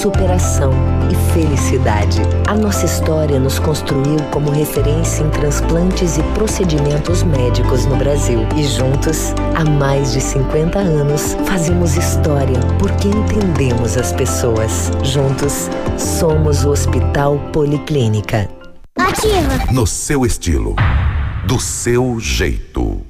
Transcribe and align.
superação 0.00 0.72
e 1.10 1.32
felicidade. 1.34 2.22
A 2.48 2.56
nossa 2.56 2.86
história 2.86 3.38
nos 3.38 3.58
construiu 3.58 4.16
como 4.30 4.50
referência 4.50 5.22
em 5.22 5.28
transplantes 5.28 6.16
e 6.16 6.22
procedimentos 6.34 7.22
médicos 7.22 7.84
no 7.84 7.96
Brasil. 7.96 8.40
E 8.56 8.64
juntos, 8.64 9.34
há 9.54 9.62
mais 9.62 10.12
de 10.12 10.22
50 10.22 10.78
anos, 10.78 11.36
fazemos 11.46 11.96
história 11.98 12.58
porque 12.78 13.08
entendemos 13.08 13.98
as 13.98 14.10
pessoas. 14.14 14.90
Juntos, 15.02 15.68
somos 15.98 16.64
o 16.64 16.70
Hospital 16.70 17.38
Policlínica. 17.52 18.48
Ativa! 18.96 19.70
No 19.70 19.86
seu 19.86 20.24
estilo, 20.24 20.76
do 21.46 21.60
seu 21.60 22.18
jeito. 22.18 23.09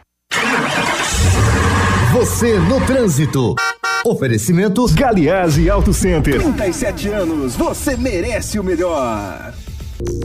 Você 2.13 2.57
no 2.59 2.79
trânsito. 2.85 3.55
Oferecimento 4.05 4.85
Galiase 4.93 5.69
Auto 5.69 5.93
Center. 5.93 6.41
37 6.41 7.09
anos, 7.09 7.55
você 7.55 7.95
merece 7.95 8.59
o 8.59 8.63
melhor. 8.63 9.53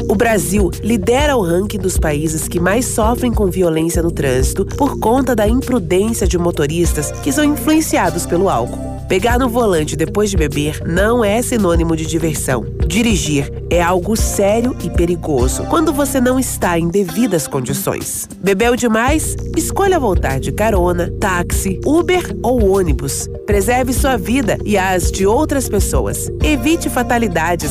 O 0.09 0.15
Brasil 0.15 0.71
lidera 0.83 1.37
o 1.37 1.43
ranking 1.43 1.79
dos 1.79 1.98
países 1.98 2.48
que 2.48 2.59
mais 2.59 2.87
sofrem 2.87 3.33
com 3.33 3.51
violência 3.51 4.03
no 4.03 4.11
trânsito 4.11 4.65
por 4.65 4.98
conta 4.98 5.35
da 5.37 5.47
imprudência 5.47 6.27
de 6.27 6.39
motoristas 6.39 7.11
que 7.23 7.33
são 7.33 7.45
influenciados 7.45 8.25
pelo 8.25 8.48
álcool. 8.48 8.95
Pegar 9.09 9.39
no 9.39 9.49
volante 9.49 9.95
depois 9.95 10.31
de 10.31 10.37
beber 10.37 10.83
não 10.85 11.25
é 11.25 11.41
sinônimo 11.41 11.95
de 11.95 12.05
diversão. 12.05 12.67
Dirigir 12.89 13.53
é 13.71 13.81
algo 13.81 14.17
sério 14.17 14.77
e 14.83 14.91
perigoso 14.91 15.63
quando 15.67 15.93
você 15.93 16.21
não 16.21 16.41
está 16.41 16.77
em 16.77 16.89
devidas 16.89 17.47
condições. 17.47 18.29
Bebeu 18.43 18.75
demais? 18.75 19.37
Escolha 19.57 20.01
voltar 20.01 20.41
de 20.41 20.51
carona, 20.51 21.13
táxi, 21.21 21.81
Uber 21.87 22.37
ou 22.43 22.77
ônibus. 22.77 23.29
Preserve 23.47 23.93
sua 23.93 24.17
vida 24.17 24.59
e 24.65 24.77
as 24.77 25.13
de 25.13 25.25
outras 25.25 25.69
pessoas. 25.69 26.29
Evite 26.43 26.91
fatalidades. 26.91 27.70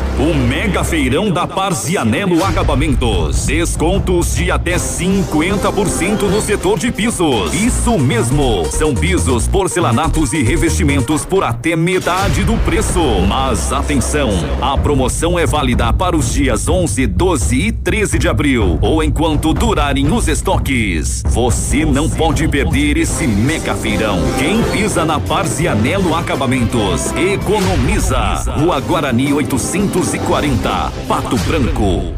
o 0.21 0.35
mega 0.35 0.83
feirão 0.83 1.31
da 1.31 1.47
Parzianello 1.47 2.43
Acabamentos. 2.45 3.47
Descontos 3.47 4.35
de 4.35 4.51
até 4.51 4.75
50% 4.75 6.21
no 6.29 6.39
setor 6.39 6.77
de 6.77 6.91
pisos. 6.91 7.51
Isso 7.55 7.97
mesmo. 7.97 8.63
São 8.65 8.93
pisos, 8.93 9.47
porcelanatos 9.47 10.31
e 10.31 10.43
revestimentos 10.43 11.25
por 11.25 11.43
até 11.43 11.75
metade 11.75 12.43
do 12.43 12.55
preço. 12.57 13.01
Mas 13.27 13.73
atenção, 13.73 14.29
a 14.61 14.77
promoção 14.77 15.39
é 15.39 15.47
válida 15.47 15.91
para 15.91 16.15
os 16.15 16.31
dias 16.31 16.69
11, 16.69 17.07
12 17.07 17.55
e 17.55 17.71
13 17.71 18.19
de 18.19 18.27
abril 18.27 18.77
ou 18.79 19.03
enquanto 19.03 19.55
durarem 19.55 20.13
os 20.13 20.27
estoques. 20.27 21.23
Você 21.29 21.83
não 21.83 22.07
pode 22.07 22.47
perder 22.47 22.95
esse 22.95 23.25
mega 23.25 23.73
feirão. 23.73 24.19
Quem 24.37 24.61
pisa 24.65 25.03
na 25.03 25.19
Parzianello 25.19 26.13
Acabamentos 26.13 27.11
economiza. 27.15 28.19
Rua 28.59 28.79
Guarani 28.79 29.33
800 29.33 30.10
240, 30.11 30.91
Pato 31.07 31.37
Branco. 31.37 32.13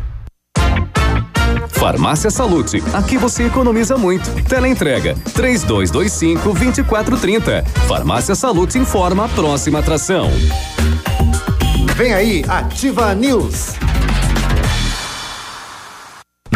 Farmácia 1.69 2.31
Salute, 2.31 2.83
aqui 2.91 3.19
você 3.19 3.43
economiza 3.43 3.97
muito. 3.97 4.27
Teleentrega, 4.45 5.15
três 5.35 5.61
dois, 5.61 5.91
dois 5.91 6.11
cinco, 6.11 6.51
vinte 6.53 6.79
e 6.79 6.83
quatro, 6.83 7.15
trinta. 7.17 7.63
Farmácia 7.87 8.33
Salute 8.33 8.79
informa 8.79 9.25
a 9.25 9.29
próxima 9.29 9.77
atração. 9.77 10.27
Vem 11.95 12.13
aí, 12.13 12.43
Ativa 12.47 13.13
News. 13.13 13.75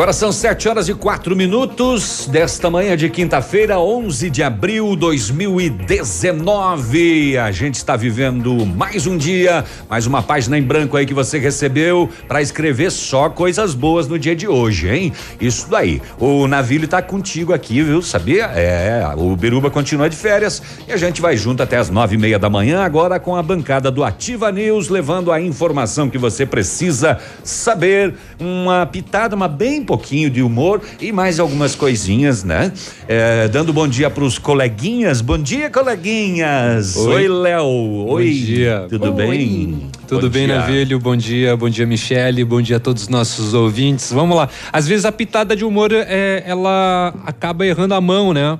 Agora 0.00 0.14
são 0.14 0.32
sete 0.32 0.66
horas 0.66 0.88
e 0.88 0.94
quatro 0.94 1.36
minutos 1.36 2.26
desta 2.26 2.70
manhã 2.70 2.96
de 2.96 3.10
quinta-feira, 3.10 3.78
11 3.78 4.30
de 4.30 4.42
abril 4.42 4.92
de 4.92 4.96
2019. 4.96 7.36
A 7.36 7.52
gente 7.52 7.74
está 7.74 7.96
vivendo 7.96 8.64
mais 8.64 9.06
um 9.06 9.18
dia, 9.18 9.62
mais 9.90 10.06
uma 10.06 10.22
página 10.22 10.56
em 10.56 10.62
branco 10.62 10.96
aí 10.96 11.04
que 11.04 11.12
você 11.12 11.38
recebeu 11.38 12.08
para 12.26 12.40
escrever 12.40 12.90
só 12.90 13.28
coisas 13.28 13.74
boas 13.74 14.08
no 14.08 14.18
dia 14.18 14.34
de 14.34 14.48
hoje, 14.48 14.88
hein? 14.88 15.12
Isso 15.38 15.68
daí. 15.68 16.00
O 16.18 16.48
Navilho 16.48 16.88
tá 16.88 17.02
contigo 17.02 17.52
aqui, 17.52 17.82
viu? 17.82 18.00
Sabia? 18.00 18.46
É, 18.54 19.06
o 19.18 19.36
Biruba 19.36 19.70
continua 19.70 20.08
de 20.08 20.16
férias 20.16 20.62
e 20.88 20.94
a 20.94 20.96
gente 20.96 21.20
vai 21.20 21.36
junto 21.36 21.62
até 21.62 21.76
as 21.76 21.90
nove 21.90 22.14
e 22.14 22.18
meia 22.18 22.38
da 22.38 22.48
manhã, 22.48 22.80
agora 22.80 23.20
com 23.20 23.36
a 23.36 23.42
bancada 23.42 23.90
do 23.90 24.02
Ativa 24.02 24.50
News, 24.50 24.88
levando 24.88 25.30
a 25.30 25.38
informação 25.38 26.08
que 26.08 26.16
você 26.16 26.46
precisa 26.46 27.18
saber. 27.44 28.14
Uma 28.38 28.86
pitada, 28.86 29.36
uma 29.36 29.46
bem 29.46 29.89
pouquinho 29.90 30.30
de 30.30 30.40
humor 30.40 30.80
e 31.00 31.10
mais 31.10 31.40
algumas 31.40 31.74
coisinhas, 31.74 32.44
né? 32.44 32.70
É, 33.08 33.48
dando 33.48 33.72
bom 33.72 33.88
dia 33.88 34.08
para 34.08 34.22
os 34.22 34.38
coleguinhas. 34.38 35.20
Bom 35.20 35.36
dia, 35.36 35.68
coleguinhas. 35.68 36.96
Oi, 36.96 37.26
Léo. 37.26 37.66
Oi. 38.06 38.24
Bom 38.24 38.30
dia. 38.30 38.86
Tudo 38.88 39.06
Oi. 39.06 39.12
bem? 39.12 39.90
Tudo 40.06 40.28
Bom 40.28 40.32
bem, 40.32 40.46
dia. 40.46 40.58
Navilho? 40.58 41.00
Bom 41.00 41.16
dia, 41.16 41.56
bom 41.56 41.68
dia, 41.68 41.86
Michele, 41.86 42.44
bom 42.44 42.62
dia 42.62 42.76
a 42.76 42.80
todos 42.80 43.02
os 43.02 43.08
nossos 43.08 43.52
ouvintes. 43.52 44.12
Vamos 44.12 44.36
lá. 44.36 44.48
Às 44.72 44.86
vezes 44.86 45.04
a 45.04 45.10
pitada 45.10 45.56
de 45.56 45.64
humor, 45.64 45.90
é, 45.92 46.44
ela 46.46 47.12
acaba 47.26 47.66
errando 47.66 47.94
a 47.94 48.00
mão, 48.00 48.32
né? 48.32 48.58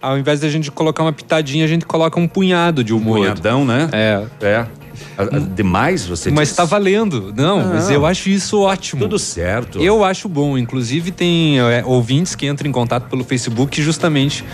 ao 0.00 0.16
invés 0.16 0.38
da 0.38 0.48
gente 0.48 0.70
colocar 0.70 1.02
uma 1.02 1.12
pitadinha, 1.12 1.64
a 1.64 1.68
gente 1.68 1.84
coloca 1.84 2.20
um 2.20 2.28
punhado 2.28 2.84
de 2.84 2.94
humor. 2.94 3.18
Punhadão, 3.18 3.64
né? 3.64 3.88
É. 3.92 4.24
É. 4.40 4.66
Demais, 5.54 6.06
você 6.06 6.30
Mas 6.30 6.48
diz? 6.48 6.56
tá 6.56 6.64
valendo. 6.64 7.32
Não, 7.36 7.64
mas 7.66 7.86
Não. 7.86 7.94
eu 7.94 8.06
acho 8.06 8.28
isso 8.28 8.60
ótimo. 8.60 9.02
Tudo 9.02 9.18
certo. 9.18 9.80
Eu 9.80 10.04
acho 10.04 10.28
bom. 10.28 10.56
Inclusive, 10.56 11.10
tem 11.10 11.58
é, 11.58 11.82
ouvintes 11.84 12.34
que 12.34 12.46
entram 12.46 12.68
em 12.68 12.72
contato 12.72 13.08
pelo 13.08 13.24
Facebook 13.24 13.80
justamente 13.82 14.44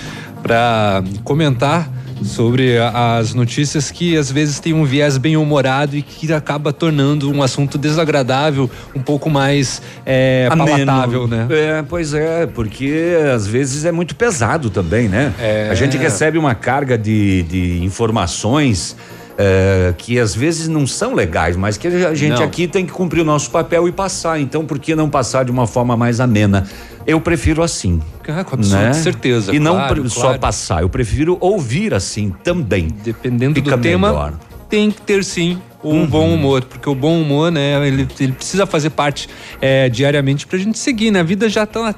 para 0.42 1.02
comentar 1.22 1.90
sobre 2.22 2.78
as 2.78 3.34
notícias 3.34 3.90
que 3.90 4.16
às 4.16 4.30
vezes 4.30 4.60
tem 4.60 4.72
um 4.72 4.84
viés 4.84 5.18
bem 5.18 5.36
humorado 5.36 5.96
e 5.96 6.02
que 6.02 6.32
acaba 6.32 6.72
tornando 6.72 7.30
um 7.30 7.42
assunto 7.42 7.76
desagradável 7.76 8.70
um 8.94 9.00
pouco 9.00 9.28
mais 9.28 9.82
é, 10.06 10.48
palatável, 10.48 11.26
né? 11.26 11.46
É, 11.50 11.82
pois 11.82 12.14
é, 12.14 12.46
porque 12.46 13.16
às 13.34 13.46
vezes 13.46 13.84
é 13.84 13.92
muito 13.92 14.14
pesado 14.14 14.70
também, 14.70 15.08
né? 15.08 15.34
É. 15.38 15.68
A 15.70 15.74
gente 15.74 15.96
recebe 15.96 16.38
uma 16.38 16.54
carga 16.54 16.96
de, 16.96 17.42
de 17.42 17.82
informações 17.82 18.96
é, 19.36 19.92
que 19.98 20.18
às 20.18 20.34
vezes 20.34 20.68
não 20.68 20.86
são 20.86 21.14
legais, 21.14 21.56
mas 21.56 21.76
que 21.76 21.88
a 21.88 22.14
gente 22.14 22.38
Não. 22.38 22.44
aqui 22.44 22.68
tem 22.68 22.86
que 22.86 22.92
cumprir 22.92 23.20
o 23.22 23.24
nosso 23.24 23.50
papel 23.50 23.88
e 23.88 23.92
passar. 23.92 24.40
Então, 24.40 24.64
por 24.64 24.78
que 24.78 24.94
não 24.94 25.08
passar 25.10 25.44
de 25.44 25.50
uma 25.50 25.66
forma 25.66 25.96
mais 25.96 26.20
amena? 26.20 26.66
Eu 27.06 27.20
prefiro 27.20 27.62
assim. 27.62 28.00
Ah, 28.28 28.44
com 28.44 28.54
absoluta 28.54 28.86
né? 28.86 28.92
certeza, 28.94 29.54
E 29.54 29.58
não 29.58 29.74
claro, 29.74 30.00
pre- 30.02 30.10
só 30.10 30.20
claro. 30.22 30.38
passar, 30.38 30.82
eu 30.82 30.88
prefiro 30.88 31.36
ouvir 31.40 31.92
assim 31.92 32.32
também. 32.42 32.88
Dependendo 33.04 33.54
Fica 33.56 33.76
do 33.76 33.82
tema, 33.82 34.08
melhor. 34.08 34.32
tem 34.70 34.90
que 34.90 35.02
ter 35.02 35.22
sim 35.24 35.58
um 35.82 36.00
Uhum. 36.00 36.06
bom 36.06 36.32
humor, 36.34 36.64
porque 36.64 36.88
o 36.88 36.94
bom 36.94 37.20
humor, 37.20 37.52
né, 37.52 37.86
ele, 37.86 38.08
ele 38.18 38.32
precisa 38.32 38.64
fazer 38.64 38.88
parte 38.88 39.28
é, 39.60 39.86
diariamente 39.90 40.46
pra 40.46 40.58
gente 40.58 40.78
seguir, 40.78 41.10
né? 41.10 41.20
A 41.20 41.24
vida 41.24 41.46
já 41.46 41.66
tá 41.66 41.94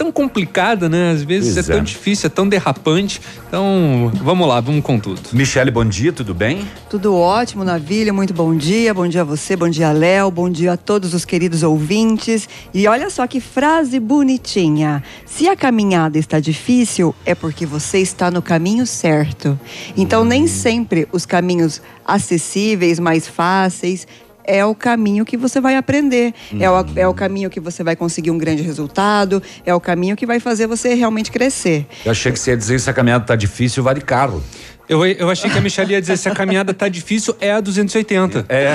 tão 0.00 0.10
complicada, 0.10 0.88
né? 0.88 1.10
Às 1.10 1.22
vezes 1.22 1.52
Pois 1.52 1.68
é 1.68 1.72
tão 1.72 1.82
é. 1.82 1.84
difícil, 1.84 2.26
é 2.26 2.30
tão 2.30 2.48
derrapante. 2.48 3.20
Então, 3.46 4.10
vamos 4.22 4.48
lá, 4.48 4.58
vamos 4.58 4.82
com 4.82 4.98
tudo. 4.98 5.20
Michele, 5.34 5.70
bom 5.70 5.84
dia, 5.84 6.10
tudo 6.10 6.32
bem? 6.32 6.66
Tudo 6.88 7.14
ótimo, 7.14 7.64
Navilha. 7.64 8.10
Muito 8.10 8.32
bom 8.32 8.56
dia. 8.56 8.94
Bom 8.94 9.06
dia 9.06 9.20
a 9.20 9.24
você, 9.24 9.54
bom 9.54 9.68
dia, 9.68 9.92
Léo. 9.92 10.30
Bom 10.30 10.48
dia 10.48 10.72
a 10.72 10.76
todos 10.78 11.12
os 11.12 11.26
queridos 11.26 11.62
ouvintes. 11.62 12.48
E 12.72 12.88
olha 12.88 13.10
só 13.10 13.26
que 13.26 13.40
frase 13.40 14.00
bonitinha. 14.00 15.04
Se 15.26 15.46
a 15.48 15.54
caminhada 15.54 16.16
está 16.18 16.40
difícil, 16.40 17.14
é 17.26 17.34
porque 17.34 17.66
você 17.66 17.98
está 17.98 18.30
no 18.30 18.40
caminho 18.40 18.86
certo. 18.86 19.60
Então, 19.94 20.24
nem 20.24 20.46
sempre 20.46 21.06
os 21.12 21.26
caminhos 21.26 21.82
acessíveis, 22.06 22.98
mais 22.98 23.28
fáceis, 23.28 24.06
é 24.44 24.64
o 24.64 24.74
caminho 24.74 25.24
que 25.24 25.36
você 25.36 25.60
vai 25.60 25.76
aprender, 25.76 26.34
é, 26.58 26.70
o, 26.70 26.86
é 26.96 27.08
o 27.08 27.14
caminho 27.14 27.50
que 27.50 27.60
você 27.60 27.82
vai 27.82 27.96
conseguir 27.96 28.30
um 28.30 28.38
grande 28.38 28.62
resultado, 28.62 29.42
é 29.64 29.74
o 29.74 29.80
caminho 29.80 30.16
que 30.16 30.26
vai 30.26 30.40
fazer 30.40 30.66
você 30.66 30.94
realmente 30.94 31.30
crescer. 31.30 31.86
Eu 32.04 32.12
achei 32.12 32.32
que 32.32 32.38
você 32.38 32.50
ia 32.50 32.56
dizer 32.56 32.80
se 32.80 32.90
a 32.90 32.92
caminhada 32.92 33.24
tá 33.24 33.36
difícil, 33.36 33.82
vai 33.82 33.94
de 33.94 34.00
carro. 34.00 34.42
Eu, 34.90 35.06
eu 35.06 35.30
achei 35.30 35.48
que 35.48 35.56
a 35.56 35.60
Michelle 35.60 35.92
ia 35.92 36.00
dizer 36.00 36.16
se 36.16 36.28
a 36.28 36.34
caminhada 36.34 36.74
tá 36.74 36.88
difícil, 36.88 37.36
é 37.40 37.52
a 37.52 37.60
280. 37.60 38.44
É. 38.48 38.74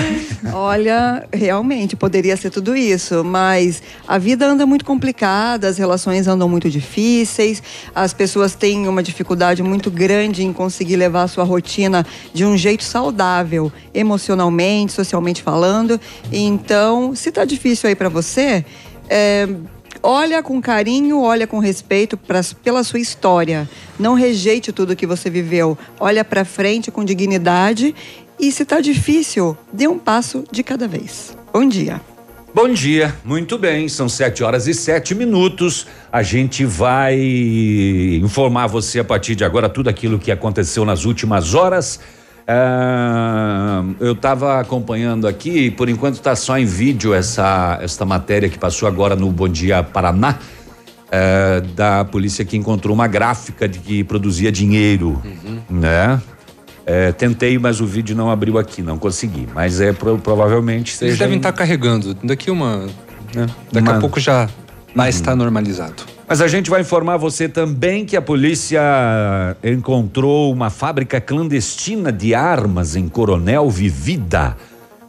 Olha, 0.54 1.28
realmente 1.34 1.94
poderia 1.98 2.38
ser 2.38 2.52
tudo 2.52 2.74
isso, 2.74 3.22
mas 3.22 3.84
a 4.08 4.18
vida 4.18 4.46
anda 4.46 4.66
muito 4.66 4.86
complicada, 4.86 5.68
as 5.68 5.78
relações 5.78 6.26
andam 6.26 6.48
muito 6.48 6.70
difíceis, 6.70 7.62
as 7.94 8.14
pessoas 8.14 8.56
têm 8.56 8.88
uma 8.88 9.04
dificuldade 9.04 9.62
muito 9.62 9.92
grande 9.92 10.42
em 10.42 10.54
conseguir 10.54 10.96
levar 10.96 11.24
a 11.24 11.28
sua 11.28 11.44
rotina 11.44 12.08
de 12.34 12.46
um 12.46 12.56
jeito 12.58 12.86
saudável, 12.86 13.70
emocionalmente, 13.94 14.94
socialmente 14.94 15.44
falando. 15.44 16.00
Então, 16.32 17.14
se 17.14 17.30
tá 17.30 17.44
difícil 17.44 17.90
aí 17.90 17.96
para 17.96 18.08
você, 18.08 18.64
é, 19.10 19.50
olha 20.01 20.42
com 20.42 20.62
carinho, 20.62 21.21
olha 21.21 21.47
com 21.47 21.59
respeito 21.59 22.18
pra, 22.18 22.42
pela 22.63 22.83
sua 22.83 23.00
história. 23.00 23.69
Não 24.00 24.13
rejeite 24.13 24.71
tudo 24.71 24.95
que 24.95 25.07
você 25.07 25.30
viveu. 25.30 25.77
Olha 26.00 26.24
para 26.24 26.45
frente 26.45 26.92
com 26.92 27.03
dignidade 27.03 27.95
e 28.39 28.51
se 28.51 28.65
tá 28.65 28.81
difícil, 28.81 29.57
dê 29.71 29.88
um 29.88 29.97
passo 29.97 30.44
de 30.51 30.63
cada 30.63 30.88
vez. 30.88 31.38
Bom 31.53 31.68
dia. 31.68 32.01
Bom 32.53 32.69
dia, 32.69 33.13
muito 33.25 33.57
bem, 33.57 33.89
são 33.89 34.07
sete 34.07 34.42
horas 34.42 34.65
e 34.65 34.74
sete 34.74 35.13
minutos. 35.13 35.86
A 36.09 36.24
gente 36.24 36.63
vai 36.63 37.19
informar 38.24 38.68
você 38.68 39.00
a 39.00 39.03
partir 39.03 39.36
de 39.36 39.44
agora 39.44 39.68
tudo 39.68 39.89
aquilo 39.89 40.18
que 40.18 40.31
aconteceu 40.31 40.86
nas 40.86 41.03
últimas 41.03 41.53
horas. 41.53 42.00
Ah, 42.47 43.83
eu 44.00 44.13
estava 44.13 44.59
acompanhando 44.59 45.27
aqui, 45.27 45.71
por 45.71 45.89
enquanto 45.89 46.15
está 46.15 46.36
só 46.36 46.57
em 46.57 46.65
vídeo 46.65 47.13
essa, 47.13 47.80
esta 47.81 48.06
matéria 48.06 48.47
que 48.50 48.57
passou 48.57 48.88
agora 48.88 49.15
no 49.15 49.31
Bom 49.31 49.47
Dia 49.50 49.81
Paraná, 49.81 50.38
eh, 51.12 51.62
da 51.75 52.06
polícia 52.06 52.45
que 52.45 52.56
encontrou 52.56 52.94
uma 52.94 53.07
gráfica 53.07 53.68
de 53.68 53.80
que 53.80 54.03
produzia 54.03 54.51
dinheiro, 54.51 55.21
né? 55.69 56.21
Eh, 56.86 57.12
tentei, 57.13 57.57
mas 57.57 57.81
o 57.81 57.86
vídeo 57.86 58.15
não 58.15 58.30
abriu 58.30 58.59
aqui, 58.59 58.81
não 58.83 58.97
consegui. 58.97 59.47
Mas 59.53 59.81
é 59.81 59.92
pro- 59.92 60.19
provavelmente 60.19 60.89
Eles 60.92 60.97
seja 61.13 61.18
devem 61.18 61.36
em- 61.36 61.38
estar 61.38 61.51
carregando. 61.51 62.13
Daqui 62.24 62.51
uma. 62.51 62.86
né? 63.33 63.47
Daqui 63.71 63.88
Uma- 63.89 63.97
a 63.97 64.00
pouco 64.00 64.19
já 64.19 64.47
vai 64.95 65.09
estar 65.09 65.36
normalizado. 65.36 66.03
Mas 66.27 66.42
a 66.42 66.48
gente 66.48 66.69
vai 66.72 66.81
informar 66.81 67.18
você 67.18 67.48
também 67.48 68.04
que 68.04 68.18
a 68.18 68.22
polícia 68.22 68.81
encontrou 69.63 70.51
uma 70.51 70.72
fábrica 70.72 71.22
clandestina 71.22 72.12
de 72.12 72.33
armas 72.33 72.95
em 72.95 73.07
Coronel 73.07 73.69
Vivida. 73.69 74.57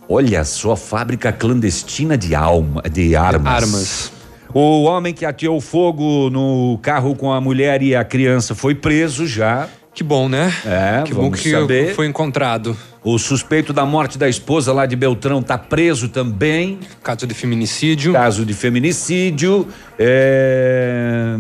Olha 0.09 0.45
só, 0.45 0.77
fábrica 0.77 1.33
clandestina 1.33 2.19
de 2.19 2.35
alma, 2.35 2.83
de 2.83 3.17
armas. 3.17 3.63
Armas. 3.63 4.13
O 4.53 4.85
homem 4.85 5.13
que 5.13 5.25
ateou 5.25 5.61
fogo 5.61 6.31
no 6.31 6.79
carro 6.83 7.15
com 7.15 7.33
a 7.33 7.41
mulher 7.41 7.83
e 7.83 7.97
a 7.97 8.05
criança 8.05 8.55
foi 8.55 8.75
preso 8.75 9.27
já. 9.27 9.69
Que 9.95 10.05
bom, 10.05 10.29
né? 10.29 10.53
É, 10.65 11.03
Que 11.03 11.15
bom 11.15 11.31
que 11.31 11.51
saber. 11.51 11.95
foi 11.95 12.07
encontrado. 12.07 12.77
O 13.09 13.19
suspeito 13.21 13.73
da 13.73 13.87
morte 13.87 14.19
da 14.19 14.29
esposa 14.29 14.73
lá 14.73 14.85
de 14.85 14.97
Beltrão 14.97 15.41
tá 15.41 15.57
preso 15.57 16.09
também. 16.09 16.81
Caso 17.05 17.25
de 17.25 17.35
feminicídio. 17.35 18.13
Caso 18.13 18.45
de 18.45 18.53
feminicídio. 18.53 19.69
É, 19.97 21.37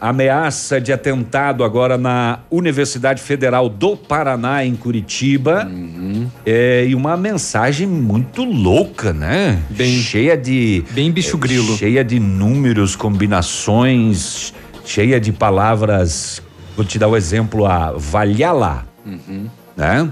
ameaça 0.00 0.80
de 0.80 0.92
atentado 0.92 1.64
agora 1.64 1.98
na 1.98 2.38
Universidade 2.48 3.20
Federal 3.20 3.68
do 3.68 3.96
Paraná, 3.96 4.64
em 4.64 4.76
Curitiba. 4.76 5.66
Uhum. 5.68 6.28
É, 6.46 6.86
e 6.88 6.94
uma 6.94 7.16
mensagem 7.16 7.88
muito 7.88 8.44
louca, 8.44 9.12
né? 9.12 9.60
Bem- 9.70 9.98
cheia 10.00 10.36
de. 10.36 10.84
bem 10.92 11.10
bicho 11.10 11.36
é, 11.36 11.40
grilo. 11.40 11.76
Cheia 11.76 12.04
de 12.04 12.20
números, 12.20 12.94
combinações, 12.94 14.54
cheia 14.84 15.18
de 15.20 15.32
palavras. 15.32 16.40
Vou 16.76 16.84
te 16.84 16.96
dar 16.96 17.08
o 17.08 17.16
exemplo: 17.16 17.66
a 17.66 17.90
Valhalla 17.96 18.86
Uhum. 19.04 19.46
né? 19.76 20.08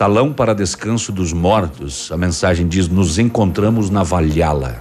Salão 0.00 0.32
para 0.32 0.54
descanso 0.54 1.12
dos 1.12 1.30
mortos. 1.30 2.10
A 2.10 2.16
mensagem 2.16 2.66
diz: 2.66 2.88
nos 2.88 3.18
encontramos 3.18 3.90
na 3.90 4.02
Valhalla. 4.02 4.76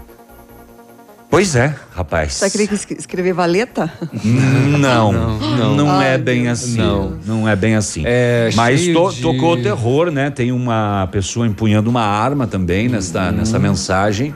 Pois 1.30 1.58
é, 1.58 1.76
rapaz. 1.94 2.36
Você 2.36 2.50
queria 2.50 2.68
que 2.68 2.94
escrever 2.94 3.34
valeta? 3.34 3.92
Não, 4.24 5.12
Não, 5.12 5.38
não, 5.38 5.76
não. 5.76 6.02
é 6.02 6.18
bem 6.18 6.48
assim. 6.48 6.78
Não. 6.78 7.18
Não 7.26 7.50
é 7.50 7.54
bem 7.54 7.76
assim. 7.76 8.04
É 8.06 8.50
Mas 8.56 8.88
to- 8.88 9.12
de- 9.12 9.22
tocou 9.22 9.56
o 9.56 9.62
terror, 9.62 10.10
né? 10.10 10.30
Tem 10.30 10.54
uma 10.54 11.06
pessoa 11.12 11.46
empunhando 11.46 11.90
uma 11.90 12.02
arma 12.06 12.48
também 12.48 12.86
Uhum. 12.88 12.94
nessa, 12.94 13.30
nessa 13.30 13.60
mensagem. 13.60 14.34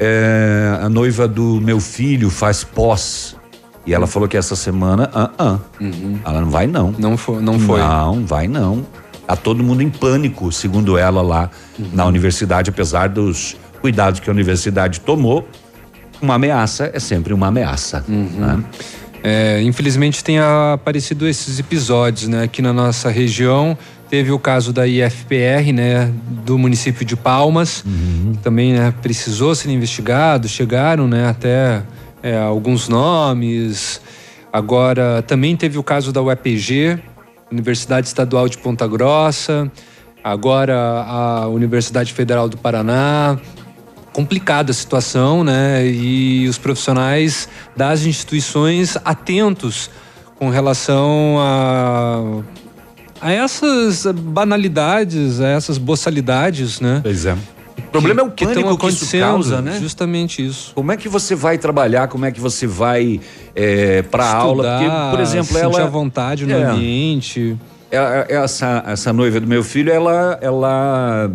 É, 0.00 0.78
a 0.80 0.88
noiva 0.88 1.28
do 1.28 1.60
meu 1.60 1.78
filho 1.78 2.30
faz 2.30 2.64
pós. 2.64 3.36
E 3.86 3.92
ela 3.92 4.06
falou 4.06 4.26
que 4.26 4.38
essa 4.38 4.56
semana, 4.56 5.10
ah, 5.14 5.30
ah, 5.38 5.58
ela 6.24 6.40
não 6.40 6.48
vai 6.50 6.66
não. 6.66 6.86
Uhum. 6.86 6.94
Não 6.98 7.16
foi. 7.18 7.42
Não 7.42 7.58
foi. 7.60 7.78
Não, 7.80 8.24
vai 8.24 8.48
não. 8.48 8.86
Tá 9.26 9.34
todo 9.36 9.62
mundo 9.62 9.82
em 9.82 9.88
pânico, 9.90 10.52
segundo 10.52 10.98
ela 10.98 11.22
lá 11.22 11.50
Uhum. 11.78 11.88
na 11.92 12.04
universidade, 12.06 12.70
apesar 12.70 13.08
dos 13.08 13.56
cuidados 13.80 14.20
que 14.20 14.28
a 14.28 14.32
universidade 14.32 15.00
tomou. 15.00 15.48
Uma 16.20 16.34
ameaça 16.34 16.90
é 16.92 17.00
sempre 17.00 17.32
uma 17.34 17.48
ameaça. 17.48 18.04
Uhum. 18.08 18.28
né? 18.38 18.64
É, 19.22 19.62
infelizmente 19.62 20.22
tem 20.22 20.38
aparecido 20.38 21.26
esses 21.26 21.58
episódios, 21.58 22.28
né? 22.28 22.42
Aqui 22.44 22.60
na 22.60 22.72
nossa 22.74 23.08
região 23.08 23.76
teve 24.10 24.30
o 24.30 24.38
caso 24.38 24.70
da 24.72 24.86
IFPR, 24.86 25.72
né? 25.72 26.12
Do 26.44 26.58
município 26.58 27.04
de 27.06 27.16
Palmas, 27.16 27.82
que 28.32 28.38
também 28.42 28.74
né, 28.74 28.92
precisou 29.00 29.54
ser 29.54 29.70
investigado, 29.70 30.46
chegaram, 30.46 31.08
né? 31.08 31.26
Até 31.28 31.82
é, 32.22 32.36
alguns 32.38 32.86
nomes. 32.88 33.98
Agora 34.52 35.22
também 35.26 35.56
teve 35.56 35.78
o 35.78 35.82
caso 35.82 36.12
da 36.12 36.22
UEPG, 36.22 36.98
Universidade 37.54 38.08
Estadual 38.08 38.48
de 38.48 38.58
Ponta 38.58 38.86
Grossa. 38.86 39.70
Agora 40.22 40.76
a 41.06 41.48
Universidade 41.48 42.12
Federal 42.12 42.48
do 42.48 42.56
Paraná 42.56 43.38
complicada 44.12 44.70
a 44.70 44.74
situação, 44.74 45.42
né? 45.44 45.86
E 45.86 46.46
os 46.48 46.58
profissionais 46.58 47.48
das 47.76 48.04
instituições 48.06 48.96
atentos 49.04 49.90
com 50.36 50.48
relação 50.50 51.36
a, 51.38 52.42
a 53.20 53.32
essas 53.32 54.06
banalidades, 54.06 55.40
a 55.40 55.48
essas 55.48 55.78
boçalidades, 55.78 56.80
né? 56.80 57.00
Pois 57.02 57.26
é. 57.26 57.36
Problema 58.00 58.20
é 58.20 58.24
o 58.24 58.30
que 58.30 58.44
pânico 58.46 58.76
que 58.78 58.88
isso 58.88 59.18
causa, 59.18 59.60
né? 59.62 59.78
Justamente 59.80 60.44
isso. 60.44 60.72
Como 60.74 60.90
é 60.92 60.96
que 60.96 61.08
você 61.08 61.34
vai 61.34 61.58
trabalhar? 61.58 62.08
Como 62.08 62.24
é 62.24 62.30
que 62.32 62.40
você 62.40 62.66
vai 62.66 63.20
é, 63.54 64.02
para 64.02 64.26
aula? 64.32 64.64
Porque, 64.78 64.90
por 65.10 65.20
exemplo, 65.20 65.56
ela 65.58 65.82
à 65.82 65.86
vontade 65.86 66.44
no 66.46 66.52
É. 66.52 66.62
ambiente. 66.64 67.56
É- 67.90 68.26
é- 68.28 68.34
Essa, 68.36 68.82
essa 68.86 69.12
noiva 69.12 69.38
do 69.40 69.46
meu 69.46 69.62
filho, 69.62 69.92
ela, 69.92 70.38
ela 70.40 71.30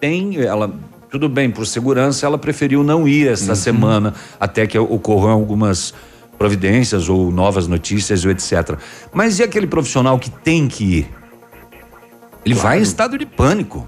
tem, 0.00 0.36
ela 0.40 0.70
tudo 1.10 1.28
bem 1.28 1.50
por 1.50 1.66
segurança, 1.66 2.26
ela 2.26 2.36
preferiu 2.36 2.82
não 2.82 3.06
ir 3.08 3.26
essa 3.28 3.50
Uhum. 3.50 3.56
semana 3.56 4.14
até 4.38 4.66
que 4.66 4.78
ocorram 4.78 5.30
algumas 5.30 5.94
providências 6.38 7.08
ou 7.08 7.30
novas 7.32 7.66
notícias 7.66 8.24
ou 8.24 8.30
etc. 8.30 8.76
Mas 9.12 9.38
e 9.38 9.42
aquele 9.42 9.66
profissional 9.66 10.18
que 10.18 10.28
tem 10.30 10.68
que 10.68 10.84
ir? 10.84 11.10
Ele 12.44 12.54
vai 12.54 12.78
em 12.78 12.82
estado 12.82 13.16
de 13.18 13.24
pânico, 13.26 13.86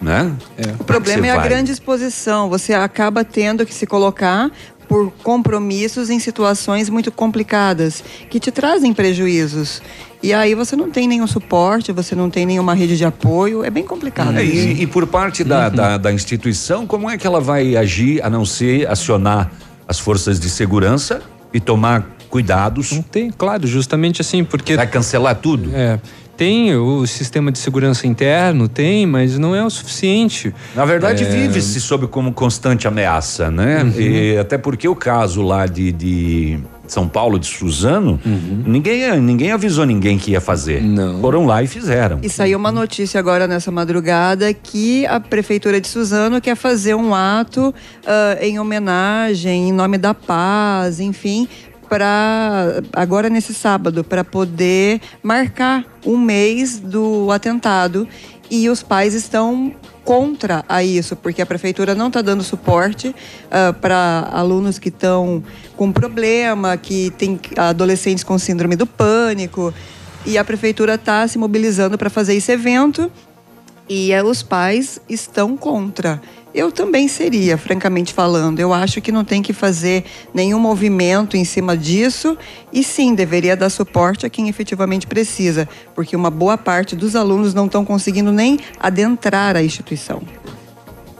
né? 0.00 0.32
O 0.78 0.84
problema 0.84 1.26
é 1.26 1.30
a 1.30 1.38
grande 1.38 1.72
exposição. 1.72 2.48
Você 2.48 2.74
acaba 2.74 3.24
tendo 3.24 3.64
que 3.64 3.72
se 3.72 3.86
colocar 3.86 4.50
por 4.88 5.10
compromissos 5.22 6.10
em 6.10 6.18
situações 6.18 6.88
muito 6.88 7.10
complicadas 7.10 8.04
que 8.28 8.38
te 8.38 8.50
trazem 8.50 8.92
prejuízos. 8.92 9.82
E 10.22 10.32
aí 10.32 10.54
você 10.54 10.76
não 10.76 10.90
tem 10.90 11.06
nenhum 11.06 11.26
suporte, 11.26 11.92
você 11.92 12.14
não 12.14 12.30
tem 12.30 12.46
nenhuma 12.46 12.74
rede 12.74 12.96
de 12.96 13.04
apoio. 13.04 13.64
É 13.64 13.70
bem 13.70 13.84
complicado. 13.84 14.38
É, 14.38 14.44
e, 14.44 14.82
e 14.82 14.86
por 14.86 15.06
parte 15.06 15.44
da, 15.44 15.68
da, 15.68 15.98
da 15.98 16.12
instituição, 16.12 16.86
como 16.86 17.10
é 17.10 17.18
que 17.18 17.26
ela 17.26 17.40
vai 17.40 17.76
agir 17.76 18.22
a 18.22 18.30
não 18.30 18.44
ser 18.44 18.88
acionar 18.88 19.50
as 19.86 19.98
forças 19.98 20.40
de 20.40 20.48
segurança 20.48 21.20
e 21.52 21.60
tomar 21.60 22.06
cuidados? 22.30 22.92
Não 22.92 23.02
tem, 23.02 23.30
claro, 23.30 23.66
justamente 23.66 24.20
assim, 24.20 24.44
porque. 24.44 24.76
Vai 24.76 24.86
cancelar 24.86 25.34
tudo? 25.36 25.70
É. 25.74 25.98
Tem 26.36 26.74
o 26.76 27.06
sistema 27.06 27.52
de 27.52 27.58
segurança 27.58 28.06
interno, 28.06 28.68
tem, 28.68 29.06
mas 29.06 29.38
não 29.38 29.54
é 29.54 29.64
o 29.64 29.70
suficiente. 29.70 30.52
Na 30.74 30.84
verdade, 30.84 31.24
É, 31.24 31.28
vive-se 31.28 31.80
sob 31.80 32.06
como 32.08 32.32
constante 32.32 32.88
ameaça, 32.88 33.50
né? 33.50 33.82
Uhum. 33.84 34.00
E 34.00 34.36
até 34.38 34.58
porque 34.58 34.88
o 34.88 34.96
caso 34.96 35.42
lá 35.42 35.66
de, 35.66 35.92
de 35.92 36.58
São 36.88 37.06
Paulo, 37.08 37.38
de 37.38 37.46
Suzano, 37.46 38.18
Uhum. 38.26 38.64
ninguém, 38.66 39.20
ninguém 39.20 39.52
avisou 39.52 39.86
ninguém 39.86 40.18
que 40.18 40.32
ia 40.32 40.40
fazer. 40.40 40.82
Não. 40.82 41.20
Foram 41.20 41.46
lá 41.46 41.62
e 41.62 41.66
fizeram. 41.68 42.18
E 42.22 42.28
saiu 42.28 42.58
uma 42.58 42.72
notícia 42.72 43.18
agora 43.20 43.46
nessa 43.46 43.70
madrugada 43.70 44.52
que 44.52 45.06
a 45.06 45.20
prefeitura 45.20 45.80
de 45.80 45.86
Suzano 45.86 46.40
quer 46.40 46.56
fazer 46.56 46.94
um 46.96 47.14
ato 47.14 47.72
ah, 48.04 48.38
em 48.40 48.58
homenagem, 48.58 49.68
em 49.68 49.72
nome 49.72 49.98
da 49.98 50.12
paz, 50.12 50.98
enfim, 51.00 51.48
para 51.94 52.82
agora 52.92 53.30
nesse 53.30 53.54
sábado 53.54 54.02
para 54.02 54.24
poder 54.24 55.00
marcar 55.22 55.84
um 56.04 56.18
mês 56.18 56.80
do 56.80 57.30
atentado. 57.30 58.08
E 58.50 58.68
os 58.68 58.82
pais 58.82 59.14
estão 59.14 59.72
contra 60.04 60.64
a 60.68 60.82
isso 60.82 61.14
porque 61.14 61.40
a 61.40 61.46
prefeitura 61.46 61.94
não 61.94 62.08
está 62.08 62.20
dando 62.20 62.42
suporte 62.42 63.14
para 63.80 64.28
alunos 64.32 64.76
que 64.76 64.88
estão 64.88 65.44
com 65.76 65.92
problema, 65.92 66.76
que 66.76 67.12
tem 67.16 67.38
adolescentes 67.56 68.24
com 68.24 68.36
síndrome 68.40 68.74
do 68.74 68.88
pânico. 68.88 69.72
E 70.26 70.36
a 70.36 70.44
prefeitura 70.44 70.96
está 70.96 71.28
se 71.28 71.38
mobilizando 71.38 71.96
para 71.96 72.10
fazer 72.10 72.34
esse 72.34 72.50
evento. 72.50 73.08
E 73.88 74.12
eh, 74.12 74.22
os 74.22 74.42
pais 74.42 74.98
estão 75.08 75.56
contra. 75.56 76.20
Eu 76.54 76.70
também 76.70 77.08
seria, 77.08 77.58
francamente 77.58 78.14
falando. 78.14 78.60
Eu 78.60 78.72
acho 78.72 79.00
que 79.00 79.10
não 79.10 79.24
tem 79.24 79.42
que 79.42 79.52
fazer 79.52 80.04
nenhum 80.32 80.60
movimento 80.60 81.36
em 81.36 81.44
cima 81.44 81.76
disso 81.76 82.38
e 82.72 82.84
sim, 82.84 83.12
deveria 83.12 83.56
dar 83.56 83.68
suporte 83.68 84.24
a 84.24 84.30
quem 84.30 84.48
efetivamente 84.48 85.04
precisa, 85.04 85.68
porque 85.96 86.14
uma 86.14 86.30
boa 86.30 86.56
parte 86.56 86.94
dos 86.94 87.16
alunos 87.16 87.52
não 87.54 87.66
estão 87.66 87.84
conseguindo 87.84 88.30
nem 88.30 88.60
adentrar 88.78 89.56
a 89.56 89.64
instituição. 89.64 90.22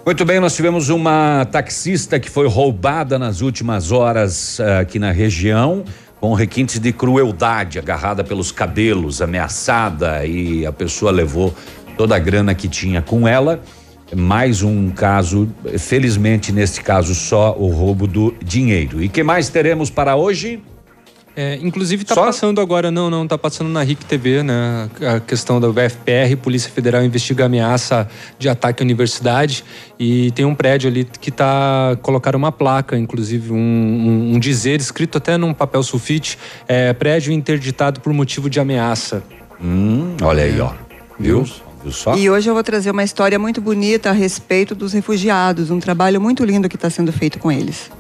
Muito 0.07 0.25
bem, 0.25 0.39
nós 0.39 0.55
tivemos 0.55 0.89
uma 0.89 1.45
taxista 1.51 2.21
que 2.21 2.31
foi 2.31 2.47
roubada 2.47 3.19
nas 3.19 3.41
últimas 3.41 3.91
horas 3.91 4.61
eh, 4.61 4.79
aqui 4.79 4.99
na 5.01 5.11
região, 5.11 5.83
com 6.21 6.33
requintes 6.35 6.79
de 6.79 6.93
crueldade, 6.93 7.79
agarrada 7.79 8.23
pelos 8.23 8.53
cabelos, 8.53 9.21
ameaçada 9.21 10.25
e 10.27 10.65
a 10.65 10.71
pessoa 10.71 11.11
levou 11.11 11.53
toda 11.97 12.15
a 12.15 12.19
grana 12.19 12.55
que 12.55 12.69
tinha 12.69 13.03
com 13.03 13.27
ela. 13.27 13.63
Mais 14.17 14.63
um 14.63 14.91
caso, 14.91 15.49
felizmente 15.79 16.53
neste 16.53 16.83
caso 16.83 17.15
só 17.15 17.57
o 17.59 17.69
roubo 17.69 18.07
do 18.07 18.35
dinheiro. 18.43 19.03
E 19.03 19.09
que 19.09 19.23
mais 19.23 19.49
teremos 19.49 19.91
para 19.91 20.17
hoje? 20.17 20.63
É, 21.37 21.59
inclusive 21.61 22.05
tá 22.05 22.15
passando 22.15 22.61
agora, 22.61 22.93
não, 22.93 23.11
não, 23.11 23.27
tá 23.27 23.37
passando 23.37 23.69
na 23.69 23.83
RIC 23.83 24.05
TV, 24.05 24.45
né? 24.45 24.89
A 25.17 25.19
questão 25.19 25.61
da 25.61 25.69
UFPR, 25.69 26.37
Polícia 26.41 26.71
Federal 26.71 27.05
investiga 27.05 27.47
ameaça 27.47 28.09
de 28.39 28.49
ataque 28.49 28.83
à 28.83 28.85
universidade 28.85 29.65
e 29.99 30.31
tem 30.31 30.45
um 30.45 30.55
prédio 30.55 30.89
ali 30.89 31.05
que 31.05 31.33
tá 31.33 31.99
colocaram 32.03 32.39
uma 32.39 32.53
placa, 32.53 32.97
inclusive 32.97 33.53
um, 33.53 33.57
um, 33.57 34.35
um 34.35 34.39
dizer 34.39 34.81
escrito 34.81 35.19
até 35.19 35.37
num 35.37 35.53
papel 35.53 35.83
sulfite, 35.83 36.39
é, 36.69 36.93
prédio 36.93 37.33
interditado 37.33 38.01
por 38.01 38.13
motivo 38.13 38.49
de 38.49 38.61
ameaça. 38.61 39.25
Hum, 39.61 40.17
olha 40.23 40.45
aí, 40.45 40.61
ó. 40.61 40.73
Viu? 41.19 41.45
Viu 41.85 41.93
só? 41.93 42.17
E 42.17 42.31
hoje 42.31 42.49
eu 42.49 42.55
vou 42.55 42.65
trazer 42.65 42.91
uma 42.91 43.05
história 43.05 43.39
muito 43.39 43.61
bonita 43.61 44.09
a 44.09 44.13
respeito 44.13 44.75
dos 44.75 44.95
refugiados, 44.95 45.71
um 45.71 45.79
trabalho 45.79 46.19
muito 46.19 46.43
lindo 46.43 46.67
que 46.69 46.77
está 46.77 46.89
sendo 46.89 47.13
feito 47.13 47.39
com 47.39 47.53
eles. 47.53 47.91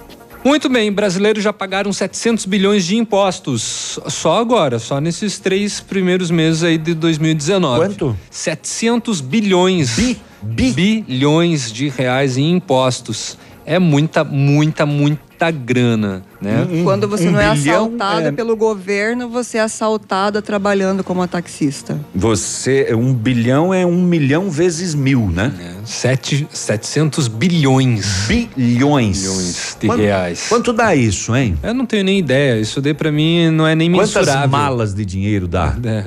Muito 0.43 0.69
bem, 0.69 0.93
brasileiros 0.93 1.43
já 1.43 1.53
pagaram 1.53 1.91
700 1.93 2.45
bilhões 2.47 2.85
de 2.85 2.97
impostos. 2.97 3.99
Só 4.09 4.38
agora, 4.38 4.79
só 4.79 5.00
nesses 5.00 5.38
três 5.38 5.81
primeiros 5.81 6.31
meses 6.31 6.62
aí 6.62 6.76
de 6.76 6.95
2019. 6.95 7.79
Quanto? 7.79 8.17
700 8.31 9.21
bilhões. 9.21 9.97
Bilhões 10.43 11.73
de 11.73 11.88
reais 11.88 12.37
em 12.37 12.53
impostos. 12.53 13.38
É 13.64 13.79
muita, 13.79 14.23
muita, 14.23 14.85
muita 14.85 15.24
grana, 15.50 16.23
né? 16.41 16.67
Quando 16.85 17.07
você 17.09 17.29
um 17.29 17.33
não 17.33 17.41
é 17.41 17.55
bilhão 17.55 17.85
assaltado 17.87 18.29
é- 18.29 18.33
pelo 18.33 18.57
governo, 18.57 19.29
você 19.29 19.59
é 19.59 19.61
assaltada 19.62 20.41
trabalhando 20.41 21.03
como 21.05 21.26
taxista. 21.26 21.99
Você, 22.14 22.95
um 22.95 23.12
bilhão 23.12 23.73
é 23.75 23.85
um 23.85 24.03
milhão 24.03 24.50
vezes 24.50 24.95
mil, 24.95 25.29
né? 25.31 25.53
Sete, 25.85 26.47
700 26.53 27.29
bilhões. 27.29 28.26
Bilhões. 28.29 29.21
Bilhões 29.23 29.76
de 29.81 29.87
Quanto- 29.87 30.00
reais. 30.00 30.47
Quanto 30.49 30.73
dá 30.73 30.95
isso, 30.95 31.35
hein? 31.37 31.59
Eu 31.62 31.75
não 31.75 31.85
tenho 31.87 32.05
nem 32.05 32.19
ideia. 32.19 32.59
Isso 32.61 32.81
daí 32.81 32.95
pra 32.95 33.11
mim 33.12 33.50
não 33.50 33.67
é 33.67 33.75
nem 33.75 33.91
Quantas 33.93 34.14
mensurável. 34.14 34.49
malas 34.49 34.95
de 34.95 35.05
dinheiro 35.05 35.47
dá? 35.49 35.76
É. 35.85 36.05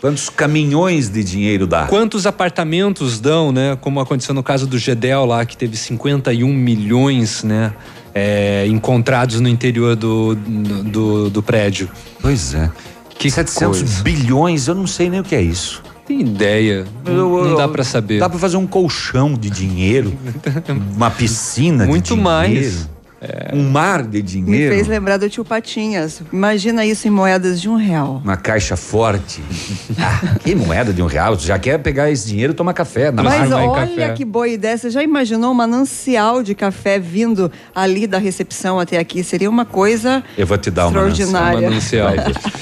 Quantos 0.00 0.28
caminhões 0.28 1.08
de 1.08 1.22
dinheiro 1.22 1.64
dá? 1.66 1.86
Quantos 1.86 2.26
apartamentos 2.26 3.20
dão, 3.20 3.52
né? 3.52 3.76
Como 3.80 4.00
aconteceu 4.00 4.34
no 4.34 4.42
caso 4.42 4.66
do 4.66 4.76
Gedel 4.78 5.24
lá, 5.24 5.44
que 5.46 5.56
teve 5.56 5.76
51 5.76 6.52
milhões, 6.52 7.44
né? 7.44 7.72
É, 8.18 8.66
encontrados 8.66 9.40
no 9.40 9.48
interior 9.48 9.94
do, 9.94 10.34
do, 10.34 11.28
do 11.28 11.42
prédio. 11.42 11.90
Pois 12.22 12.54
é. 12.54 12.70
Que 13.10 13.30
700 13.30 13.78
coisa. 13.78 14.02
bilhões, 14.02 14.68
eu 14.68 14.74
não 14.74 14.86
sei 14.86 15.10
nem 15.10 15.20
o 15.20 15.22
que 15.22 15.34
é 15.34 15.42
isso. 15.42 15.82
Tem 16.06 16.22
ideia. 16.22 16.86
Não, 17.04 17.44
não 17.44 17.56
dá 17.56 17.68
pra 17.68 17.84
saber. 17.84 18.18
Dá 18.18 18.30
pra 18.30 18.38
fazer 18.38 18.56
um 18.56 18.66
colchão 18.66 19.34
de 19.34 19.50
dinheiro, 19.50 20.14
uma 20.96 21.10
piscina 21.10 21.84
Muito 21.84 22.14
de 22.14 22.20
mais. 22.20 22.88
Dinheiro, 23.20 23.56
um 23.56 23.70
mar 23.70 24.02
de 24.02 24.18
Me 24.18 24.22
dinheiro, 24.22 24.74
fez 24.74 24.86
lembrar 24.86 25.16
do 25.16 25.28
tio 25.30 25.44
Patinhas. 25.44 26.20
Imagina 26.32 26.84
isso 26.84 27.06
em 27.08 27.10
moedas 27.10 27.60
de 27.60 27.68
um 27.68 27.76
real. 27.76 28.20
uma 28.24 28.36
caixa 28.36 28.76
forte. 28.76 29.42
Ah, 29.98 30.36
que 30.44 30.54
moeda 30.54 30.92
de 30.92 31.00
um 31.02 31.06
real? 31.06 31.36
Tu 31.36 31.44
já 31.46 31.58
quer 31.58 31.78
pegar 31.78 32.10
esse 32.10 32.26
dinheiro 32.28 32.52
e 32.52 32.56
tomar 32.56 32.74
café 32.74 33.10
na 33.10 33.22
Mas 33.22 33.48
marca. 33.48 33.56
olha 33.66 34.12
que 34.12 34.24
boa 34.26 34.46
ideia. 34.46 34.76
Você 34.76 34.90
já 34.90 35.02
imaginou 35.02 35.50
um 35.52 35.54
manancial 35.54 36.42
de 36.42 36.54
café 36.54 36.98
vindo 36.98 37.50
ali 37.74 38.06
da 38.06 38.18
recepção 38.18 38.78
até 38.78 38.98
aqui? 38.98 39.24
Seria 39.24 39.48
uma 39.48 39.64
coisa 39.64 40.22
Eu 40.36 40.46
vou 40.46 40.58
te 40.58 40.70
dar 40.70 40.88
uma 40.88 41.08
extraordinária. 41.08 41.68
Manancial. 41.70 42.10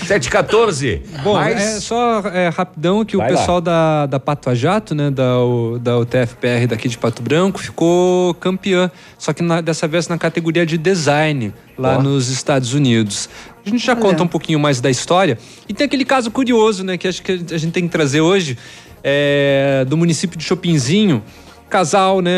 714. 0.06 1.02
Bom, 1.24 1.34
Mas- 1.34 1.60
é 1.60 1.80
só 1.80 2.20
é, 2.28 2.48
rapidão 2.50 3.04
que 3.04 3.16
Vai 3.16 3.30
o 3.30 3.32
lá. 3.34 3.38
pessoal 3.40 3.60
da, 3.60 4.06
da 4.06 4.20
Pato 4.20 4.48
a 4.50 4.54
Jato, 4.54 4.94
né, 4.94 5.10
da, 5.10 5.38
o- 5.40 5.78
da 5.80 5.98
UTFPR 5.98 6.66
daqui 6.68 6.88
de 6.88 6.96
Pato 6.96 7.20
Branco, 7.22 7.58
ficou 7.58 8.32
campeã. 8.34 8.90
Só 9.18 9.32
que 9.32 9.42
na- 9.42 9.60
dessa 9.60 9.88
vez 9.88 10.06
na 10.08 10.16
categoria 10.18 10.53
de 10.62 10.78
design, 10.78 11.52
lá 11.76 11.98
Ó. 11.98 12.02
nos 12.02 12.28
Estados 12.28 12.72
Unidos. 12.74 13.28
A 13.66 13.70
gente 13.70 13.84
já 13.84 13.96
conta 13.96 14.22
um 14.22 14.26
pouquinho 14.28 14.60
mais 14.60 14.80
da 14.80 14.90
história. 14.90 15.38
E 15.68 15.74
tem 15.74 15.86
aquele 15.86 16.04
caso 16.04 16.30
curioso, 16.30 16.84
né, 16.84 16.96
que 16.96 17.08
acho 17.08 17.22
que 17.22 17.32
a 17.32 17.58
gente 17.58 17.72
tem 17.72 17.84
que 17.84 17.88
trazer 17.90 18.20
hoje, 18.20 18.56
é, 19.02 19.84
do 19.88 19.96
município 19.96 20.38
de 20.38 20.44
Chopinzinho. 20.44 21.22
Casal, 21.68 22.20
né, 22.20 22.32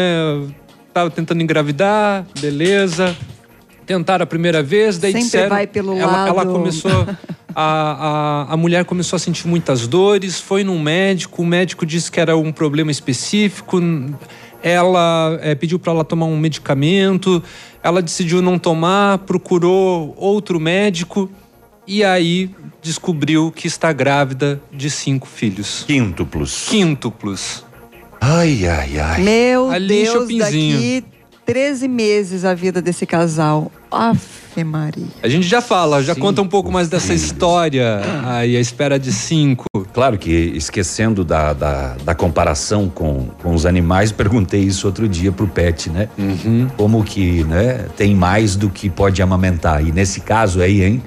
tava 0.94 1.10
tentando 1.10 1.42
engravidar, 1.42 2.24
beleza. 2.40 3.14
Tentaram 3.84 4.22
a 4.22 4.26
primeira 4.26 4.62
vez, 4.62 4.98
daí 4.98 5.12
Sempre 5.12 5.24
disseram, 5.26 5.48
vai 5.50 5.66
pelo 5.66 5.92
ela, 5.96 6.26
ela 6.28 6.32
lado- 6.32 6.52
começou 6.52 7.06
a, 7.54 8.46
a, 8.48 8.52
a 8.54 8.56
mulher 8.56 8.84
começou 8.84 9.16
a 9.16 9.20
sentir 9.20 9.46
muitas 9.46 9.86
dores, 9.86 10.40
foi 10.40 10.62
num 10.64 10.78
médico, 10.80 11.42
o 11.42 11.46
médico 11.46 11.86
disse 11.86 12.10
que 12.10 12.18
era 12.20 12.36
um 12.36 12.50
problema 12.52 12.90
específico. 12.90 13.80
Ela 14.62 15.38
eh, 15.42 15.54
pediu 15.54 15.78
para 15.78 15.92
ela 15.92 16.04
tomar 16.04 16.26
um 16.26 16.36
medicamento, 16.36 17.42
ela 17.86 18.02
decidiu 18.02 18.42
não 18.42 18.58
tomar, 18.58 19.18
procurou 19.18 20.12
outro 20.18 20.58
médico 20.58 21.30
e 21.86 22.02
aí 22.02 22.50
descobriu 22.82 23.52
que 23.54 23.68
está 23.68 23.92
grávida 23.92 24.60
de 24.72 24.90
cinco 24.90 25.28
filhos. 25.28 25.84
Quíntuplos. 25.86 26.66
Quíntuplos. 26.68 27.64
Ai, 28.20 28.66
ai, 28.66 28.98
ai. 28.98 29.22
Meu 29.22 29.70
Ali, 29.70 30.02
Deus, 30.02 30.36
daqui 30.36 31.04
13 31.44 31.86
meses 31.86 32.44
a 32.44 32.54
vida 32.54 32.82
desse 32.82 33.06
casal. 33.06 33.70
Afe 33.88 34.64
Maria. 34.64 35.06
A 35.22 35.28
gente 35.28 35.46
já 35.46 35.60
fala, 35.60 36.02
já 36.02 36.12
Cinco 36.12 36.26
conta 36.26 36.42
um 36.42 36.48
pouco 36.48 36.72
mais 36.72 36.88
dessa 36.88 37.06
filhos. 37.06 37.22
história 37.22 38.00
aí, 38.24 38.56
a 38.56 38.60
espera 38.60 38.98
de 38.98 39.12
cinco. 39.12 39.65
Claro 39.96 40.18
que 40.18 40.30
esquecendo 40.30 41.24
da, 41.24 41.54
da, 41.54 41.96
da 42.04 42.14
comparação 42.14 42.86
com, 42.86 43.28
com 43.42 43.54
os 43.54 43.64
animais, 43.64 44.12
perguntei 44.12 44.60
isso 44.60 44.86
outro 44.86 45.08
dia 45.08 45.32
pro 45.32 45.46
pet, 45.46 45.88
né? 45.88 46.10
Uhum. 46.18 46.68
Como 46.76 47.02
que, 47.02 47.42
né, 47.44 47.86
tem 47.96 48.14
mais 48.14 48.56
do 48.56 48.68
que 48.68 48.90
pode 48.90 49.22
amamentar. 49.22 49.82
E 49.82 49.90
nesse 49.92 50.20
caso 50.20 50.60
aí, 50.60 50.82
hein? 50.82 51.02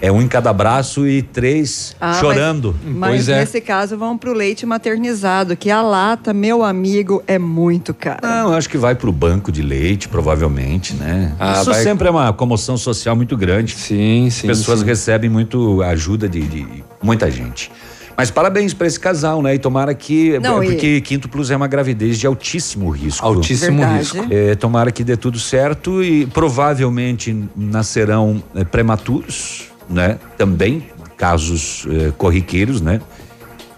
É 0.00 0.12
um 0.12 0.22
em 0.22 0.28
cada 0.28 0.52
braço 0.52 1.08
e 1.08 1.22
três 1.22 1.96
Ah, 2.00 2.14
chorando. 2.20 2.76
Mas 2.84 3.10
Pois 3.10 3.28
é. 3.30 3.40
nesse 3.40 3.60
caso 3.60 3.96
vão 3.98 4.16
pro 4.16 4.32
leite 4.32 4.64
maternizado, 4.64 5.56
que 5.56 5.68
a 5.68 5.82
lata, 5.82 6.32
meu 6.32 6.62
amigo, 6.62 7.20
é 7.26 7.36
muito 7.36 7.92
cara. 7.92 8.20
Não, 8.22 8.52
eu 8.52 8.56
acho 8.56 8.68
que 8.68 8.78
vai 8.78 8.94
pro 8.94 9.10
banco 9.10 9.50
de 9.50 9.60
leite, 9.60 10.06
provavelmente, 10.08 10.94
né? 10.94 11.34
Ah, 11.40 11.54
Isso 11.54 11.72
vai- 11.72 11.82
sempre 11.82 12.06
é 12.06 12.12
uma 12.12 12.32
comoção 12.32 12.76
social 12.76 13.16
muito 13.16 13.36
grande. 13.36 13.74
Sim, 13.74 14.28
sim. 14.30 14.46
Pessoas 14.46 14.78
sim. 14.80 14.86
recebem 14.86 15.28
muito 15.28 15.82
ajuda 15.82 16.28
de, 16.28 16.42
de 16.42 16.84
muita 17.02 17.28
gente. 17.28 17.72
Mas 18.16 18.30
parabéns 18.30 18.72
para 18.72 18.86
esse 18.86 18.98
casal, 18.98 19.42
né? 19.42 19.54
E 19.54 19.58
tomara 19.58 19.92
que. 19.94 20.38
Não, 20.38 20.62
é 20.62 20.66
e- 20.66 20.70
porque 20.70 21.00
quinto 21.00 21.28
plus 21.28 21.50
é 21.50 21.56
uma 21.56 21.66
gravidez 21.66 22.18
de 22.18 22.26
altíssimo 22.26 22.90
risco. 22.90 23.24
Altíssimo 23.26 23.78
Verdade. 23.78 23.98
risco. 23.98 24.26
É, 24.30 24.54
tomara 24.54 24.92
que 24.92 25.02
dê 25.02 25.16
tudo 25.16 25.38
certo 25.38 26.02
e 26.02 26.26
provavelmente 26.26 27.36
nascerão 27.56 28.42
é, 28.54 28.64
prematuros, 28.64 29.64
né? 29.88 30.18
Também, 30.38 30.84
casos 31.16 31.86
é, 31.90 32.12
corriqueiros, 32.16 32.80
né? 32.80 33.00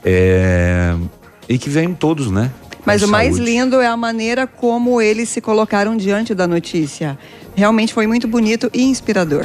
É, 0.04 0.94
e 1.48 1.58
que 1.58 1.70
venham 1.70 1.94
todos, 1.94 2.30
né? 2.30 2.50
Mas 2.84 3.02
o 3.02 3.08
mais 3.08 3.34
saúde. 3.34 3.50
lindo 3.50 3.80
é 3.80 3.86
a 3.88 3.96
maneira 3.96 4.46
como 4.46 5.00
eles 5.00 5.28
se 5.28 5.40
colocaram 5.40 5.96
diante 5.96 6.34
da 6.34 6.46
notícia. 6.46 7.18
Realmente 7.56 7.92
foi 7.92 8.06
muito 8.06 8.28
bonito 8.28 8.70
e 8.72 8.82
inspirador. 8.84 9.44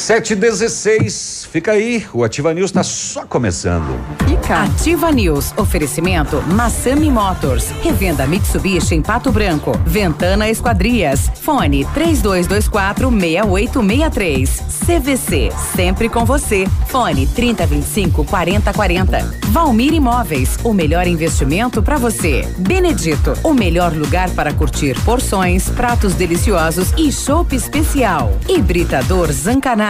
716, 0.00 1.46
fica 1.52 1.72
aí, 1.72 2.06
o 2.14 2.24
Ativa 2.24 2.54
News 2.54 2.70
está 2.70 2.82
só 2.82 3.26
começando. 3.26 4.00
Fica. 4.26 4.62
Ativa 4.62 5.12
News. 5.12 5.52
Oferecimento 5.58 6.42
Massami 6.42 7.10
Motors. 7.10 7.68
Revenda 7.82 8.26
Mitsubishi 8.26 8.94
em 8.94 9.02
Pato 9.02 9.30
Branco. 9.30 9.72
Ventana 9.84 10.48
Esquadrias. 10.48 11.30
Fone 11.42 11.84
3224 11.92 13.10
6863. 13.10 14.62
CVC. 14.86 15.52
Sempre 15.76 16.08
com 16.08 16.24
você. 16.24 16.66
Fone 16.88 17.26
3025 17.26 18.24
4040. 18.24 19.34
Valmir 19.48 19.92
Imóveis. 19.92 20.58
O 20.64 20.72
melhor 20.72 21.06
investimento 21.06 21.82
para 21.82 21.98
você. 21.98 22.48
Benedito. 22.56 23.34
O 23.44 23.52
melhor 23.52 23.92
lugar 23.92 24.30
para 24.30 24.52
curtir 24.52 24.98
porções, 25.04 25.68
pratos 25.68 26.14
deliciosos 26.14 26.92
e 26.96 27.12
chopp 27.12 27.54
especial. 27.54 28.32
Hibridador 28.48 29.30
Zancanaro. 29.30 29.89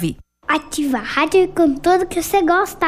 Ativa 0.47 0.97
a 0.97 1.01
rádio 1.01 1.47
com 1.55 1.75
tudo 1.75 2.05
que 2.05 2.21
você 2.21 2.41
gosta. 2.41 2.87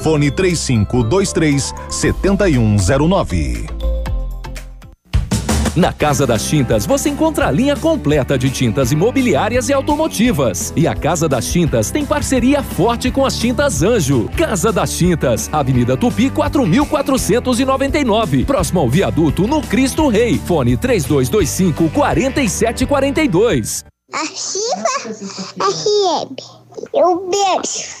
fone 0.01 0.31
3523 0.31 1.73
7109. 1.89 3.81
Na 5.73 5.93
Casa 5.93 6.27
das 6.27 6.49
Tintas 6.49 6.85
você 6.85 7.07
encontra 7.07 7.47
a 7.47 7.51
linha 7.51 7.77
completa 7.77 8.37
de 8.37 8.49
tintas 8.49 8.91
imobiliárias 8.91 9.69
e 9.69 9.73
automotivas. 9.73 10.73
E 10.75 10.85
a 10.85 10.93
Casa 10.93 11.29
das 11.29 11.49
Tintas 11.49 11.89
tem 11.89 12.05
parceria 12.05 12.61
forte 12.61 13.09
com 13.09 13.25
as 13.25 13.37
Tintas 13.37 13.81
Anjo. 13.81 14.29
Casa 14.35 14.73
das 14.73 14.91
Tintas, 14.97 15.49
Avenida 15.53 15.95
Tupi 15.95 16.29
4499, 16.29 18.43
próximo 18.43 18.81
ao 18.81 18.89
viaduto 18.89 19.47
no 19.47 19.61
Cristo 19.61 20.09
Rei. 20.09 20.37
Fone 20.45 20.75
3225 20.75 21.89
4742. 21.89 23.85
Ativa 24.11 25.13
FM. 25.63 26.35
Eu 26.93 27.29
beijo. 27.29 28.00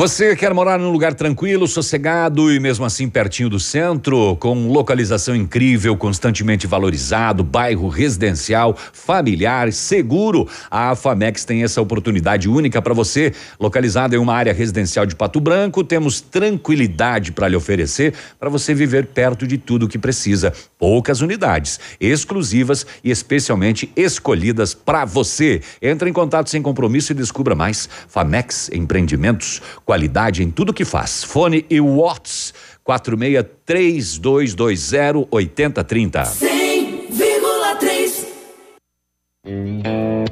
Você 0.00 0.34
quer 0.34 0.54
morar 0.54 0.78
num 0.78 0.90
lugar 0.90 1.12
tranquilo, 1.12 1.68
sossegado 1.68 2.50
e 2.50 2.58
mesmo 2.58 2.86
assim 2.86 3.06
pertinho 3.06 3.50
do 3.50 3.60
centro, 3.60 4.34
com 4.36 4.66
localização 4.66 5.36
incrível, 5.36 5.94
constantemente 5.94 6.66
valorizado, 6.66 7.44
bairro 7.44 7.86
residencial, 7.86 8.74
familiar, 8.94 9.70
seguro? 9.74 10.48
A 10.70 10.96
Famex 10.96 11.44
tem 11.44 11.64
essa 11.64 11.82
oportunidade 11.82 12.48
única 12.48 12.80
para 12.80 12.94
você, 12.94 13.34
localizada 13.60 14.16
em 14.16 14.18
uma 14.18 14.32
área 14.32 14.54
residencial 14.54 15.04
de 15.04 15.14
Pato 15.14 15.38
Branco. 15.38 15.84
Temos 15.84 16.22
tranquilidade 16.22 17.30
para 17.32 17.48
lhe 17.48 17.56
oferecer 17.56 18.14
para 18.38 18.48
você 18.48 18.72
viver 18.72 19.04
perto 19.04 19.46
de 19.46 19.58
tudo 19.58 19.84
o 19.84 19.88
que 19.88 19.98
precisa. 19.98 20.50
Poucas 20.80 21.20
unidades, 21.20 21.78
exclusivas 22.00 22.84
e 23.04 23.10
especialmente 23.10 23.92
escolhidas 23.94 24.72
para 24.72 25.04
você. 25.04 25.60
Entre 25.82 26.08
em 26.08 26.12
contato 26.12 26.48
sem 26.48 26.62
compromisso 26.62 27.12
e 27.12 27.14
descubra 27.14 27.54
mais. 27.54 27.86
Famex 28.08 28.70
Empreendimentos 28.72 29.60
qualidade 29.84 30.42
em 30.42 30.50
tudo 30.50 30.72
que 30.72 30.86
faz. 30.86 31.22
Fone 31.22 31.66
e 31.68 31.78
Watts 31.78 32.54
463220 32.82 35.28
8030. 35.30 36.22
100,3 36.22 38.30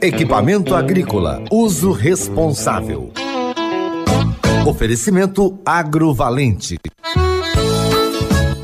Equipamento 0.01 0.75
agrícola, 0.75 1.45
uso 1.51 1.93
responsável. 1.93 3.13
Oferecimento 4.67 5.59
agrovalente. 5.65 6.79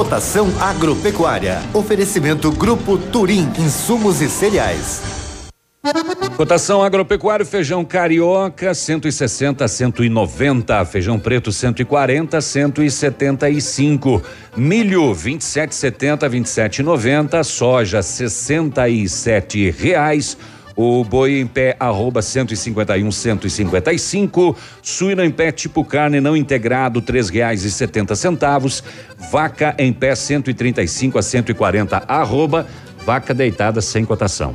Cotação 0.00 0.48
agropecuária. 0.58 1.60
Oferecimento 1.74 2.50
Grupo 2.50 2.96
Turim, 2.96 3.52
insumos 3.58 4.22
e 4.22 4.30
cereais. 4.30 5.02
Cotação 6.38 6.82
agropecuário, 6.82 7.44
feijão 7.44 7.84
carioca 7.84 8.72
160 8.72 9.62
a 9.62 9.68
190, 9.68 10.86
feijão 10.86 11.18
preto 11.18 11.52
140 11.52 12.38
a 12.38 12.40
175, 12.40 14.22
milho 14.56 15.14
27,70 15.14 16.22
a 16.22 16.30
27,90, 16.30 17.44
soja 17.44 18.02
67 18.02 19.70
reais. 19.70 20.34
O 20.82 21.04
boi 21.04 21.38
em 21.38 21.46
pé 21.46 21.76
arroba 21.78 22.22
151 22.22 23.12
155, 23.12 24.56
suíno 24.80 25.22
em 25.22 25.30
pé 25.30 25.52
tipo 25.52 25.84
carne 25.84 26.22
não 26.22 26.34
integrado 26.34 27.02
três 27.02 27.28
reais 27.28 27.64
e 27.64 27.70
setenta 27.70 28.16
centavos, 28.16 28.82
vaca 29.30 29.74
em 29.78 29.92
pé 29.92 30.14
135 30.14 31.18
a 31.18 31.22
140 31.22 32.02
arroba, 32.08 32.66
vaca 33.04 33.34
deitada 33.34 33.82
sem 33.82 34.06
cotação. 34.06 34.54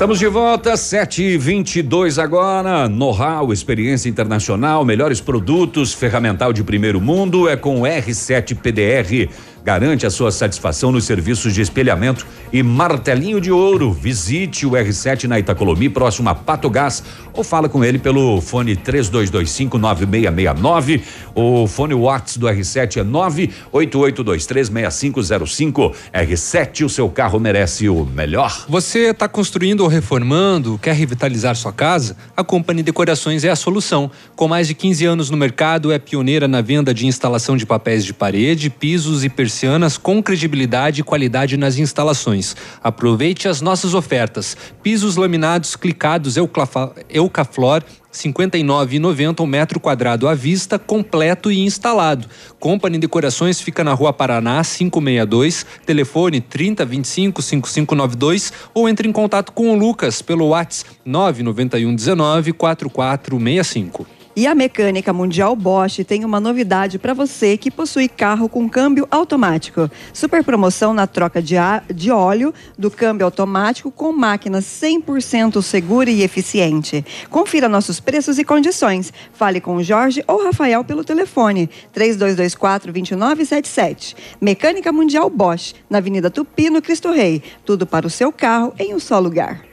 Estamos 0.00 0.18
de 0.18 0.28
volta, 0.28 0.78
7 0.78 1.22
e 1.22 1.36
22 1.36 2.18
agora. 2.18 2.88
Know-how, 2.88 3.52
experiência 3.52 4.08
internacional, 4.08 4.82
melhores 4.82 5.20
produtos, 5.20 5.92
ferramental 5.92 6.54
de 6.54 6.64
primeiro 6.64 6.98
mundo 6.98 7.46
é 7.46 7.54
com 7.54 7.82
o 7.82 7.84
R7 7.84 8.56
PDR. 8.56 9.28
Garante 9.64 10.06
a 10.06 10.10
sua 10.10 10.32
satisfação 10.32 10.90
nos 10.90 11.04
serviços 11.04 11.52
de 11.52 11.60
espelhamento 11.60 12.26
e 12.52 12.62
martelinho 12.62 13.40
de 13.40 13.50
ouro. 13.52 13.92
Visite 13.92 14.66
o 14.66 14.70
R7 14.70 15.24
na 15.24 15.38
Itacolomi, 15.38 15.88
próximo 15.88 16.28
a 16.30 16.34
Pato 16.34 16.68
Gás, 16.70 17.02
ou 17.32 17.44
fala 17.44 17.68
com 17.68 17.84
ele 17.84 17.98
pelo 17.98 18.40
fone 18.40 18.74
32259669. 18.76 21.02
O 21.34 21.66
fone 21.66 21.92
Watts 21.94 22.38
do 22.38 22.46
R7 22.46 22.98
é 22.98 23.04
988236505. 23.04 25.94
R7, 26.12 26.84
o 26.84 26.88
seu 26.88 27.08
carro 27.08 27.38
merece 27.38 27.88
o 27.88 28.04
melhor. 28.04 28.66
Você 28.68 29.10
está 29.10 29.28
construindo 29.28 29.82
ou 29.82 29.88
reformando, 29.88 30.76
quer 30.78 30.94
revitalizar 30.94 31.54
sua 31.54 31.72
casa? 31.72 32.16
A 32.36 32.42
Company 32.42 32.82
Decorações 32.82 33.44
é 33.44 33.50
a 33.50 33.56
solução. 33.56 34.10
Com 34.34 34.48
mais 34.48 34.66
de 34.66 34.74
15 34.74 35.04
anos 35.04 35.30
no 35.30 35.36
mercado, 35.36 35.92
é 35.92 35.98
pioneira 35.98 36.48
na 36.48 36.60
venda 36.60 36.92
de 36.94 37.06
instalação 37.06 37.56
de 37.56 37.64
papéis 37.66 38.04
de 38.04 38.14
parede, 38.14 38.70
pisos 38.70 39.24
e 39.24 39.28
persianas 39.50 39.98
com 39.98 40.22
credibilidade 40.22 41.00
e 41.00 41.04
qualidade 41.04 41.56
nas 41.56 41.76
instalações. 41.76 42.54
Aproveite 42.80 43.48
as 43.48 43.60
nossas 43.60 43.94
ofertas. 43.94 44.56
Pisos 44.80 45.16
laminados 45.16 45.74
clicados 45.74 46.36
Eucaflor 46.36 47.82
59,90 48.12 49.40
um 49.40 49.46
metro 49.46 49.80
quadrado 49.80 50.28
à 50.28 50.34
vista, 50.34 50.78
completo 50.78 51.50
e 51.50 51.60
instalado. 51.60 52.28
Company 52.60 52.98
Decorações 52.98 53.60
fica 53.60 53.82
na 53.82 53.92
Rua 53.92 54.12
Paraná, 54.12 54.62
562, 54.62 55.66
telefone 55.84 56.40
3025 56.40 57.42
5592 57.42 58.52
ou 58.72 58.88
entre 58.88 59.08
em 59.08 59.12
contato 59.12 59.52
com 59.52 59.70
o 59.70 59.78
Lucas 59.78 60.22
pelo 60.22 60.48
WhatsApp 60.48 60.90
991 61.04 61.94
19 61.94 62.52
4465. 62.52 64.19
E 64.36 64.46
a 64.46 64.54
Mecânica 64.54 65.12
Mundial 65.12 65.56
Bosch 65.56 66.04
tem 66.06 66.24
uma 66.24 66.38
novidade 66.38 67.00
para 67.00 67.12
você 67.12 67.56
que 67.56 67.68
possui 67.70 68.08
carro 68.08 68.48
com 68.48 68.68
câmbio 68.68 69.06
automático. 69.10 69.90
Super 70.14 70.44
promoção 70.44 70.94
na 70.94 71.04
troca 71.06 71.42
de, 71.42 71.56
a- 71.56 71.82
de 71.92 72.12
óleo 72.12 72.54
do 72.78 72.88
câmbio 72.90 73.24
automático 73.26 73.90
com 73.90 74.12
máquina 74.12 74.60
100% 74.60 75.60
segura 75.60 76.08
e 76.10 76.22
eficiente. 76.22 77.04
Confira 77.28 77.68
nossos 77.68 77.98
preços 77.98 78.38
e 78.38 78.44
condições. 78.44 79.12
Fale 79.32 79.60
com 79.60 79.82
Jorge 79.82 80.22
ou 80.28 80.44
Rafael 80.44 80.84
pelo 80.84 81.02
telefone 81.04 81.68
3224-2977. 81.92 84.14
Mecânica 84.40 84.92
Mundial 84.92 85.28
Bosch, 85.28 85.74
na 85.90 85.98
Avenida 85.98 86.30
Tupi, 86.30 86.70
no 86.70 86.80
Cristo 86.80 87.10
Rei. 87.10 87.42
Tudo 87.64 87.84
para 87.86 88.06
o 88.06 88.10
seu 88.10 88.30
carro 88.32 88.72
em 88.78 88.94
um 88.94 89.00
só 89.00 89.18
lugar. 89.18 89.69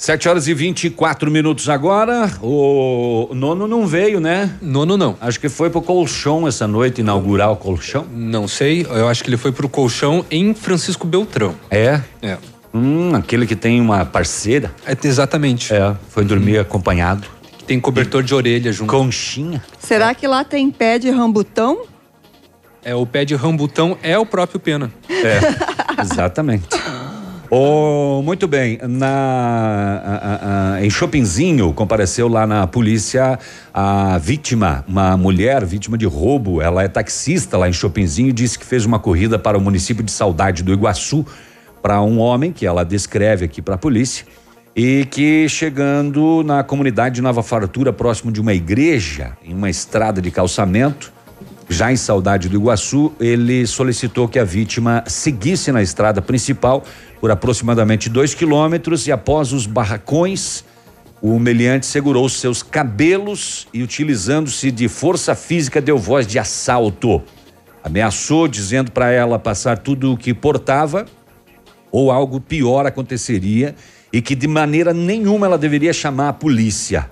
7 0.00 0.30
horas 0.30 0.48
e 0.48 0.54
24 0.54 1.30
minutos 1.30 1.68
agora. 1.68 2.32
O 2.40 3.28
nono 3.34 3.68
não 3.68 3.86
veio, 3.86 4.18
né? 4.18 4.50
Nono 4.62 4.96
não. 4.96 5.14
Acho 5.20 5.38
que 5.38 5.50
foi 5.50 5.68
pro 5.68 5.82
colchão 5.82 6.48
essa 6.48 6.66
noite 6.66 7.02
inaugurar 7.02 7.52
o 7.52 7.56
colchão. 7.56 8.06
Não 8.10 8.48
sei, 8.48 8.86
eu 8.88 9.06
acho 9.08 9.22
que 9.22 9.28
ele 9.28 9.36
foi 9.36 9.52
pro 9.52 9.68
colchão 9.68 10.24
em 10.30 10.54
Francisco 10.54 11.06
Beltrão. 11.06 11.54
É? 11.70 12.00
É. 12.22 12.38
Hum, 12.72 13.14
aquele 13.14 13.46
que 13.46 13.54
tem 13.54 13.78
uma 13.78 14.06
parceira. 14.06 14.72
É, 14.86 14.96
exatamente. 15.06 15.70
É, 15.74 15.94
foi 16.08 16.24
dormir 16.24 16.58
acompanhado. 16.58 17.28
Tem 17.66 17.78
cobertor 17.78 18.22
de 18.22 18.34
orelha 18.34 18.72
junto. 18.72 18.90
Conchinha. 18.90 19.62
Será 19.78 20.14
que 20.14 20.26
lá 20.26 20.42
tem 20.44 20.70
pé 20.70 20.98
de 20.98 21.10
rambutão? 21.10 21.82
É, 22.82 22.94
o 22.94 23.04
pé 23.04 23.26
de 23.26 23.34
rambutão 23.34 23.98
é 24.02 24.18
o 24.18 24.24
próprio 24.24 24.58
pena. 24.58 24.90
É, 25.10 25.40
exatamente. 26.00 26.68
Oh, 27.52 28.22
muito 28.24 28.46
bem. 28.46 28.78
Na, 28.82 29.08
a- 30.04 30.74
a- 30.76 30.84
em 30.84 30.88
Chopinzinho, 30.88 31.72
compareceu 31.72 32.28
lá 32.28 32.46
na 32.46 32.64
polícia 32.66 33.38
a 33.74 34.18
vítima, 34.18 34.84
uma 34.86 35.16
mulher 35.16 35.64
vítima 35.64 35.98
de 35.98 36.06
roubo. 36.06 36.62
Ela 36.62 36.84
é 36.84 36.88
taxista 36.88 37.58
lá 37.58 37.68
em 37.68 37.72
Chopinzinho 37.72 38.28
e 38.28 38.32
disse 38.32 38.56
que 38.56 38.64
fez 38.64 38.84
uma 38.86 39.00
corrida 39.00 39.36
para 39.36 39.58
o 39.58 39.60
município 39.60 40.04
de 40.04 40.12
Saudade 40.12 40.62
do 40.62 40.72
Iguaçu 40.72 41.26
para 41.82 42.00
um 42.00 42.20
homem 42.20 42.52
que 42.52 42.64
ela 42.64 42.84
descreve 42.84 43.46
aqui 43.46 43.60
para 43.60 43.74
a 43.74 43.78
polícia 43.78 44.24
e 44.76 45.04
que 45.10 45.48
chegando 45.48 46.44
na 46.44 46.62
comunidade 46.62 47.16
de 47.16 47.22
Nova 47.22 47.42
Fartura, 47.42 47.92
próximo 47.92 48.30
de 48.30 48.40
uma 48.40 48.54
igreja, 48.54 49.36
em 49.44 49.52
uma 49.54 49.68
estrada 49.68 50.22
de 50.22 50.30
calçamento, 50.30 51.12
já 51.70 51.92
em 51.92 51.96
Saudade 51.96 52.48
do 52.48 52.56
Iguaçu, 52.56 53.12
ele 53.20 53.64
solicitou 53.64 54.26
que 54.26 54.40
a 54.40 54.44
vítima 54.44 55.04
seguisse 55.06 55.70
na 55.70 55.80
estrada 55.80 56.20
principal 56.20 56.84
por 57.20 57.30
aproximadamente 57.30 58.08
dois 58.08 58.34
quilômetros 58.34 59.06
e 59.06 59.12
após 59.12 59.52
os 59.52 59.66
barracões 59.66 60.64
O 61.22 61.38
meliante 61.38 61.84
segurou 61.84 62.28
seus 62.30 62.62
cabelos 62.62 63.68
e, 63.74 63.82
utilizando-se 63.82 64.70
de 64.70 64.88
força 64.88 65.34
física, 65.34 65.78
deu 65.78 65.98
voz 65.98 66.26
de 66.26 66.38
assalto. 66.38 67.22
Ameaçou, 67.84 68.48
dizendo 68.48 68.90
para 68.90 69.10
ela 69.10 69.38
passar 69.38 69.76
tudo 69.78 70.12
o 70.12 70.16
que 70.16 70.32
portava, 70.32 71.04
ou 71.92 72.10
algo 72.10 72.40
pior 72.40 72.86
aconteceria, 72.86 73.74
e 74.10 74.22
que 74.22 74.34
de 74.34 74.48
maneira 74.48 74.94
nenhuma 74.94 75.46
ela 75.46 75.58
deveria 75.58 75.92
chamar 75.92 76.30
a 76.30 76.32
polícia. 76.32 77.06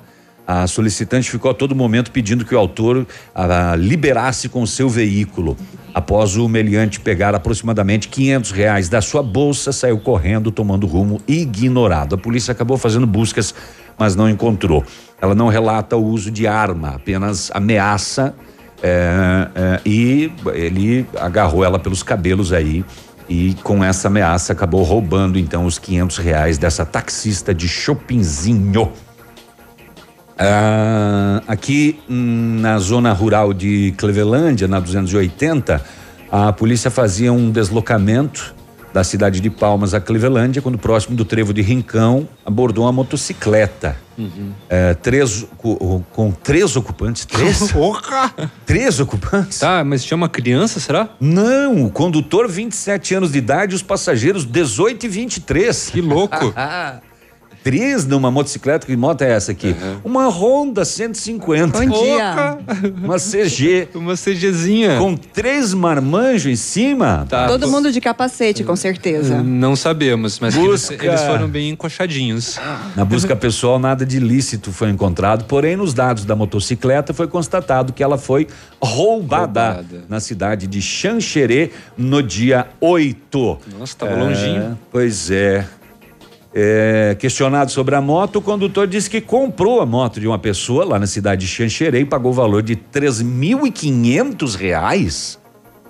A 0.48 0.66
solicitante 0.66 1.30
ficou 1.30 1.50
a 1.50 1.54
todo 1.54 1.74
momento 1.74 2.10
pedindo 2.10 2.42
que 2.42 2.54
o 2.54 2.58
autor 2.58 3.06
a, 3.34 3.76
liberasse 3.76 4.48
com 4.48 4.64
seu 4.64 4.88
veículo. 4.88 5.54
Após 5.92 6.38
o 6.38 6.48
meliante 6.48 6.98
pegar 7.00 7.34
aproximadamente 7.34 8.08
500 8.08 8.50
reais 8.52 8.88
da 8.88 9.02
sua 9.02 9.22
bolsa, 9.22 9.72
saiu 9.72 9.98
correndo, 9.98 10.50
tomando 10.50 10.86
rumo 10.86 11.20
ignorado. 11.28 12.14
A 12.14 12.18
polícia 12.18 12.52
acabou 12.52 12.78
fazendo 12.78 13.06
buscas, 13.06 13.54
mas 13.98 14.16
não 14.16 14.26
encontrou. 14.26 14.82
Ela 15.20 15.34
não 15.34 15.48
relata 15.48 15.98
o 15.98 16.02
uso 16.02 16.30
de 16.30 16.46
arma, 16.46 16.94
apenas 16.94 17.50
ameaça 17.52 18.34
é, 18.82 19.48
é, 19.54 19.80
e 19.84 20.32
ele 20.54 21.06
agarrou 21.18 21.62
ela 21.62 21.78
pelos 21.78 22.02
cabelos 22.02 22.54
aí 22.54 22.82
e 23.28 23.54
com 23.62 23.84
essa 23.84 24.08
ameaça 24.08 24.54
acabou 24.54 24.82
roubando 24.82 25.38
então 25.38 25.66
os 25.66 25.78
500 25.78 26.16
reais 26.16 26.56
dessa 26.56 26.86
taxista 26.86 27.52
de 27.52 27.68
Chopinzinho. 27.68 28.90
Ah, 30.38 31.42
aqui 31.48 31.98
hum, 32.08 32.58
na 32.60 32.78
zona 32.78 33.12
rural 33.12 33.52
de 33.52 33.92
Clevelândia, 33.96 34.68
na 34.68 34.78
280, 34.78 35.82
a 36.30 36.52
polícia 36.52 36.90
fazia 36.90 37.32
um 37.32 37.50
deslocamento 37.50 38.54
da 38.92 39.04
cidade 39.04 39.40
de 39.40 39.50
Palmas 39.50 39.94
a 39.94 40.00
Clevelândia, 40.00 40.62
quando 40.62 40.78
próximo 40.78 41.14
do 41.14 41.24
trevo 41.24 41.52
de 41.52 41.60
Rincão, 41.60 42.28
abordou 42.44 42.84
uma 42.84 42.92
motocicleta. 42.92 43.96
Uhum. 44.16 44.52
É, 44.68 44.94
três, 44.94 45.46
com, 45.56 46.02
com 46.12 46.32
três 46.32 46.74
ocupantes. 46.74 47.24
Três? 47.24 47.70
Porra! 47.72 48.32
Três 48.66 48.98
ocupantes? 48.98 49.58
Tá, 49.60 49.84
mas 49.84 50.02
tinha 50.04 50.16
uma 50.16 50.28
criança, 50.28 50.80
será? 50.80 51.10
Não, 51.20 51.84
o 51.84 51.90
condutor 51.90 52.48
27 52.48 53.14
anos 53.14 53.32
de 53.32 53.38
idade 53.38 53.72
e 53.72 53.76
os 53.76 53.82
passageiros 53.82 54.44
18 54.44 55.06
e 55.06 55.08
23. 55.08 55.90
Que 55.90 56.00
louco! 56.00 56.52
Três 57.62 58.06
numa 58.06 58.30
motocicleta, 58.30 58.86
que 58.86 58.96
moto 58.96 59.22
é 59.22 59.32
essa 59.32 59.52
aqui? 59.52 59.74
Uma 60.04 60.28
Honda 60.28 60.84
150. 60.84 61.78
Bom 61.78 61.86
dia. 62.04 62.58
Uma 63.02 63.16
CG. 63.18 63.88
Uma 63.94 64.14
CGzinha. 64.14 64.98
Com 64.98 65.16
três 65.16 65.74
marmanjos 65.74 66.46
em 66.52 66.56
cima. 66.56 67.26
Tá. 67.28 67.46
Todo 67.46 67.68
mundo 67.68 67.90
de 67.92 68.00
capacete, 68.00 68.64
com 68.64 68.76
certeza. 68.76 69.42
Não 69.42 69.74
sabemos, 69.76 70.38
mas 70.40 70.54
que 70.54 70.60
eles, 70.60 70.88
Busca. 70.88 71.06
eles 71.06 71.20
foram 71.22 71.48
bem 71.48 71.70
encoxadinhos. 71.70 72.58
Na 72.96 73.04
busca 73.04 73.34
pessoal, 73.36 73.78
nada 73.78 74.04
de 74.06 74.16
ilícito 74.16 74.72
foi 74.72 74.90
encontrado, 74.90 75.44
porém, 75.44 75.76
nos 75.76 75.92
dados 75.92 76.24
da 76.24 76.34
motocicleta 76.36 77.12
foi 77.12 77.26
constatado 77.28 77.92
que 77.92 78.02
ela 78.02 78.18
foi 78.18 78.46
roubada, 78.80 79.72
Roubada. 79.72 80.04
na 80.08 80.20
cidade 80.20 80.66
de 80.66 80.80
Xanxerê 80.80 81.70
no 81.96 82.22
dia 82.22 82.66
8. 82.80 83.58
Nossa, 83.78 83.96
tava 83.96 84.14
longinho. 84.14 84.78
Pois 84.90 85.30
é. 85.30 85.66
É, 86.54 87.14
questionado 87.18 87.70
sobre 87.70 87.94
a 87.94 88.00
moto, 88.00 88.36
o 88.36 88.42
condutor 88.42 88.86
disse 88.86 89.08
que 89.10 89.20
comprou 89.20 89.80
a 89.80 89.86
moto 89.86 90.18
de 90.18 90.26
uma 90.26 90.38
pessoa 90.38 90.84
lá 90.84 90.98
na 90.98 91.06
cidade 91.06 91.42
de 91.42 91.46
Xanxerê 91.52 92.00
e 92.00 92.04
pagou 92.04 92.30
o 92.30 92.34
valor 92.34 92.62
de 92.62 92.74
três 92.74 93.20
mil 93.20 93.66
e 93.66 93.70
quinhentos 93.70 94.54
reais. 94.54 95.38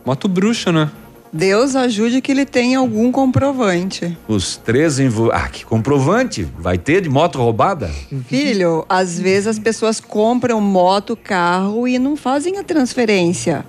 Moto 0.04 0.26
bruxa, 0.26 0.72
né? 0.72 0.90
Deus 1.32 1.76
ajude 1.76 2.20
que 2.22 2.32
ele 2.32 2.46
tenha 2.46 2.78
algum 2.78 3.12
comprovante. 3.12 4.16
Os 4.26 4.56
três 4.56 4.98
envol... 4.98 5.30
Ah, 5.30 5.46
que 5.48 5.64
comprovante 5.64 6.48
vai 6.58 6.78
ter 6.78 7.02
de 7.02 7.08
moto 7.10 7.36
roubada? 7.38 7.88
Filho, 8.26 8.84
às 8.88 9.18
vezes 9.20 9.46
as 9.46 9.58
pessoas 9.58 10.00
compram 10.00 10.58
moto, 10.60 11.14
carro 11.14 11.86
e 11.86 11.98
não 11.98 12.16
fazem 12.16 12.56
a 12.58 12.64
transferência. 12.64 13.64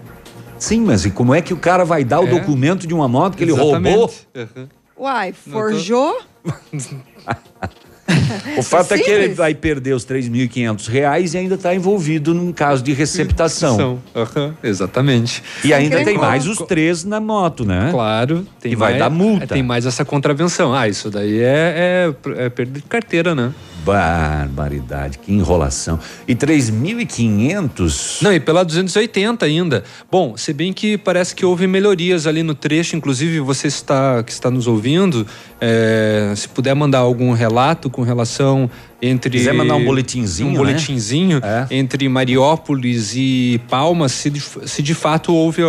Sim, 0.57 0.81
mas 0.81 1.05
e 1.05 1.11
como 1.11 1.33
é 1.35 1.41
que 1.41 1.53
o 1.53 1.57
cara 1.57 1.83
vai 1.83 2.03
dar 2.05 2.21
o 2.21 2.27
É. 2.27 2.31
documento 2.31 2.87
de 2.87 2.93
uma 2.93 3.07
moto 3.09 3.35
que 3.35 3.43
ele 3.43 3.51
Exatamente. 3.51 3.95
roubou? 3.97 4.15
Uhum. 4.35 4.67
Uai, 4.97 5.33
forjou? 5.33 6.17
O 8.57 8.63
fato 8.63 8.93
é, 8.93 8.97
que 8.97 9.09
ele 9.09 9.33
vai 9.33 9.53
perder 9.53 9.93
os 9.93 10.05
3.500 10.05 10.87
reais 10.87 11.33
e 11.33 11.37
ainda 11.37 11.55
está 11.55 11.73
envolvido 11.73 12.33
num 12.33 12.51
caso 12.51 12.83
de 12.83 12.93
receptação. 12.93 13.99
Aham, 14.15 14.55
Exatamente. 14.63 15.43
E 15.63 15.73
ainda 15.73 16.03
tem 16.03 16.17
mais 16.17 16.47
os 16.47 16.57
três 16.59 17.03
na 17.03 17.19
moto, 17.19 17.65
né? 17.65 17.89
Claro, 17.91 18.45
tem 18.59 18.73
E 18.73 18.75
vai 18.75 18.91
mais, 18.91 19.03
dar 19.03 19.09
multa. 19.09 19.47
Tem 19.47 19.63
mais 19.63 19.85
essa 19.85 20.03
contravenção. 20.03 20.73
Ah, 20.73 20.87
isso 20.87 21.09
daí 21.09 21.39
é, 21.39 22.13
é, 22.35 22.45
é 22.45 22.49
perda 22.49 22.79
de 22.79 22.85
carteira, 22.85 23.35
né? 23.35 23.53
Barbaridade, 23.93 25.17
que 25.19 25.31
enrolação. 25.33 25.99
E 26.27 26.35
3.500? 26.35 28.21
Não, 28.21 28.33
e 28.33 28.39
pela 28.39 28.63
280 28.63 29.45
ainda. 29.45 29.83
Bom, 30.11 30.35
se 30.37 30.53
bem 30.53 30.71
que 30.73 30.97
parece 30.97 31.35
que 31.35 31.45
houve 31.45 31.67
melhorias 31.67 32.25
ali 32.27 32.43
no 32.43 32.53
trecho, 32.55 32.95
inclusive 32.95 33.39
você 33.39 33.67
está, 33.67 34.23
que 34.23 34.31
está 34.31 34.49
nos 34.49 34.67
ouvindo, 34.67 35.25
é, 35.59 36.33
se 36.35 36.47
puder 36.49 36.73
mandar 36.75 36.99
algum 36.99 37.31
relato 37.33 37.89
com 37.89 38.01
relação 38.01 38.69
entre. 39.01 39.29
Quiser 39.37 39.53
mandar 39.53 39.75
um 39.75 39.85
boletinzinho, 39.85 40.49
Um 40.49 40.51
né? 40.53 40.57
boletinzinho 40.57 41.39
É. 41.43 41.67
entre 41.71 42.07
Mariópolis 42.09 43.13
e 43.15 43.61
Palmas, 43.69 44.11
se 44.11 44.29
de, 44.29 44.41
se 44.65 44.81
de 44.81 44.93
fato 44.93 45.33
houve 45.33 45.61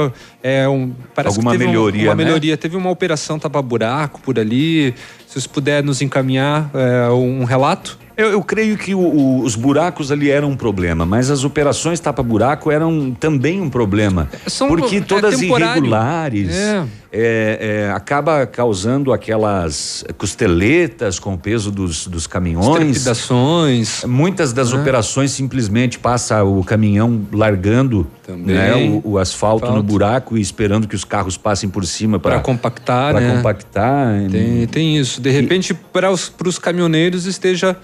é, 0.42 0.68
um, 0.68 0.92
Alguma 1.16 1.52
teve 1.52 1.64
um- 1.64 1.68
melhoria, 1.68 2.08
uma 2.08 2.14
né? 2.14 2.24
melhoria. 2.24 2.56
Teve 2.56 2.76
uma 2.76 2.90
operação 2.90 3.38
tapa-buraco 3.38 4.20
por 4.20 4.38
ali. 4.38 4.94
Se 5.26 5.40
você 5.40 5.48
puder 5.48 5.82
nos 5.84 6.02
encaminhar 6.02 6.70
é, 6.74 7.08
um 7.10 7.44
relato. 7.44 7.98
Eu, 8.20 8.32
eu 8.32 8.42
creio 8.42 8.76
que 8.76 8.94
o- 8.94 8.98
o- 9.00 9.42
os 9.42 9.54
buracos 9.56 10.12
ali 10.12 10.30
eram 10.30 10.50
um 10.50 10.56
problema, 10.56 11.06
mas 11.06 11.30
as 11.30 11.42
operações 11.42 11.98
tapa-buraco 12.00 12.70
eram 12.70 13.12
também 13.18 13.60
um 13.60 13.70
problema. 13.70 14.28
São- 14.46 14.68
porque 14.68 14.96
é 14.96 15.00
todas 15.00 15.38
temporário. 15.38 15.78
irregulares 15.78 16.54
É. 16.54 16.84
é, 17.12 17.86
é, 17.88 17.92
acaba 17.92 18.46
causando 18.46 19.12
aquelas 19.12 20.04
costeletas 20.18 21.18
com 21.18 21.32
o 21.34 21.38
peso 21.38 21.70
dos, 21.70 22.06
dos 22.06 22.26
caminhões. 22.26 22.76
Trepidações. 22.76 24.04
Muitas 24.04 24.52
das 24.52 24.72
operações 24.72 25.30
simplesmente 25.30 25.98
passa 25.98 26.44
o 26.44 26.62
caminhão 26.62 27.22
largando 27.32 28.06
né, 28.28 28.74
o, 29.02 29.12
o 29.12 29.18
asfalto, 29.18 29.72
no 29.72 29.82
buraco 29.82 30.36
e 30.36 30.40
esperando 30.40 30.86
que 30.86 30.94
os 30.94 31.04
carros 31.04 31.36
passem 31.36 31.68
por 31.68 31.84
cima 31.86 32.18
Para 32.18 32.38
compactar, 32.40 33.12
para 33.14 33.20
né? 33.20 33.36
compactar. 33.36 34.28
Tem, 34.30 34.66
tem 34.66 34.96
isso. 34.98 35.20
De 35.20 35.30
repente, 35.30 35.72
para 35.74 36.10
os 36.10 36.58
caminhoneiros 36.58 37.26
esteja 37.26 37.76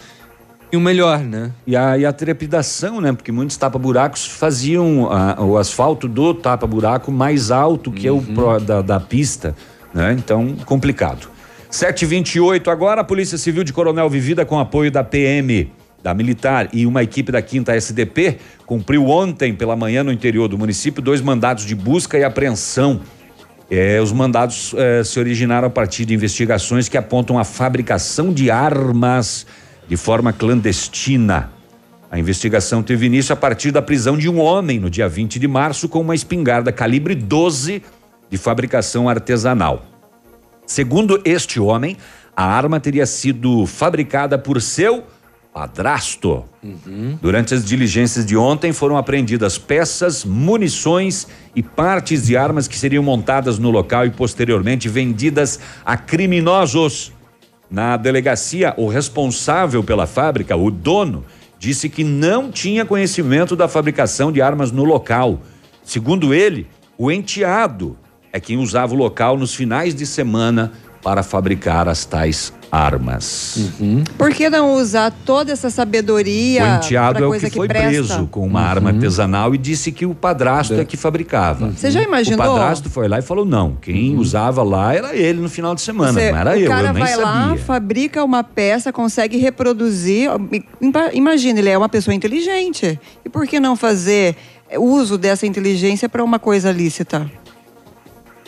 em 0.72 0.76
um 0.76 0.80
melhor, 0.80 1.20
né? 1.20 1.52
E 1.66 1.76
a, 1.76 1.96
e 1.96 2.04
a 2.04 2.12
trepidação, 2.12 3.00
né? 3.00 3.12
Porque 3.12 3.30
muitos 3.30 3.56
tapa-buracos 3.56 4.26
faziam 4.26 5.10
a- 5.10 5.42
o 5.42 5.56
asfalto 5.56 6.08
do 6.08 6.34
tapa-buraco 6.34 7.10
mais 7.12 7.50
alto 7.50 7.90
que 7.92 8.06
é 8.06 8.10
o 8.12 8.20
pro- 8.20 8.58
da, 8.60 8.82
da 8.82 9.00
pista, 9.00 9.54
né? 9.94 10.12
Então, 10.18 10.54
complicado. 10.64 11.28
728 11.70 12.70
agora, 12.70 13.00
a 13.00 13.04
Polícia 13.04 13.38
Civil 13.38 13.62
de 13.64 13.72
Coronel 13.72 14.08
Vivida, 14.08 14.44
com 14.44 14.58
apoio 14.58 14.90
da 14.90 15.04
PM, 15.04 15.70
da 16.02 16.14
Militar 16.14 16.68
e 16.72 16.86
uma 16.86 17.02
equipe 17.02 17.30
da 17.32 17.42
5 17.42 17.70
SDP, 17.70 18.36
cumpriu 18.64 19.06
ontem 19.08 19.54
pela 19.54 19.74
manhã 19.76 20.02
no 20.04 20.12
interior 20.12 20.48
do 20.48 20.56
município 20.58 21.02
dois 21.02 21.20
mandados 21.20 21.64
de 21.64 21.74
busca 21.74 22.16
e 22.18 22.24
apreensão. 22.24 23.00
É, 23.68 24.00
os 24.00 24.12
mandados 24.12 24.72
eh, 24.76 25.02
se 25.02 25.18
originaram 25.18 25.66
a 25.66 25.70
partir 25.70 26.04
de 26.04 26.14
investigações 26.14 26.88
que 26.88 26.96
apontam 26.96 27.36
a 27.36 27.42
fabricação 27.42 28.32
de 28.32 28.48
armas 28.48 29.44
de 29.88 29.96
forma 29.96 30.32
clandestina. 30.32 31.50
A 32.10 32.18
investigação 32.18 32.82
teve 32.82 33.06
início 33.06 33.32
a 33.32 33.36
partir 33.36 33.70
da 33.70 33.82
prisão 33.82 34.16
de 34.16 34.28
um 34.28 34.40
homem 34.40 34.78
no 34.78 34.88
dia 34.88 35.08
20 35.08 35.38
de 35.38 35.48
março 35.48 35.88
com 35.88 36.00
uma 36.00 36.14
espingarda 36.14 36.72
calibre 36.72 37.14
12 37.14 37.82
de 38.30 38.38
fabricação 38.38 39.08
artesanal. 39.08 39.84
Segundo 40.66 41.20
este 41.24 41.60
homem, 41.60 41.96
a 42.36 42.44
arma 42.44 42.78
teria 42.78 43.06
sido 43.06 43.66
fabricada 43.66 44.38
por 44.38 44.60
seu 44.60 45.04
padrasto. 45.56 46.44
Durante 47.22 47.54
as 47.54 47.64
diligências 47.64 48.26
de 48.26 48.36
ontem 48.36 48.74
foram 48.74 48.98
apreendidas 48.98 49.56
peças, 49.56 50.22
munições 50.22 51.26
e 51.54 51.62
partes 51.62 52.26
de 52.26 52.36
armas 52.36 52.68
que 52.68 52.76
seriam 52.76 53.02
montadas 53.02 53.58
no 53.58 53.70
local 53.70 54.04
e 54.04 54.10
posteriormente 54.10 54.86
vendidas 54.86 55.58
a 55.82 55.96
criminosos. 55.96 57.10
Na 57.70 57.96
delegacia, 57.96 58.74
o 58.76 58.88
responsável 58.88 59.82
pela 59.82 60.06
fábrica, 60.06 60.56
o 60.56 60.70
dono, 60.70 61.24
disse 61.58 61.88
que 61.88 62.04
não 62.04 62.50
tinha 62.50 62.84
conhecimento 62.84 63.56
da 63.56 63.66
fabricação 63.66 64.30
de 64.30 64.40
armas 64.40 64.70
no 64.70 64.84
local. 64.84 65.40
Segundo 65.82 66.32
ele, 66.32 66.68
o 66.96 67.10
enteado 67.10 67.96
é 68.32 68.38
quem 68.38 68.58
usava 68.58 68.94
o 68.94 68.98
local 68.98 69.36
nos 69.36 69.54
finais 69.54 69.94
de 69.94 70.06
semana 70.06 70.72
para 71.06 71.22
fabricar 71.22 71.88
as 71.88 72.04
tais 72.04 72.52
armas. 72.68 73.70
Por 74.18 74.32
que 74.34 74.50
não 74.50 74.74
usar 74.74 75.12
toda 75.24 75.52
essa 75.52 75.70
sabedoria 75.70 76.64
O 76.64 76.66
enteado 76.78 77.22
é 77.22 77.26
o 77.26 77.28
coisa 77.30 77.48
que 77.48 77.56
foi 77.56 77.68
presta? 77.68 77.86
preso 77.88 78.26
com 78.26 78.44
uma 78.44 78.60
arma 78.60 78.90
artesanal 78.90 79.54
e 79.54 79.58
disse 79.58 79.92
que 79.92 80.04
o 80.04 80.16
padrasto 80.16 80.74
é, 80.74 80.84
que 80.84 80.96
fabricava. 80.96 81.70
Você 81.70 81.92
já 81.92 82.02
imaginou? 82.02 82.44
O 82.44 82.48
padrasto 82.58 82.90
foi 82.90 83.06
lá 83.06 83.20
e 83.20 83.22
falou: 83.22 83.44
não, 83.44 83.76
quem 83.80 84.16
usava 84.18 84.64
lá 84.64 84.92
era 84.96 85.14
ele 85.14 85.40
no 85.40 85.48
final 85.48 85.76
de 85.76 85.80
semana, 85.80 86.12
Você- 86.14 86.32
não 86.32 86.38
era 86.38 86.50
o 86.50 86.58
eu, 86.58 86.68
cara 86.68 86.88
eu 86.88 86.92
nem 86.94 87.02
vai 87.04 87.12
sabia. 87.12 87.24
lá, 87.24 87.56
fabrica 87.56 88.24
uma 88.24 88.42
peça, 88.42 88.92
consegue 88.92 89.36
reproduzir. 89.36 90.28
Ima- 90.80 91.10
Imagina, 91.12 91.60
ele 91.60 91.68
é 91.70 91.78
uma 91.78 91.88
pessoa 91.88 92.12
inteligente. 92.16 92.98
E 93.24 93.28
por 93.28 93.46
que 93.46 93.60
não 93.60 93.76
fazer 93.76 94.34
uso 94.76 95.16
dessa 95.16 95.46
inteligência 95.46 96.08
para 96.08 96.24
uma 96.24 96.40
coisa 96.40 96.72
lícita? 96.72 97.30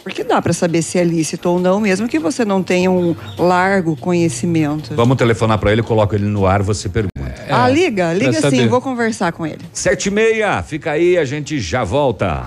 Porque 0.09 0.25
dá 0.25 0.41
para 0.41 0.55
saber 0.55 0.81
se 0.81 0.99
é 0.99 1.05
lícito 1.05 1.51
ou 1.51 1.61
não, 1.61 1.79
mesmo 1.79 2.09
que 2.09 2.19
você 2.19 2.43
não 2.43 2.63
tenha 2.63 2.91
um 2.91 3.15
largo 3.39 3.95
conhecimento. 3.95 4.95
Vamos 4.95 5.19
telefonar 5.19 5.59
para 5.59 5.71
ele, 5.71 5.83
coloca 5.83 6.17
ele 6.17 6.25
no 6.25 6.47
ar, 6.47 6.63
você 6.63 6.89
pergunta. 6.89 7.13
ah, 7.51 7.69
liga, 7.69 8.15
liga 8.15 8.41
pra 8.41 8.51
sim, 8.51 8.57
saber. 8.57 8.69
vou 8.69 8.81
conversar 8.81 9.33
com 9.33 9.47
ele. 9.47 9.61
Sete 9.71 10.07
e 10.07 10.11
meia, 10.11 10.63
fica 10.63 10.93
aí, 10.93 11.19
a 11.19 11.27
gente 11.27 11.61
já 11.61 11.85
volta. 11.85 12.47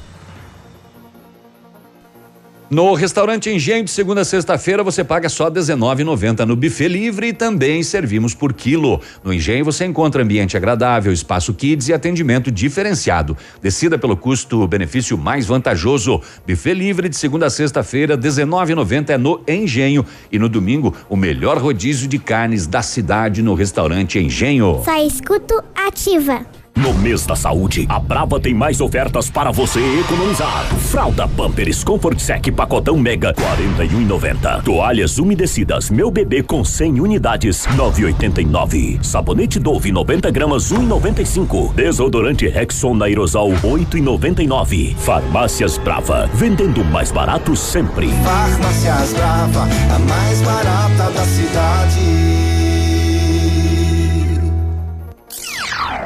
No 2.69 2.93
restaurante 2.93 3.49
Engenho, 3.49 3.83
de 3.83 3.89
segunda 3.89 4.21
a 4.21 4.25
sexta-feira, 4.25 4.83
você 4.83 5.03
paga 5.03 5.27
só 5.27 5.45
R$19,90 5.45 6.45
no 6.45 6.55
buffet 6.55 6.87
livre 6.87 7.29
e 7.29 7.33
também 7.33 7.81
servimos 7.81 8.35
por 8.35 8.53
quilo. 8.53 9.01
No 9.23 9.33
Engenho 9.33 9.65
você 9.65 9.85
encontra 9.85 10.21
ambiente 10.21 10.55
agradável, 10.55 11.11
espaço 11.11 11.51
kids 11.51 11.87
e 11.87 11.93
atendimento 11.93 12.51
diferenciado. 12.51 13.35
Decida 13.59 13.97
pelo 13.97 14.15
custo-benefício 14.15 15.17
mais 15.17 15.47
vantajoso. 15.47 16.21
Buffet 16.47 16.75
livre 16.75 17.09
de 17.09 17.17
segunda 17.17 17.47
a 17.47 17.49
sexta-feira, 17.49 18.13
R$19,90 18.13 19.09
é 19.09 19.17
no 19.17 19.41
Engenho. 19.47 20.05
E 20.31 20.37
no 20.37 20.47
domingo, 20.47 20.95
o 21.09 21.15
melhor 21.15 21.57
rodízio 21.57 22.07
de 22.07 22.19
carnes 22.19 22.67
da 22.67 22.83
cidade 22.83 23.41
no 23.41 23.55
restaurante 23.55 24.19
Engenho. 24.19 24.83
Só 24.85 25.03
escuto 25.03 25.55
ativa. 25.73 26.45
No 26.79 26.93
mês 26.93 27.25
da 27.25 27.35
saúde, 27.35 27.85
a 27.89 27.99
Brava 27.99 28.39
tem 28.39 28.53
mais 28.53 28.79
ofertas 28.79 29.29
para 29.29 29.51
você 29.51 29.81
economizar. 29.99 30.63
Fralda 30.77 31.27
Pampers 31.27 31.83
Comfort 31.83 32.17
Sec 32.19 32.53
pacotão 32.53 32.97
Mega 32.97 33.33
41,90. 33.33 34.63
Toalhas 34.63 35.17
umedecidas 35.17 35.89
Meu 35.89 36.09
Bebê 36.09 36.41
com 36.41 36.63
100 36.63 37.01
unidades 37.01 37.67
9,89. 37.75 39.03
Sabonete 39.03 39.59
Dove 39.59 39.91
90 39.91 40.31
gramas 40.31 40.71
1,95. 40.71 41.73
Desodorante 41.73 42.47
Rexona 42.47 43.07
Aerosol 43.07 43.51
8,99. 43.55 44.95
Farmácias 44.95 45.77
Brava, 45.77 46.29
vendendo 46.33 46.85
mais 46.85 47.11
barato 47.11 47.57
sempre. 47.57 48.07
Farmácias 48.23 49.11
Brava, 49.11 49.63
a 49.63 49.99
mais 49.99 50.41
barata 50.43 51.11
da 51.11 51.25
cidade. 51.25 52.48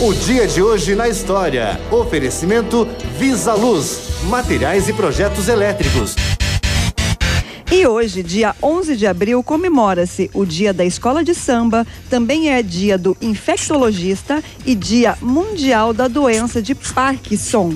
O 0.00 0.12
dia 0.12 0.44
de 0.44 0.60
hoje 0.60 0.96
na 0.96 1.08
história. 1.08 1.80
Oferecimento 1.88 2.84
Visa 3.16 3.54
Luz, 3.54 4.00
materiais 4.24 4.88
e 4.88 4.92
projetos 4.92 5.46
elétricos. 5.46 6.16
E 7.70 7.86
hoje, 7.86 8.20
dia 8.20 8.56
11 8.60 8.96
de 8.96 9.06
abril, 9.06 9.40
comemora-se 9.40 10.28
o 10.34 10.44
Dia 10.44 10.72
da 10.72 10.84
Escola 10.84 11.22
de 11.22 11.32
Samba, 11.32 11.86
também 12.10 12.50
é 12.50 12.60
dia 12.60 12.98
do 12.98 13.16
infectologista 13.22 14.42
e 14.66 14.74
Dia 14.74 15.16
Mundial 15.20 15.94
da 15.94 16.08
Doença 16.08 16.60
de 16.60 16.74
Parkinson. 16.74 17.72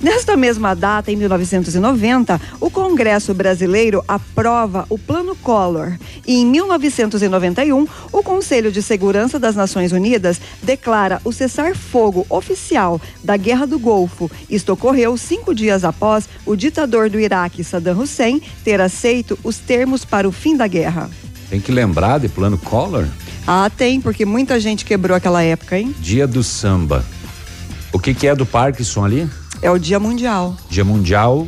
Nesta 0.00 0.36
mesma 0.36 0.74
data, 0.74 1.10
em 1.10 1.16
1990, 1.16 2.40
o 2.60 2.70
Congresso 2.70 3.32
Brasileiro 3.32 4.04
aprova 4.06 4.84
o 4.90 4.98
Plano 4.98 5.34
Collor. 5.34 5.96
E 6.26 6.34
em 6.36 6.46
1991, 6.46 7.86
o 8.12 8.22
Conselho 8.22 8.70
de 8.70 8.82
Segurança 8.82 9.38
das 9.38 9.56
Nações 9.56 9.92
Unidas 9.92 10.40
declara 10.62 11.20
o 11.24 11.32
cessar-fogo 11.32 12.26
oficial 12.28 13.00
da 13.24 13.36
Guerra 13.36 13.66
do 13.66 13.78
Golfo. 13.78 14.30
Isto 14.50 14.74
ocorreu 14.74 15.16
cinco 15.16 15.54
dias 15.54 15.82
após 15.82 16.28
o 16.44 16.54
ditador 16.54 17.08
do 17.08 17.18
Iraque, 17.18 17.64
Saddam 17.64 17.98
Hussein, 17.98 18.42
ter 18.62 18.80
aceito 18.80 19.38
os 19.42 19.56
termos 19.56 20.04
para 20.04 20.28
o 20.28 20.32
fim 20.32 20.56
da 20.56 20.66
guerra. 20.66 21.08
Tem 21.48 21.60
que 21.60 21.72
lembrar 21.72 22.18
de 22.18 22.28
plano 22.28 22.58
Collor? 22.58 23.06
Ah, 23.46 23.70
tem, 23.74 24.00
porque 24.00 24.26
muita 24.26 24.60
gente 24.60 24.84
quebrou 24.84 25.16
aquela 25.16 25.42
época, 25.42 25.78
hein? 25.78 25.94
Dia 26.00 26.26
do 26.26 26.42
samba. 26.42 27.04
O 27.92 27.98
que, 27.98 28.12
que 28.12 28.26
é 28.26 28.34
do 28.34 28.44
Parkinson 28.44 29.04
ali? 29.04 29.30
É 29.62 29.70
o 29.70 29.78
Dia 29.78 29.98
Mundial. 29.98 30.54
Dia 30.68 30.84
Mundial 30.84 31.46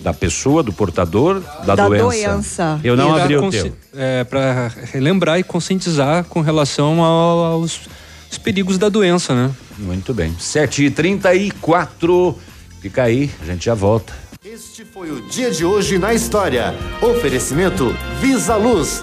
da 0.00 0.12
pessoa, 0.12 0.62
do 0.62 0.72
portador, 0.72 1.40
da, 1.64 1.74
Da 1.74 1.86
doença. 1.88 2.04
doença. 2.04 2.80
Eu 2.84 2.96
não 2.96 3.16
E 3.16 3.20
abri 3.20 3.36
o 3.36 3.50
teu. 3.50 3.72
É, 3.94 4.24
para 4.24 4.68
relembrar 4.92 5.38
e 5.38 5.42
conscientizar 5.42 6.24
com 6.24 6.40
relação 6.42 7.02
ao- 7.02 7.44
aos, 7.44 7.80
aos 8.28 8.38
perigos 8.38 8.76
da 8.78 8.88
doença, 8.88 9.34
né? 9.34 9.50
Muito 9.78 10.12
bem. 10.14 10.34
7 10.38 10.84
e 10.84 10.90
34 10.90 12.36
Fica 12.80 13.02
aí, 13.04 13.30
a 13.42 13.44
gente 13.46 13.64
já 13.64 13.74
volta. 13.74 14.12
Este 14.44 14.84
foi 14.84 15.10
o 15.10 15.20
dia 15.28 15.50
de 15.50 15.64
hoje 15.64 15.98
na 15.98 16.14
história. 16.14 16.72
Oferecimento 17.02 17.92
Visa 18.20 18.54
Luz. 18.54 19.02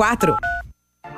quatro. 0.00 0.38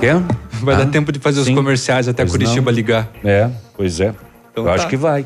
Quer? 0.00 0.16
Vai 0.62 0.74
Ah, 0.74 0.78
dar 0.78 0.86
tempo 0.86 1.10
de 1.12 1.18
fazer 1.18 1.40
os 1.40 1.46
sim. 1.46 1.54
comerciais 1.54 2.08
até 2.08 2.24
Pois 2.24 2.32
Curitiba 2.32 2.70
não. 2.70 2.76
ligar. 2.76 3.08
É, 3.24 3.48
pois 3.76 4.00
é. 4.00 4.14
Então 4.50 4.64
Eu 4.64 4.64
tá. 4.64 4.74
acho 4.74 4.88
que 4.88 4.96
vai. 4.96 5.24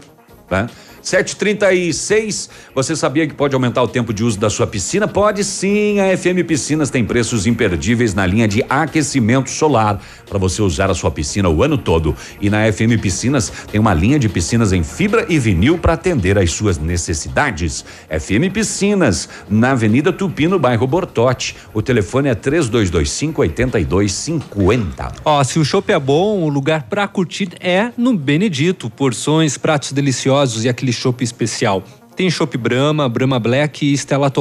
Tá? 0.49 0.69
736, 1.07 2.51
você 2.75 2.97
sabia 2.97 3.29
que 3.29 3.35
pode 3.35 3.55
aumentar 3.55 3.81
o 3.81 3.87
tempo 3.87 4.13
de 4.13 4.25
uso 4.25 4.41
da 4.41 4.51
sua 4.51 4.67
piscina? 4.67 5.07
Pode 5.07 5.45
sim, 5.45 6.01
a 6.01 6.17
FM 6.17 6.45
Piscinas 6.45 6.91
tem 6.91 7.05
preços 7.05 7.47
imperdíveis 7.47 8.13
na 8.13 8.27
linha 8.27 8.49
de 8.49 8.65
aquecimento 8.69 9.49
solar 9.49 10.03
para 10.29 10.37
você 10.37 10.61
usar 10.61 10.91
a 10.91 10.95
sua 10.95 11.13
piscina 11.13 11.49
o 11.49 11.63
ano 11.63 11.79
todo. 11.79 12.17
E 12.41 12.51
na 12.51 12.73
FM 12.73 13.01
Piscinas 13.01 13.53
tem 13.71 13.79
uma 13.79 13.95
linha 13.95 14.19
de 14.19 14.29
piscinas 14.29 14.73
em 14.73 14.83
fibra 14.83 15.27
e 15.29 15.39
vinil 15.39 15.79
para 15.79 15.93
atender 15.93 16.37
às 16.39 16.51
suas 16.51 16.77
necessidades. 16.77 17.85
FM 18.11 18.53
Piscinas, 18.53 19.29
na 19.49 19.71
Avenida 19.71 20.13
Tupi, 20.13 20.49
no 20.49 20.59
bairro 20.59 20.89
Bortote. 20.89 21.55
O 21.73 21.81
telefone 21.81 22.31
é 22.31 22.35
3225 22.35 23.43
8250. 23.43 25.13
Ó, 25.25 25.45
se 25.45 25.61
o 25.61 25.65
chopp 25.65 25.93
é 25.93 26.01
bom, 26.01 26.41
o 26.41 26.49
lugar 26.49 26.83
pra 26.91 27.07
curtir 27.07 27.51
é 27.61 27.93
no 27.97 28.17
Benedito. 28.17 28.91
Porções, 28.91 29.57
pratos 29.57 29.93
deliciosos 29.93 30.65
e 30.65 30.69
aquele 30.69 30.96
chopp 30.97 31.23
especial. 31.23 31.83
Tem 32.17 32.31
chopp 32.31 32.57
Brahma, 32.57 33.09
Brahma 33.09 33.39
Black 33.39 33.85
e 33.85 33.93
Stella. 33.93 34.33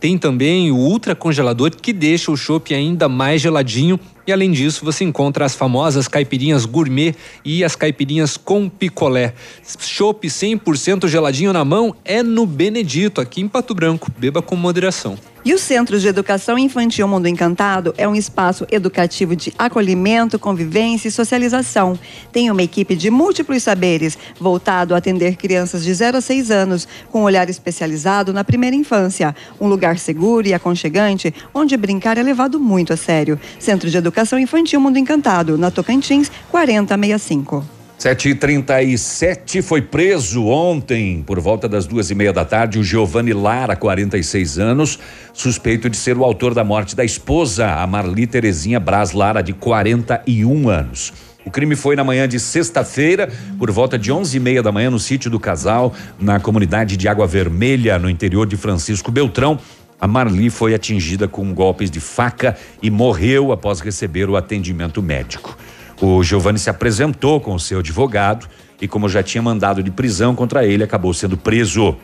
Tem 0.00 0.16
também 0.16 0.70
o 0.70 0.76
ultra 0.76 1.14
congelador 1.14 1.70
que 1.70 1.92
deixa 1.92 2.32
o 2.32 2.36
chopp 2.36 2.74
ainda 2.74 3.08
mais 3.08 3.42
geladinho. 3.42 4.00
E 4.26 4.32
além 4.32 4.52
disso, 4.52 4.84
você 4.84 5.04
encontra 5.04 5.44
as 5.44 5.54
famosas 5.54 6.06
caipirinhas 6.06 6.64
gourmet 6.64 7.14
e 7.44 7.64
as 7.64 7.74
caipirinhas 7.74 8.36
com 8.36 8.68
picolé. 8.68 9.34
Chopp 9.78 10.26
100% 10.26 11.08
geladinho 11.08 11.52
na 11.52 11.64
mão 11.64 11.94
é 12.04 12.22
no 12.22 12.46
Benedito, 12.46 13.20
aqui 13.20 13.40
em 13.40 13.48
Pato 13.48 13.74
Branco. 13.74 14.10
Beba 14.18 14.42
com 14.42 14.56
moderação. 14.56 15.18
E 15.42 15.54
o 15.54 15.58
Centro 15.58 15.98
de 15.98 16.06
Educação 16.06 16.58
Infantil 16.58 17.08
Mundo 17.08 17.26
Encantado 17.26 17.94
é 17.96 18.06
um 18.06 18.14
espaço 18.14 18.66
educativo 18.70 19.34
de 19.34 19.54
acolhimento, 19.56 20.38
convivência 20.38 21.08
e 21.08 21.10
socialização. 21.10 21.98
Tem 22.30 22.50
uma 22.50 22.62
equipe 22.62 22.94
de 22.94 23.10
múltiplos 23.10 23.62
saberes, 23.62 24.18
voltado 24.38 24.94
a 24.94 24.98
atender 24.98 25.36
crianças 25.36 25.82
de 25.82 25.94
0 25.94 26.18
a 26.18 26.20
6 26.20 26.50
anos, 26.50 26.86
com 27.10 27.22
um 27.22 27.24
olhar 27.24 27.48
especializado 27.48 28.34
na 28.34 28.44
primeira 28.44 28.76
infância. 28.76 29.34
Um 29.58 29.66
lugar 29.66 29.98
seguro 29.98 30.46
e 30.46 30.52
aconchegante, 30.52 31.32
onde 31.54 31.74
brincar 31.74 32.18
é 32.18 32.22
levado 32.22 32.60
muito 32.60 32.92
a 32.92 32.96
sério. 32.98 33.40
Centro 33.58 33.88
de 33.88 33.96
Educação 33.96 34.09
Infantil 34.38 34.80
Mundo 34.80 34.98
Encantado, 34.98 35.56
na 35.56 35.70
Tocantins, 35.70 36.30
4065. 36.50 37.80
7h37 38.00 39.60
foi 39.60 39.82
preso 39.82 40.46
ontem, 40.46 41.22
por 41.22 41.38
volta 41.38 41.68
das 41.68 41.86
duas 41.86 42.10
e 42.10 42.14
meia 42.14 42.32
da 42.32 42.46
tarde, 42.46 42.78
o 42.78 42.82
Giovanni 42.82 43.34
Lara, 43.34 43.76
46 43.76 44.58
anos, 44.58 44.98
suspeito 45.34 45.90
de 45.90 45.98
ser 45.98 46.16
o 46.16 46.24
autor 46.24 46.54
da 46.54 46.64
morte 46.64 46.96
da 46.96 47.04
esposa, 47.04 47.66
a 47.70 47.86
Marli 47.86 48.26
Terezinha 48.26 48.80
Braz 48.80 49.12
Lara, 49.12 49.42
de 49.42 49.52
41 49.52 50.70
anos. 50.70 51.12
O 51.44 51.50
crime 51.50 51.76
foi 51.76 51.96
na 51.96 52.04
manhã 52.04 52.26
de 52.26 52.40
sexta-feira, 52.40 53.30
por 53.58 53.70
volta 53.70 53.98
de 53.98 54.12
11 54.12 54.36
e 54.36 54.40
meia 54.40 54.62
da 54.62 54.72
manhã, 54.72 54.90
no 54.90 54.98
sítio 54.98 55.30
do 55.30 55.40
casal, 55.40 55.94
na 56.18 56.40
comunidade 56.40 56.96
de 56.96 57.08
Água 57.08 57.26
Vermelha, 57.26 57.98
no 57.98 58.08
interior 58.08 58.46
de 58.46 58.56
Francisco 58.56 59.10
Beltrão. 59.10 59.58
A 60.00 60.06
Marli 60.06 60.48
foi 60.48 60.74
atingida 60.74 61.28
com 61.28 61.52
golpes 61.52 61.90
de 61.90 62.00
faca 62.00 62.56
e 62.82 62.90
morreu 62.90 63.52
após 63.52 63.80
receber 63.80 64.30
o 64.30 64.36
atendimento 64.36 65.02
médico. 65.02 65.56
O 66.00 66.22
Giovanni 66.22 66.58
se 66.58 66.70
apresentou 66.70 67.38
com 67.38 67.54
o 67.54 67.60
seu 67.60 67.80
advogado 67.80 68.48
e, 68.80 68.88
como 68.88 69.10
já 69.10 69.22
tinha 69.22 69.42
mandado 69.42 69.82
de 69.82 69.90
prisão 69.90 70.34
contra 70.34 70.64
ele, 70.64 70.82
acabou 70.82 71.12
sendo 71.12 71.36
preso. 71.36 71.94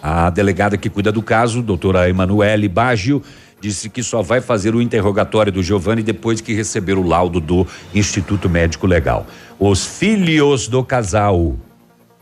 A 0.00 0.30
delegada 0.30 0.76
que 0.76 0.88
cuida 0.88 1.10
do 1.10 1.20
caso, 1.20 1.60
doutora 1.60 2.08
Emanuele 2.08 2.68
Baggio, 2.68 3.20
disse 3.60 3.90
que 3.90 4.00
só 4.00 4.22
vai 4.22 4.40
fazer 4.40 4.76
o 4.76 4.80
interrogatório 4.80 5.50
do 5.50 5.60
Giovanni 5.60 6.04
depois 6.04 6.40
que 6.40 6.54
receber 6.54 6.96
o 6.96 7.02
laudo 7.02 7.40
do 7.40 7.66
Instituto 7.92 8.48
Médico 8.48 8.86
Legal. 8.86 9.26
Os 9.58 9.84
filhos 9.84 10.68
do 10.68 10.84
casal, 10.84 11.56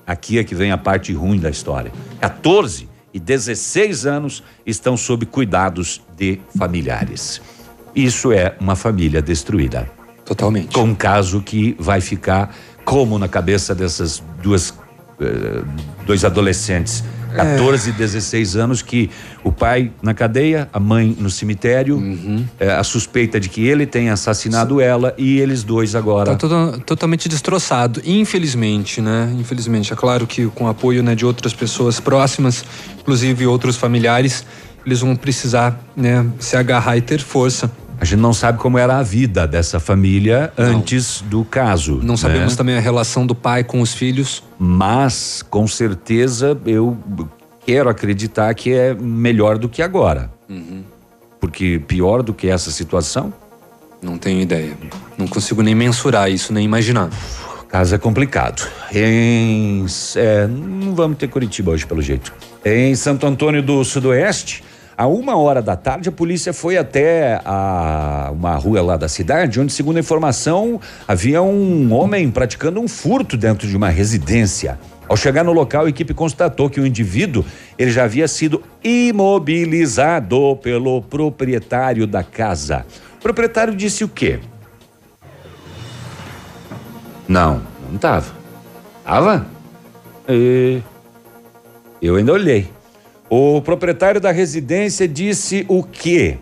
aqui 0.07 0.39
é 0.39 0.45
que 0.45 0.55
vem 0.55 0.73
a 0.73 0.79
parte 0.79 1.13
ruim 1.13 1.39
da 1.39 1.51
história. 1.51 1.93
14 2.19 2.96
e 3.13 3.21
16 3.21 4.07
anos 4.07 4.43
estão 4.65 4.97
sob 4.97 5.27
cuidados 5.27 6.03
de 6.17 6.41
familiares. 6.57 7.41
Isso 7.95 8.33
é 8.33 8.57
uma 8.61 8.77
família 8.77 9.23
destruída. 9.23 9.91
Totalmente. 10.25 10.75
Com 10.75 10.85
um 10.85 10.95
caso 10.95 11.41
que 11.41 11.77
vai 11.79 12.01
ficar 12.01 12.55
como 12.85 13.19
na 13.19 13.29
cabeça 13.29 13.75
dessas 13.75 14.23
duas 14.43 14.75
eh, 15.21 15.63
dois 16.05 16.25
adolescentes, 16.25 17.03
14 17.37 17.91
e 17.91 17.93
16 17.93 18.57
anos, 18.57 18.83
que 18.83 19.11
o 19.45 19.53
pai 19.53 19.93
na 20.03 20.15
cadeia, 20.15 20.69
a 20.73 20.81
mãe 20.81 21.17
no 21.19 21.31
cemitério, 21.31 22.03
eh, 22.59 22.71
a 22.73 22.83
suspeita 22.83 23.39
de 23.39 23.49
que 23.49 23.65
ele 23.67 23.87
tenha 23.87 24.13
assassinado 24.13 24.81
ela 24.81 25.15
e 25.19 25.39
eles 25.39 25.63
dois 25.63 25.95
agora. 25.95 26.33
Tá 26.33 26.37
todo- 26.37 26.79
totalmente 26.81 27.29
destroçado, 27.29 28.01
infelizmente, 28.05 29.01
né? 29.01 29.33
Infelizmente. 29.39 29.93
É 29.93 29.97
claro 29.97 30.27
que 30.27 30.47
com 30.47 30.65
o 30.65 30.69
apoio 30.69 31.03
né, 31.03 31.15
de 31.15 31.25
outras 31.25 31.53
pessoas 31.55 32.01
próximas, 32.01 32.65
inclusive 33.01 33.47
outros 33.47 33.77
familiares, 33.77 34.45
eles 34.85 35.01
vão 35.01 35.15
precisar 35.17 35.81
né, 35.97 36.25
se 36.39 36.57
agarrar 36.57 36.97
e 36.97 37.01
ter 37.01 37.21
força. 37.21 37.71
A 37.99 38.05
gente 38.05 38.21
não 38.21 38.33
sabe 38.35 38.59
como 38.59 38.77
era 38.79 38.99
a 38.99 39.03
vida 39.03 39.47
dessa 39.47 39.81
família 39.81 40.53
antes 40.57 41.23
do 41.23 41.45
caso. 41.45 41.99
Não 42.03 42.17
sabemos 42.17 42.53
né? 42.53 42.57
também 42.57 42.77
a 42.77 42.81
relação 42.81 43.27
do 43.27 43.35
pai 43.35 43.65
com 43.65 43.81
os 43.81 43.95
filhos. 43.95 44.43
Mas, 44.59 45.43
com 45.49 45.67
certeza, 45.67 46.59
eu 46.67 46.97
quero 47.65 47.89
acreditar 47.89 48.55
que 48.55 48.73
é 48.73 48.95
melhor 48.95 49.57
do 49.59 49.69
que 49.69 49.81
agora. 49.83 50.31
Porque 51.41 51.81
pior 51.87 52.23
do 52.23 52.35
que 52.35 52.49
essa 52.49 52.71
situação, 52.71 53.33
Não 54.03 54.19
tenho 54.19 54.41
ideia. 54.41 54.77
Não 55.17 55.27
consigo 55.27 55.63
nem 55.63 55.75
mensurar 55.75 56.31
isso, 56.31 56.53
nem 56.53 56.65
imaginar. 56.65 57.09
caso 57.69 57.95
é 57.95 57.99
complicado. 57.99 58.69
Em, 58.93 59.85
é, 60.15 60.47
não 60.47 60.95
vamos 60.95 61.17
ter 61.19 61.29
Curitiba 61.29 61.73
hoje, 61.73 61.87
pelo 61.87 62.03
jeito. 62.03 62.33
Em 62.65 62.95
Santo 62.95 63.27
Antônio 63.27 63.63
do 63.63 63.83
Sudoeste, 63.85 64.63
a 64.97 65.07
uma 65.07 65.37
hora 65.37 65.61
da 65.61 65.77
tarde, 65.77 66.09
a 66.09 66.13
polícia 66.13 66.53
foi 66.53 66.79
até 66.79 67.41
a, 67.45 68.31
uma 68.33 68.55
rua 68.57 68.81
lá 68.81 68.97
da 68.97 69.09
cidade, 69.09 69.61
onde, 69.61 69.73
segundo 69.73 69.99
a 69.99 70.01
informação, 70.01 70.81
havia 71.07 71.43
um 71.43 71.93
homem 71.93 72.31
praticando 72.31 72.81
um 72.81 72.89
furto 72.89 73.37
dentro 73.37 73.69
de 73.69 73.77
uma 73.77 73.91
residência. 73.91 74.79
Ao 75.07 75.17
chegar 75.17 75.45
no 75.45 75.53
local, 75.53 75.85
a 75.85 75.89
equipe 75.89 76.15
constatou 76.15 76.71
que 76.71 76.81
o 76.81 76.87
indivíduo 76.87 77.45
ele 77.79 77.91
já 77.91 78.05
havia 78.05 78.27
sido 78.27 78.63
imobilizado 78.83 80.57
pelo 80.63 81.03
proprietário 81.03 82.07
da 82.07 82.25
casa. 82.25 82.87
O 83.19 83.23
proprietário 83.23 83.77
disse 83.77 84.03
o 84.03 84.09
quê? 84.09 84.41
Não, 87.29 87.63
não 87.91 87.99
tava. 87.99 88.33
Tava? 89.05 89.47
E... 90.29 90.81
Eu 92.01 92.17
ainda 92.17 92.33
olhei. 92.33 92.76
O 93.29 93.61
proprietário 93.61 94.21
da 94.21 94.31
residência 94.31 95.09
disse 95.09 95.65
o 95.69 95.83
quê? 95.83 96.39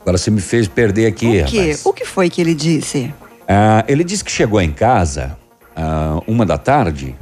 Agora 0.00 0.18
você 0.18 0.30
me 0.30 0.40
fez 0.40 0.66
perder 0.66 1.06
aqui, 1.06 1.42
O 1.42 1.44
quê? 1.46 1.78
O 1.84 1.92
que 1.92 2.04
foi 2.04 2.28
que 2.28 2.40
ele 2.40 2.54
disse? 2.54 3.12
Ah, 3.46 3.84
ele 3.86 4.02
disse 4.02 4.24
que 4.24 4.32
chegou 4.32 4.60
em 4.60 4.72
casa 4.72 5.38
ah, 5.76 6.20
uma 6.26 6.44
da 6.44 6.58
tarde 6.58 7.14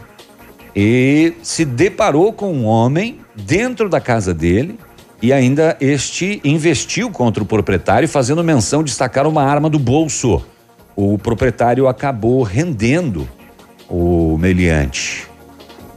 e 0.74 1.34
se 1.42 1.64
deparou 1.64 2.32
com 2.32 2.52
um 2.52 2.64
homem 2.64 3.20
dentro 3.34 3.88
da 3.88 4.00
casa 4.00 4.32
dele 4.32 4.78
e 5.20 5.32
ainda 5.32 5.76
este 5.80 6.40
investiu 6.42 7.10
contra 7.10 7.42
o 7.42 7.46
proprietário, 7.46 8.08
fazendo 8.08 8.42
menção 8.42 8.82
de 8.82 8.90
sacar 8.90 9.26
uma 9.26 9.42
arma 9.42 9.68
do 9.68 9.78
bolso. 9.78 10.42
O 10.96 11.18
proprietário 11.18 11.86
acabou 11.86 12.42
rendendo 12.42 13.28
o 13.88 14.38
meliante. 14.38 15.29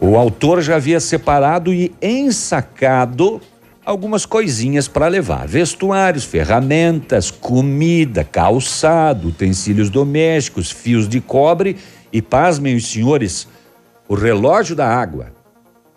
O 0.06 0.18
autor 0.18 0.62
já 0.62 0.76
havia 0.76 0.99
separado 0.99 1.74
e 1.74 1.95
ensacado 2.01 3.39
algumas 3.86 4.26
coisinhas 4.26 4.86
para 4.86 5.08
levar: 5.08 5.47
vestuários, 5.47 6.26
ferramentas, 6.26 7.32
comida, 7.32 8.22
calçado, 8.22 9.30
utensílios 9.30 9.89
domésticos, 9.89 10.70
fios 10.70 11.08
de 11.08 11.22
cobre 11.22 11.78
e, 12.12 12.22
pasmem 12.22 12.76
os 12.76 12.91
senhores, 12.91 13.47
o 14.06 14.14
relógio 14.14 14.76
da 14.76 14.86
água, 14.86 15.28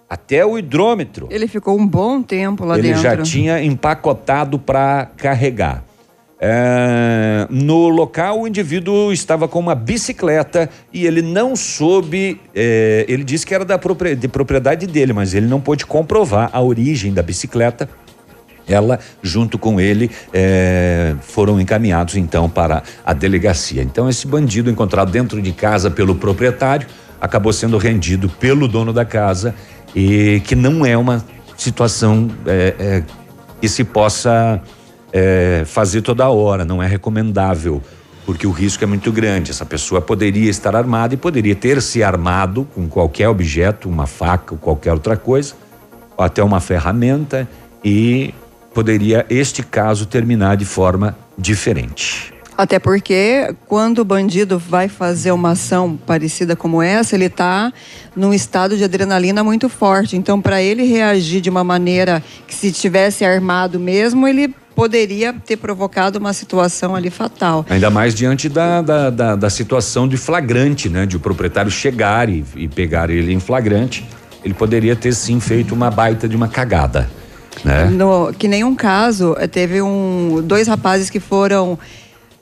até 0.08 0.46
o 0.46 0.56
hidrômetro. 0.56 1.26
Ele 1.28 1.48
ficou 1.48 1.76
um 1.76 1.84
bom 1.84 2.22
tempo 2.22 2.64
lá 2.64 2.78
Ele 2.78 2.90
dentro. 2.90 3.02
já 3.02 3.16
tinha 3.16 3.60
empacotado 3.60 4.56
para 4.56 5.06
carregar. 5.16 5.82
É, 6.38 7.46
no 7.48 7.88
local, 7.88 8.42
o 8.42 8.46
indivíduo 8.46 9.10
estava 9.10 9.48
com 9.48 9.58
uma 9.58 9.74
bicicleta 9.74 10.68
e 10.92 11.06
ele 11.06 11.22
não 11.22 11.56
soube. 11.56 12.40
é, 12.54 13.06
ele 13.08 13.24
disse 13.24 13.46
que 13.46 13.54
era 13.54 13.64
da 13.64 13.76
de 14.16 14.28
propriedade 14.28 14.86
dele, 14.86 15.12
mas 15.12 15.34
ele 15.34 15.46
não 15.46 15.60
pôde 15.60 15.86
comprovar 15.86 16.50
a 16.52 16.60
origem 16.60 17.12
da 17.12 17.22
bicicleta. 17.22 17.88
Ela, 18.68 18.98
junto 19.22 19.58
com 19.58 19.80
ele, 19.80 20.10
é, 20.32 21.14
foram 21.20 21.60
encaminhados 21.60 22.16
então 22.16 22.50
para 22.50 22.82
a 23.04 23.12
delegacia. 23.12 23.80
Então, 23.82 24.08
esse 24.08 24.26
bandido 24.26 24.68
encontrado 24.68 25.10
dentro 25.10 25.40
de 25.40 25.52
casa 25.52 25.88
pelo 25.88 26.16
proprietário 26.16 26.86
acabou 27.20 27.52
sendo 27.52 27.78
rendido 27.78 28.28
pelo 28.28 28.66
dono 28.66 28.92
da 28.92 29.04
casa 29.04 29.54
e 29.94 30.42
que 30.44 30.56
não 30.56 30.84
é 30.84 30.98
uma 30.98 31.24
situação 31.56 32.28
é, 32.44 32.74
é, 32.78 33.02
que 33.60 33.68
se 33.68 33.84
possa 33.84 34.60
é, 35.18 35.64
fazer 35.64 36.02
toda 36.02 36.28
hora, 36.28 36.62
não 36.62 36.82
é 36.82 36.86
recomendável, 36.86 37.82
porque 38.26 38.46
o 38.46 38.50
risco 38.50 38.84
é 38.84 38.86
muito 38.86 39.10
grande. 39.10 39.50
Essa 39.50 39.64
pessoa 39.64 40.02
poderia 40.02 40.50
estar 40.50 40.76
armada 40.76 41.14
e 41.14 41.16
poderia 41.16 41.54
ter 41.54 41.80
se 41.80 42.02
armado 42.02 42.68
com 42.74 42.86
qualquer 42.86 43.26
objeto, 43.26 43.88
uma 43.88 44.06
faca 44.06 44.52
ou 44.52 44.58
qualquer 44.58 44.92
outra 44.92 45.16
coisa, 45.16 45.54
ou 46.18 46.22
até 46.22 46.44
uma 46.44 46.60
ferramenta, 46.60 47.48
e 47.82 48.34
poderia 48.74 49.24
este 49.30 49.62
caso 49.62 50.04
terminar 50.04 50.58
de 50.58 50.66
forma 50.66 51.16
diferente. 51.38 52.34
Até 52.58 52.78
porque 52.78 53.54
quando 53.66 54.00
o 54.00 54.04
bandido 54.04 54.58
vai 54.58 54.86
fazer 54.86 55.30
uma 55.30 55.52
ação 55.52 55.96
parecida 55.96 56.54
como 56.54 56.82
essa, 56.82 57.14
ele 57.14 57.26
está 57.26 57.72
num 58.14 58.34
estado 58.34 58.76
de 58.76 58.84
adrenalina 58.84 59.42
muito 59.42 59.68
forte. 59.70 60.14
Então, 60.14 60.42
para 60.42 60.62
ele 60.62 60.84
reagir 60.84 61.40
de 61.40 61.48
uma 61.48 61.64
maneira 61.64 62.22
que 62.46 62.54
se 62.54 62.70
tivesse 62.70 63.24
armado 63.24 63.80
mesmo, 63.80 64.28
ele 64.28 64.54
poderia 64.76 65.32
ter 65.32 65.56
provocado 65.56 66.18
uma 66.18 66.34
situação 66.34 66.94
ali 66.94 67.08
fatal. 67.08 67.64
Ainda 67.70 67.88
mais 67.90 68.14
diante 68.14 68.46
da, 68.46 68.82
da, 68.82 69.08
da, 69.10 69.34
da 69.34 69.50
situação 69.50 70.06
de 70.06 70.18
flagrante, 70.18 70.90
né? 70.90 71.06
De 71.06 71.16
o 71.16 71.20
proprietário 71.20 71.70
chegar 71.70 72.28
e, 72.28 72.44
e 72.54 72.68
pegar 72.68 73.08
ele 73.08 73.32
em 73.32 73.40
flagrante. 73.40 74.06
Ele 74.44 74.52
poderia 74.52 74.94
ter 74.94 75.14
sim 75.14 75.40
feito 75.40 75.74
uma 75.74 75.90
baita 75.90 76.28
de 76.28 76.36
uma 76.36 76.46
cagada, 76.46 77.08
né? 77.64 77.86
No- 77.86 78.32
que 78.38 78.46
nem 78.46 78.62
um 78.62 78.74
caso, 78.76 79.34
eh, 79.38 79.46
teve 79.48 79.80
um, 79.80 80.42
dois 80.44 80.68
rapazes 80.68 81.08
que 81.08 81.18
foram 81.18 81.78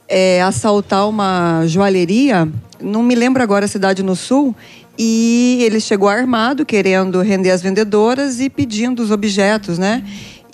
eh, 0.07 0.41
assaltar 0.41 1.07
uma 1.07 1.63
joalheria, 1.65 2.47
não 2.81 3.01
me 3.01 3.15
lembro 3.15 3.41
agora 3.41 3.63
a 3.65 3.67
cidade 3.67 4.03
no 4.03 4.15
sul, 4.15 4.53
e 4.99 5.59
ele 5.63 5.79
chegou 5.79 6.07
armado, 6.07 6.65
querendo 6.65 7.21
render 7.21 7.51
as 7.51 7.61
vendedoras 7.61 8.39
e 8.39 8.49
pedindo 8.49 9.01
os 9.01 9.09
objetos, 9.09 9.77
né? 9.79 10.03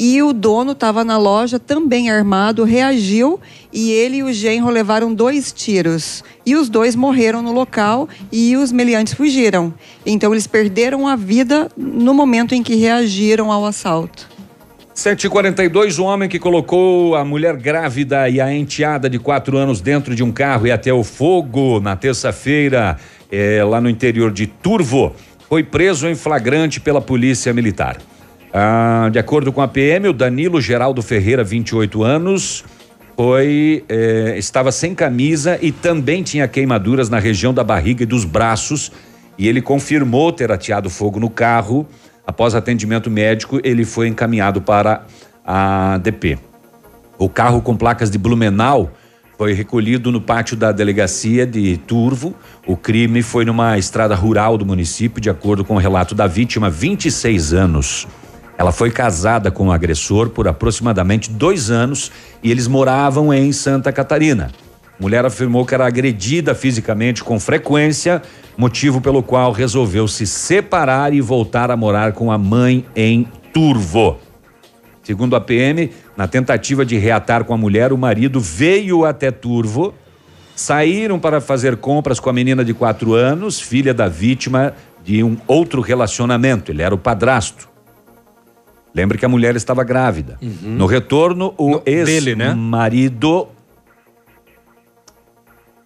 E 0.04 0.20
o 0.24 0.34
dono 0.34 0.72
estava 0.72 1.04
na 1.04 1.16
loja 1.16 1.60
também 1.60 2.10
armado, 2.10 2.64
reagiu 2.64 3.40
e 3.72 3.92
ele 3.92 4.18
e 4.18 4.24
o 4.24 4.34
genro 4.34 4.72
levaram 4.72 5.14
dois 5.14 5.52
tiros. 5.52 6.24
E 6.44 6.56
os 6.56 6.70
dois 6.70 6.96
morreram 6.96 7.44
no 7.44 7.52
local 7.52 8.10
e 8.32 8.58
os 8.58 8.72
meliantes 8.72 9.14
fugiram. 9.14 9.72
Então 10.04 10.34
eles 10.34 10.48
perderam 10.48 11.08
a 11.08 11.16
vida 11.16 11.70
no 11.78 12.16
momento 12.16 12.56
em 12.56 12.64
que 12.64 12.74
reagiram 12.74 13.52
ao 13.52 13.64
assalto. 13.64 14.28
7h42, 14.96 16.00
o 16.00 16.04
homem 16.06 16.28
que 16.28 16.40
colocou 16.40 17.16
a 17.16 17.24
mulher 17.24 17.56
grávida 17.56 18.28
e 18.28 18.42
a 18.42 18.52
enteada 18.52 19.08
de 19.08 19.20
quatro 19.20 19.56
anos 19.56 19.82
dentro 19.82 20.16
de 20.16 20.24
um 20.24 20.32
carro 20.32 20.66
e 20.66 20.72
até 20.72 20.92
o 20.92 21.04
fogo 21.04 21.80
na 21.80 21.96
terça-feira, 21.96 22.98
eh, 23.32 23.64
lá 23.64 23.80
no 23.80 23.88
interior 23.88 24.32
de 24.32 24.48
Turvo, 24.48 25.14
foi 25.48 25.62
preso 25.62 26.08
em 26.08 26.16
flagrante 26.16 26.80
pela 26.80 27.00
Polícia 27.00 27.54
Militar. 27.54 28.00
Ah, 28.54 29.10
de 29.12 29.18
acordo 29.18 29.52
com 29.52 29.62
a 29.62 29.68
PM, 29.68 30.10
o 30.10 30.14
Danilo 30.14 30.60
Geraldo 30.60 31.02
Ferreira, 31.02 31.44
28 31.44 32.04
anos, 32.04 32.66
foi 33.16 33.86
eh, 33.88 34.36
estava 34.38 34.72
sem 34.72 34.94
camisa 34.96 35.58
e 35.62 35.72
também 35.72 36.24
tinha 36.24 36.48
queimaduras 36.48 37.10
na 37.10 37.20
região 37.20 37.54
da 37.54 37.64
barriga 37.64 38.04
e 38.04 38.06
dos 38.06 38.26
braços. 38.26 38.92
E 39.38 39.48
ele 39.48 39.62
confirmou 39.62 40.32
ter 40.32 40.52
ateado 40.52 40.90
fogo 40.90 41.20
no 41.20 41.30
carro. 41.30 41.88
Após 42.26 42.54
atendimento 42.54 43.10
médico, 43.10 43.60
ele 43.64 43.86
foi 43.86 44.08
encaminhado 44.08 44.62
para 44.62 45.06
a 45.46 45.98
DP. 46.00 46.38
O 47.18 47.30
carro 47.30 47.62
com 47.62 47.76
placas 47.78 48.10
de 48.10 48.18
Blumenau 48.18 48.92
foi 49.38 49.54
recolhido 49.54 50.12
no 50.12 50.22
pátio 50.22 50.58
da 50.58 50.72
delegacia 50.72 51.46
de 51.46 51.78
Turvo. 51.78 52.36
O 52.68 52.76
crime 52.76 53.22
foi 53.22 53.46
numa 53.46 53.78
estrada 53.78 54.14
rural 54.16 54.58
do 54.58 54.66
município, 54.66 55.22
de 55.22 55.30
acordo 55.30 55.64
com 55.64 55.76
o 55.76 55.80
relato 55.80 56.14
da 56.14 56.28
vítima, 56.28 56.70
26 56.70 57.54
anos. 57.54 58.08
Ela 58.62 58.72
foi 58.72 58.92
casada 58.92 59.50
com 59.50 59.70
o 59.70 59.72
agressor 59.72 60.30
por 60.30 60.48
aproximadamente 60.48 61.32
dois 61.32 61.72
anos 61.72 62.12
e 62.44 62.52
eles 62.52 62.68
moravam 62.68 63.34
em 63.34 63.52
Santa 63.52 63.92
Catarina. 63.92 64.52
A 65.00 65.02
mulher 65.02 65.26
afirmou 65.26 65.66
que 65.66 65.74
era 65.74 65.88
agredida 65.88 66.54
fisicamente 66.54 67.24
com 67.24 67.40
frequência, 67.40 68.22
motivo 68.56 69.02
pelo 69.02 69.24
qual 69.24 69.52
resolveu 69.52 70.08
se 70.08 70.28
separar 70.28 71.12
e 71.12 71.20
voltar 71.20 71.72
a 71.72 71.76
morar 71.76 72.12
com 72.12 72.32
a 72.32 72.38
mãe 72.38 72.86
em 72.96 73.28
Turvo. 73.52 74.20
Segundo 75.02 75.36
a 75.36 75.42
PM, 75.42 75.90
na 76.16 76.28
tentativa 76.28 76.86
de 76.86 77.00
reatar 77.00 77.44
com 77.44 77.56
a 77.56 77.58
mulher, 77.58 77.92
o 77.92 77.98
marido 77.98 78.40
veio 78.40 79.06
até 79.06 79.32
Turvo, 79.32 79.92
saíram 80.56 81.18
para 81.18 81.42
fazer 81.42 81.78
compras 81.78 82.20
com 82.20 82.30
a 82.30 82.34
menina 82.34 82.64
de 82.64 82.76
quatro 82.76 83.16
anos, 83.16 83.60
filha 83.60 83.92
da 83.92 84.08
vítima 84.08 84.76
de 85.04 85.24
um 85.24 85.36
outro 85.48 85.82
relacionamento. 85.82 86.72
Ele 86.72 86.84
era 86.84 86.94
o 86.94 87.00
padrasto. 87.00 87.71
Lembre 88.94 89.18
que 89.18 89.26
a 89.26 89.30
mulher 89.30 89.56
estava 89.56 89.84
grávida. 89.84 90.38
No 90.62 90.86
retorno, 90.86 91.54
o 91.58 91.78
né? 91.78 91.82
ex-marido. 91.86 93.48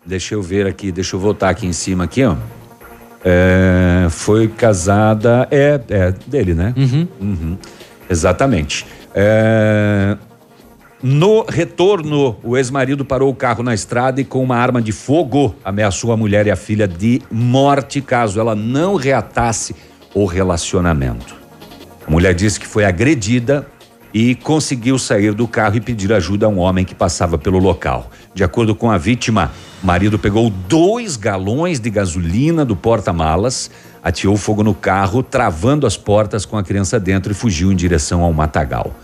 Deixa 0.05 0.35
eu 0.35 0.41
ver 0.41 0.67
aqui, 0.67 0.91
deixa 0.91 1.15
eu 1.15 1.19
voltar 1.19 1.49
aqui 1.49 1.65
em 1.65 1.73
cima 1.73 2.03
aqui, 2.03 2.23
ó. 2.23 2.35
É, 3.23 4.07
foi 4.09 4.47
casada, 4.47 5.47
é, 5.49 5.79
é 5.89 6.13
dele, 6.27 6.53
né? 6.53 6.73
Uhum, 6.77 7.57
Exatamente. 8.07 8.85
É, 9.15 10.15
no 11.01 11.43
retorno, 11.43 12.37
o 12.43 12.55
ex-marido 12.55 13.03
parou 13.03 13.31
o 13.31 13.35
carro 13.35 13.63
na 13.63 13.73
estrada 13.73 14.21
e 14.21 14.25
com 14.25 14.43
uma 14.43 14.57
arma 14.57 14.81
de 14.81 14.91
fogo 14.91 15.55
ameaçou 15.63 16.11
a 16.11 16.17
mulher 16.17 16.45
e 16.47 16.51
a 16.51 16.55
filha 16.55 16.87
de 16.87 17.21
morte 17.31 18.01
caso 18.01 18.39
ela 18.39 18.55
não 18.55 18.95
reatasse 18.95 19.75
o 20.13 20.25
relacionamento. 20.25 21.44
A 22.07 22.11
mulher 22.11 22.33
disse 22.33 22.59
que 22.59 22.67
foi 22.67 22.85
agredida 22.85 23.65
e 24.13 24.35
conseguiu 24.35 24.97
sair 24.97 25.33
do 25.33 25.47
carro 25.47 25.75
e 25.75 25.81
pedir 25.81 26.13
ajuda 26.13 26.45
a 26.45 26.49
um 26.49 26.59
homem 26.59 26.85
que 26.85 26.95
passava 26.95 27.37
pelo 27.37 27.57
local. 27.57 28.09
De 28.33 28.43
acordo 28.43 28.75
com 28.75 28.89
a 28.89 28.97
vítima, 28.97 29.51
o 29.83 29.85
marido 29.85 30.17
pegou 30.17 30.49
dois 30.49 31.17
galões 31.17 31.79
de 31.79 31.89
gasolina 31.89 32.63
do 32.63 32.75
porta-malas, 32.75 33.69
ateou 34.03 34.37
fogo 34.37 34.63
no 34.63 34.73
carro, 34.73 35.21
travando 35.21 35.85
as 35.85 35.97
portas 35.97 36.45
com 36.45 36.57
a 36.57 36.63
criança 36.63 36.99
dentro 36.99 37.31
e 37.31 37.35
fugiu 37.35 37.71
em 37.71 37.75
direção 37.75 38.21
ao 38.21 38.31
matagal. 38.31 38.95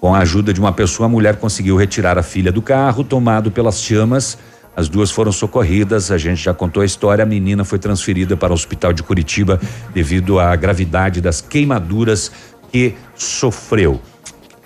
Com 0.00 0.14
a 0.14 0.18
ajuda 0.18 0.52
de 0.52 0.60
uma 0.60 0.70
pessoa, 0.70 1.06
a 1.06 1.10
mulher 1.10 1.36
conseguiu 1.36 1.76
retirar 1.76 2.18
a 2.18 2.22
filha 2.22 2.52
do 2.52 2.60
carro, 2.60 3.02
tomado 3.02 3.50
pelas 3.50 3.80
chamas. 3.80 4.36
As 4.76 4.88
duas 4.88 5.10
foram 5.10 5.30
socorridas, 5.30 6.10
a 6.10 6.18
gente 6.18 6.42
já 6.42 6.52
contou 6.52 6.82
a 6.82 6.86
história. 6.86 7.22
A 7.22 7.26
menina 7.26 7.64
foi 7.64 7.78
transferida 7.78 8.36
para 8.36 8.50
o 8.52 8.54
hospital 8.54 8.92
de 8.92 9.02
Curitiba 9.02 9.60
devido 9.92 10.40
à 10.40 10.54
gravidade 10.56 11.20
das 11.20 11.40
queimaduras 11.40 12.32
que 12.72 12.94
sofreu. 13.14 14.00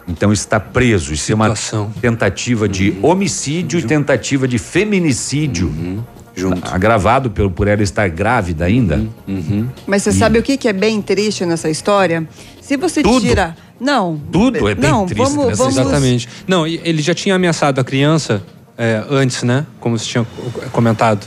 Então 0.07 0.33
está 0.33 0.59
preso. 0.59 1.13
Isso 1.13 1.31
é 1.31 1.35
uma 1.35 1.53
tentativa 2.01 2.67
de 2.67 2.97
homicídio 3.03 3.79
e 3.79 3.83
tentativa 3.83 4.49
de 4.49 4.57
feminicídio. 4.59 5.71
agravado 6.63 7.31
por, 7.31 7.51
por 7.51 7.69
ela 7.69 7.83
estar 7.83 8.09
grávida 8.09 8.65
ainda. 8.65 9.05
Mas 9.87 10.05
você 10.05 10.11
E- 10.11 10.15
sabe 10.15 10.39
o 10.39 10.43
que, 10.43 10.57
que 10.57 10.69
é 10.69 10.73
bem 10.73 11.03
triste 11.03 11.45
nessa 11.45 11.69
história? 11.69 12.27
Se 12.63 12.79
você 12.79 13.03
Tudo. 13.03 13.21
tira. 13.27 13.55
Não. 13.79 14.19
Tudo 14.33 14.69
é 14.69 14.75
bem 14.75 14.91
não, 14.91 15.05
triste 15.07 15.19
vamos, 15.23 15.59
vamos 15.59 15.77
Exatamente. 15.77 16.29
Não, 16.47 16.67
ele 16.67 17.03
já 17.03 17.15
tinha 17.15 17.35
ameaçado 17.35 17.79
a 17.79 17.85
criança 17.85 18.43
é, 18.79 19.05
antes, 19.11 19.43
né? 19.43 19.67
Como 19.81 19.99
você 19.99 20.07
tinha 20.07 20.27
comentado. 20.73 21.27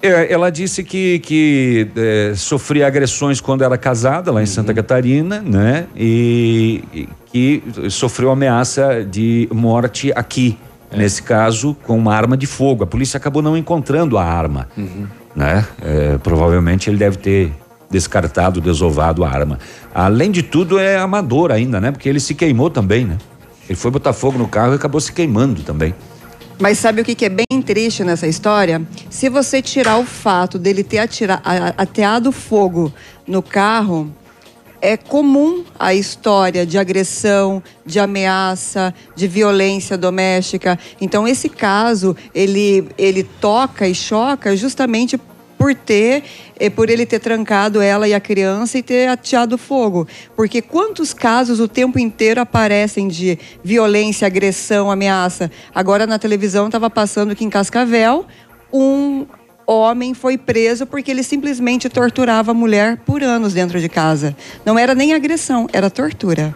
É, 0.00 0.32
ela 0.32 0.48
disse 0.48 0.84
que, 0.84 1.18
que 1.18 1.88
é, 1.96 2.32
sofria 2.36 2.86
agressões 2.86 3.40
quando 3.40 3.64
era 3.64 3.76
casada 3.76 4.30
lá 4.30 4.40
em 4.40 4.46
Santa 4.46 4.72
Catarina, 4.72 5.40
né? 5.40 5.86
E, 5.96 6.84
e 6.94 7.08
que 7.32 7.62
sofreu 7.90 8.30
ameaça 8.30 9.04
de 9.04 9.48
morte 9.52 10.12
aqui. 10.14 10.56
Nesse 10.90 11.22
caso, 11.22 11.76
com 11.84 11.98
uma 11.98 12.14
arma 12.14 12.34
de 12.34 12.46
fogo. 12.46 12.84
A 12.84 12.86
polícia 12.86 13.18
acabou 13.18 13.42
não 13.42 13.58
encontrando 13.58 14.16
a 14.16 14.24
arma, 14.24 14.68
né? 15.36 15.66
É, 15.82 16.16
provavelmente 16.16 16.88
ele 16.88 16.96
deve 16.96 17.18
ter 17.18 17.52
descartado, 17.90 18.58
desovado 18.58 19.22
a 19.22 19.28
arma. 19.28 19.58
Além 19.94 20.30
de 20.30 20.42
tudo, 20.42 20.78
é 20.78 20.96
amador 20.96 21.52
ainda, 21.52 21.78
né? 21.78 21.90
Porque 21.90 22.08
ele 22.08 22.20
se 22.20 22.34
queimou 22.34 22.70
também, 22.70 23.04
né? 23.04 23.18
Ele 23.68 23.76
foi 23.76 23.90
botar 23.90 24.14
fogo 24.14 24.38
no 24.38 24.48
carro 24.48 24.72
e 24.72 24.76
acabou 24.76 24.98
se 24.98 25.12
queimando 25.12 25.62
também. 25.62 25.94
Mas 26.60 26.78
sabe 26.78 27.00
o 27.00 27.04
que, 27.04 27.14
que 27.14 27.24
é 27.24 27.28
bem 27.28 27.62
triste 27.64 28.02
nessa 28.02 28.26
história? 28.26 28.82
Se 29.08 29.28
você 29.28 29.62
tirar 29.62 29.98
o 29.98 30.04
fato 30.04 30.58
dele 30.58 30.82
ter 30.82 30.98
atira, 30.98 31.40
a- 31.44 31.74
ateado 31.82 32.32
fogo 32.32 32.92
no 33.26 33.40
carro, 33.42 34.12
é 34.80 34.96
comum 34.96 35.64
a 35.78 35.94
história 35.94 36.66
de 36.66 36.76
agressão, 36.76 37.62
de 37.86 38.00
ameaça, 38.00 38.92
de 39.14 39.28
violência 39.28 39.96
doméstica. 39.96 40.78
Então, 41.00 41.26
esse 41.28 41.48
caso, 41.48 42.16
ele, 42.34 42.88
ele 42.98 43.22
toca 43.22 43.86
e 43.88 43.94
choca 43.94 44.56
justamente 44.56 45.18
por 45.58 45.74
ter, 45.74 46.22
eh, 46.58 46.70
por 46.70 46.88
ele 46.88 47.04
ter 47.04 47.18
trancado 47.18 47.82
ela 47.82 48.06
e 48.06 48.14
a 48.14 48.20
criança 48.20 48.78
e 48.78 48.82
ter 48.82 49.08
ateado 49.08 49.58
fogo. 49.58 50.06
Porque 50.36 50.62
quantos 50.62 51.12
casos 51.12 51.58
o 51.58 51.66
tempo 51.66 51.98
inteiro 51.98 52.40
aparecem 52.40 53.08
de 53.08 53.38
violência, 53.62 54.26
agressão, 54.26 54.90
ameaça? 54.90 55.50
Agora 55.74 56.06
na 56.06 56.18
televisão 56.18 56.66
estava 56.66 56.88
passando 56.88 57.34
que 57.34 57.44
em 57.44 57.50
Cascavel 57.50 58.24
um 58.72 59.26
homem 59.66 60.14
foi 60.14 60.38
preso 60.38 60.86
porque 60.86 61.10
ele 61.10 61.22
simplesmente 61.22 61.88
torturava 61.88 62.52
a 62.52 62.54
mulher 62.54 62.96
por 63.04 63.22
anos 63.22 63.52
dentro 63.52 63.80
de 63.80 63.88
casa. 63.88 64.34
Não 64.64 64.78
era 64.78 64.94
nem 64.94 65.12
agressão, 65.12 65.66
era 65.72 65.90
tortura. 65.90 66.54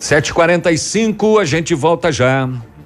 7h45, 0.00 1.40
a 1.40 1.44
gente 1.44 1.74
volta 1.74 2.10
já. 2.10 2.48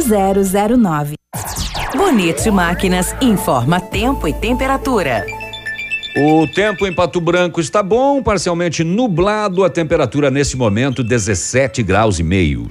0009. 0.00 1.14
Bonito 1.94 2.52
Máquinas 2.52 3.14
informa 3.20 3.80
tempo 3.80 4.26
e 4.26 4.32
temperatura. 4.32 5.26
O 6.16 6.46
tempo 6.46 6.86
em 6.86 6.94
Pato 6.94 7.20
Branco 7.20 7.60
está 7.60 7.82
bom, 7.82 8.22
parcialmente 8.22 8.84
nublado, 8.84 9.64
a 9.64 9.70
temperatura 9.70 10.30
nesse 10.30 10.56
momento 10.56 11.02
17 11.02 11.82
graus 11.82 12.18
e 12.18 12.22
meio. 12.22 12.70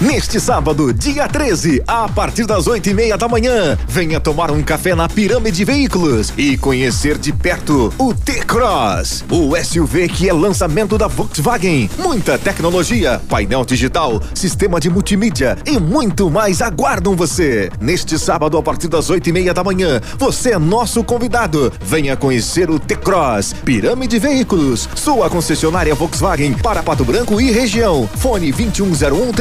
Neste 0.00 0.40
sábado, 0.40 0.94
dia 0.94 1.28
13, 1.28 1.82
a 1.86 2.08
partir 2.08 2.46
das 2.46 2.66
oito 2.66 2.88
e 2.88 2.94
meia 2.94 3.18
da 3.18 3.28
manhã, 3.28 3.76
venha 3.86 4.18
tomar 4.18 4.50
um 4.50 4.62
café 4.62 4.94
na 4.94 5.06
Pirâmide 5.06 5.62
Veículos 5.62 6.32
e 6.38 6.56
conhecer 6.56 7.18
de 7.18 7.34
perto 7.34 7.92
o 7.98 8.14
T-Cross, 8.14 9.26
o 9.30 9.54
SUV 9.62 10.08
que 10.08 10.26
é 10.26 10.32
lançamento 10.32 10.96
da 10.96 11.06
Volkswagen. 11.06 11.90
Muita 11.98 12.38
tecnologia, 12.38 13.20
painel 13.28 13.62
digital, 13.62 14.22
sistema 14.34 14.80
de 14.80 14.88
multimídia 14.88 15.58
e 15.66 15.78
muito 15.78 16.30
mais 16.30 16.62
aguardam 16.62 17.14
você. 17.14 17.70
Neste 17.78 18.18
sábado, 18.18 18.56
a 18.56 18.62
partir 18.62 18.88
das 18.88 19.10
oito 19.10 19.28
e 19.28 19.32
meia 19.32 19.52
da 19.52 19.62
manhã, 19.62 20.00
você 20.16 20.52
é 20.52 20.58
nosso 20.58 21.04
convidado. 21.04 21.70
Venha 21.78 22.16
conhecer 22.16 22.70
o 22.70 22.78
T-Cross, 22.78 23.54
Pirâmide 23.66 24.18
Veículos, 24.18 24.88
sua 24.94 25.28
concessionária 25.28 25.94
Volkswagen 25.94 26.54
para 26.54 26.82
Pato 26.82 27.04
Branco 27.04 27.38
e 27.38 27.50
região. 27.50 28.08
Fone 28.16 28.50
2101 28.50 29.32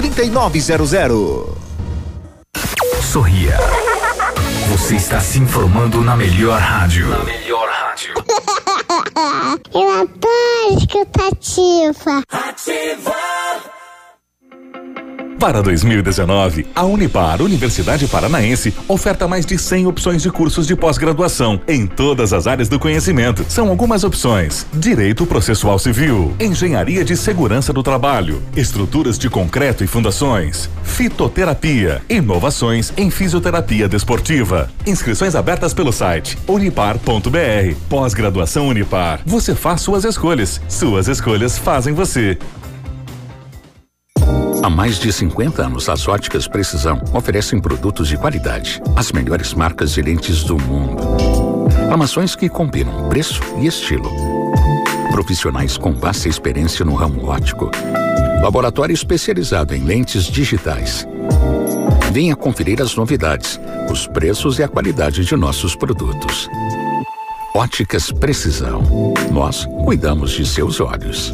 3900. 0.50 1.46
Sorria. 3.04 3.56
Você 4.70 4.96
está 4.96 5.20
se 5.20 5.38
informando 5.40 6.02
na 6.02 6.16
melhor 6.16 6.60
rádio. 6.60 7.08
Na 7.08 7.24
melhor 7.24 7.70
rádio. 7.70 8.14
Eu 9.74 9.90
adoro 9.92 10.78
escutativa. 10.78 12.24
Ativa! 12.32 13.49
Para 15.40 15.62
2019, 15.62 16.68
a 16.76 16.84
Unipar, 16.84 17.42
Universidade 17.42 18.06
Paranaense, 18.08 18.74
oferta 18.90 19.26
mais 19.26 19.46
de 19.46 19.58
100 19.58 19.88
opções 19.88 20.22
de 20.22 20.30
cursos 20.30 20.68
de 20.68 20.76
pós-graduação 20.76 21.62
em 21.66 21.88
todas 21.88 22.34
as 22.34 22.46
áreas 22.46 22.68
do 22.68 22.78
conhecimento. 22.78 23.46
São 23.48 23.70
algumas 23.70 24.04
opções: 24.04 24.68
Direito 24.74 25.26
Processual 25.26 25.80
Civil, 25.80 26.36
Engenharia 26.42 27.06
de 27.06 27.16
Segurança 27.16 27.72
do 27.72 27.82
Trabalho, 27.82 28.44
Estruturas 28.54 29.18
de 29.18 29.30
Concreto 29.30 29.82
e 29.82 29.88
Fundações, 29.88 30.70
Fitoterapia, 30.84 32.02
Inovações 32.10 32.92
em 32.98 33.10
Fisioterapia 33.10 33.88
Desportiva. 33.88 34.70
Inscrições 34.86 35.36
abertas 35.36 35.74
pelo 35.74 35.94
site 35.94 36.38
unipar.br. 36.50 37.76
Pós-graduação 37.88 38.68
Unipar. 38.68 39.22
Você 39.26 39.56
faz 39.56 39.80
suas 39.80 40.04
escolhas. 40.04 40.60
Suas 40.68 41.08
escolhas 41.08 41.58
fazem 41.58 41.94
você. 41.94 42.38
Há 44.62 44.70
mais 44.70 45.00
de 45.00 45.12
50 45.12 45.66
anos, 45.66 45.88
as 45.88 46.06
óticas 46.08 46.46
Precisão 46.46 47.02
oferecem 47.14 47.62
produtos 47.62 48.10
de 48.10 48.18
qualidade, 48.18 48.82
as 48.94 49.12
melhores 49.12 49.54
marcas 49.54 49.94
de 49.94 50.02
lentes 50.02 50.44
do 50.44 50.58
mundo. 50.58 51.02
Armações 51.90 52.36
que 52.36 52.50
combinam 52.50 53.08
preço 53.08 53.42
e 53.58 53.68
estilo. 53.68 54.12
Profissionais 55.12 55.78
com 55.78 55.94
vasta 55.94 56.28
experiência 56.28 56.84
no 56.84 56.94
ramo 56.94 57.30
óptico. 57.30 57.72
Laboratório 58.42 58.94
especializado 58.94 59.74
em 59.74 59.84
lentes 59.84 60.26
digitais. 60.26 61.08
Venha 62.12 62.36
conferir 62.36 62.82
as 62.82 62.96
novidades, 62.96 63.60
os 63.90 64.08
preços 64.08 64.60
e 64.60 64.64
a 64.64 64.68
qualidade 64.68 65.24
de 65.24 65.36
nossos 65.38 65.74
produtos. 65.74 66.50
Óticas 67.56 68.12
Precisão. 68.12 68.84
Nós 69.32 69.66
cuidamos 69.86 70.32
de 70.32 70.46
seus 70.46 70.82
olhos. 70.82 71.34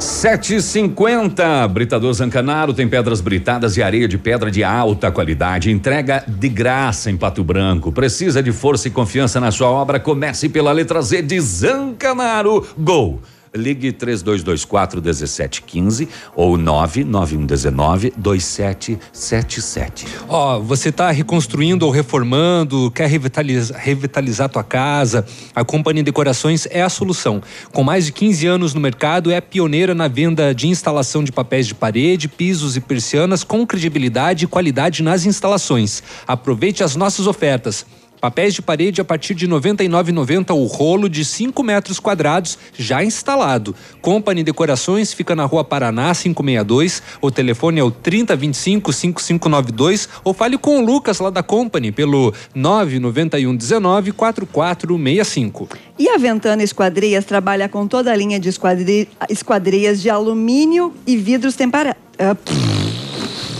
Sete 0.00 0.56
e 0.56 0.60
cinquenta, 0.60 1.68
Britador 1.68 2.12
Zancanaro 2.12 2.74
tem 2.74 2.88
pedras 2.88 3.20
britadas 3.20 3.76
e 3.76 3.82
areia 3.84 4.08
de 4.08 4.18
pedra 4.18 4.50
de 4.50 4.64
alta 4.64 5.12
qualidade. 5.12 5.70
Entrega 5.70 6.24
de 6.26 6.48
graça 6.48 7.08
em 7.08 7.16
Pato 7.16 7.44
Branco. 7.44 7.92
Precisa 7.92 8.42
de 8.42 8.50
força 8.50 8.88
e 8.88 8.90
confiança 8.90 9.38
na 9.38 9.52
sua 9.52 9.70
obra? 9.70 10.00
Comece 10.00 10.48
pela 10.48 10.72
letra 10.72 11.00
Z 11.00 11.22
de 11.22 11.40
Zancanaro. 11.40 12.66
Gol! 12.76 13.20
Ligue 13.54 13.92
3224 13.92 15.00
1715 15.00 16.08
ou 16.34 16.56
99119 16.56 18.12
2777. 18.16 20.06
Ó, 20.28 20.58
você 20.60 20.90
está 20.90 21.10
reconstruindo 21.10 21.86
ou 21.86 21.90
reformando, 21.90 22.90
quer 22.90 23.08
revitalizar, 23.08 23.80
revitalizar 23.80 24.48
tua 24.48 24.64
casa? 24.64 25.24
A 25.54 25.64
Companhia 25.64 26.02
Decorações 26.02 26.66
é 26.70 26.82
a 26.82 26.88
solução. 26.88 27.42
Com 27.72 27.82
mais 27.82 28.06
de 28.06 28.12
15 28.12 28.46
anos 28.46 28.74
no 28.74 28.80
mercado, 28.80 29.30
é 29.30 29.40
pioneira 29.40 29.94
na 29.94 30.08
venda 30.08 30.54
de 30.54 30.68
instalação 30.68 31.24
de 31.24 31.32
papéis 31.32 31.66
de 31.66 31.74
parede, 31.74 32.28
pisos 32.28 32.76
e 32.76 32.80
persianas 32.80 33.44
com 33.44 33.66
credibilidade 33.66 34.44
e 34.44 34.48
qualidade 34.48 35.02
nas 35.02 35.24
instalações. 35.26 36.02
Aproveite 36.26 36.82
as 36.82 36.96
nossas 36.96 37.26
ofertas. 37.26 37.86
Papéis 38.20 38.54
de 38.54 38.62
parede 38.62 39.00
a 39.00 39.04
partir 39.04 39.34
de 39.34 39.46
R$ 39.46 39.52
99,90 39.52 40.54
o 40.54 40.64
rolo 40.64 41.08
de 41.08 41.24
5 41.24 41.62
metros 41.62 42.00
quadrados 42.00 42.58
já 42.76 43.04
instalado. 43.04 43.74
Company 44.00 44.42
Decorações 44.42 45.12
fica 45.12 45.36
na 45.36 45.44
Rua 45.44 45.64
Paraná 45.64 46.14
562. 46.14 47.02
O 47.20 47.30
telefone 47.30 47.80
é 47.80 47.84
o 47.84 47.90
3025 47.90 48.92
5592 48.92 50.08
ou 50.24 50.34
fale 50.34 50.58
com 50.58 50.78
o 50.78 50.84
Lucas 50.84 51.20
lá 51.20 51.30
da 51.30 51.42
Company 51.42 51.92
pelo 51.92 52.32
991 52.54 53.56
19 53.56 54.12
4465. 54.12 55.68
E 55.98 56.08
a 56.08 56.16
Ventana 56.16 56.62
Esquadrias 56.62 57.24
trabalha 57.24 57.68
com 57.68 57.86
toda 57.86 58.12
a 58.12 58.16
linha 58.16 58.38
de 58.38 58.48
esquadri... 58.48 59.08
esquadrias 59.28 60.00
de 60.00 60.10
alumínio 60.10 60.94
e 61.06 61.16
vidros 61.16 61.54
temperados. 61.54 62.00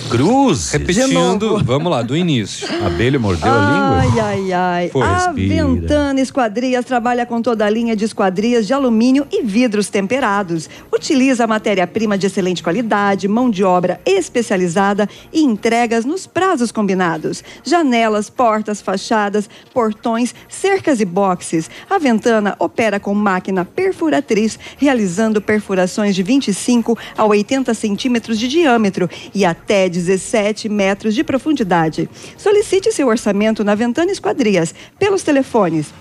Cruz. 0.08 0.70
Repetindo, 0.72 1.62
vamos 1.62 1.90
lá, 1.90 2.00
do 2.00 2.16
início. 2.16 2.66
A 2.82 2.86
abelha 2.86 3.18
mordeu 3.18 3.50
a 3.50 3.98
Ai, 4.00 4.06
língua? 4.06 4.22
ai, 4.24 4.52
ai. 4.52 4.88
Foi, 4.88 5.02
a 5.02 5.26
respira. 5.26 5.66
Ventana 5.66 6.20
Esquadrias 6.20 6.84
trabalha 6.84 7.26
com 7.26 7.42
toda 7.42 7.66
a 7.66 7.70
linha 7.70 7.94
de 7.94 8.06
esquadrias 8.06 8.66
de 8.66 8.72
alumínio 8.72 9.26
e 9.30 9.42
vidros 9.42 9.90
temperados. 9.90 10.68
Utiliza 10.90 11.46
matéria-prima 11.46 12.16
de 12.16 12.26
excelente 12.26 12.62
qualidade, 12.62 13.28
mão 13.28 13.50
de 13.50 13.62
obra 13.62 14.00
especializada 14.06 15.06
e 15.30 15.42
entregas 15.42 16.06
nos 16.06 16.26
prazos 16.26 16.72
combinados. 16.72 17.44
Janelas, 17.62 18.30
portas, 18.30 18.80
fachadas, 18.80 19.48
portões, 19.74 20.34
cercas 20.48 21.00
e 21.00 21.04
boxes. 21.04 21.70
A 21.88 21.98
Ventana 21.98 22.56
opera 22.58 22.98
com 22.98 23.12
máquina 23.14 23.64
perfuratriz, 23.64 24.58
realizando 24.78 25.42
perfurações 25.42 26.14
de 26.14 26.22
25 26.22 26.96
a 27.16 27.24
80 27.26 27.74
centímetros 27.74 28.38
de 28.38 28.48
diâmetro 28.48 29.08
e 29.34 29.44
até 29.44 29.88
17 30.04 30.68
metros 30.68 31.14
de 31.14 31.24
profundidade. 31.24 32.10
Solicite 32.36 32.92
seu 32.92 33.08
orçamento 33.08 33.64
na 33.64 33.74
Ventana 33.74 34.12
Esquadrias 34.12 34.74
pelos 34.98 35.22
telefones 35.22 35.94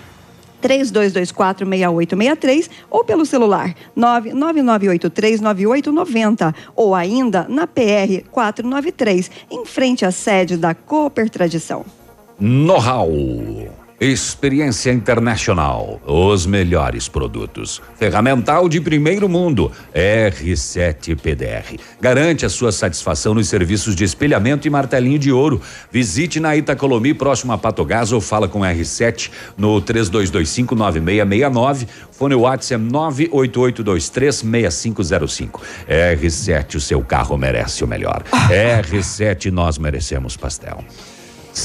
32246863 0.62 2.70
ou 2.90 3.04
pelo 3.04 3.26
celular 3.26 3.76
999839890 3.98 6.56
ou 6.76 6.96
ainda 6.96 7.46
na 7.48 7.68
PR 7.68 8.24
493, 8.32 9.30
em 9.52 9.66
frente 9.66 10.06
à 10.06 10.12
sede 10.12 10.56
da 10.58 10.76
Cooper 10.76 11.30
Tradição. 11.30 11.86
Know-how. 12.40 13.10
Experiência 14.00 14.92
internacional. 14.92 16.00
Os 16.06 16.46
melhores 16.46 17.10
produtos. 17.10 17.82
Ferramental 17.98 18.70
de 18.70 18.80
primeiro 18.80 19.28
mundo. 19.28 19.72
R7 19.92 21.20
PDR. 21.20 21.80
Garante 22.00 22.46
a 22.46 22.50
sua 22.50 22.72
satisfação 22.72 23.34
nos 23.34 23.50
serviços 23.50 23.96
de 23.96 24.04
espelhamento 24.04 24.68
e 24.68 24.70
martelinho 24.70 25.18
de 25.18 25.32
ouro. 25.32 25.60
Visite 25.92 26.40
na 26.40 26.56
Itacolomi, 26.56 27.16
próximo 27.16 27.54
a 27.54 27.58
Patogás, 27.58 28.12
ou 28.12 28.22
fala 28.22 28.48
com 28.48 28.60
R7 28.60 29.32
no 29.58 29.82
32259669. 29.82 31.88
Fone 32.12 32.36
WhatsApp 32.36 32.76
é 32.76 32.78
988236505. 32.88 35.60
R7, 35.90 36.76
o 36.76 36.80
seu 36.80 37.02
carro 37.02 37.36
merece 37.36 37.84
o 37.84 37.88
melhor. 37.88 38.24
R7, 38.32 39.50
nós 39.50 39.80
merecemos 39.80 40.38
pastel. 40.38 40.86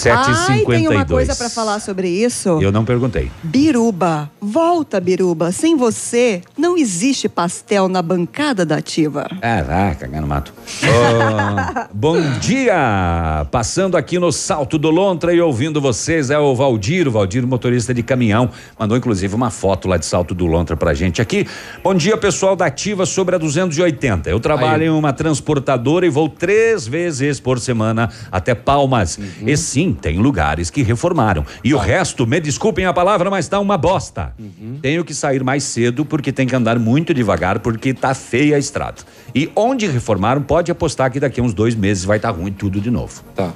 Ai, 0.04 0.64
tem 0.64 0.88
uma 0.88 1.04
7h52. 1.04 1.08
coisa 1.08 1.36
para 1.36 1.50
falar 1.50 1.80
sobre 1.80 2.08
isso. 2.08 2.60
Eu 2.60 2.72
não 2.72 2.84
perguntei. 2.84 3.30
Biruba, 3.42 4.30
volta 4.40 5.00
Biruba. 5.00 5.52
Sem 5.52 5.76
você, 5.76 6.40
não 6.56 6.76
existe 6.78 7.28
pastel 7.28 7.88
na 7.88 8.00
bancada 8.00 8.64
da 8.64 8.76
ativa. 8.76 9.26
Ah, 9.42 9.62
vai 9.62 9.94
cagar 9.94 10.20
no 10.22 10.26
mato. 10.26 10.52
Ô, 10.82 11.88
bom 11.92 12.20
dia! 12.40 13.46
Passando 13.50 13.96
aqui 13.96 14.18
no 14.18 14.32
Salto 14.32 14.78
do 14.78 14.90
Lontra 14.90 15.34
e 15.34 15.40
ouvindo 15.40 15.80
vocês 15.80 16.30
é 16.30 16.38
o 16.38 16.54
Valdir, 16.54 17.06
o 17.06 17.10
Valdir, 17.10 17.46
motorista 17.46 17.92
de 17.92 18.02
caminhão. 18.02 18.50
Mandou 18.78 18.96
inclusive 18.96 19.34
uma 19.34 19.50
foto 19.50 19.88
lá 19.88 19.96
de 19.96 20.06
Salto 20.06 20.34
do 20.34 20.46
Lontra 20.46 20.76
pra 20.76 20.94
gente 20.94 21.20
aqui. 21.20 21.46
Bom 21.82 21.94
dia, 21.94 22.16
pessoal 22.16 22.56
da 22.56 22.66
Ativa 22.66 23.04
sobre 23.04 23.34
a 23.34 23.38
280. 23.38 24.30
Eu 24.30 24.40
trabalho 24.40 24.82
Aí. 24.82 24.88
em 24.88 24.90
uma 24.90 25.12
transportadora 25.12 26.06
e 26.06 26.08
vou 26.08 26.28
três 26.28 26.86
vezes 26.86 27.38
por 27.40 27.60
semana 27.60 28.08
até 28.30 28.54
Palmas. 28.54 29.18
E 29.44 29.56
sim, 29.56 29.81
tem 29.90 30.18
lugares 30.18 30.68
que 30.68 30.82
reformaram. 30.82 31.46
E 31.64 31.72
o 31.72 31.78
resto, 31.78 32.26
me 32.26 32.38
desculpem 32.38 32.84
a 32.84 32.92
palavra, 32.92 33.30
mas 33.30 33.48
tá 33.48 33.58
uma 33.58 33.78
bosta. 33.78 34.34
Tenho 34.82 35.02
que 35.02 35.14
sair 35.14 35.42
mais 35.42 35.64
cedo 35.64 36.04
porque 36.04 36.30
tem 36.30 36.46
que 36.46 36.54
andar 36.54 36.78
muito 36.78 37.14
devagar 37.14 37.60
porque 37.60 37.94
tá 37.94 38.12
feia 38.12 38.56
a 38.56 38.58
estrada. 38.58 38.98
E 39.34 39.50
onde 39.56 39.86
reformaram, 39.86 40.42
pode 40.42 40.70
apostar 40.70 41.10
que 41.10 41.18
daqui 41.18 41.40
a 41.40 41.42
uns 41.42 41.54
dois 41.54 41.74
meses 41.74 42.04
vai 42.04 42.18
estar 42.18 42.30
ruim 42.30 42.52
tudo 42.52 42.78
de 42.82 42.90
novo. 42.90 43.24
Tá. 43.34 43.50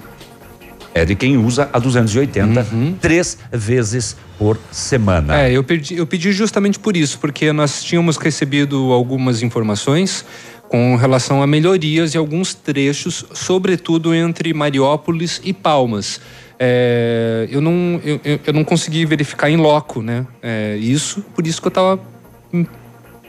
É 0.96 1.04
de 1.04 1.14
quem 1.14 1.36
usa 1.36 1.68
a 1.74 1.78
280 1.78 2.66
três 3.02 3.36
vezes 3.52 4.16
por 4.38 4.58
semana. 4.70 5.42
É, 5.42 5.52
eu 5.52 5.62
pedi, 5.62 5.94
eu 5.94 6.06
pedi 6.06 6.32
justamente 6.32 6.78
por 6.78 6.96
isso, 6.96 7.18
porque 7.18 7.52
nós 7.52 7.84
tínhamos 7.84 8.16
recebido 8.16 8.90
algumas 8.92 9.42
informações 9.42 10.24
com 10.68 10.96
relação 10.96 11.42
a 11.42 11.46
melhorias 11.46 12.14
em 12.14 12.18
alguns 12.18 12.54
trechos, 12.54 13.24
sobretudo 13.32 14.14
entre 14.14 14.52
Mariópolis 14.52 15.40
e 15.44 15.52
Palmas. 15.52 16.20
É, 16.58 17.46
eu, 17.50 17.60
não, 17.60 18.00
eu, 18.04 18.20
eu- 18.46 18.52
não 18.52 18.64
consegui 18.64 19.04
verificar 19.04 19.50
em 19.50 19.56
loco 19.56 20.00
né, 20.00 20.26
é, 20.42 20.76
isso, 20.78 21.20
por 21.34 21.46
isso 21.46 21.60
que 21.60 21.66
eu 21.66 21.70
estava 21.70 22.00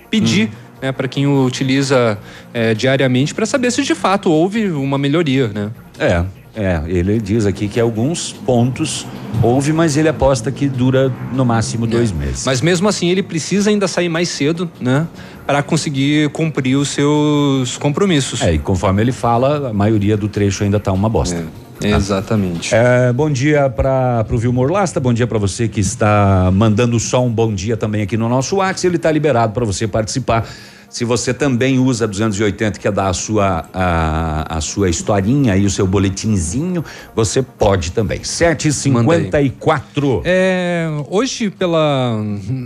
pedir 0.09 0.49
né, 0.81 0.91
para 0.91 1.07
quem 1.07 1.27
o 1.27 1.43
utiliza 1.45 2.17
é, 2.53 2.73
diariamente 2.73 3.33
para 3.35 3.45
saber 3.45 3.71
se 3.71 3.83
de 3.83 3.95
fato 3.95 4.31
houve 4.31 4.69
uma 4.69 4.97
melhoria. 4.97 5.47
Né? 5.49 5.71
É, 5.99 6.23
é, 6.55 6.81
ele 6.87 7.19
diz 7.19 7.45
aqui 7.45 7.67
que 7.67 7.79
alguns 7.79 8.31
pontos 8.31 9.05
houve, 9.43 9.73
mas 9.73 9.97
ele 9.97 10.07
aposta 10.09 10.51
que 10.51 10.67
dura 10.67 11.11
no 11.33 11.43
máximo 11.45 11.85
dois 11.85 12.11
meses. 12.11 12.45
Mas 12.45 12.61
mesmo 12.61 12.87
assim, 12.87 13.09
ele 13.09 13.21
precisa 13.21 13.69
ainda 13.69 13.87
sair 13.87 14.09
mais 14.09 14.29
cedo, 14.29 14.69
né? 14.79 15.05
Para 15.47 15.63
conseguir 15.63 16.29
cumprir 16.29 16.75
os 16.75 16.89
seus 16.89 17.77
compromissos. 17.77 18.41
É, 18.41 18.53
e 18.53 18.59
conforme 18.59 19.01
ele 19.01 19.13
fala, 19.13 19.69
a 19.69 19.73
maioria 19.73 20.17
do 20.17 20.27
trecho 20.27 20.63
ainda 20.63 20.79
tá 20.79 20.91
uma 20.91 21.07
bosta. 21.07 21.45
Exatamente. 21.81 22.75
É, 22.75 23.13
bom 23.13 23.29
dia 23.29 23.69
para 23.69 24.25
o 24.29 24.37
Vilmor 24.37 24.71
Lasta, 24.71 24.99
bom 24.99 25.13
dia 25.13 25.25
para 25.25 25.37
você 25.37 25.67
que 25.67 25.79
está 25.79 26.51
mandando 26.51 26.99
só 26.99 27.23
um 27.23 27.31
bom 27.31 27.53
dia 27.53 27.77
também 27.77 28.01
aqui 28.01 28.17
no 28.17 28.27
nosso 28.27 28.57
WhatsApp. 28.57 28.87
Ele 28.87 28.95
está 28.97 29.11
liberado 29.11 29.53
para 29.53 29.65
você 29.65 29.87
participar. 29.87 30.45
Se 30.89 31.03
você 31.05 31.33
também 31.33 31.79
usa 31.79 32.07
280 32.07 32.79
quer 32.79 32.91
dar 32.91 33.09
a 33.09 33.13
sua 33.13 33.65
a, 33.73 34.57
a 34.57 34.61
sua 34.61 34.89
historinha 34.89 35.55
e 35.57 35.65
o 35.65 35.69
seu 35.69 35.85
boletinzinho, 35.85 36.83
você 37.15 37.41
pode 37.41 37.91
também. 37.91 38.19
7h54. 38.19 40.21
É, 40.25 40.87
hoje, 41.09 41.49
pela, 41.49 42.15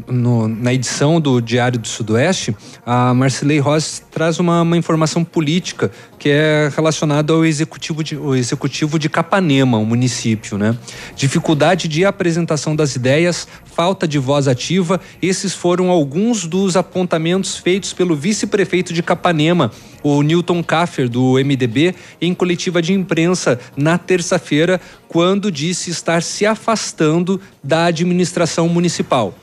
no- 0.07 0.47
na 0.47 0.73
edição 0.73 1.19
do 1.19 1.41
Diário 1.41 1.79
do 1.79 1.87
Sudoeste, 1.87 2.55
a 2.85 3.13
Marcilei 3.13 3.59
Rossi 3.59 4.01
traz 4.11 4.39
uma, 4.39 4.61
uma 4.61 4.77
informação 4.77 5.23
política 5.23 5.91
que 6.19 6.29
é 6.29 6.71
relacionada 6.75 7.33
ao 7.33 7.43
executivo 7.43 8.03
de, 8.03 8.15
o 8.15 8.35
executivo 8.35 8.99
de 8.99 9.09
Capanema, 9.09 9.77
o 9.79 9.85
município, 9.85 10.55
né? 10.57 10.77
Dificuldade 11.15 11.87
de 11.87 12.05
apresentação 12.05 12.75
das 12.75 12.95
ideias, 12.95 13.47
falta 13.75 14.07
de 14.07 14.19
voz 14.19 14.47
ativa, 14.47 14.99
esses 15.21 15.53
foram 15.53 15.89
alguns 15.89 16.45
dos 16.45 16.75
apontamentos 16.75 17.57
feitos 17.57 17.93
pelo 17.93 18.15
vice-prefeito 18.15 18.93
de 18.93 19.01
Capanema, 19.01 19.71
o 20.03 20.21
Newton 20.21 20.63
Kaffer, 20.63 21.09
do 21.09 21.33
MDB, 21.33 21.95
em 22.19 22.33
coletiva 22.33 22.81
de 22.81 22.93
imprensa 22.93 23.59
na 23.75 23.97
terça-feira, 23.97 24.79
quando 25.07 25.51
disse 25.51 25.89
estar 25.89 26.21
se 26.21 26.45
afastando 26.45 27.39
da 27.63 27.85
administração 27.85 28.67
municipal. 28.67 29.33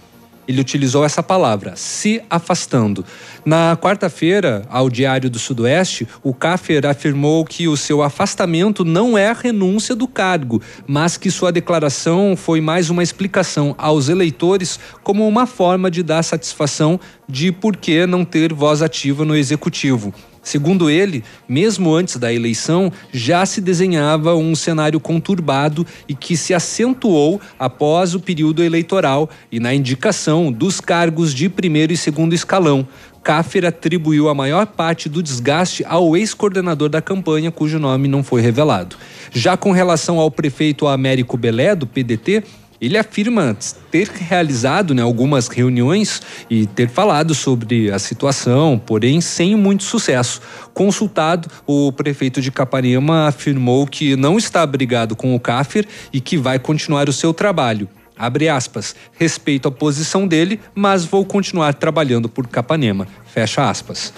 Ele 0.49 0.63
utilizou 0.63 1.05
essa 1.05 1.23
palavra, 1.23 1.75
se 1.77 2.23
afastando. 2.31 3.05
Na 3.45 3.77
quarta-feira, 3.77 4.63
ao 4.71 4.89
Diário 4.89 5.29
do 5.29 5.39
Sudoeste, 5.39 6.09
o 6.23 6.33
Kaffer 6.33 6.87
afirmou 6.87 7.45
que 7.45 7.69
o 7.69 7.77
seu 7.77 8.03
afastamento 8.03 8.83
não 8.83 9.19
é 9.19 9.29
a 9.29 9.35
renúncia 9.35 9.95
do 9.95 10.09
cargo, 10.09 10.63
mas 10.87 11.19
que 11.19 11.31
sua 11.31 11.53
declaração 11.53 12.35
foi 12.35 12.63
mais 12.63 12.89
uma 12.89 13.03
explicação 13.03 13.75
aos 13.77 14.09
eleitores 14.09 14.81
como 15.03 15.29
uma 15.29 15.47
forma 15.47 15.91
de 15.91 16.03
dar 16.03 16.23
satisfação 16.23 16.99
de 17.29 17.53
por 17.53 17.77
que 17.77 18.07
não 18.07 18.25
ter 18.25 18.55
voz 18.55 18.81
ativa 18.81 19.27
no 19.27 19.37
executivo. 19.37 20.15
Segundo 20.43 20.89
ele, 20.89 21.23
mesmo 21.49 21.95
antes 21.95 22.17
da 22.17 22.33
eleição, 22.33 22.93
já 23.13 23.45
se 23.45 23.61
desenhava 23.61 24.35
um 24.35 24.55
cenário 24.55 24.99
conturbado 24.99 25.87
e 26.09 26.15
que 26.15 26.37
se 26.37 26.55
acentuou 26.55 27.41
após 27.59 28.15
o 28.15 28.21
período 28.21 28.63
eleitoral 28.63 29.29
e 29.51 29.61
na 29.61 29.75
indicação 29.75 30.51
dos 30.51 30.81
cargos 30.81 31.35
de 31.35 31.49
primeiro 31.49 31.93
e 31.93 31.97
segundo 31.97 32.35
escalão. 32.35 32.87
Kaffer 33.23 33.67
atribuiu 33.67 34.29
a 34.29 34.35
maior 34.35 34.67
parte 34.67 35.09
do 35.09 35.23
desgaste 35.23 35.85
ao 35.87 36.17
ex-coordenador 36.17 36.89
da 36.89 37.03
campanha, 37.03 37.51
cujo 37.51 37.79
nome 37.79 38.09
não 38.09 38.23
foi 38.23 38.41
revelado. 38.41 38.97
Já 39.33 39.57
com 39.57 39.71
relação 39.71 40.19
ao 40.19 40.31
prefeito 40.31 40.87
Américo 40.87 41.37
Belé, 41.37 41.75
do 41.75 41.87
PDT, 41.87 42.43
ele 42.81 42.97
afirma 42.97 43.57
ter 43.91 44.09
realizado 44.09 44.95
né, 44.95 45.03
algumas 45.03 45.49
reuniões 45.49 46.23
e 46.49 46.67
ter 46.67 46.89
falado 46.89 47.35
sobre 47.35 47.91
a 47.91 47.99
situação, 47.99 48.81
porém 48.85 49.21
sem 49.21 49.57
muito 49.57 49.83
sucesso. 49.83 50.41
Consultado, 50.73 51.51
o 51.67 51.91
prefeito 51.93 52.41
de 52.41 52.53
Capanema 52.53 53.29
afirmou 53.29 53.87
que 53.87 54.17
não 54.17 54.39
está 54.39 54.65
brigado 54.67 55.17
com 55.17 55.35
o 55.35 55.41
Kaffer 55.41 55.87
e 56.13 56.21
que 56.21 56.37
vai 56.37 56.59
continuar 56.59 57.09
o 57.09 57.13
seu 57.13 57.35
trabalho. 57.35 57.89
Abre 58.17 58.49
aspas, 58.49 58.97
respeito 59.17 59.69
a 59.69 59.71
posição 59.71 60.27
dele, 60.27 60.61
mas 60.75 61.05
vou 61.05 61.25
continuar 61.25 61.75
trabalhando 61.75 62.29
por 62.29 62.49
Capanema. 62.49 63.07
Fecha 63.27 63.71
aspas. 63.71 64.13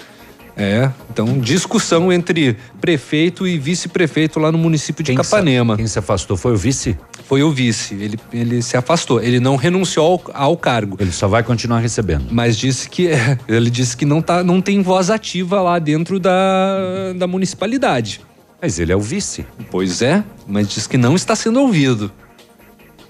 É, 0.55 0.91
então 1.09 1.39
discussão 1.39 2.11
entre 2.11 2.57
prefeito 2.79 3.47
e 3.47 3.57
vice-prefeito 3.57 4.39
lá 4.39 4.51
no 4.51 4.57
município 4.57 5.03
de 5.03 5.13
Capanema. 5.13 5.77
Quem 5.77 5.87
se 5.87 5.97
afastou 5.97 6.35
foi 6.35 6.53
o 6.53 6.57
vice? 6.57 6.97
Foi 7.25 7.41
o 7.41 7.51
vice. 7.51 7.95
Ele, 7.95 8.19
ele 8.33 8.61
se 8.61 8.75
afastou. 8.75 9.21
Ele 9.21 9.39
não 9.39 9.55
renunciou 9.55 10.21
ao, 10.33 10.49
ao 10.49 10.57
cargo. 10.57 10.97
Ele 10.99 11.11
só 11.11 11.27
vai 11.27 11.43
continuar 11.43 11.79
recebendo. 11.79 12.25
Mas 12.29 12.57
disse 12.57 12.89
que 12.89 13.09
ele 13.47 13.69
disse 13.69 13.95
que 13.95 14.05
não, 14.05 14.21
tá, 14.21 14.43
não 14.43 14.61
tem 14.61 14.81
voz 14.81 15.09
ativa 15.09 15.61
lá 15.61 15.79
dentro 15.79 16.19
da, 16.19 17.13
da 17.15 17.27
municipalidade. 17.27 18.21
Mas 18.61 18.77
ele 18.77 18.91
é 18.91 18.95
o 18.95 19.01
vice. 19.01 19.45
Pois 19.71 20.01
é, 20.01 20.23
mas 20.47 20.67
diz 20.67 20.85
que 20.85 20.97
não 20.97 21.15
está 21.15 21.35
sendo 21.35 21.59
ouvido. 21.61 22.11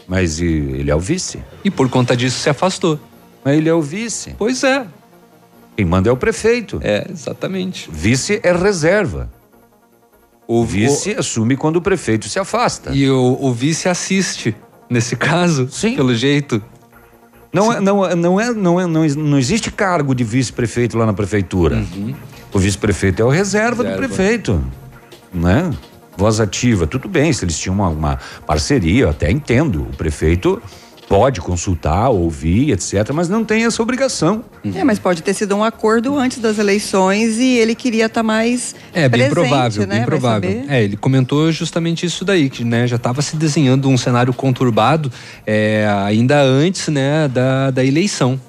Mas 0.07 0.39
ele 0.39 0.89
é 0.89 0.95
o 0.95 0.99
vice. 0.99 1.39
E 1.63 1.71
por 1.71 1.89
conta 1.89 2.15
disso 2.15 2.39
se 2.39 2.49
afastou. 2.49 2.99
Mas 3.43 3.57
ele 3.57 3.67
é 3.67 3.73
o 3.73 3.81
vice. 3.81 4.35
Pois 4.37 4.63
é. 4.63 4.85
Quem 5.75 5.85
manda 5.85 6.09
é 6.09 6.11
o 6.11 6.17
prefeito. 6.17 6.79
É, 6.83 7.07
exatamente. 7.09 7.89
Vice 7.91 8.39
é 8.43 8.51
reserva. 8.51 9.29
O 10.47 10.65
vice 10.65 11.11
assume 11.17 11.55
quando 11.55 11.77
o 11.77 11.81
prefeito 11.81 12.27
se 12.27 12.37
afasta. 12.37 12.91
E 12.91 13.09
o, 13.09 13.37
o 13.39 13.53
vice 13.53 13.87
assiste, 13.87 14.53
nesse 14.89 15.15
caso, 15.15 15.69
Sim. 15.71 15.95
pelo 15.95 16.13
jeito. 16.13 16.61
Não 17.53 17.71
é, 17.71 17.79
não, 17.79 18.05
é, 18.05 18.15
não, 18.15 18.39
é, 18.39 18.53
não, 18.53 18.79
é, 18.79 18.85
não, 18.85 19.07
não 19.07 19.37
existe 19.37 19.71
cargo 19.71 20.13
de 20.13 20.23
vice-prefeito 20.23 20.97
lá 20.97 21.05
na 21.05 21.13
prefeitura. 21.13 21.83
O 22.53 22.59
vice-prefeito 22.59 23.21
é 23.21 23.25
o 23.25 23.29
reserva, 23.29 23.83
do 23.83 23.89
Reserva. 23.89 24.07
prefeito. 24.07 24.63
Né? 25.33 25.71
Voz 26.17 26.39
ativa, 26.41 26.85
tudo 26.85 27.07
bem, 27.07 27.31
se 27.31 27.45
eles 27.45 27.57
tinham 27.57 27.73
uma, 27.73 27.87
uma 27.87 28.19
parceria, 28.45 29.03
eu 29.03 29.09
até 29.09 29.31
entendo. 29.31 29.83
O 29.83 29.95
prefeito 29.95 30.61
pode 31.11 31.41
consultar, 31.41 32.09
ouvir, 32.09 32.71
etc., 32.71 33.11
mas 33.13 33.27
não 33.27 33.43
tem 33.43 33.65
essa 33.65 33.81
obrigação. 33.83 34.43
É, 34.73 34.83
mas 34.83 34.97
pode 34.97 35.21
ter 35.21 35.33
sido 35.33 35.55
um 35.55 35.63
acordo 35.63 36.17
antes 36.17 36.39
das 36.39 36.57
eleições 36.57 37.37
e 37.37 37.57
ele 37.57 37.75
queria 37.75 38.05
estar 38.05 38.23
mais 38.23 38.73
É, 38.93 39.09
bem 39.09 39.29
presente, 39.29 39.33
provável, 39.33 39.87
né? 39.87 39.95
bem 39.97 40.05
provável. 40.05 40.63
É, 40.69 40.83
ele 40.83 40.95
comentou 40.97 41.51
justamente 41.51 42.05
isso 42.05 42.23
daí, 42.23 42.49
que 42.49 42.63
né, 42.63 42.87
já 42.87 42.95
estava 42.95 43.21
se 43.21 43.35
desenhando 43.35 43.89
um 43.89 43.97
cenário 43.97 44.33
conturbado 44.33 45.11
é, 45.45 45.85
ainda 46.05 46.41
antes 46.41 46.87
né, 46.87 47.27
da, 47.27 47.71
da 47.71 47.83
eleição. 47.83 48.39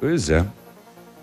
Pois 0.00 0.30
é. 0.30 0.44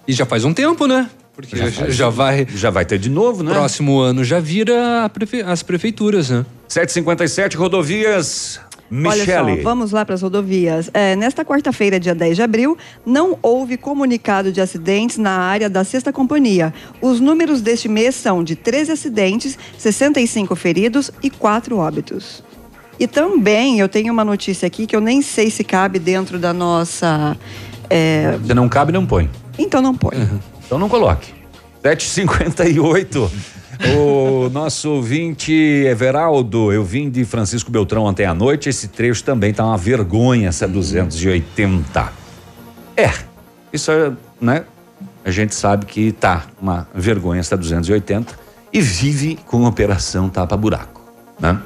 E 0.08 0.14
já 0.14 0.26
faz 0.26 0.46
um 0.46 0.54
tempo, 0.54 0.86
né? 0.88 1.10
Porque 1.34 1.56
já, 1.56 1.72
faz- 1.72 1.96
já 1.96 2.10
vai. 2.10 2.46
Já 2.54 2.70
vai 2.70 2.84
ter 2.86 2.98
de 3.00 3.10
novo, 3.10 3.44
né? 3.44 3.52
Próximo 3.54 4.00
ano 4.00 4.24
já 4.24 4.40
vira 4.40 5.10
prefe- 5.14 5.42
as 5.42 5.64
prefeituras, 5.64 6.30
né? 6.30 6.46
757 6.68 7.56
rodovias. 7.58 8.60
Olha 8.92 9.20
Michele. 9.26 9.58
só, 9.58 9.62
vamos 9.64 9.92
lá 9.92 10.04
para 10.04 10.16
as 10.16 10.22
rodovias. 10.22 10.90
É, 10.94 11.16
nesta 11.16 11.46
quarta-feira, 11.46 12.00
dia 12.00 12.16
10 12.16 12.36
de 12.38 12.42
abril, 12.42 12.78
não 13.06 13.38
houve 13.42 13.78
comunicado 13.78 14.52
de 14.52 14.60
acidentes 14.60 15.18
na 15.18 15.32
área 15.32 15.70
da 15.70 15.84
Sexta 15.84 16.12
Companhia. 16.12 16.74
Os 17.02 17.20
números 17.20 17.62
deste 17.62 17.88
mês 17.88 18.16
são 18.16 18.44
de 18.44 18.56
13 18.56 18.92
acidentes, 18.92 19.58
65 19.78 20.56
feridos 20.56 21.12
e 21.22 21.30
4 21.30 21.78
óbitos. 21.78 22.44
E 23.00 23.08
também 23.08 23.80
eu 23.80 23.88
tenho 23.88 24.12
uma 24.12 24.26
notícia 24.26 24.66
aqui 24.68 24.86
que 24.86 24.96
eu 24.96 25.00
nem 25.02 25.22
sei 25.22 25.50
se 25.50 25.64
cabe 25.64 26.00
dentro 26.00 26.38
da 26.38 26.52
nossa. 26.52 27.38
é, 27.90 28.38
Se 28.46 28.54
não 28.54 28.68
cabe, 28.68 28.92
não 28.92 29.06
põe. 29.06 29.30
Então 29.58 29.82
não 29.82 29.96
põe. 29.96 30.18
Então 30.66 30.78
não 30.78 30.90
coloque. 30.90 31.34
758. 31.82 33.32
O 33.82 34.50
nosso 34.50 34.92
ouvinte 34.92 35.54
Everaldo, 35.54 36.72
eu 36.74 36.84
vim 36.84 37.10
de 37.10 37.24
Francisco 37.24 37.72
Beltrão 37.72 38.04
ontem 38.04 38.26
à 38.26 38.34
noite. 38.34 38.68
Esse 38.68 38.90
trecho 38.90 39.24
também 39.24 39.54
tá 39.54 39.66
uma 39.66 39.78
vergonha, 39.78 40.50
essa 40.50 40.68
280. 40.68 42.12
É, 42.98 43.10
isso 43.72 43.90
é, 43.92 44.12
né? 44.42 44.66
A 45.24 45.32
gente 45.32 45.56
sabe 45.56 45.86
que 45.86 46.12
tá 46.12 46.46
uma 46.62 46.88
vergonha 46.94 47.40
essa 47.40 47.56
280 47.56 48.38
e 48.74 48.82
vive 48.82 49.40
com 49.46 49.64
operação 49.64 50.28
tapa-buraco, 50.28 51.02
né? 51.40 51.62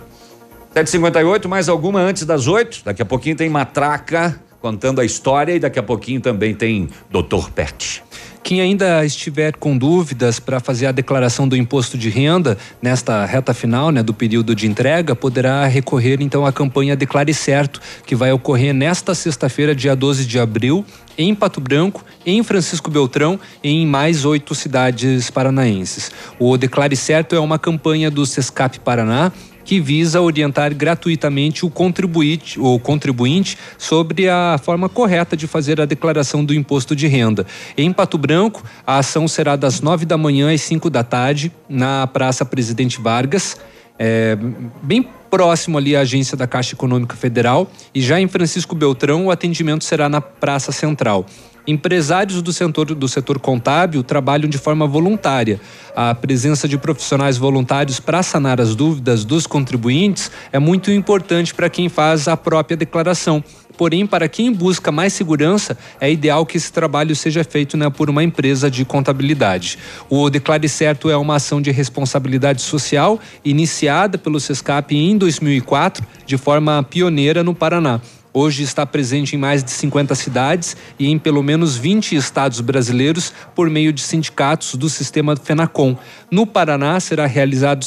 758, 0.74 1.50
mais 1.50 1.70
alguma 1.70 2.00
antes 2.00 2.26
das 2.26 2.48
8. 2.48 2.82
Daqui 2.86 3.02
a 3.02 3.06
pouquinho 3.06 3.36
tem 3.36 3.50
Matraca 3.50 4.40
contando 4.62 5.02
a 5.02 5.06
história 5.06 5.54
e 5.54 5.60
daqui 5.60 5.78
a 5.78 5.84
pouquinho 5.84 6.22
também 6.22 6.54
tem 6.54 6.90
Dr. 7.10 7.50
Pet. 7.54 8.04
Quem 8.44 8.60
ainda 8.60 9.06
estiver 9.06 9.56
com 9.56 9.78
dúvidas 9.78 10.38
para 10.38 10.60
fazer 10.60 10.86
a 10.86 10.92
declaração 10.92 11.48
do 11.48 11.56
imposto 11.56 11.98
de 11.98 12.10
renda 12.10 12.58
nesta 12.82 13.26
reta 13.26 13.54
final, 13.54 13.90
né, 13.90 14.04
do 14.04 14.14
período 14.14 14.54
de 14.54 14.68
entrega, 14.68 15.16
poderá 15.16 15.66
recorrer 15.66 16.18
então 16.20 16.46
à 16.46 16.52
campanha 16.52 16.94
Declare 16.94 17.34
Certo, 17.34 17.80
que 18.06 18.18
vai 18.18 18.34
ocorrer 18.34 18.74
nesta 18.74 19.16
sexta-feira, 19.16 19.74
dia 19.74 19.96
12 19.96 20.26
de 20.26 20.38
abril, 20.38 20.86
em 21.18 21.34
Pato 21.34 21.62
Branco, 21.62 22.04
em 22.26 22.44
Francisco 22.44 22.92
Beltrão 22.92 23.40
e 23.64 23.70
em 23.70 23.88
mais 23.88 24.26
oito 24.26 24.54
cidades 24.54 25.32
paranaenses. 25.32 26.12
O 26.38 26.58
Declare 26.58 26.98
Certo 26.98 27.36
é 27.38 27.40
uma 27.40 27.58
campanha 27.58 28.12
do 28.12 28.26
Sescap 28.26 28.78
Paraná 28.82 29.32
que 29.64 29.80
visa 29.80 30.22
orientar 30.22 30.74
gratuitamente 30.74 31.66
o 31.66 31.70
contribuinte, 31.70 32.60
o 32.60 32.80
contribuinte 32.80 33.58
sobre 33.78 34.30
a 34.30 34.60
forma 34.62 34.90
correta 34.90 35.36
de 35.36 35.48
fazer 35.48 35.80
a 35.80 35.86
declaração 35.86 36.44
do 36.44 36.54
imposto 36.54 36.96
de 36.96 37.08
renda. 37.08 37.46
Em 37.78 37.92
Pato 37.92 38.18
Branco, 38.18 38.64
a 38.86 38.98
ação 38.98 39.28
será 39.28 39.56
das 39.56 39.82
nove 39.82 40.06
da 40.06 40.18
manhã 40.18 40.54
às 40.54 40.62
cinco 40.62 40.90
da 40.90 41.04
tarde, 41.04 41.52
na 41.68 42.08
Praça 42.08 42.46
Presidente 42.46 43.00
Vargas, 43.00 43.58
é, 43.98 44.38
bem 44.82 45.08
próximo 45.30 45.78
ali 45.78 45.96
à 45.96 46.02
agência 46.02 46.38
da 46.38 46.46
Caixa 46.46 46.76
Econômica 46.76 47.16
Federal. 47.16 47.72
E 47.94 48.02
já 48.02 48.20
em 48.20 48.28
Francisco 48.28 48.76
Beltrão, 48.76 49.28
o 49.28 49.32
atendimento 49.32 49.84
será 49.84 50.08
na 50.08 50.22
Praça 50.22 50.72
Central. 50.72 51.26
Empresários 51.66 52.42
do 52.42 52.52
setor, 52.52 52.94
do 52.94 53.08
setor 53.08 53.40
contábil 53.40 54.04
trabalham 54.04 54.50
de 54.50 54.58
forma 54.58 54.86
voluntária. 54.86 55.62
A 55.96 56.14
presença 56.14 56.68
de 56.68 56.78
profissionais 56.78 57.38
voluntários 57.38 58.02
para 58.02 58.22
sanar 58.22 58.60
as 58.60 58.76
dúvidas 58.76 59.24
dos 59.24 59.48
contribuintes 59.48 60.30
é 60.52 60.60
muito 60.60 60.92
importante 60.92 61.54
para 61.54 61.70
quem 61.70 61.88
faz 61.88 62.28
a 62.28 62.36
própria 62.36 62.76
declaração. 62.76 63.42
Porém, 63.78 64.06
para 64.06 64.28
quem 64.28 64.52
busca 64.52 64.92
mais 64.92 65.14
segurança, 65.14 65.78
é 66.00 66.12
ideal 66.12 66.46
que 66.46 66.58
esse 66.58 66.72
trabalho 66.72 67.16
seja 67.16 67.44
feito 67.44 67.78
né, 67.78 67.90
por 67.90 68.10
uma 68.10 68.24
empresa 68.24 68.70
de 68.70 68.86
contabilidade. 68.86 69.80
O 70.10 70.30
Declare 70.30 70.68
Certo 70.70 71.10
é 71.10 71.18
uma 71.18 71.38
ação 71.38 71.62
de 71.62 71.72
responsabilidade 71.72 72.62
social 72.62 73.20
iniciada 73.44 74.18
pelo 74.18 74.40
SESCAP 74.40 74.96
em 74.96 75.18
2004, 75.18 76.06
de 76.26 76.38
forma 76.38 76.84
pioneira 76.84 77.42
no 77.42 77.56
Paraná. 77.56 78.00
Hoje 78.36 78.64
está 78.64 78.84
presente 78.84 79.36
em 79.36 79.40
mais 79.40 79.64
de 79.64 79.70
50 79.70 80.16
cidades 80.16 80.76
e 80.98 81.08
em 81.08 81.20
pelo 81.20 81.44
menos 81.44 81.78
20 81.78 82.16
estados 82.16 82.62
brasileiros 82.62 83.32
por 83.54 83.70
meio 83.70 83.94
de 83.94 84.02
sindicatos 84.02 84.74
do 84.74 84.90
sistema 84.90 85.36
FENACOM. 85.36 85.96
No 86.32 86.48
Paraná, 86.48 87.00
será 87.00 87.28
realizado 87.28 87.86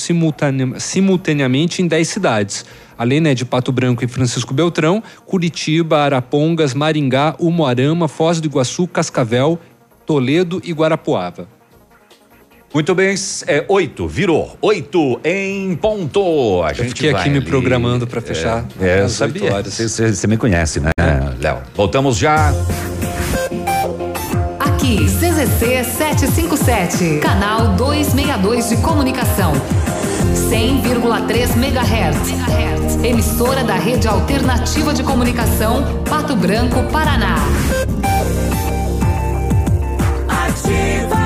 simultaneamente 0.79 1.83
em 1.83 1.89
10 1.89 2.09
cidades. 2.09 2.65
Além 2.97 3.21
né, 3.21 3.35
de 3.35 3.45
Pato 3.45 3.73
Branco 3.73 4.05
e 4.05 4.09
Francisco 4.09 4.55
Beltrão, 4.55 5.03
Curitiba, 5.27 5.99
Arapongas, 5.99 6.75
Maringá, 6.75 7.35
Umuarama, 7.41 8.07
Foz 8.07 8.41
do 8.41 8.47
Iguaçu, 8.47 8.87
Cascavel, 8.87 9.59
Toledo 10.07 10.63
e 10.65 10.73
Guarapuava. 10.73 11.56
Muito 12.75 12.95
bem, 12.95 13.15
é 13.47 13.65
oito, 13.69 14.07
virou. 14.07 14.57
Oito 14.61 15.21
em 15.25 15.75
ponto. 15.77 16.63
A 16.63 16.71
eu 16.71 16.75
gente 16.75 16.89
fiquei 16.89 17.11
aqui 17.11 17.31
me 17.31 17.41
programando 17.41 18.07
para 18.07 18.21
fechar. 18.21 18.67
É, 18.81 19.01
é 19.01 19.09
sabia. 19.09 19.63
Você 19.63 20.27
me 20.27 20.37
conhece, 20.37 20.81
né, 20.81 20.91
Léo? 21.41 21.59
Voltamos 21.75 22.17
já. 22.17 22.53
Aqui, 24.59 25.07
CZC 25.07 25.85
757, 25.85 27.21
canal 27.21 27.69
262 27.77 28.69
de 28.69 28.77
comunicação. 28.79 29.53
100,3 30.35 31.57
MHz. 31.57 33.05
Emissora 33.05 33.63
da 33.65 33.75
Rede 33.75 34.09
Alternativa 34.09 34.93
de 34.93 35.03
Comunicação, 35.03 36.03
Pato 36.09 36.35
Branco, 36.37 36.83
Paraná. 36.91 37.37
Ativa 40.29 41.26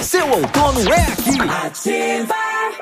Seu 0.00 0.28
outono 0.28 0.92
é 0.92 1.02
aqui. 1.12 1.40
Ativa. 1.66 2.81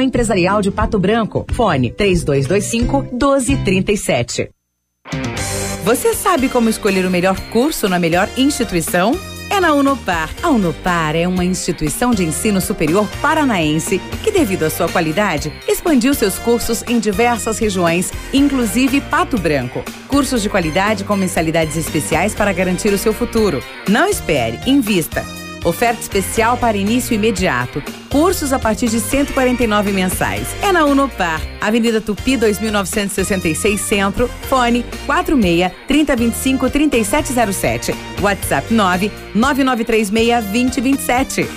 Empresarial 0.00 0.60
de 0.60 0.70
Pato 0.70 0.98
Branco. 0.98 1.46
Fone 1.52 1.90
3225 1.90 3.02
1237. 3.12 4.50
Você 5.84 6.14
sabe 6.14 6.48
como 6.48 6.70
escolher 6.70 7.04
o 7.04 7.10
melhor 7.10 7.38
curso 7.50 7.88
na 7.88 7.98
melhor 7.98 8.28
instituição? 8.38 9.12
É 9.50 9.60
na 9.60 9.74
Unopar. 9.74 10.30
A 10.42 10.48
Unopar 10.48 11.14
é 11.14 11.28
uma 11.28 11.44
instituição 11.44 12.12
de 12.12 12.24
ensino 12.24 12.60
superior 12.60 13.06
paranaense 13.20 14.00
que, 14.22 14.30
devido 14.30 14.64
à 14.64 14.70
sua 14.70 14.88
qualidade, 14.88 15.52
expandiu 15.68 16.14
seus 16.14 16.38
cursos 16.38 16.82
em 16.88 16.98
diversas 16.98 17.58
regiões, 17.58 18.10
inclusive 18.32 19.00
Pato 19.02 19.38
Branco. 19.38 19.84
Cursos 20.08 20.42
de 20.42 20.48
qualidade 20.48 21.04
com 21.04 21.16
mensalidades 21.16 21.76
especiais 21.76 22.34
para 22.34 22.52
garantir 22.52 22.92
o 22.92 22.98
seu 22.98 23.12
futuro. 23.12 23.62
Não 23.88 24.08
espere, 24.08 24.58
invista. 24.66 25.24
Oferta 25.64 26.00
especial 26.00 26.58
para 26.58 26.76
início 26.76 27.14
imediato. 27.14 27.82
Cursos 28.10 28.52
a 28.52 28.58
partir 28.58 28.88
de 28.88 29.00
149 29.00 29.92
mensais. 29.92 30.48
É 30.62 30.70
na 30.70 30.84
Unopar, 30.84 31.40
Avenida 31.60 32.00
Tupi 32.00 32.36
2966 32.36 33.80
Centro, 33.80 34.28
fone 34.48 34.84
46 35.06 35.72
3025 35.88 36.70
3707. 36.70 37.94
WhatsApp 38.20 38.72
9 38.72 39.10
9936 39.34 40.44
2027. 40.44 41.48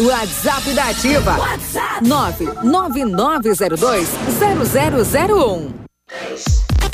WhatsApp 0.00 0.70
da 0.72 0.88
Ativa. 0.88 1.38
WhatsApp 1.38 2.02
99902 2.02 4.06
0001. 5.20 6.65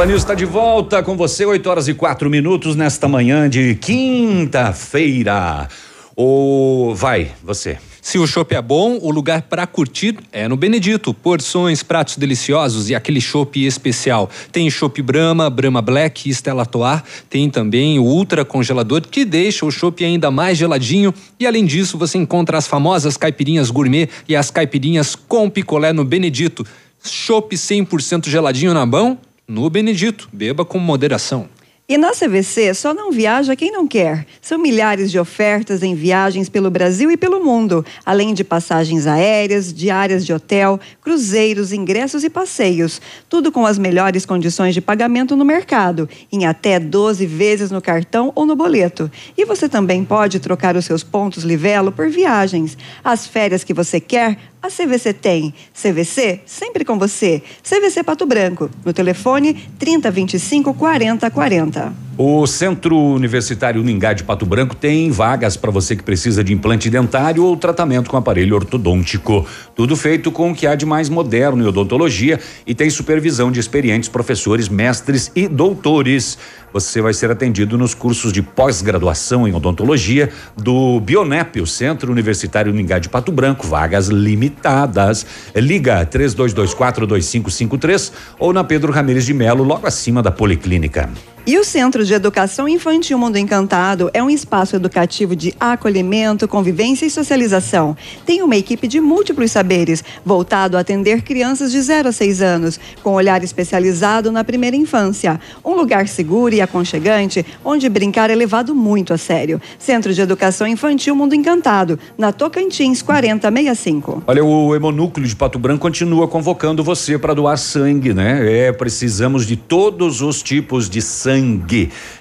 Ativa 0.00 0.06
News 0.06 0.22
está 0.22 0.34
de 0.34 0.44
volta 0.46 1.02
com 1.02 1.16
você, 1.16 1.44
8 1.44 1.68
horas 1.68 1.88
e 1.88 1.94
quatro 1.94 2.30
minutos 2.30 2.76
nesta 2.76 3.06
manhã 3.06 3.50
de 3.50 3.74
quinta-feira. 3.74 5.68
O 6.16 6.94
vai, 6.94 7.32
você. 7.42 7.76
Se 8.10 8.18
o 8.18 8.26
chopp 8.26 8.52
é 8.56 8.60
bom, 8.60 8.98
o 9.00 9.08
lugar 9.08 9.42
para 9.42 9.64
curtir 9.68 10.18
é 10.32 10.48
no 10.48 10.56
Benedito. 10.56 11.14
Porções, 11.14 11.80
pratos 11.80 12.16
deliciosos 12.16 12.90
e 12.90 12.94
aquele 12.96 13.20
chopp 13.20 13.64
especial. 13.64 14.28
Tem 14.50 14.68
chopp 14.68 15.00
Brahma, 15.00 15.48
Brahma 15.48 15.80
Black 15.80 16.28
Stella 16.30 16.62
Artois. 16.62 17.04
Tem 17.28 17.48
também 17.48 18.00
o 18.00 18.02
ultra 18.02 18.44
congelador 18.44 19.02
que 19.02 19.24
deixa 19.24 19.64
o 19.64 19.70
chopp 19.70 20.04
ainda 20.04 20.28
mais 20.28 20.58
geladinho. 20.58 21.14
E 21.38 21.46
além 21.46 21.64
disso, 21.64 21.96
você 21.96 22.18
encontra 22.18 22.58
as 22.58 22.66
famosas 22.66 23.16
caipirinhas 23.16 23.70
gourmet 23.70 24.08
e 24.28 24.34
as 24.34 24.50
caipirinhas 24.50 25.14
com 25.14 25.48
picolé 25.48 25.92
no 25.92 26.04
Benedito. 26.04 26.66
Chopp 27.04 27.54
100% 27.54 28.28
geladinho 28.28 28.74
na 28.74 28.84
mão, 28.84 29.20
no 29.46 29.70
Benedito. 29.70 30.28
Beba 30.32 30.64
com 30.64 30.80
moderação. 30.80 31.48
E 31.90 31.98
na 31.98 32.12
CVC 32.12 32.72
só 32.72 32.94
não 32.94 33.10
viaja 33.10 33.56
quem 33.56 33.72
não 33.72 33.84
quer. 33.84 34.24
São 34.40 34.56
milhares 34.56 35.10
de 35.10 35.18
ofertas 35.18 35.82
em 35.82 35.92
viagens 35.92 36.48
pelo 36.48 36.70
Brasil 36.70 37.10
e 37.10 37.16
pelo 37.16 37.44
mundo, 37.44 37.84
além 38.06 38.32
de 38.32 38.44
passagens 38.44 39.08
aéreas, 39.08 39.74
diárias 39.74 40.24
de 40.24 40.32
hotel, 40.32 40.78
cruzeiros, 41.02 41.72
ingressos 41.72 42.22
e 42.22 42.30
passeios. 42.30 43.00
Tudo 43.28 43.50
com 43.50 43.66
as 43.66 43.76
melhores 43.76 44.24
condições 44.24 44.72
de 44.72 44.80
pagamento 44.80 45.34
no 45.34 45.44
mercado, 45.44 46.08
em 46.30 46.46
até 46.46 46.78
12 46.78 47.26
vezes 47.26 47.72
no 47.72 47.82
cartão 47.82 48.30
ou 48.36 48.46
no 48.46 48.54
boleto. 48.54 49.10
E 49.36 49.44
você 49.44 49.68
também 49.68 50.04
pode 50.04 50.38
trocar 50.38 50.76
os 50.76 50.84
seus 50.84 51.02
pontos 51.02 51.42
Livelo 51.42 51.90
por 51.90 52.08
viagens. 52.08 52.78
As 53.02 53.26
férias 53.26 53.64
que 53.64 53.74
você 53.74 53.98
quer, 53.98 54.38
a 54.62 54.68
CVC 54.68 55.12
tem. 55.14 55.54
CVC, 55.74 56.40
sempre 56.44 56.84
com 56.84 56.98
você. 56.98 57.42
CVC 57.62 58.02
Pato 58.02 58.26
Branco, 58.26 58.70
no 58.84 58.92
telefone 58.92 59.54
3025 59.78 60.74
4040. 60.74 62.09
O 62.22 62.46
Centro 62.46 62.98
Universitário 62.98 63.80
Uningá 63.80 64.12
de 64.12 64.24
Pato 64.24 64.44
Branco 64.44 64.76
tem 64.76 65.10
vagas 65.10 65.56
para 65.56 65.70
você 65.70 65.96
que 65.96 66.02
precisa 66.02 66.44
de 66.44 66.52
implante 66.52 66.90
dentário 66.90 67.42
ou 67.42 67.56
tratamento 67.56 68.10
com 68.10 68.16
aparelho 68.18 68.56
ortodôntico. 68.56 69.46
Tudo 69.74 69.96
feito 69.96 70.30
com 70.30 70.50
o 70.50 70.54
que 70.54 70.66
há 70.66 70.74
de 70.74 70.84
mais 70.84 71.08
moderno 71.08 71.64
em 71.64 71.66
odontologia 71.66 72.38
e 72.66 72.74
tem 72.74 72.90
supervisão 72.90 73.50
de 73.50 73.58
experientes 73.58 74.10
professores, 74.10 74.68
mestres 74.68 75.32
e 75.34 75.48
doutores. 75.48 76.36
Você 76.74 77.00
vai 77.00 77.14
ser 77.14 77.30
atendido 77.30 77.78
nos 77.78 77.94
cursos 77.94 78.34
de 78.34 78.42
pós-graduação 78.42 79.48
em 79.48 79.54
odontologia 79.54 80.28
do 80.58 81.00
Bionep, 81.00 81.58
o 81.58 81.66
Centro 81.66 82.12
Universitário 82.12 82.70
Uningá 82.70 82.98
de 82.98 83.08
Pato 83.08 83.32
Branco. 83.32 83.66
Vagas 83.66 84.08
limitadas. 84.08 85.24
Liga 85.56 86.04
32242553 86.04 88.12
ou 88.38 88.52
na 88.52 88.62
Pedro 88.62 88.92
Ramires 88.92 89.24
de 89.24 89.32
Melo, 89.32 89.64
logo 89.64 89.86
acima 89.86 90.22
da 90.22 90.30
Policlínica. 90.30 91.08
E 91.46 91.58
o 91.58 91.64
Centro 91.64 92.04
de 92.04 92.12
Educação 92.12 92.68
Infantil 92.68 93.16
Mundo 93.16 93.38
Encantado 93.38 94.10
é 94.12 94.22
um 94.22 94.28
espaço 94.28 94.76
educativo 94.76 95.34
de 95.34 95.54
acolhimento, 95.58 96.46
convivência 96.46 97.06
e 97.06 97.10
socialização. 97.10 97.96
Tem 98.26 98.42
uma 98.42 98.56
equipe 98.56 98.86
de 98.86 99.00
múltiplos 99.00 99.50
saberes, 99.50 100.04
voltado 100.22 100.76
a 100.76 100.80
atender 100.80 101.22
crianças 101.22 101.72
de 101.72 101.80
0 101.80 102.10
a 102.10 102.12
6 102.12 102.42
anos, 102.42 102.78
com 103.02 103.14
olhar 103.14 103.42
especializado 103.42 104.30
na 104.30 104.44
primeira 104.44 104.76
infância. 104.76 105.40
Um 105.64 105.74
lugar 105.74 106.06
seguro 106.08 106.54
e 106.54 106.60
aconchegante, 106.60 107.44
onde 107.64 107.88
brincar 107.88 108.28
é 108.28 108.34
levado 108.34 108.74
muito 108.74 109.14
a 109.14 109.18
sério. 109.18 109.60
Centro 109.78 110.12
de 110.12 110.20
Educação 110.20 110.66
Infantil 110.66 111.16
Mundo 111.16 111.34
Encantado, 111.34 111.98
na 112.18 112.32
Tocantins 112.32 113.00
4065. 113.00 114.24
Olha, 114.26 114.44
o 114.44 114.76
Hemonúcleo 114.76 115.26
de 115.26 115.34
Pato 115.34 115.58
Branco 115.58 115.80
continua 115.80 116.28
convocando 116.28 116.84
você 116.84 117.18
para 117.18 117.32
doar 117.32 117.56
sangue, 117.56 118.12
né? 118.12 118.66
É, 118.66 118.72
precisamos 118.72 119.46
de 119.46 119.56
todos 119.56 120.20
os 120.20 120.42
tipos 120.42 120.88
de 120.88 121.00
sangue. 121.00 121.29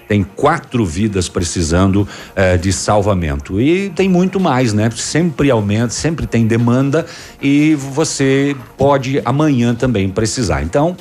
Tem 0.08 0.24
quatro 0.24 0.86
vidas 0.86 1.30
precisando 1.30 2.08
eh, 2.36 2.58
de 2.58 2.74
salvamento. 2.74 3.62
E 3.62 3.90
tem 3.92 4.10
muito 4.10 4.40
mais, 4.40 4.74
né? 4.74 4.90
Sempre 4.96 5.52
aumenta, 5.52 5.90
sempre 5.90 6.26
tem 6.26 6.48
demanda 6.48 7.06
e 7.42 7.76
você 7.76 8.56
pode 8.78 9.22
amanhã 9.24 9.76
também 9.76 10.10
precisar. 10.10 10.64
Então, 10.64 10.98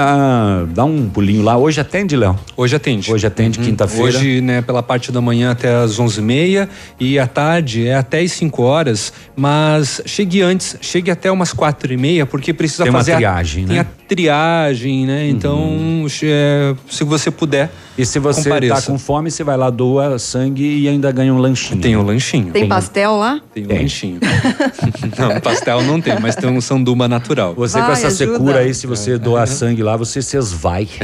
ah, 0.00 0.64
dá 0.68 0.84
um 0.84 1.08
pulinho 1.08 1.42
lá. 1.42 1.56
Hoje 1.56 1.80
atende, 1.80 2.16
Léo? 2.16 2.38
Hoje 2.56 2.76
atende. 2.76 3.12
Hoje 3.12 3.26
atende, 3.26 3.58
Uhum. 3.58 3.64
quinta-feira. 3.64 4.16
Hoje, 4.18 4.40
né, 4.40 4.62
pela 4.62 4.82
parte 4.82 5.10
da 5.10 5.20
manhã 5.20 5.50
até 5.50 5.74
as 5.74 5.98
onze 5.98 6.20
e 6.20 6.22
meia 6.22 6.68
e 7.00 7.18
à 7.18 7.26
tarde 7.26 7.86
é 7.86 7.96
até 7.96 8.20
as 8.20 8.32
5 8.32 8.62
horas, 8.62 9.12
mas 9.34 10.00
chegue 10.06 10.40
antes, 10.40 10.76
chegue 10.80 11.10
até 11.10 11.30
umas 11.32 11.52
quatro 11.52 11.92
e 11.92 11.96
meia, 11.96 12.24
porque 12.24 12.52
precisa 12.52 12.84
Tem 12.84 12.92
fazer 12.92 13.16
triagem, 13.16 13.64
a, 13.64 13.66
né? 13.66 13.72
Tem 13.74 13.80
a 13.80 13.86
triagem, 14.08 15.04
né? 15.06 15.28
Então, 15.28 16.06
é, 16.22 16.74
se 16.88 17.04
você 17.04 17.30
puder. 17.30 17.70
E 17.96 18.06
se 18.06 18.20
você 18.20 18.44
compareça. 18.44 18.74
tá 18.76 18.82
com 18.82 18.96
fome, 18.96 19.28
você 19.28 19.42
vai 19.42 19.56
lá, 19.56 19.70
doa 19.70 20.20
sangue 20.20 20.82
e 20.82 20.88
ainda 20.88 21.10
ganha 21.10 21.34
um 21.34 21.38
lanchinho. 21.38 21.80
Tem 21.80 21.96
um 21.96 22.02
lanchinho. 22.02 22.52
Tem 22.52 22.68
pastel 22.68 23.16
lá? 23.16 23.40
Tem 23.52 23.66
um 23.66 23.68
lanchinho. 23.82 24.20
não, 25.18 25.40
pastel 25.40 25.82
não 25.82 26.00
tem, 26.00 26.18
mas 26.20 26.36
tem 26.36 26.48
um 26.48 26.60
sanduba 26.60 27.08
natural. 27.08 27.54
Você 27.54 27.78
com 27.80 27.84
Vai, 27.86 27.92
essa 27.94 28.06
ajuda. 28.06 28.32
secura 28.32 28.58
aí, 28.60 28.72
se 28.72 28.86
você 28.86 29.18
doar 29.18 29.48
sangue 29.48 29.82
lá, 29.88 29.96
você 29.96 30.20
se 30.20 30.36
esvai. 30.36 30.86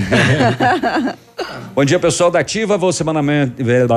Bom 1.74 1.84
dia, 1.84 1.98
pessoal 1.98 2.30
da 2.30 2.38
Ativa. 2.38 2.76
Vou 2.78 2.92
semanalmente, 2.92 3.54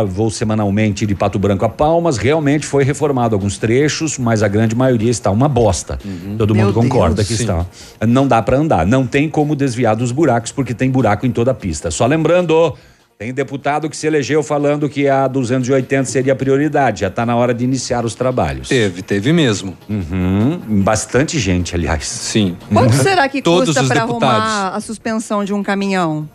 vou 0.07 0.31
semanalmente 0.31 1.05
de 1.05 1.13
Pato 1.13 1.37
Branco 1.37 1.63
a 1.65 1.69
Palmas. 1.69 2.17
Realmente 2.17 2.65
foi 2.65 2.83
reformado 2.83 3.35
alguns 3.35 3.57
trechos, 3.57 4.17
mas 4.17 4.41
a 4.41 4.47
grande 4.47 4.75
maioria 4.75 5.11
está 5.11 5.29
uma 5.29 5.47
bosta. 5.47 5.99
Todo 6.37 6.55
Meu 6.55 6.65
mundo 6.65 6.73
concorda 6.73 7.17
Deus. 7.17 7.27
que 7.27 7.35
Sim. 7.35 7.43
está. 7.43 7.65
Não 8.07 8.27
dá 8.27 8.41
para 8.41 8.57
andar. 8.57 8.87
Não 8.87 9.05
tem 9.05 9.29
como 9.29 9.55
desviar 9.55 9.95
dos 9.95 10.11
buracos, 10.11 10.51
porque 10.51 10.73
tem 10.73 10.89
buraco 10.89 11.25
em 11.25 11.31
toda 11.31 11.51
a 11.51 11.53
pista. 11.53 11.91
Só 11.91 12.05
lembrando. 12.05 12.73
Tem 13.17 13.33
deputado 13.33 13.89
que 13.89 13.97
se 13.97 14.05
elegeu 14.05 14.43
falando 14.43 14.87
que 14.87 15.07
a 15.07 15.27
280 15.27 16.05
seria 16.05 16.33
a 16.33 16.35
prioridade. 16.35 17.01
Já 17.01 17.07
está 17.07 17.25
na 17.25 17.35
hora 17.35 17.51
de 17.51 17.63
iniciar 17.63 18.05
os 18.05 18.13
trabalhos. 18.13 18.69
Teve, 18.69 19.01
teve 19.01 19.33
mesmo. 19.33 19.75
Uhum. 19.89 20.59
Bastante 20.83 21.39
gente, 21.39 21.73
aliás. 21.73 22.05
Sim. 22.07 22.55
Quanto 22.71 22.93
será 22.93 23.27
que 23.27 23.41
Todos 23.41 23.69
custa 23.75 23.83
para 23.91 24.03
arrumar 24.03 24.69
a 24.75 24.79
suspensão 24.79 25.43
de 25.43 25.51
um 25.51 25.63
caminhão? 25.63 26.29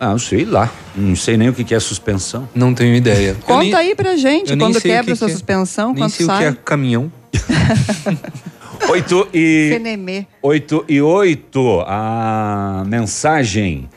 Ah, 0.00 0.08
não 0.10 0.18
sei 0.18 0.44
lá. 0.44 0.72
Não 0.96 1.14
sei 1.14 1.36
nem 1.36 1.50
o 1.50 1.52
que, 1.52 1.62
que 1.62 1.72
é 1.74 1.78
suspensão. 1.78 2.48
Não 2.52 2.74
tenho 2.74 2.92
ideia. 2.96 3.36
Conta 3.46 3.62
nem- 3.62 3.74
aí 3.74 3.94
pra 3.94 4.16
gente, 4.16 4.56
quando 4.56 4.76
o 4.76 4.80
quebra 4.80 5.12
que 5.12 5.16
sua 5.16 5.28
que 5.28 5.32
é. 5.32 5.36
suspensão, 5.36 5.88
Nem 5.92 6.02
quanto 6.02 6.12
sei 6.14 6.26
o 6.26 6.28
sai? 6.28 6.38
que 6.38 6.44
é 6.46 6.52
caminhão. 6.64 7.12
8 8.90 9.28
e. 9.32 9.70
Fenemê. 9.72 10.26
8 10.42 10.84
e 10.88 11.00
8. 11.00 11.84
A 11.86 12.82
mensagem. 12.88 13.88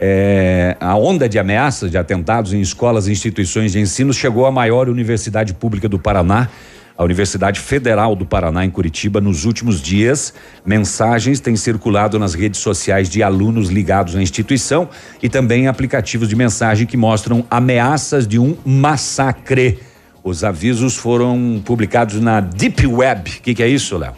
É, 0.00 0.76
a 0.78 0.96
onda 0.96 1.28
de 1.28 1.38
ameaças 1.38 1.90
de 1.90 1.98
atentados 1.98 2.52
em 2.52 2.60
escolas 2.60 3.08
e 3.08 3.12
instituições 3.12 3.72
de 3.72 3.80
ensino 3.80 4.12
chegou 4.12 4.46
à 4.46 4.50
maior 4.50 4.88
universidade 4.88 5.54
pública 5.54 5.88
do 5.88 5.98
Paraná, 5.98 6.48
a 6.96 7.04
Universidade 7.04 7.60
Federal 7.60 8.16
do 8.16 8.26
Paraná, 8.26 8.64
em 8.64 8.70
Curitiba, 8.70 9.20
nos 9.20 9.44
últimos 9.44 9.80
dias. 9.80 10.34
Mensagens 10.66 11.38
têm 11.38 11.54
circulado 11.54 12.18
nas 12.18 12.34
redes 12.34 12.60
sociais 12.60 13.08
de 13.08 13.22
alunos 13.22 13.68
ligados 13.68 14.16
à 14.16 14.22
instituição 14.22 14.88
e 15.22 15.28
também 15.28 15.68
aplicativos 15.68 16.28
de 16.28 16.34
mensagem 16.34 16.86
que 16.86 16.96
mostram 16.96 17.44
ameaças 17.48 18.26
de 18.26 18.38
um 18.38 18.56
massacre. 18.64 19.78
Os 20.24 20.42
avisos 20.42 20.96
foram 20.96 21.62
publicados 21.64 22.20
na 22.20 22.40
Deep 22.40 22.84
Web. 22.86 23.30
O 23.30 23.42
que, 23.42 23.54
que 23.54 23.62
é 23.62 23.68
isso, 23.68 23.96
Léo? 23.96 24.14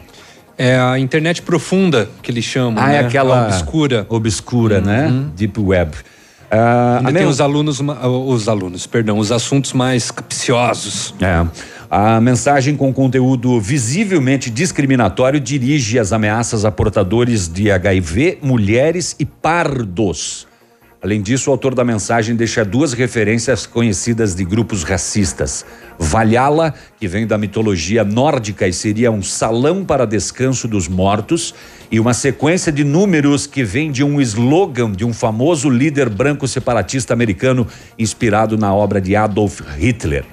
É 0.63 0.79
a 0.79 0.99
internet 0.99 1.41
profunda 1.41 2.07
que 2.21 2.29
eles 2.31 2.45
chamam. 2.45 2.81
Ah, 2.83 2.87
né? 2.87 2.95
é 2.97 2.99
aquela 2.99 3.43
A 3.43 3.47
obscura. 3.47 4.05
Obscura, 4.09 4.79
né? 4.79 5.11
Deep 5.35 5.59
Web. 5.59 5.91
Ah, 6.51 6.97
Ainda 6.99 7.13
tem 7.19 7.27
os 7.27 7.39
alunos, 7.41 7.79
ma- 7.81 8.05
os 8.07 8.47
alunos, 8.47 8.85
perdão, 8.85 9.17
os 9.17 9.31
assuntos 9.31 9.73
mais 9.73 10.11
capciosos. 10.11 11.15
É. 11.21 11.45
A 11.89 12.21
mensagem 12.21 12.75
com 12.75 12.93
conteúdo 12.93 13.59
visivelmente 13.59 14.49
discriminatório 14.49 15.39
dirige 15.39 15.97
as 15.97 16.13
ameaças 16.13 16.63
a 16.63 16.71
portadores 16.71 17.47
de 17.47 17.71
HIV, 17.71 18.37
mulheres 18.41 19.15
e 19.19 19.25
pardos. 19.25 20.47
Além 21.03 21.19
disso, 21.19 21.49
o 21.49 21.53
autor 21.53 21.73
da 21.73 21.83
mensagem 21.83 22.35
deixa 22.35 22.63
duas 22.63 22.93
referências 22.93 23.65
conhecidas 23.65 24.35
de 24.35 24.45
grupos 24.45 24.83
racistas. 24.83 25.65
Valhalla, 25.97 26.75
que 26.99 27.07
vem 27.07 27.25
da 27.25 27.39
mitologia 27.39 28.03
nórdica 28.03 28.67
e 28.67 28.73
seria 28.73 29.11
um 29.11 29.23
salão 29.23 29.83
para 29.83 30.05
descanso 30.05 30.67
dos 30.67 30.87
mortos, 30.87 31.55
e 31.89 31.99
uma 31.99 32.13
sequência 32.13 32.71
de 32.71 32.83
números 32.83 33.47
que 33.47 33.63
vem 33.63 33.91
de 33.91 34.03
um 34.03 34.21
slogan 34.21 34.91
de 34.91 35.03
um 35.03 35.11
famoso 35.11 35.71
líder 35.71 36.07
branco 36.07 36.47
separatista 36.47 37.13
americano 37.13 37.65
inspirado 37.97 38.55
na 38.55 38.71
obra 38.71 39.01
de 39.01 39.15
Adolf 39.15 39.61
Hitler. 39.75 40.23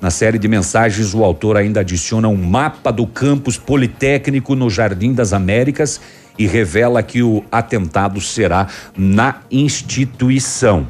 Na 0.00 0.12
série 0.12 0.38
de 0.38 0.46
mensagens, 0.46 1.12
o 1.12 1.24
autor 1.24 1.56
ainda 1.56 1.80
adiciona 1.80 2.28
um 2.28 2.36
mapa 2.36 2.92
do 2.92 3.04
campus 3.04 3.58
politécnico 3.58 4.54
no 4.54 4.70
Jardim 4.70 5.12
das 5.12 5.32
Américas 5.32 6.00
e 6.38 6.46
revela 6.46 7.02
que 7.02 7.22
o 7.22 7.44
atentado 7.50 8.20
será 8.20 8.68
na 8.96 9.40
instituição. 9.50 10.86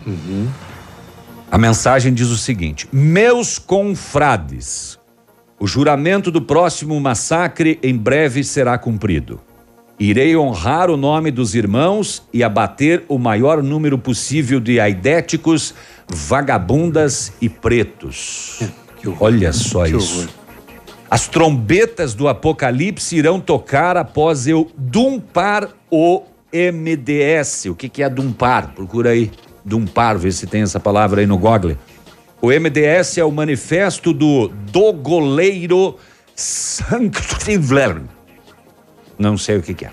A 1.50 1.58
mensagem 1.58 2.12
diz 2.12 2.28
o 2.28 2.36
seguinte: 2.36 2.88
Meus 2.92 3.58
confrades, 3.58 4.98
o 5.58 5.66
juramento 5.66 6.30
do 6.30 6.42
próximo 6.42 6.98
massacre 7.00 7.78
em 7.82 7.96
breve 7.96 8.42
será 8.42 8.76
cumprido. 8.76 9.40
Irei 9.98 10.36
honrar 10.36 10.90
o 10.90 10.96
nome 10.96 11.30
dos 11.30 11.54
irmãos 11.54 12.24
e 12.32 12.42
abater 12.42 13.04
o 13.08 13.16
maior 13.16 13.62
número 13.62 13.96
possível 13.96 14.58
de 14.58 14.80
aidéticos, 14.80 15.72
vagabundas 16.08 17.32
e 17.40 17.48
pretos. 17.48 18.60
Olha 19.20 19.52
só 19.52 19.86
isso. 19.86 20.28
As 21.10 21.28
trombetas 21.28 22.14
do 22.14 22.28
Apocalipse 22.28 23.16
irão 23.16 23.38
tocar 23.38 23.96
após 23.96 24.46
eu 24.46 24.70
dumpar 24.76 25.68
o 25.90 26.22
MDS. 26.52 27.66
O 27.66 27.74
que, 27.74 27.88
que 27.88 28.02
é 28.02 28.08
dumpar? 28.08 28.72
Procura 28.74 29.10
aí. 29.10 29.30
Dumpar, 29.64 30.18
vê 30.18 30.30
se 30.30 30.46
tem 30.46 30.62
essa 30.62 30.78
palavra 30.78 31.20
aí 31.20 31.26
no 31.26 31.38
Google. 31.38 31.76
O 32.40 32.48
MDS 32.48 33.18
é 33.18 33.24
o 33.24 33.30
manifesto 33.30 34.12
do 34.12 34.48
dogoleiro 34.48 35.96
Sanctiver. 36.34 38.02
Não 39.18 39.38
sei 39.38 39.56
o 39.56 39.62
que, 39.62 39.72
que 39.72 39.86
é. 39.86 39.90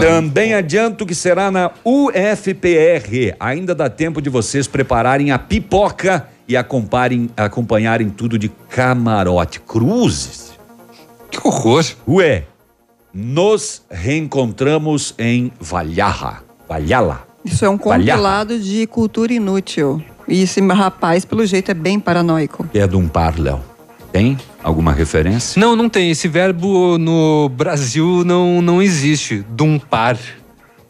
Também 0.00 0.54
adianto 0.54 1.04
que 1.04 1.14
será 1.14 1.50
na 1.50 1.72
UFPR. 1.84 3.34
Ainda 3.40 3.74
dá 3.74 3.90
tempo 3.90 4.22
de 4.22 4.30
vocês 4.30 4.68
prepararem 4.68 5.32
a 5.32 5.38
pipoca 5.38 6.28
e 6.48 6.56
acompanharem, 6.56 7.30
acompanharem 7.36 8.10
tudo 8.10 8.38
de 8.38 8.48
camarote. 8.68 9.60
Cruzes. 9.60 10.52
Que 11.30 11.46
horror. 11.46 11.84
Ué, 12.06 12.44
nos 13.12 13.82
reencontramos 13.90 15.14
em 15.18 15.52
Valhalla. 15.60 16.42
Valhalla. 16.68 17.26
Isso 17.44 17.64
é 17.64 17.68
um 17.68 17.76
Valhalla. 17.76 18.12
compilado 18.12 18.58
de 18.58 18.86
cultura 18.86 19.32
inútil. 19.32 20.02
E 20.28 20.42
esse 20.42 20.60
rapaz, 20.60 21.24
pelo 21.24 21.44
jeito, 21.44 21.70
é 21.70 21.74
bem 21.74 21.98
paranoico. 21.98 22.68
É 22.72 22.86
de 22.86 22.96
um 22.96 23.08
par, 23.08 23.38
Léo. 23.38 23.60
Tem 24.12 24.38
alguma 24.62 24.92
referência? 24.92 25.58
Não, 25.58 25.74
não 25.74 25.88
tem. 25.88 26.10
Esse 26.10 26.28
verbo 26.28 26.98
no 26.98 27.48
Brasil 27.48 28.22
não, 28.24 28.60
não 28.60 28.80
existe. 28.80 29.44
Dumpar. 29.48 30.18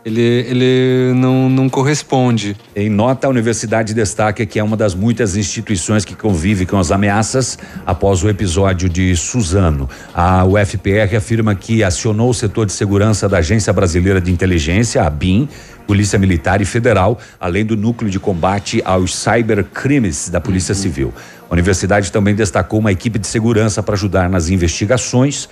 Ele, 0.05 0.21
ele 0.21 1.13
não, 1.15 1.49
não 1.49 1.69
corresponde. 1.69 2.57
Em 2.75 2.91
nota, 2.91 3.29
a 3.29 3.31
universidade 3.31 3.95
destaca 3.95 4.45
que 4.45 4.59
é 4.59 4.65
uma 4.65 4.77
das 4.77 4.95
muitas 4.95 5.37
instituições 5.37 6.05
que 6.05 6.15
convive 6.15 6.67
com 6.67 6.77
as 6.77 6.91
ameaças 6.91 7.57
após 7.87 8.25
o 8.25 8.29
episódio 8.29 8.89
de 8.89 9.15
Suzano. 9.17 9.89
A 10.13 10.45
UFPR 10.45 11.17
afirma 11.17 11.55
que 11.55 11.85
acionou 11.85 12.31
o 12.31 12.35
setor 12.35 12.67
de 12.67 12.73
segurança 12.73 13.29
da 13.29 13.39
Agência 13.39 13.73
Brasileira 13.73 14.21
de 14.21 14.33
Inteligência, 14.33 15.05
a 15.05 15.11
BIM, 15.11 15.49
Polícia 15.87 16.19
Militar 16.19 16.61
e 16.61 16.65
Federal, 16.65 17.19
além 17.39 17.65
do 17.65 17.77
núcleo 17.77 18.11
de 18.11 18.19
combate 18.19 18.83
aos 18.85 19.15
cybercrimes 19.15 20.29
da 20.29 20.41
Polícia 20.41 20.75
Civil. 20.75 21.13
A 21.49 21.53
universidade 21.53 22.11
também 22.11 22.35
destacou 22.35 22.81
uma 22.81 22.91
equipe 22.91 23.19
de 23.19 23.27
segurança 23.27 23.83
para 23.83 23.95
ajudar 23.95 24.29
nas 24.29 24.49
investigações 24.49 25.49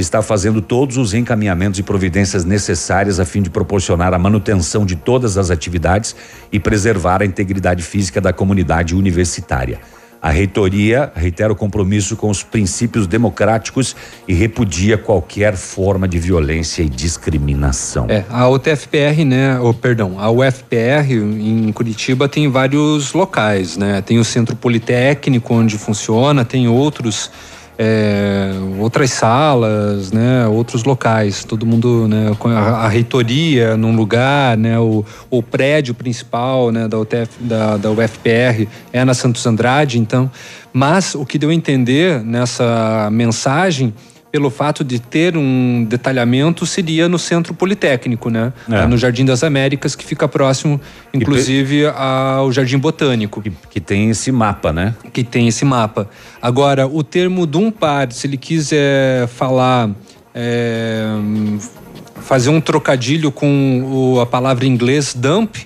está 0.00 0.22
fazendo 0.22 0.62
todos 0.62 0.96
os 0.96 1.12
encaminhamentos 1.12 1.78
e 1.78 1.82
providências 1.82 2.44
necessárias 2.44 3.20
a 3.20 3.24
fim 3.24 3.42
de 3.42 3.50
proporcionar 3.50 4.14
a 4.14 4.18
manutenção 4.18 4.86
de 4.86 4.96
todas 4.96 5.36
as 5.36 5.50
atividades 5.50 6.16
e 6.50 6.58
preservar 6.58 7.22
a 7.22 7.26
integridade 7.26 7.82
física 7.82 8.20
da 8.20 8.32
comunidade 8.32 8.94
universitária. 8.94 9.80
A 10.22 10.30
reitoria 10.30 11.10
reitera 11.16 11.52
o 11.52 11.56
compromisso 11.56 12.14
com 12.14 12.30
os 12.30 12.44
princípios 12.44 13.08
democráticos 13.08 13.96
e 14.28 14.32
repudia 14.32 14.96
qualquer 14.96 15.56
forma 15.56 16.06
de 16.06 16.16
violência 16.16 16.80
e 16.84 16.88
discriminação. 16.88 18.06
É, 18.08 18.24
a 18.30 18.48
UTFPR, 18.48 19.24
né, 19.26 19.58
ou 19.58 19.74
perdão, 19.74 20.20
a 20.20 20.30
UFPR 20.30 21.10
em 21.10 21.72
Curitiba 21.72 22.28
tem 22.28 22.48
vários 22.48 23.12
locais, 23.12 23.76
né? 23.76 24.00
Tem 24.00 24.20
o 24.20 24.24
Centro 24.24 24.54
Politécnico 24.54 25.54
onde 25.54 25.76
funciona, 25.76 26.44
tem 26.44 26.68
outros 26.68 27.28
é, 27.84 28.52
outras 28.78 29.10
salas, 29.10 30.12
né, 30.12 30.46
outros 30.46 30.84
locais, 30.84 31.42
todo 31.42 31.66
mundo, 31.66 32.06
né, 32.06 32.30
a, 32.44 32.84
a 32.84 32.88
reitoria 32.88 33.76
num 33.76 33.96
lugar, 33.96 34.56
né, 34.56 34.78
o, 34.78 35.04
o 35.28 35.42
prédio 35.42 35.92
principal, 35.92 36.70
né, 36.70 36.86
da, 36.86 36.96
UTF, 36.96 37.30
da, 37.40 37.76
da 37.76 37.90
UFPR 37.90 38.68
é 38.92 39.04
na 39.04 39.14
Santos 39.14 39.44
Andrade, 39.44 39.98
então, 39.98 40.30
mas 40.72 41.16
o 41.16 41.26
que 41.26 41.36
deu 41.38 41.50
a 41.50 41.54
entender 41.54 42.22
nessa 42.22 43.08
mensagem 43.10 43.92
pelo 44.32 44.48
fato 44.48 44.82
de 44.82 44.98
ter 44.98 45.36
um 45.36 45.84
detalhamento 45.86 46.64
seria 46.64 47.06
no 47.06 47.18
Centro 47.18 47.52
Politécnico, 47.52 48.30
né? 48.30 48.50
É. 48.70 48.86
No 48.86 48.96
Jardim 48.96 49.26
das 49.26 49.44
Américas, 49.44 49.94
que 49.94 50.06
fica 50.06 50.26
próximo, 50.26 50.80
inclusive, 51.12 51.84
ao 51.86 52.50
Jardim 52.50 52.78
Botânico. 52.78 53.42
Que, 53.42 53.52
que 53.68 53.78
tem 53.78 54.08
esse 54.08 54.32
mapa, 54.32 54.72
né? 54.72 54.94
Que 55.12 55.22
tem 55.22 55.46
esse 55.48 55.66
mapa. 55.66 56.08
Agora, 56.40 56.86
o 56.86 57.02
termo 57.04 57.44
dumpar, 57.44 58.10
se 58.10 58.26
ele 58.26 58.38
quiser 58.38 59.28
falar, 59.28 59.90
é, 60.34 61.04
fazer 62.22 62.48
um 62.48 62.60
trocadilho 62.60 63.30
com 63.30 64.14
o- 64.14 64.20
a 64.20 64.24
palavra 64.24 64.64
em 64.64 64.68
inglês 64.70 65.12
dump, 65.14 65.56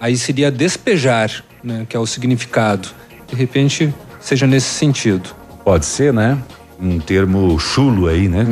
aí 0.00 0.16
seria 0.16 0.50
despejar, 0.50 1.30
né? 1.62 1.86
Que 1.88 1.96
é 1.96 2.00
o 2.00 2.06
significado. 2.06 2.88
De 3.28 3.36
repente, 3.36 3.94
seja 4.20 4.48
nesse 4.48 4.66
sentido. 4.74 5.30
Pode 5.64 5.86
ser, 5.86 6.12
né? 6.12 6.36
Um 6.78 6.98
termo 6.98 7.58
chulo 7.58 8.06
aí, 8.06 8.28
né? 8.28 8.44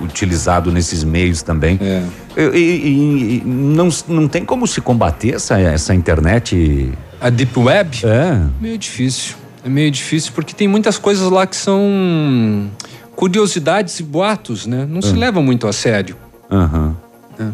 U- 0.00 0.04
Utilizado 0.04 0.72
nesses 0.72 1.04
meios 1.04 1.42
também. 1.42 1.78
É. 1.82 2.02
E, 2.36 2.58
e- 2.58 3.36
e 3.36 3.42
não, 3.44 3.88
não 4.08 4.26
tem 4.28 4.44
como 4.44 4.66
se 4.66 4.80
combater 4.80 5.34
essa, 5.34 5.58
essa 5.60 5.94
internet. 5.94 6.90
A 7.20 7.28
Deep 7.28 7.58
Web? 7.58 7.98
É. 8.04 8.40
Meio 8.60 8.78
difícil. 8.78 9.34
É 9.64 9.68
meio 9.68 9.90
difícil 9.90 10.32
porque 10.34 10.54
tem 10.54 10.66
muitas 10.68 10.96
coisas 10.96 11.30
lá 11.30 11.46
que 11.46 11.56
são 11.56 12.70
curiosidades 13.14 13.98
e 14.00 14.02
boatos, 14.02 14.66
né? 14.66 14.86
Não 14.88 15.02
se 15.02 15.12
Hum. 15.12 15.18
leva 15.18 15.42
muito 15.42 15.66
a 15.66 15.72
sério. 15.72 16.16
Aham. 16.50 16.96
É. 17.38 17.44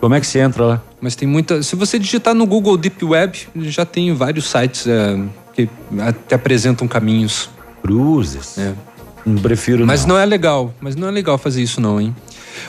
Como 0.00 0.14
é 0.14 0.20
que 0.20 0.26
você 0.26 0.38
entra 0.38 0.64
lá? 0.64 0.82
Mas 1.00 1.14
tem 1.14 1.28
muita. 1.28 1.62
Se 1.62 1.76
você 1.76 1.98
digitar 1.98 2.34
no 2.34 2.46
Google 2.46 2.76
Deep 2.76 3.04
Web, 3.04 3.48
já 3.56 3.84
tem 3.84 4.14
vários 4.14 4.48
sites 4.50 4.86
é, 4.86 5.18
que 5.54 5.68
até 6.00 6.34
apresentam 6.34 6.86
caminhos. 6.88 7.50
Cruzes. 7.82 8.56
É. 8.58 8.72
Não 9.24 9.40
prefiro 9.40 9.86
Mas 9.86 10.04
não 10.06 10.18
é 10.18 10.24
legal. 10.24 10.74
Mas 10.80 10.96
não 10.96 11.08
é 11.08 11.10
legal 11.10 11.38
fazer 11.38 11.62
isso, 11.62 11.80
não, 11.80 12.00
hein? 12.00 12.14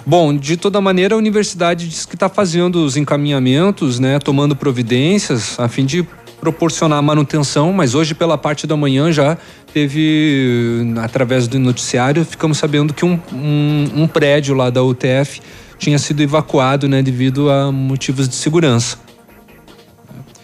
Bom, 0.06 0.36
de 0.36 0.58
toda 0.58 0.80
maneira, 0.80 1.16
a 1.16 1.18
universidade 1.18 1.88
diz 1.88 2.06
que 2.06 2.16
está 2.16 2.30
fazendo 2.30 2.84
os 2.84 2.96
encaminhamentos, 2.96 4.00
né, 4.00 4.20
tomando 4.20 4.56
providências 4.56 5.60
a 5.60 5.68
fim 5.68 5.86
de 5.86 6.08
proporcionar 6.40 7.02
manutenção, 7.04 7.72
mas 7.72 7.94
hoje, 7.94 8.16
pela 8.16 8.38
parte 8.38 8.66
da 8.66 8.76
manhã, 8.76 9.12
já 9.12 9.38
teve, 9.72 10.94
através 10.98 11.48
do 11.48 11.60
noticiário, 11.60 12.26
ficamos 12.26 12.58
sabendo 12.58 12.94
que 12.94 13.06
um, 13.06 13.20
um, 13.32 14.04
um 14.04 14.08
prédio 14.08 14.56
lá 14.56 14.72
da 14.72 14.84
UTF 14.84 15.40
tinha 15.78 16.00
sido 16.00 16.22
evacuado, 16.22 16.88
né, 16.88 17.04
devido 17.04 17.50
a 17.52 17.72
motivos 17.72 18.28
de 18.28 18.36
segurança. 18.36 18.98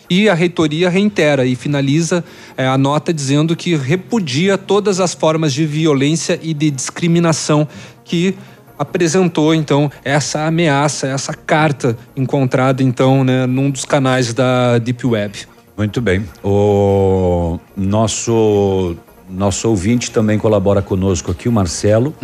E 0.10 0.30
a 0.30 0.34
reitoria 0.34 0.90
reitera 0.90 1.46
e 1.46 1.56
finaliza 1.56 2.24
eh, 2.56 2.66
a 2.66 2.78
nota 2.78 3.14
dizendo 3.14 3.56
que 3.56 3.76
repudia 3.76 4.58
todas 4.58 5.00
as 5.00 5.14
formas 5.14 5.54
de 5.54 5.66
violência 5.66 6.40
e 6.42 6.54
de 6.54 6.72
discriminação 6.72 7.68
que 8.06 8.36
apresentou 8.80 9.54
então 9.54 9.92
essa 10.06 10.46
ameaça, 10.46 11.08
essa 11.08 11.34
carta 11.34 11.98
encontrada 12.16 12.84
então 12.84 13.24
né, 13.24 13.46
num 13.46 13.70
dos 13.70 13.84
canais 13.84 14.34
da 14.34 14.78
Deep 14.78 15.06
Web. 15.06 15.48
Muito 15.76 16.02
bem. 16.02 16.26
O 16.44 17.60
nosso 17.76 18.96
nosso 19.30 19.68
ouvinte 19.68 20.10
também 20.10 20.40
colabora 20.40 20.82
conosco 20.82 21.32
aqui, 21.32 21.50
o 21.50 21.52
Marcelo, 21.52 22.16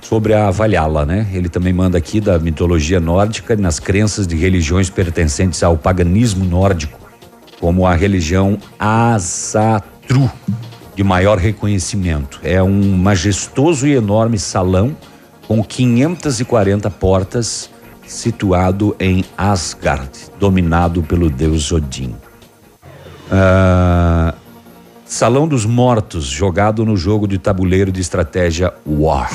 sobre 0.00 0.34
a 0.34 0.50
Valhalla, 0.50 1.06
né? 1.06 1.28
Ele 1.32 1.48
também 1.48 1.72
manda 1.72 1.96
aqui 1.96 2.20
da 2.20 2.38
mitologia 2.38 2.98
nórdica 2.98 3.54
nas 3.54 3.78
crenças 3.78 4.26
de 4.26 4.36
religiões 4.36 4.90
pertencentes 4.90 5.62
ao 5.62 5.78
paganismo 5.78 6.44
nórdico, 6.44 6.98
como 7.62 7.86
a 7.86 7.94
religião 7.94 8.58
Asatru, 8.76 10.28
de 10.96 11.04
maior 11.04 11.38
reconhecimento. 11.38 12.40
É 12.42 12.60
um 12.60 12.96
majestoso 12.96 13.86
e 13.86 13.92
enorme 13.94 14.36
salão 14.36 14.96
com 15.46 15.62
540 15.62 16.90
portas 16.90 17.70
situado 18.04 18.96
em 18.98 19.24
Asgard, 19.38 20.10
dominado 20.40 21.04
pelo 21.04 21.30
deus 21.30 21.70
Odin. 21.70 22.16
Ah, 23.30 24.34
Salão 25.04 25.46
dos 25.46 25.64
Mortos, 25.64 26.24
jogado 26.24 26.84
no 26.84 26.96
jogo 26.96 27.28
de 27.28 27.38
tabuleiro 27.38 27.92
de 27.92 28.00
estratégia 28.00 28.74
War. 28.84 29.30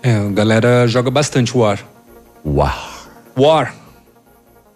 É, 0.00 0.18
a 0.18 0.28
galera 0.28 0.86
joga 0.86 1.10
bastante 1.10 1.56
War. 1.58 1.80
War. 2.44 3.08
War. 3.36 3.81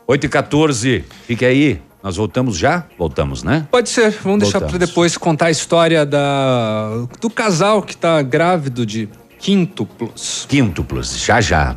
8 0.06 0.24
e 0.24 0.28
14. 0.28 1.04
Fique 1.26 1.44
aí. 1.44 1.82
Nós 2.02 2.16
voltamos 2.16 2.56
já? 2.56 2.84
Voltamos, 2.96 3.42
né? 3.42 3.66
Pode 3.70 3.88
ser. 3.88 4.10
Vamos 4.22 4.40
deixar 4.40 4.60
para 4.60 4.68
Voltamos. 4.68 4.88
depois 4.88 5.16
contar 5.16 5.46
a 5.46 5.50
história 5.50 6.06
da 6.06 7.06
do 7.20 7.28
casal 7.28 7.82
que 7.82 7.96
tá 7.96 8.22
grávido 8.22 8.86
de 8.86 9.08
quíntuplos. 9.38 10.46
Quíntuplos, 10.48 11.18
já 11.18 11.40
já. 11.40 11.76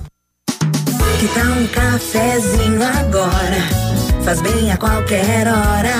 Que 1.21 1.27
tal 1.27 1.51
um 1.51 1.67
cafezinho 1.67 2.81
agora? 2.81 4.23
Faz 4.23 4.41
bem 4.41 4.71
a 4.71 4.77
qualquer 4.77 5.47
hora. 5.47 5.93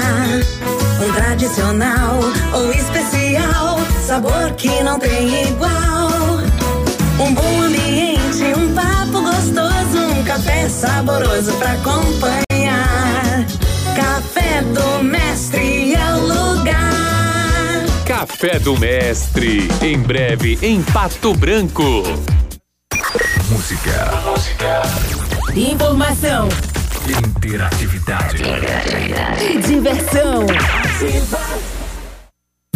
Um 0.99 1.13
tradicional 1.13 2.19
ou 2.55 2.71
especial, 2.71 3.77
sabor 4.03 4.51
que 4.53 4.81
não 4.81 4.97
tem 4.97 5.43
igual. 5.43 6.39
Um 7.19 7.35
bom 7.35 7.61
ambiente, 7.61 8.45
um 8.57 8.73
papo 8.73 9.21
gostoso, 9.21 9.99
um 10.11 10.23
café 10.23 10.67
saboroso 10.67 11.53
pra 11.53 11.73
acompanhar. 11.73 13.45
Café 13.95 14.63
do 14.63 15.03
Mestre 15.03 15.93
é 15.93 16.15
o 16.15 16.21
lugar. 16.21 17.85
Café 18.07 18.57
do 18.57 18.75
Mestre, 18.75 19.67
em 19.83 19.99
breve 19.99 20.57
em 20.63 20.81
Pato 20.81 21.31
Branco. 21.35 22.01
Informação 25.55 26.47
Interatividade. 27.07 28.41
e 29.43 29.57
diversão. 29.57 30.45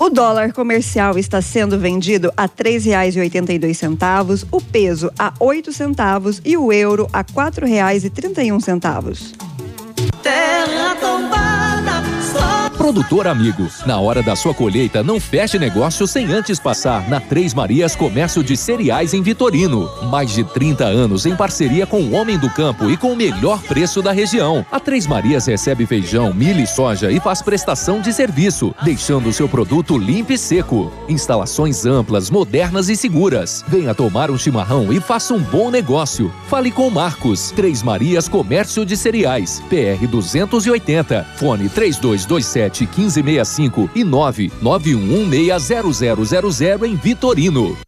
O 0.00 0.08
dólar 0.08 0.52
comercial 0.52 1.18
está 1.18 1.42
sendo 1.42 1.76
vendido 1.76 2.32
a 2.36 2.44
R$ 2.44 2.50
3,82, 2.56 4.46
o 4.48 4.60
peso 4.60 5.12
a 5.18 5.34
oito 5.40 5.72
centavos 5.72 6.40
e 6.44 6.56
o 6.56 6.72
euro 6.72 7.08
a 7.12 7.18
R$ 7.18 7.26
4,31. 7.34 9.34
Terra 10.22 10.94
Produtor 12.88 13.26
amigo, 13.26 13.68
na 13.84 14.00
hora 14.00 14.22
da 14.22 14.34
sua 14.34 14.54
colheita, 14.54 15.02
não 15.02 15.20
feche 15.20 15.58
negócio 15.58 16.06
sem 16.06 16.32
antes 16.32 16.58
passar 16.58 17.06
na 17.06 17.20
Três 17.20 17.52
Marias 17.52 17.94
Comércio 17.94 18.42
de 18.42 18.56
Cereais 18.56 19.12
em 19.12 19.20
Vitorino. 19.20 19.90
Mais 20.04 20.32
de 20.32 20.42
30 20.42 20.86
anos 20.86 21.26
em 21.26 21.36
parceria 21.36 21.86
com 21.86 22.00
o 22.00 22.14
Homem 22.14 22.38
do 22.38 22.48
Campo 22.48 22.90
e 22.90 22.96
com 22.96 23.12
o 23.12 23.16
melhor 23.16 23.60
preço 23.60 24.00
da 24.00 24.10
região. 24.10 24.64
A 24.72 24.80
Três 24.80 25.06
Marias 25.06 25.44
recebe 25.44 25.84
feijão, 25.84 26.32
milho 26.32 26.62
e 26.62 26.66
soja 26.66 27.12
e 27.12 27.20
faz 27.20 27.42
prestação 27.42 28.00
de 28.00 28.10
serviço, 28.10 28.74
deixando 28.82 29.28
o 29.28 29.34
seu 29.34 29.50
produto 29.50 29.98
limpo 29.98 30.32
e 30.32 30.38
seco. 30.38 30.90
Instalações 31.10 31.84
amplas, 31.84 32.30
modernas 32.30 32.88
e 32.88 32.96
seguras. 32.96 33.62
Venha 33.68 33.94
tomar 33.94 34.30
um 34.30 34.38
chimarrão 34.38 34.90
e 34.90 34.98
faça 34.98 35.34
um 35.34 35.40
bom 35.40 35.70
negócio. 35.70 36.32
Fale 36.46 36.70
com 36.70 36.88
Marcos. 36.88 37.50
Três 37.50 37.82
Marias 37.82 38.28
Comércio 38.30 38.86
de 38.86 38.96
Cereais. 38.96 39.62
PR 39.68 40.06
280. 40.06 41.26
Fone 41.36 41.68
3227 41.68 42.77
1565 42.86 43.90
e 43.94 44.04
991160000 44.04 46.84
em 46.84 46.94
Vitorino. 46.94 47.87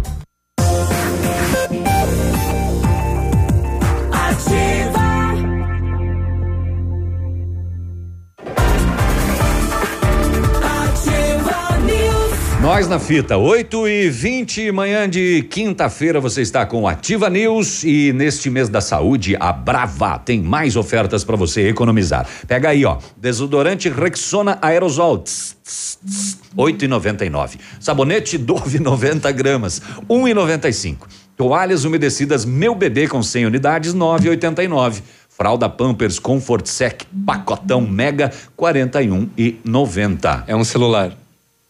Nós 12.81 12.89
na 12.89 12.97
fita, 12.97 13.37
8 13.37 13.87
e 13.87 14.09
20 14.09 14.71
manhã 14.71 15.07
de 15.07 15.43
quinta-feira, 15.43 16.19
você 16.19 16.41
está 16.41 16.65
com 16.65 16.87
Ativa 16.87 17.29
News 17.29 17.83
e 17.83 18.11
neste 18.11 18.49
mês 18.49 18.69
da 18.69 18.81
saúde, 18.81 19.37
a 19.39 19.53
Brava 19.53 20.17
tem 20.17 20.41
mais 20.41 20.75
ofertas 20.75 21.23
para 21.23 21.35
você 21.35 21.67
economizar. 21.69 22.27
Pega 22.47 22.69
aí, 22.69 22.83
ó, 22.83 22.97
desodorante 23.15 23.87
Rexona 23.87 24.57
Aerosol, 24.63 25.19
tss, 25.19 25.57
tss, 25.63 25.99
tss, 26.03 26.37
8,99. 26.57 27.59
Sabonete 27.79 28.35
Dove 28.39 28.79
90 28.81 29.31
gramas, 29.31 29.79
1,95. 30.09 31.01
Toalhas 31.37 31.85
umedecidas 31.85 32.45
Meu 32.45 32.73
Bebê 32.73 33.07
com 33.07 33.21
100 33.21 33.45
unidades, 33.45 33.93
9,89. 33.93 35.03
Fralda 35.29 35.69
Pampers 35.69 36.17
Comfort 36.17 36.65
Sec 36.65 37.03
pacotão 37.27 37.81
Mega 37.81 38.31
41 38.55 39.29
e 39.37 39.59
90. 39.63 40.45
É 40.47 40.55
um 40.55 40.63
celular. 40.63 41.20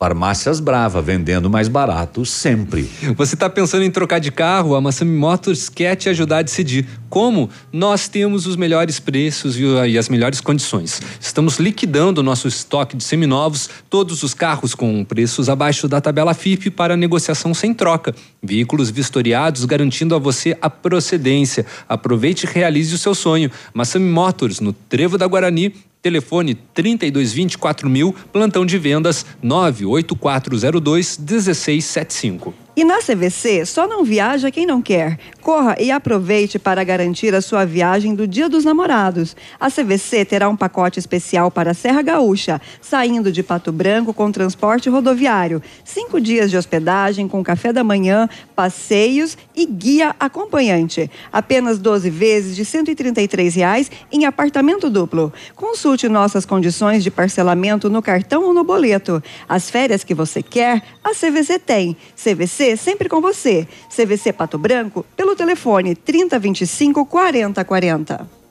Farmácias 0.01 0.59
Brava, 0.59 0.99
vendendo 0.99 1.47
mais 1.47 1.67
barato 1.67 2.25
sempre. 2.25 2.89
Você 3.15 3.35
está 3.35 3.47
pensando 3.47 3.83
em 3.83 3.91
trocar 3.91 4.17
de 4.17 4.31
carro? 4.31 4.73
A 4.73 4.81
Massami 4.81 5.15
Motors 5.15 5.69
quer 5.69 5.95
te 5.95 6.09
ajudar 6.09 6.39
a 6.39 6.41
decidir. 6.41 6.87
Como? 7.07 7.51
Nós 7.71 8.07
temos 8.07 8.47
os 8.47 8.55
melhores 8.55 8.99
preços 8.99 9.55
e, 9.59 9.99
as 9.99 10.09
melhores 10.09 10.41
condições. 10.41 10.99
Estamos 11.19 11.59
liquidando 11.59 12.19
o 12.19 12.23
nosso 12.23 12.47
estoque 12.47 12.97
de 12.97 13.03
seminovos, 13.03 13.69
todos 13.91 14.23
os 14.23 14.33
carros 14.33 14.73
com 14.73 15.05
preços 15.05 15.49
abaixo 15.49 15.87
da 15.87 16.01
tabela 16.01 16.33
FIP 16.33 16.71
para 16.71 16.97
negociação 16.97 17.53
sem 17.53 17.71
troca. 17.71 18.15
Veículos 18.41 18.89
vistoriados 18.89 19.65
garantindo 19.65 20.15
a 20.15 20.17
você 20.17 20.57
a 20.63 20.67
procedência. 20.67 21.63
Aproveite 21.87 22.47
e 22.47 22.49
realize 22.49 22.95
o 22.95 22.97
seu 22.97 23.13
sonho. 23.13 23.51
Massami 23.71 24.09
Motors, 24.09 24.61
no 24.61 24.73
Trevo 24.73 25.15
da 25.15 25.27
Guarani, 25.27 25.75
Telefone 26.01 26.55
3224 26.55 27.89
mil, 27.89 28.15
plantão 28.33 28.65
de 28.65 28.77
vendas 28.77 29.25
98402 29.43 31.17
1675. 31.19 32.53
E 32.81 32.83
na 32.83 32.97
CVC, 32.97 33.63
só 33.63 33.87
não 33.87 34.03
viaja 34.03 34.49
quem 34.49 34.65
não 34.65 34.81
quer. 34.81 35.19
Corra 35.39 35.75
e 35.79 35.91
aproveite 35.91 36.57
para 36.57 36.83
garantir 36.83 37.35
a 37.35 37.39
sua 37.39 37.63
viagem 37.63 38.15
do 38.15 38.27
Dia 38.27 38.49
dos 38.49 38.65
Namorados. 38.65 39.35
A 39.59 39.69
CVC 39.69 40.25
terá 40.25 40.49
um 40.49 40.55
pacote 40.55 40.97
especial 40.97 41.51
para 41.51 41.71
a 41.71 41.73
Serra 41.75 42.01
Gaúcha, 42.01 42.59
saindo 42.81 43.31
de 43.31 43.43
Pato 43.43 43.71
Branco 43.71 44.15
com 44.15 44.31
transporte 44.31 44.89
rodoviário. 44.89 45.61
Cinco 45.85 46.19
dias 46.19 46.49
de 46.49 46.57
hospedagem 46.57 47.27
com 47.27 47.43
café 47.43 47.71
da 47.71 47.83
manhã, 47.83 48.27
passeios 48.55 49.37
e 49.55 49.67
guia 49.67 50.15
acompanhante. 50.19 51.07
Apenas 51.31 51.77
12 51.77 52.09
vezes 52.09 52.55
de 52.55 52.65
133 52.65 53.53
reais 53.53 53.91
em 54.11 54.25
apartamento 54.25 54.89
duplo. 54.89 55.31
Consulte 55.55 56.09
nossas 56.09 56.47
condições 56.47 57.03
de 57.03 57.11
parcelamento 57.11 57.91
no 57.91 58.01
cartão 58.01 58.43
ou 58.43 58.55
no 58.55 58.63
boleto. 58.63 59.21
As 59.47 59.69
férias 59.69 60.03
que 60.03 60.15
você 60.15 60.41
quer, 60.41 60.81
a 61.03 61.11
CVC 61.11 61.59
tem. 61.59 61.95
CVC 62.15 62.70
sempre 62.75 63.09
com 63.09 63.21
você. 63.21 63.67
CVC 63.89 64.33
Pato 64.33 64.57
Branco, 64.57 65.05
pelo 65.15 65.35
telefone 65.35 65.95
3025 65.95 67.05
4040. 67.05 68.41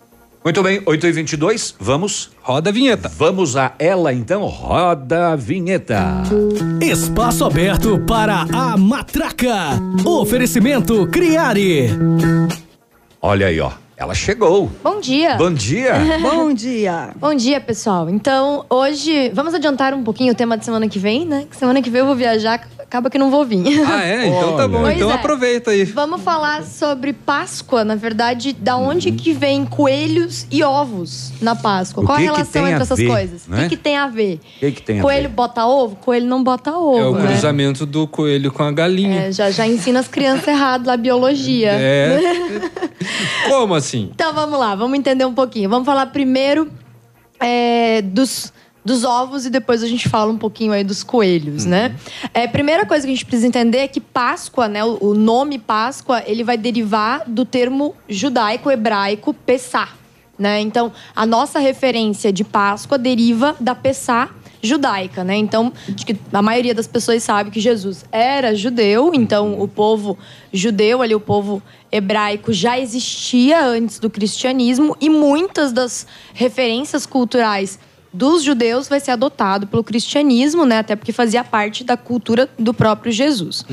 Muito 0.43 0.63
bem, 0.63 0.83
8 0.87 1.07
e 1.07 1.13
22 1.13 1.75
vamos. 1.79 2.31
Roda 2.41 2.71
a 2.71 2.73
vinheta. 2.73 3.11
Vamos 3.11 3.57
a 3.57 3.75
ela 3.79 4.13
então, 4.13 4.47
roda 4.47 5.33
a 5.33 5.37
vinheta. 5.37 6.23
Espaço 6.81 7.45
aberto 7.45 7.99
para 8.07 8.47
a 8.51 8.75
matraca. 8.77 9.79
Oferecimento 10.05 11.07
Criare. 11.09 11.91
Olha 13.21 13.49
aí, 13.49 13.61
ó. 13.61 13.71
Ela 14.01 14.15
chegou. 14.15 14.71
Bom 14.83 14.99
dia. 14.99 15.35
Bom 15.37 15.53
dia. 15.53 15.93
Bom 16.23 16.55
dia. 16.55 17.11
Bom 17.17 17.35
dia, 17.35 17.61
pessoal. 17.61 18.09
Então, 18.09 18.65
hoje, 18.71 19.31
vamos 19.35 19.53
adiantar 19.53 19.93
um 19.93 20.03
pouquinho 20.03 20.33
o 20.33 20.35
tema 20.35 20.57
de 20.57 20.65
semana 20.65 20.89
que 20.89 20.99
vem, 20.99 21.27
né? 21.27 21.47
Que 21.51 21.55
semana 21.55 21.83
que 21.83 21.91
vem 21.91 22.01
eu 22.01 22.07
vou 22.07 22.17
viajar, 22.17 22.67
acaba 22.79 23.11
que 23.11 23.19
não 23.19 23.31
vou 23.31 23.45
vir. 23.45 23.61
Ah, 23.87 24.03
é? 24.03 24.27
Então 24.27 24.57
tá 24.57 24.67
bom. 24.67 24.81
Pois 24.81 24.97
então 24.97 25.11
é. 25.11 25.15
aproveita 25.15 25.73
aí. 25.73 25.85
Vamos 25.85 26.23
falar 26.23 26.65
sobre 26.65 27.13
Páscoa, 27.13 27.85
na 27.85 27.95
verdade, 27.95 28.55
da 28.55 28.75
onde 28.75 29.13
que 29.13 29.35
vem 29.35 29.67
coelhos 29.67 30.47
e 30.51 30.65
ovos 30.65 31.31
na 31.43 31.55
Páscoa? 31.55 32.03
O 32.03 32.07
Qual 32.07 32.17
a 32.17 32.21
que 32.21 32.27
que 32.27 32.33
relação 32.33 32.63
entre 32.63 32.75
a 32.75 32.83
essas 32.83 32.99
ver, 32.99 33.07
coisas? 33.07 33.47
O 33.47 33.51
né? 33.51 33.63
que, 33.65 33.69
que 33.71 33.77
tem 33.77 33.99
a 33.99 34.07
ver? 34.07 34.41
O 34.57 34.61
que, 34.61 34.73
que 34.73 34.83
tem 34.83 35.01
a 35.01 35.03
Coelho 35.03 35.29
ver? 35.29 35.35
bota 35.35 35.67
ovo? 35.67 35.97
Coelho 35.97 36.27
não 36.27 36.43
bota 36.43 36.71
É 36.71 36.73
ovo, 36.73 37.11
o 37.11 37.19
né? 37.19 37.27
cruzamento 37.27 37.85
do 37.85 38.09
coelho 38.09 38.51
com 38.51 38.63
a 38.63 38.73
galinha. 38.73 39.27
É, 39.27 39.33
já, 39.33 39.51
já 39.51 39.67
ensina 39.67 40.01
as 40.01 40.09
crianças 40.09 40.49
errado 40.49 40.87
lá, 40.87 40.97
biologia. 40.97 41.73
É. 41.73 42.19
Como 43.47 43.75
assim? 43.75 43.90
Então 43.99 44.33
vamos 44.33 44.59
lá, 44.59 44.75
vamos 44.75 44.99
entender 44.99 45.25
um 45.25 45.35
pouquinho. 45.35 45.69
Vamos 45.69 45.87
falar 45.87 46.07
primeiro 46.07 46.71
é, 47.39 48.03
dos, 48.03 48.53
dos 48.85 49.05
ovos 49.05 49.47
e 49.47 49.51
depois 49.51 49.83
a 49.83 49.87
gente 49.87 50.09
fala 50.09 50.33
um 50.33 50.39
pouquinho 50.39 50.73
aí 50.73 50.85
dos 50.85 51.03
coelhos, 51.03 51.65
né? 51.65 51.97
É, 52.33 52.47
primeira 52.47 52.87
coisa 52.87 53.07
que 53.07 53.13
a 53.13 53.15
gente 53.15 53.25
precisa 53.25 53.47
entender 53.47 53.79
é 53.79 53.89
que 53.89 54.01
Páscoa, 54.01 54.69
né? 54.69 54.85
O, 54.85 54.99
o 55.01 55.15
nome 55.15 55.59
Páscoa, 55.59 56.23
ele 56.27 56.45
vai 56.45 56.57
derivar 56.57 57.25
do 57.27 57.45
termo 57.45 57.95
judaico-hebraico 58.09 59.35
Pessah, 59.35 59.89
né? 60.39 60.61
Então, 60.61 60.93
a 61.15 61.27
nossa 61.27 61.59
referência 61.59 62.33
de 62.33 62.45
Páscoa 62.45 62.99
deriva 62.99 63.57
da 63.61 63.75
Pessah 63.75 64.31
judaica, 64.63 65.25
né? 65.25 65.37
Então, 65.37 65.73
acho 65.95 66.07
que 66.07 66.17
a 66.33 66.43
maioria 66.43 66.75
das 66.75 66.87
pessoas 66.87 67.23
sabe 67.23 67.51
que 67.51 67.61
Jesus 67.61 68.05
era 68.13 68.55
judeu, 68.55 69.13
então 69.15 69.61
o 69.61 69.67
povo 69.67 70.19
judeu 70.53 71.03
ali, 71.03 71.15
o 71.15 71.21
povo 71.21 71.63
hebraico 71.91 72.53
já 72.53 72.79
existia 72.79 73.65
antes 73.65 73.99
do 73.99 74.09
cristianismo 74.09 74.97
e 75.01 75.09
muitas 75.09 75.73
das 75.73 76.07
referências 76.35 77.07
culturais 77.07 77.79
dos 78.13 78.43
judeus 78.43 78.89
vai 78.89 78.99
ser 78.99 79.13
adotado 79.13 79.67
pelo 79.67 79.85
cristianismo, 79.85 80.65
né? 80.65 80.79
Até 80.79 80.97
porque 80.97 81.13
fazia 81.13 81.45
parte 81.45 81.85
da 81.85 81.97
cultura 81.97 82.49
do 82.59 82.75
próprio 82.75 83.13
Jesus. 83.13 83.65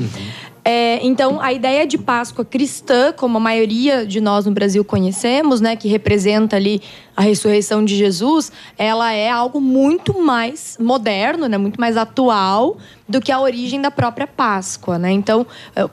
É, 0.64 0.98
então, 1.04 1.40
a 1.40 1.52
ideia 1.52 1.86
de 1.86 1.96
Páscoa 1.96 2.44
cristã, 2.44 3.12
como 3.12 3.38
a 3.38 3.40
maioria 3.40 4.06
de 4.06 4.20
nós 4.20 4.44
no 4.44 4.52
Brasil 4.52 4.84
conhecemos, 4.84 5.60
né, 5.60 5.76
que 5.76 5.88
representa 5.88 6.56
ali 6.56 6.82
a 7.16 7.22
ressurreição 7.22 7.84
de 7.84 7.96
Jesus, 7.96 8.52
ela 8.76 9.12
é 9.12 9.30
algo 9.30 9.60
muito 9.60 10.20
mais 10.20 10.76
moderno, 10.78 11.48
né, 11.48 11.56
muito 11.56 11.80
mais 11.80 11.96
atual 11.96 12.76
do 13.08 13.20
que 13.20 13.32
a 13.32 13.40
origem 13.40 13.80
da 13.80 13.90
própria 13.90 14.26
Páscoa, 14.26 14.98
né? 14.98 15.10
Então, 15.10 15.46
é, 15.74 15.88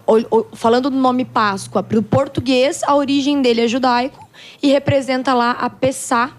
falando 0.53 0.89
do 0.89 0.97
nome 0.97 1.23
Páscoa 1.23 1.81
para 1.81 1.97
o 1.97 2.03
português, 2.03 2.81
a 2.83 2.95
origem 2.95 3.41
dele 3.41 3.61
é 3.61 3.67
judaico. 3.67 4.25
e 4.61 4.67
representa 4.67 5.33
lá 5.33 5.51
a 5.51 5.69
Pessá 5.69 6.31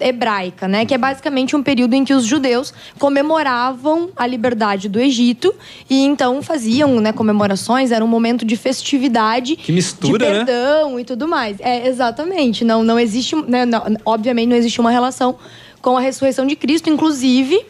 hebraica, 0.00 0.66
né? 0.66 0.84
Que 0.86 0.94
é 0.94 0.98
basicamente 0.98 1.54
um 1.54 1.62
período 1.62 1.94
em 1.94 2.04
que 2.04 2.14
os 2.14 2.24
judeus 2.24 2.72
comemoravam 2.98 4.10
a 4.16 4.26
liberdade 4.26 4.88
do 4.88 4.98
Egito 4.98 5.54
e 5.88 6.02
então 6.04 6.42
faziam, 6.42 7.00
né, 7.00 7.12
comemorações, 7.12 7.92
era 7.92 8.04
um 8.04 8.08
momento 8.08 8.44
de 8.44 8.56
festividade, 8.56 9.56
Que 9.56 9.70
mistura, 9.72 10.18
de 10.18 10.24
né? 10.32 10.44
perdão 10.44 10.98
e 10.98 11.04
tudo 11.04 11.28
mais. 11.28 11.58
É, 11.60 11.86
exatamente. 11.86 12.64
Não, 12.64 12.82
não 12.82 12.98
existe, 12.98 13.36
né, 13.36 13.64
não- 13.66 13.84
obviamente 14.04 14.48
não 14.48 14.56
existe 14.56 14.80
uma 14.80 14.90
relação 14.90 15.36
com 15.82 15.96
a 15.96 16.00
ressurreição 16.00 16.46
de 16.46 16.56
Cristo, 16.56 16.90
inclusive 16.90 17.64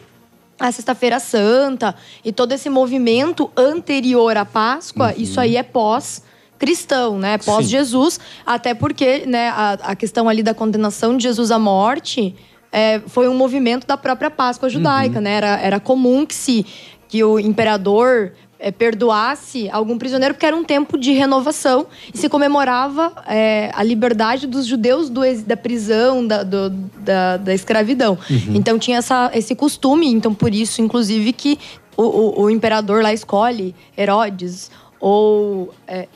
a 0.59 0.71
Sexta-feira 0.71 1.19
Santa 1.19 1.95
e 2.23 2.31
todo 2.31 2.51
esse 2.51 2.69
movimento 2.69 3.49
anterior 3.57 4.37
à 4.37 4.45
Páscoa, 4.45 5.13
isso 5.17 5.39
aí 5.39 5.57
é 5.57 5.63
pós 5.63 6.23
cristão, 6.61 7.17
né? 7.17 7.39
Pós 7.39 7.67
Jesus, 7.67 8.19
até 8.45 8.75
porque, 8.75 9.25
né, 9.25 9.49
a, 9.49 9.71
a 9.81 9.95
questão 9.95 10.29
ali 10.29 10.43
da 10.43 10.53
condenação 10.53 11.17
de 11.17 11.23
Jesus 11.23 11.49
à 11.49 11.57
morte 11.57 12.35
é, 12.71 13.01
foi 13.07 13.27
um 13.27 13.35
movimento 13.35 13.87
da 13.87 13.97
própria 13.97 14.29
Páscoa 14.29 14.69
judaica, 14.69 15.19
né? 15.19 15.31
Era, 15.33 15.59
era 15.59 15.79
comum 15.79 16.23
que 16.23 16.35
se 16.35 16.63
que 17.07 17.21
o 17.23 17.37
imperador 17.39 18.31
é, 18.59 18.71
perdoasse 18.71 19.67
algum 19.71 19.97
prisioneiro, 19.97 20.33
porque 20.35 20.45
era 20.45 20.55
um 20.55 20.63
tempo 20.63 20.97
de 20.97 21.11
renovação 21.11 21.87
e 22.13 22.17
se 22.17 22.29
comemorava 22.29 23.11
é, 23.27 23.71
a 23.73 23.81
liberdade 23.83 24.45
dos 24.47 24.65
judeus 24.67 25.09
do 25.09 25.21
da 25.45 25.57
prisão, 25.57 26.25
da, 26.25 26.43
do- 26.43 26.69
da, 26.69 27.37
da 27.37 27.53
escravidão. 27.53 28.17
Uhum. 28.29 28.55
Então 28.55 28.77
tinha 28.79 28.99
essa, 28.99 29.29
esse 29.33 29.55
costume, 29.55 30.07
então 30.07 30.31
por 30.33 30.53
isso, 30.53 30.79
inclusive, 30.81 31.33
que 31.33 31.57
o, 31.97 32.03
o- 32.03 32.41
o 32.43 32.49
imperador 32.51 33.01
lá 33.03 33.11
escolhe 33.11 33.75
Herodes, 33.97 34.69
ou 35.01 35.73
é, 35.87 36.07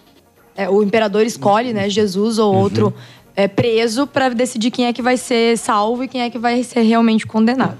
é, 0.55 0.69
o 0.69 0.81
imperador 0.81 1.25
escolhe, 1.25 1.73
né, 1.73 1.89
Jesus 1.89 2.39
ou 2.39 2.55
outro 2.55 2.93
é, 3.35 3.47
preso 3.47 4.07
para 4.07 4.29
decidir 4.29 4.71
quem 4.71 4.85
é 4.85 4.93
que 4.93 5.01
vai 5.01 5.17
ser 5.17 5.57
salvo 5.57 6.03
e 6.03 6.07
quem 6.07 6.21
é 6.21 6.29
que 6.29 6.37
vai 6.37 6.63
ser 6.63 6.81
realmente 6.81 7.27
condenado. 7.27 7.77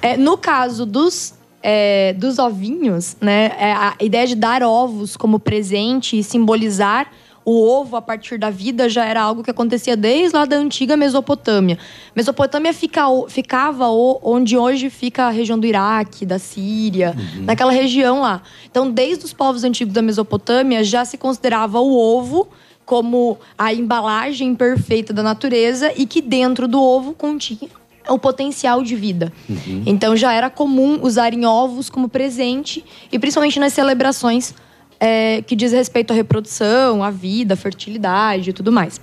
É, 0.00 0.16
no 0.16 0.38
caso 0.38 0.86
dos, 0.86 1.34
é, 1.62 2.12
dos 2.12 2.38
ovinhos, 2.38 3.16
né? 3.20 3.52
é, 3.58 3.72
a 3.72 3.94
ideia 4.00 4.26
de 4.26 4.36
dar 4.36 4.62
ovos 4.62 5.16
como 5.16 5.40
presente 5.40 6.18
e 6.18 6.22
simbolizar 6.22 7.10
o 7.48 7.64
ovo 7.64 7.94
a 7.94 8.02
partir 8.02 8.38
da 8.38 8.50
vida 8.50 8.88
já 8.88 9.04
era 9.04 9.22
algo 9.22 9.44
que 9.44 9.50
acontecia 9.52 9.96
desde 9.96 10.36
lá 10.36 10.44
da 10.44 10.56
antiga 10.56 10.96
Mesopotâmia. 10.96 11.78
Mesopotâmia 12.14 12.74
fica, 12.74 13.04
ficava 13.28 13.86
onde 13.88 14.58
hoje 14.58 14.90
fica 14.90 15.26
a 15.26 15.30
região 15.30 15.56
do 15.56 15.64
Iraque, 15.64 16.26
da 16.26 16.40
Síria, 16.40 17.14
naquela 17.42 17.70
região 17.70 18.20
lá. 18.20 18.42
Então, 18.68 18.90
desde 18.90 19.24
os 19.24 19.32
povos 19.32 19.62
antigos 19.62 19.94
da 19.94 20.02
Mesopotâmia 20.02 20.82
já 20.82 21.04
se 21.04 21.16
considerava 21.16 21.78
o 21.78 21.96
ovo 21.96 22.48
como 22.84 23.38
a 23.56 23.72
embalagem 23.72 24.52
perfeita 24.56 25.12
da 25.12 25.22
natureza 25.22 25.92
e 25.96 26.04
que 26.04 26.20
dentro 26.20 26.66
do 26.66 26.82
ovo 26.82 27.12
continha 27.12 27.70
o 28.08 28.18
potencial 28.18 28.82
de 28.82 28.94
vida. 28.94 29.32
Então 29.84 30.16
já 30.16 30.32
era 30.32 30.48
comum 30.48 31.00
usarem 31.02 31.44
ovos 31.44 31.90
como 31.90 32.08
presente 32.08 32.84
e 33.10 33.18
principalmente 33.18 33.58
nas 33.58 33.72
celebrações 33.72 34.54
é, 34.98 35.42
que 35.42 35.54
diz 35.54 35.72
respeito 35.72 36.12
à 36.12 36.16
reprodução, 36.16 37.02
à 37.02 37.10
vida, 37.10 37.54
à 37.54 37.56
fertilidade 37.56 38.50
e 38.50 38.52
tudo 38.52 38.72
mais. 38.72 39.00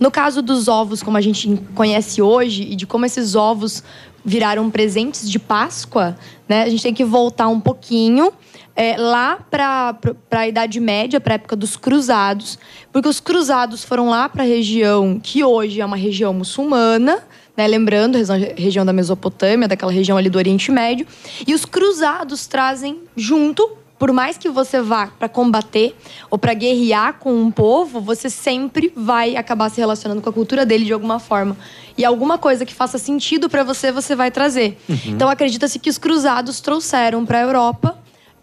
No 0.00 0.10
caso 0.10 0.40
dos 0.40 0.68
ovos, 0.68 1.02
como 1.02 1.16
a 1.16 1.20
gente 1.20 1.60
conhece 1.74 2.22
hoje, 2.22 2.62
e 2.62 2.76
de 2.76 2.86
como 2.86 3.04
esses 3.04 3.34
ovos 3.34 3.82
viraram 4.24 4.70
presentes 4.70 5.28
de 5.30 5.38
Páscoa, 5.38 6.16
né? 6.48 6.62
A 6.62 6.68
gente 6.68 6.82
tem 6.82 6.94
que 6.94 7.04
voltar 7.04 7.48
um 7.48 7.60
pouquinho 7.60 8.32
é, 8.74 8.96
lá 8.96 9.38
para 9.50 9.96
a 10.30 10.48
Idade 10.48 10.80
Média, 10.80 11.20
para 11.20 11.34
a 11.34 11.36
época 11.36 11.56
dos 11.56 11.76
Cruzados, 11.76 12.58
porque 12.92 13.08
os 13.08 13.20
Cruzados 13.20 13.84
foram 13.84 14.08
lá 14.08 14.28
para 14.28 14.42
a 14.42 14.46
região 14.46 15.18
que 15.22 15.42
hoje 15.42 15.80
é 15.80 15.86
uma 15.86 15.96
região 15.96 16.32
muçulmana, 16.32 17.22
né? 17.56 17.66
Lembrando, 17.66 18.16
região- 18.16 18.54
região 18.56 18.86
da 18.86 18.92
Mesopotâmia, 18.92 19.66
daquela 19.66 19.92
região 19.92 20.16
ali 20.16 20.30
do 20.30 20.38
Oriente 20.38 20.70
Médio, 20.70 21.06
e 21.46 21.54
os 21.54 21.64
Cruzados 21.64 22.46
trazem 22.46 23.00
junto 23.16 23.76
por 23.98 24.12
mais 24.12 24.38
que 24.38 24.48
você 24.48 24.80
vá 24.80 25.08
para 25.08 25.28
combater 25.28 25.96
ou 26.30 26.38
para 26.38 26.54
guerrear 26.54 27.14
com 27.14 27.34
um 27.34 27.50
povo, 27.50 28.00
você 28.00 28.30
sempre 28.30 28.92
vai 28.94 29.36
acabar 29.36 29.68
se 29.70 29.80
relacionando 29.80 30.22
com 30.22 30.30
a 30.30 30.32
cultura 30.32 30.64
dele 30.64 30.84
de 30.84 30.92
alguma 30.92 31.18
forma. 31.18 31.56
E 31.96 32.04
alguma 32.04 32.38
coisa 32.38 32.64
que 32.64 32.72
faça 32.72 32.96
sentido 32.96 33.50
para 33.50 33.64
você, 33.64 33.90
você 33.90 34.14
vai 34.14 34.30
trazer. 34.30 34.78
Uhum. 34.88 34.96
Então 35.06 35.28
acredita-se 35.28 35.78
que 35.78 35.90
os 35.90 35.98
cruzados 35.98 36.60
trouxeram 36.60 37.26
para 37.26 37.38
a 37.38 37.42
Europa 37.42 37.98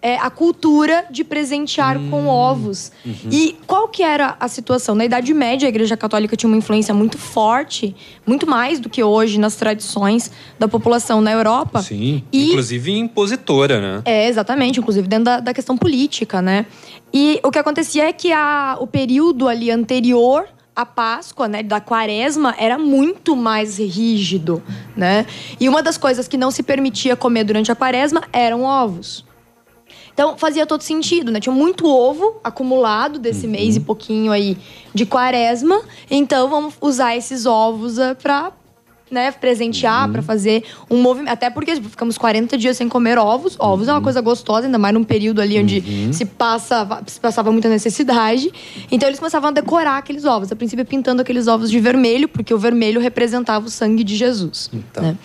é, 0.06 0.18
a 0.19 0.30
cultura 0.30 1.06
de 1.10 1.23
presentear 1.23 1.98
com 2.11 2.27
ovos. 2.27 2.91
E 3.32 3.56
qual 3.65 3.88
que 3.88 4.03
era 4.03 4.36
a 4.40 4.48
situação? 4.48 4.94
Na 4.94 5.03
Idade 5.03 5.34
Média, 5.34 5.68
a 5.68 5.69
Igreja 5.69 5.98
Católica 5.98 6.36
tinha 6.38 6.48
uma 6.48 6.56
influência 6.57 6.94
muito 6.94 7.18
forte, 7.18 7.95
muito 8.23 8.45
mais 8.45 8.80
do 8.80 8.88
que 8.88 9.03
hoje 9.03 9.40
nas 9.40 9.56
tradições 9.56 10.30
da 10.60 10.68
população 10.68 11.22
na 11.22 11.32
Europa. 11.32 11.82
Sim. 11.82 12.23
E- 12.32 12.49
Inclusive 12.49 12.91
impositora, 12.91 13.82
né? 13.82 14.02
É, 14.06 14.27
exatamente, 14.27 14.80
inclusive 14.80 15.07
dentro 15.07 15.26
da, 15.26 15.40
da 15.40 15.53
questão 15.56 15.76
política, 15.76 16.40
né? 16.40 16.68
E 17.11 17.40
o 17.44 17.49
que 17.49 17.57
acontecia 17.57 18.07
é 18.07 18.14
que 18.14 18.32
a, 18.32 18.77
o 18.80 18.86
período 18.86 19.48
ali 19.48 19.72
anterior 19.72 20.48
à 20.76 20.86
Páscoa, 20.86 21.48
né, 21.48 21.64
da 21.64 21.80
quaresma, 21.82 22.53
era 22.60 22.77
muito 22.77 23.36
mais 23.36 23.80
rígido, 23.80 24.61
né? 24.95 25.26
E 25.60 25.68
uma 25.68 25.82
das 25.82 25.98
coisas 25.98 26.27
que 26.27 26.38
não 26.38 26.52
se 26.52 26.61
permitia 26.61 27.15
comer 27.15 27.44
durante 27.44 27.72
a 27.72 27.76
quaresma 27.76 28.22
eram 28.32 28.61
ovos. 28.61 29.26
Então 30.16 30.38
fazia 30.38 30.66
todo 30.66 30.82
sentido, 30.82 31.30
né? 31.30 31.42
Tinha 31.42 31.54
muito 31.54 31.86
ovo 31.86 32.38
acumulado 32.42 33.20
desse 33.20 33.46
mês 33.48 33.76
e 33.76 33.82
pouquinho 33.82 34.32
aí 34.32 34.58
de 34.94 35.06
quaresma. 35.06 35.82
Então 36.10 36.50
vamos 36.50 36.74
usar 36.80 37.18
esses 37.18 37.46
ovos 37.46 38.00
ah, 38.00 38.16
pra 38.16 38.54
né, 39.12 39.30
presentear, 39.32 40.10
pra 40.10 40.22
fazer 40.22 40.64
um 40.90 41.02
movimento. 41.02 41.32
Até 41.32 41.50
porque 41.50 41.76
tipo, 41.76 41.90
ficamos 41.90 42.18
40 42.18 42.58
dias 42.58 42.78
sem 42.78 42.88
comer 42.88 43.18
ovos. 43.18 43.58
Ovos 43.60 43.90
é 43.90 43.92
uma 43.92 44.02
coisa 44.02 44.22
gostosa, 44.22 44.68
ainda 44.68 44.78
mais 44.78 44.94
num 44.94 45.04
período 45.04 45.42
ali 45.42 45.60
onde 45.60 46.14
se, 46.14 46.26
passa, 46.26 47.04
se 47.06 47.20
passava 47.20 47.52
muita 47.52 47.68
necessidade. 47.68 48.50
Então 48.90 49.10
eles 49.10 49.20
começavam 49.20 49.50
a 49.50 49.52
decorar 49.52 49.98
aqueles 49.98 50.24
ovos. 50.24 50.50
A 50.50 50.56
princípio 50.56 50.86
pintando 50.86 51.22
aqueles 51.22 51.46
ovos 51.46 51.70
de 51.70 51.80
vermelho, 51.80 52.30
porque 52.30 52.54
o 52.54 52.58
vermelho 52.58 53.02
representava 53.02 53.66
o 53.66 53.70
sangue 53.70 54.04
de 54.04 54.16
Jesus. 54.16 54.72
né? 54.96 55.18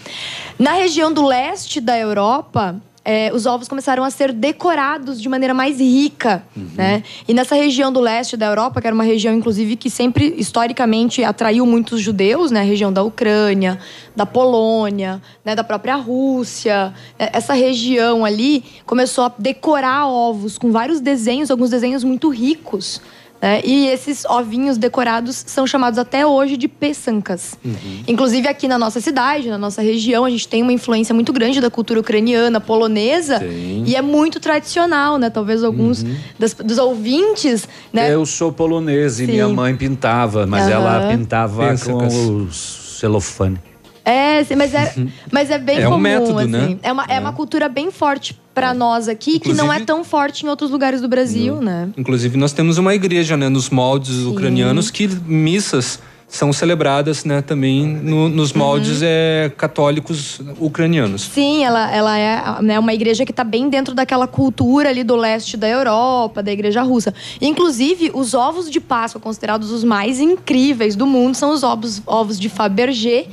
Na 0.59 0.73
região 0.73 1.13
do 1.13 1.25
leste 1.25 1.81
da 1.81 1.97
Europa, 1.97 2.81
é, 3.11 3.33
os 3.35 3.45
ovos 3.45 3.67
começaram 3.67 4.05
a 4.05 4.11
ser 4.11 4.33
decorados 4.33 5.21
de 5.21 5.29
maneira 5.29 5.53
mais 5.53 5.81
rica, 5.81 6.45
né? 6.77 7.03
E 7.27 7.35
nessa 7.35 7.57
região 7.57 7.93
do 7.93 7.99
leste 7.99 8.37
da 8.37 8.47
Europa, 8.47 8.81
que 8.81 8.87
era 8.87 8.95
uma 8.95 9.03
região, 9.03 9.35
inclusive, 9.35 9.75
que 9.75 9.91
sempre, 9.91 10.33
historicamente, 10.39 11.25
atraiu 11.25 11.67
muitos 11.67 12.01
judeus, 12.01 12.53
né? 12.53 12.61
A 12.61 12.63
região 12.63 12.93
da 12.93 13.03
Ucrânia, 13.03 13.81
da 14.15 14.25
Polônia, 14.25 15.21
né? 15.45 15.57
da 15.57 15.65
própria 15.65 15.97
Rússia. 15.97 16.95
É, 17.19 17.37
Essa 17.37 17.53
região 17.53 18.25
ali 18.25 18.63
começou 18.87 19.25
a 19.25 19.33
decorar 19.37 20.07
ovos 20.07 20.57
com 20.57 20.71
vários 20.71 21.01
desenhos, 21.01 21.51
alguns 21.51 21.71
desenhos 21.71 22.05
muito 22.05 22.29
ricos, 22.29 23.03
né? 23.41 23.61
E 23.65 23.87
esses 23.89 24.25
ovinhos 24.25 24.77
decorados 24.77 25.43
são 25.47 25.67
chamados 25.67 25.99
até 25.99 26.27
hoje 26.27 26.57
de 26.57 26.69
peçancas. 26.69 27.59
Inclusive 28.07 28.47
aqui 28.49 28.69
na 28.69 28.79
nossa 28.79 29.01
cidade, 29.01 29.49
na 29.49 29.57
nossa 29.59 29.81
região, 29.83 30.25
a 30.25 30.31
gente 30.31 30.47
tem 30.47 30.63
uma 30.63 30.73
influência 30.73 31.15
muito 31.15 31.33
grande 31.33 31.61
da 31.61 31.71
cultura 31.71 32.01
ucraniana, 32.01 32.61
polonesa. 32.61 33.41
E 33.45 33.97
é 33.97 34.03
muito 34.03 34.39
tradicional, 34.41 35.17
né? 35.19 35.31
Talvez 35.31 35.65
alguns 35.65 36.05
das- 36.39 36.55
dos 36.55 36.79
ouvintes, 36.79 37.67
né? 37.93 38.13
Eu 38.13 38.27
sou 38.27 38.53
polonês 38.53 39.21
e 39.21 39.27
Sim. 39.27 39.33
minha 39.33 39.49
mãe 39.49 39.75
pintava, 39.77 40.47
mas 40.47 40.65
Aham. 40.65 40.71
ela 40.73 41.09
pintava 41.09 41.69
Pêssacas. 41.69 42.13
com 42.15 42.45
o 42.45 42.53
celofane. 42.53 43.59
É, 44.05 44.43
sim, 44.45 44.57
mas 44.57 44.73
é, 44.75 44.95
mas 45.31 45.51
é 45.51 45.59
bem 45.59 45.79
É 45.79 45.87
um 45.89 45.93
comum, 45.93 46.03
método, 46.03 46.39
assim. 46.39 46.49
né? 46.49 46.77
É 46.83 46.93
uma, 46.93 47.05
é. 47.05 47.21
uma 47.21 47.33
cultura 47.33 47.69
bem 47.69 47.91
forte 47.91 48.39
pra 48.55 48.73
nós 48.75 49.09
aqui, 49.09 49.39
que 49.39 49.49
não 49.53 49.65
é 49.65 49.77
Inclusive- 49.77 49.87
tão 49.87 50.03
forte 50.05 50.45
em 50.45 50.49
outros 50.49 50.71
lugares 50.71 51.01
do 51.01 51.09
Brasil, 51.09 51.57
né? 51.61 51.89
Inclusive, 51.97 52.37
nós 52.37 52.53
temos 52.53 52.79
uma 52.79 52.95
igreja, 52.95 53.37
né, 53.37 53.49
nos 53.49 53.71
moldes 53.71 54.25
ucranianos, 54.25 54.91
que 54.91 55.07
missas 55.27 55.99
são 56.27 56.53
celebradas, 56.53 57.25
né, 57.25 57.43
também 57.43 57.85
no- 57.87 58.29
nos 58.29 58.53
moldes 58.53 59.01
é, 59.03 59.51
católicos 59.57 60.41
ucranianos. 60.61 61.23
Sim, 61.23 61.65
ela, 61.65 61.91
ela 61.93 62.17
é 62.19 62.63
né, 62.63 62.79
uma 62.79 62.95
igreja 62.95 63.25
que 63.25 63.33
está 63.33 63.43
bem 63.43 63.69
dentro 63.69 63.95
daquela 63.97 64.29
cultura 64.29 64.89
ali 64.91 65.03
do 65.03 65.17
leste 65.17 65.57
da 65.57 65.69
Europa, 65.69 66.41
da 66.41 66.53
igreja 66.53 66.83
russa. 66.83 67.13
Inclusive, 67.41 68.13
os 68.15 68.33
ovos 68.33 68.71
de 68.71 68.79
Páscoa, 68.81 69.21
considerados 69.21 69.73
os 69.73 69.83
mais 69.83 70.21
incríveis 70.21 70.95
do 70.95 71.05
mundo, 71.05 71.35
são 71.35 71.51
os 71.53 71.65
ovos, 71.65 72.01
ovos 72.07 72.39
de 72.39 72.49
Fabergé, 72.49 73.27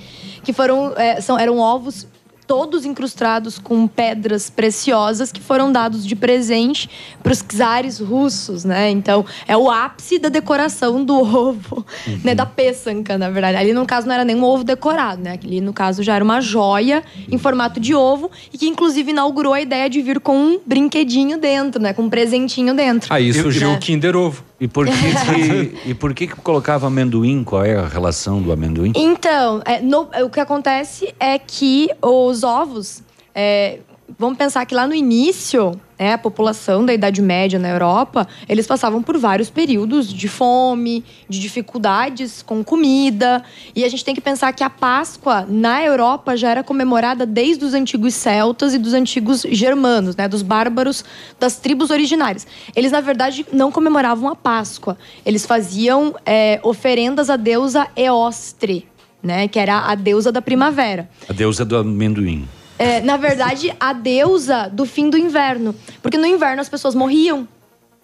que 0.47 0.53
foram, 0.53 0.93
é, 0.95 1.19
são, 1.19 1.37
eram 1.37 1.59
ovos 1.59 2.07
todos 2.47 2.85
incrustados 2.85 3.59
com 3.59 3.85
pedras 3.87 4.49
preciosas 4.49 5.31
que 5.31 5.41
foram 5.41 5.71
dados 5.71 6.05
de 6.07 6.15
presente 6.15 6.89
para 7.21 7.33
os 7.33 7.41
czares 7.41 7.99
russos, 7.99 8.63
né? 8.63 8.89
Então, 8.89 9.25
é 9.47 9.55
o 9.57 9.69
ápice 9.69 10.17
da 10.17 10.29
decoração 10.29 11.03
do 11.03 11.15
ovo, 11.19 11.85
né? 12.23 12.33
Da 12.33 12.45
peçanca, 12.45 13.17
na 13.17 13.29
verdade. 13.29 13.57
Ali, 13.57 13.73
no 13.73 13.85
caso, 13.85 14.07
não 14.07 14.13
era 14.13 14.23
nem 14.23 14.35
um 14.35 14.43
ovo 14.43 14.63
decorado, 14.63 15.21
né? 15.21 15.37
Ali, 15.43 15.59
no 15.61 15.73
caso, 15.73 16.01
já 16.03 16.15
era 16.15 16.23
uma 16.23 16.39
joia 16.39 17.03
em 17.29 17.37
formato 17.37 17.79
de 17.79 17.93
ovo 17.93 18.31
e 18.53 18.57
que, 18.57 18.67
inclusive, 18.67 19.11
inaugurou 19.11 19.53
a 19.53 19.61
ideia 19.61 19.89
de 19.89 20.01
vir 20.01 20.19
com 20.19 20.37
um 20.37 20.59
brinquedinho 20.65 21.37
dentro, 21.37 21.81
né? 21.81 21.93
Com 21.93 22.03
um 22.03 22.09
presentinho 22.09 22.73
dentro. 22.73 23.13
Aí 23.13 23.33
surgiu 23.33 23.69
Né? 23.69 23.75
o 23.75 23.79
Kinder 23.79 24.15
Ovo. 24.15 24.43
E 24.59 24.67
por 24.67 24.87
que 24.87 24.91
que, 24.93 25.77
e 25.91 25.93
por 25.93 26.13
que 26.15 26.25
que 26.27 26.35
colocava 26.37 26.87
amendoim? 26.87 27.43
Qual 27.43 27.63
é 27.63 27.75
a 27.75 27.87
relação 27.87 28.41
do 28.41 28.51
amendoim? 28.51 28.91
Então, 28.95 29.61
é, 29.65 29.79
no- 29.81 30.07
o 30.23 30.29
que 30.31 30.39
acontece 30.39 31.13
é 31.19 31.37
que 31.37 31.89
os 32.01 32.36
ovos. 32.43 33.03
é, 33.35 33.79
vamos 34.17 34.37
pensar 34.37 34.65
que 34.65 34.73
lá 34.73 34.87
no 34.87 34.93
início, 34.93 35.79
né, 35.99 36.13
a 36.13 36.17
população 36.17 36.85
da 36.85 36.93
Idade 36.93 37.21
Média 37.21 37.59
na 37.59 37.69
Europa, 37.69 38.27
eles 38.47 38.65
passavam 38.65 39.01
por 39.01 39.17
vários 39.17 39.49
períodos 39.49 40.13
de 40.13 40.27
fome, 40.27 41.03
de 41.27 41.39
dificuldades 41.39 42.41
com 42.41 42.63
comida. 42.63 43.43
E 43.75 43.83
a 43.83 43.89
gente 43.89 44.05
tem 44.05 44.15
que 44.15 44.21
pensar 44.21 44.53
que 44.53 44.63
a 44.63 44.69
Páscoa 44.69 45.45
na 45.47 45.83
Europa 45.83 46.37
já 46.37 46.51
era 46.51 46.63
comemorada 46.63 47.25
desde 47.25 47.65
os 47.65 47.73
antigos 47.73 48.13
celtas 48.13 48.73
e 48.73 48.77
dos 48.77 48.93
antigos 48.93 49.41
germanos, 49.49 50.15
né, 50.15 50.27
dos 50.27 50.41
bárbaros 50.41 51.03
das 51.39 51.57
tribos 51.57 51.89
originárias. 51.89 52.47
Eles, 52.75 52.91
na 52.91 53.01
verdade, 53.01 53.45
não 53.51 53.71
comemoravam 53.71 54.29
a 54.29 54.35
Páscoa. 54.35 54.97
Eles 55.25 55.45
faziam 55.45 56.15
é, 56.25 56.59
oferendas 56.63 57.29
à 57.29 57.35
deusa 57.35 57.87
Eostre, 57.95 58.87
né, 59.27 59.47
que 59.49 59.59
era 59.59 59.79
a 59.79 59.93
deusa 59.93 60.31
da 60.31 60.41
primavera. 60.41 61.09
A 61.27 61.33
deusa 61.33 61.65
do 61.65 61.75
amendoim. 61.75 62.47
É, 62.79 63.01
na 63.01 63.17
verdade, 63.17 63.75
a 63.77 63.91
deusa 63.91 64.69
do 64.71 64.85
fim 64.85 65.09
do 65.09 65.17
inverno. 65.17 65.75
Porque 66.01 66.17
no 66.17 66.25
inverno 66.25 66.61
as 66.61 66.69
pessoas 66.69 66.95
morriam. 66.95 67.45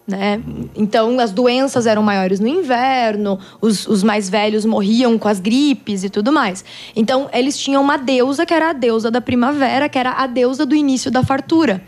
Né? 0.06 0.42
Então, 0.76 1.18
as 1.18 1.32
doenças 1.32 1.86
eram 1.86 2.02
maiores 2.02 2.38
no 2.38 2.46
inverno, 2.46 3.38
os, 3.58 3.86
os 3.86 4.02
mais 4.02 4.28
velhos 4.28 4.66
morriam 4.66 5.16
com 5.18 5.28
as 5.28 5.40
gripes 5.40 6.04
e 6.04 6.10
tudo 6.10 6.30
mais. 6.30 6.62
Então, 6.94 7.30
eles 7.32 7.56
tinham 7.56 7.82
uma 7.82 7.96
deusa 7.96 8.44
que 8.44 8.52
era 8.52 8.68
a 8.68 8.72
deusa 8.74 9.10
da 9.10 9.22
primavera, 9.22 9.88
que 9.88 9.98
era 9.98 10.10
a 10.10 10.26
deusa 10.26 10.66
do 10.66 10.74
início 10.74 11.10
da 11.10 11.22
fartura. 11.22 11.82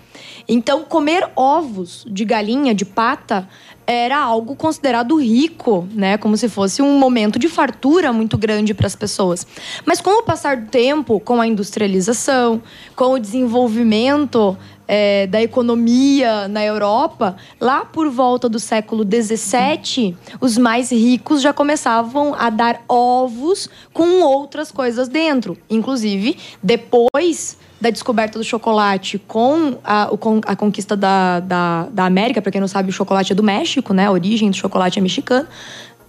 Então, 0.49 0.83
comer 0.85 1.29
ovos 1.37 2.07
de 2.09 2.25
galinha, 2.25 2.75
de 2.75 2.87
pata, 2.87 3.47
era 3.87 4.19
algo 4.19 4.57
considerado 4.57 5.17
rico, 5.17 5.87
né? 5.93 6.19
Como 6.19 6.37
se 6.37 6.49
fosse 6.49 6.83
um 6.83 6.99
momento 6.99 7.39
de 7.39 7.49
fartura 7.49 8.13
muito 8.13 8.37
grande 8.37 8.75
para 8.75 8.87
as 8.87 8.97
pessoas. 8.97 9.47
Mas 9.85 10.01
com 10.01 10.21
o 10.21 10.23
passar 10.23 10.57
do 10.57 10.69
tempo, 10.69 11.21
com 11.21 11.41
a 11.41 11.47
industrialização, 11.47 12.61
com 12.97 13.13
o 13.13 13.19
desenvolvimento 13.19 14.57
é, 14.89 15.27
da 15.27 15.43
economia 15.43 16.49
na 16.49 16.65
Europa, 16.65 17.37
lá 17.61 17.85
por 17.85 18.09
volta 18.11 18.49
do 18.49 18.59
século 18.59 19.05
XVII, 19.05 20.17
os 20.41 20.57
mais 20.59 20.91
ricos 20.91 21.41
já 21.41 21.53
começavam 21.53 22.35
a 22.35 22.51
dar 22.51 22.83
ovos 22.89 23.69
com 23.93 24.23
outras 24.23 24.71
coisas 24.71 25.09
dentro. 25.09 25.57
Inclusive, 25.69 26.37
depois 26.63 27.57
da 27.81 27.91
descoberta 27.91 28.39
do 28.39 28.45
chocolate 28.45 29.19
com 29.19 29.79
a, 29.85 30.07
com 30.19 30.41
a 30.47 30.57
conquista 30.57 30.97
da, 30.97 31.41
da, 31.41 31.89
da 31.91 32.05
América, 32.05 32.41
para 32.41 32.51
quem 32.51 32.61
não 32.61 32.69
sabe, 32.69 32.89
o 32.89 32.93
chocolate 32.93 33.33
é 33.33 33.35
do 33.35 33.43
México, 33.43 33.93
né? 33.93 34.07
A 34.07 34.11
origem 34.11 34.51
do 34.51 34.57
chocolate 34.57 34.99
é 34.99 35.03
mexicana, 35.03 35.47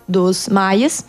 dos 0.07 0.47
maias. 0.47 1.05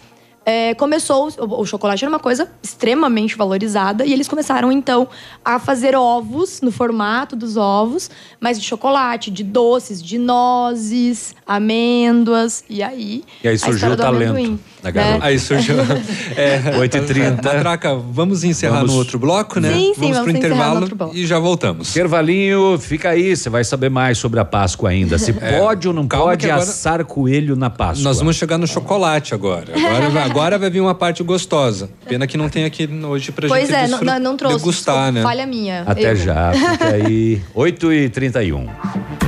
É, 0.51 0.73
começou, 0.75 1.29
o, 1.39 1.61
o 1.61 1.67
chocolate 1.67 2.03
era 2.03 2.11
uma 2.11 2.19
coisa 2.19 2.49
extremamente 2.63 3.37
valorizada 3.37 4.07
e 4.07 4.15
eles 4.15 4.27
começaram 4.27 4.73
então 4.73 5.07
a 5.45 5.59
fazer 5.59 5.95
ovos 5.95 6.63
no 6.63 6.71
formato 6.73 7.37
dos 7.37 7.59
ovos, 7.59 8.11
mas 8.41 8.59
de 8.59 8.65
chocolate, 8.67 9.31
de 9.31 9.45
doces, 9.45 10.03
de 10.03 10.17
nozes, 10.17 11.35
amêndoas 11.47 12.65
e 12.69 12.83
aí. 12.83 13.25
E 13.45 13.49
aí 13.49 13.59
surgiu 13.59 13.91
o 13.93 13.97
talento 13.97 14.31
amendoim, 14.31 14.59
da 14.83 14.89
né? 14.91 14.93
garota. 14.93 15.25
Aí 15.27 15.39
surgiu. 15.39 15.77
É, 16.37 16.61
8h30. 16.79 17.43
Matraca, 17.45 17.95
vamos 17.97 18.45
encerrar 18.45 18.77
Vamos- 18.77 18.93
no 18.93 18.99
outro 18.99 19.19
bloco, 19.19 19.59
né? 19.61 19.73
Sim, 19.73 19.93
sim, 19.95 20.01
vamos 20.13 20.17
vamos 20.19 20.31
pro 20.33 20.39
encerrar 20.39 20.49
no 20.49 20.55
intervalo 20.55 20.81
outro 20.81 20.97
bloco. 20.97 21.17
e 21.17 21.27
já 21.27 21.39
voltamos. 21.39 21.91
Intervalinho, 21.91 22.79
fica 22.79 23.11
aí, 23.11 23.37
você 23.37 23.51
vai 23.51 23.65
saber 23.65 23.91
mais 23.91 24.19
sobre 24.19 24.39
a 24.41 24.45
Páscoa 24.45 24.91
ainda. 24.91 25.19
Se 25.19 25.33
É, 25.41 25.59
pode 25.59 25.89
ou 25.89 25.93
não 25.95 26.07
pode 26.07 26.47
agora- 26.51 26.63
assar 26.63 27.05
coelho 27.05 27.57
na 27.57 27.69
Páscoa. 27.71 28.05
Nós 28.05 28.19
vamos 28.19 28.37
chegar 28.37 28.57
no 28.57 28.67
chocolate 28.67 29.35
agora. 29.35 29.73
Agora, 29.77 30.09
vai- 30.11 30.23
agora 30.41 30.59
vai 30.59 30.71
vir 30.71 30.81
uma 30.81 30.95
parte 30.95 31.23
gostosa. 31.23 31.91
Pena 32.07 32.27
que 32.27 32.37
não 32.37 32.49
tem 32.49 32.65
aqui 32.65 32.89
hoje 33.05 33.33
pra 33.33 33.49
Pois 33.49 33.69
gente 33.69 33.77
é, 33.77 33.89
não, 33.89 34.01
não, 34.01 34.19
não 34.19 34.37
trouxe. 34.37 34.59
degustar, 34.59 34.95
desculpa, 34.95 35.13
né? 35.13 35.23
Falha 35.23 35.47
minha. 35.47 35.83
Até 35.87 36.13
Eu- 36.13 36.17
já, 36.17 36.53
fica 36.53 36.89
aí. 36.89 37.41
8h31. 37.55 39.28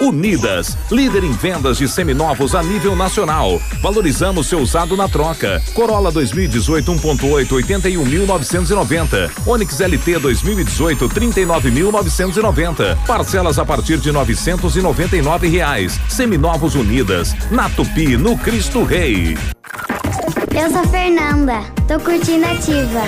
Unidas, 0.00 0.76
líder 0.90 1.24
em 1.24 1.32
vendas 1.32 1.78
de 1.78 1.88
seminovos 1.88 2.54
a 2.54 2.62
nível 2.62 2.94
nacional. 2.96 3.60
Valorizamos 3.80 4.46
seu 4.46 4.60
usado 4.60 4.96
na 4.96 5.08
troca. 5.08 5.62
Corolla 5.74 6.10
2018 6.10 6.92
1.8 6.92 7.48
81.990. 7.48 9.30
Onix 9.46 9.80
LT 9.80 10.18
2018 10.18 11.08
39.990. 11.08 12.96
Parcelas 13.06 13.58
a 13.58 13.64
partir 13.64 13.98
de 13.98 14.12
999 14.12 15.48
reais. 15.48 15.98
Seminovos 16.08 16.74
Unidas, 16.74 17.34
na 17.50 17.68
Tupi, 17.70 18.16
no 18.16 18.36
Cristo 18.38 18.84
Rei. 18.84 19.36
Eu 20.54 20.70
sou 20.70 20.86
Fernanda, 20.88 21.62
tô 21.88 21.98
curtindo 21.98 22.46
ativa. 22.46 23.02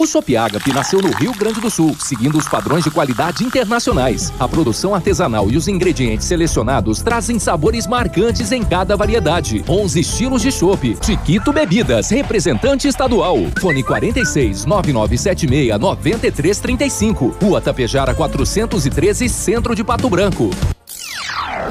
O 0.00 0.06
Shop 0.06 0.34
Agape 0.34 0.72
nasceu 0.72 1.02
no 1.02 1.10
Rio 1.10 1.30
Grande 1.34 1.60
do 1.60 1.68
Sul, 1.68 1.94
seguindo 1.98 2.38
os 2.38 2.48
padrões 2.48 2.84
de 2.84 2.90
qualidade 2.90 3.44
internacionais. 3.44 4.32
A 4.40 4.48
produção 4.48 4.94
artesanal 4.94 5.50
e 5.50 5.58
os 5.58 5.68
ingredientes 5.68 6.26
selecionados 6.26 7.02
trazem 7.02 7.38
sabores 7.38 7.86
marcantes 7.86 8.50
em 8.50 8.62
cada 8.64 8.96
variedade. 8.96 9.62
11 9.68 10.00
estilos 10.00 10.40
de 10.40 10.50
chopp. 10.50 10.96
Chiquito 11.04 11.52
Bebidas, 11.52 12.08
representante 12.08 12.88
estadual. 12.88 13.36
Fone 13.60 13.82
46 13.82 14.64
9976 14.64 15.78
9335. 15.78 17.36
Rua 17.38 17.60
Tapejara 17.60 18.14
413, 18.14 19.28
Centro 19.28 19.74
de 19.74 19.84
Pato 19.84 20.08
Branco. 20.08 20.48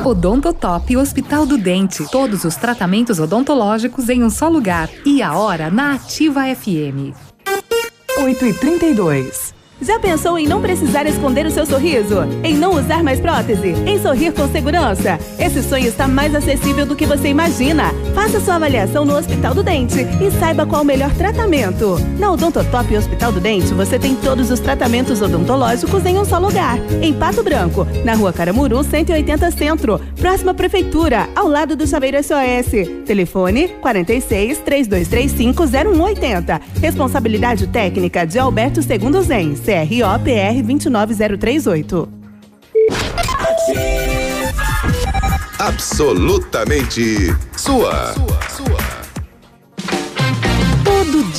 Odontotop 0.05 0.95
Hospital 0.97 1.47
do 1.47 1.57
Dente. 1.57 2.05
Todos 2.11 2.43
os 2.43 2.55
tratamentos 2.55 3.19
odontológicos 3.19 4.07
em 4.07 4.23
um 4.23 4.29
só 4.29 4.47
lugar. 4.47 4.87
E 5.03 5.23
a 5.23 5.33
hora 5.33 5.71
na 5.71 5.95
Ativa 5.95 6.43
FM. 6.55 7.28
8 8.19 8.47
e 8.47 8.53
32 8.53 9.58
Já 9.81 9.97
pensou 9.97 10.37
em 10.37 10.45
não 10.45 10.61
precisar 10.61 11.05
esconder 11.05 11.45
o 11.45 11.51
seu 11.51 11.65
sorriso? 11.65 12.17
Em 12.43 12.53
não 12.53 12.75
usar 12.75 13.01
mais 13.01 13.19
prótese? 13.21 13.69
Em 13.87 13.97
sorrir 14.01 14.33
com 14.33 14.45
segurança? 14.49 15.17
Esse 15.39 15.63
sonho 15.63 15.87
está 15.87 16.05
mais 16.05 16.35
acessível 16.35 16.85
do 16.85 16.97
que 16.97 17.05
você 17.05 17.29
imagina. 17.29 17.93
Faça 18.13 18.41
sua 18.41 18.55
avaliação 18.55 19.05
no 19.05 19.15
Hospital 19.15 19.53
do 19.53 19.63
Dente 19.63 20.01
e 20.21 20.31
saiba 20.37 20.65
qual 20.65 20.81
o 20.81 20.85
melhor 20.85 21.13
tratamento. 21.15 21.95
Na 22.17 22.29
Odontotop 22.31 22.93
Hospital 22.97 23.31
do 23.31 23.39
Dente, 23.39 23.73
você 23.73 23.97
tem 23.97 24.15
todos 24.15 24.51
os 24.51 24.59
tratamentos 24.59 25.21
odontológicos 25.21 26.05
em 26.05 26.17
um 26.19 26.25
só 26.25 26.39
lugar. 26.39 26.77
Em 27.01 27.13
Pato 27.13 27.41
Branco, 27.41 27.87
na 28.03 28.15
rua 28.15 28.33
Caramuru, 28.33 28.83
180 28.83 29.49
Centro. 29.51 30.01
Próxima 30.19 30.53
Prefeitura, 30.53 31.29
ao 31.33 31.47
lado 31.47 31.77
do 31.77 31.87
Chaveiro 31.87 32.17
SOS. 32.21 33.05
Telefone 33.05 33.69
46 33.81 34.57
3235 34.57 35.65
0180. 35.65 36.61
Responsabilidade 36.81 37.65
técnica 37.67 38.25
de 38.25 38.37
Alberto 38.37 38.83
Segundo 38.83 39.21
Zen. 39.21 39.55
CRO 39.69 40.17
PR 40.23 40.63
29038. 40.63 42.09
Absolutamente 45.59 47.35
sua. 47.55 48.15
Todo 48.15 48.48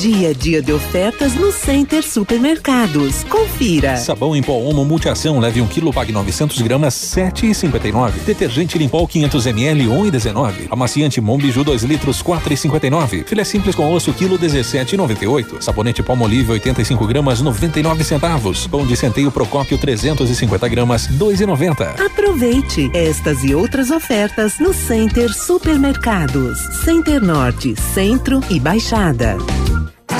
dia 0.01 0.29
a 0.29 0.33
dia 0.33 0.63
de 0.63 0.73
ofertas 0.73 1.35
no 1.35 1.51
Center 1.51 2.01
Supermercados. 2.01 3.23
Confira. 3.25 3.97
Sabão 3.97 4.35
em 4.35 4.41
pó 4.41 4.53
Omo 4.53 4.83
Multiação, 4.83 5.39
leve 5.39 5.61
1 5.61 5.63
um 5.63 5.67
quilo, 5.67 5.93
pague 5.93 6.11
900 6.11 6.59
gramas, 6.63 6.95
7,59. 6.95 8.13
Detergente 8.25 8.79
Limpol 8.79 9.07
500 9.07 9.45
ml, 9.45 9.85
1,19. 9.85 10.53
Amaciante 10.71 11.21
Mombiju 11.21 11.63
2 11.63 11.83
litros, 11.83 12.23
4,59. 12.23 13.25
Filé 13.27 13.43
simples 13.43 13.75
com 13.75 13.93
osso, 13.93 14.11
quilo, 14.11 14.39
17,98. 14.39 15.61
Sabonete 15.61 16.01
Palmolive 16.01 16.53
85 16.53 17.05
gramas, 17.05 17.39
99 17.39 18.03
centavos. 18.03 18.65
Pão 18.65 18.87
de 18.87 18.95
centeio 18.95 19.29
Procópio 19.29 19.77
350 19.77 20.67
gramas, 20.67 21.07
2,90. 21.09 22.03
Aproveite 22.03 22.89
estas 22.95 23.43
e 23.43 23.53
outras 23.53 23.91
ofertas 23.91 24.57
no 24.57 24.73
Center 24.73 25.31
Supermercados. 25.31 26.57
Center 26.83 27.21
Norte, 27.21 27.75
Centro 27.93 28.41
e 28.49 28.59
Baixada. 28.59 29.37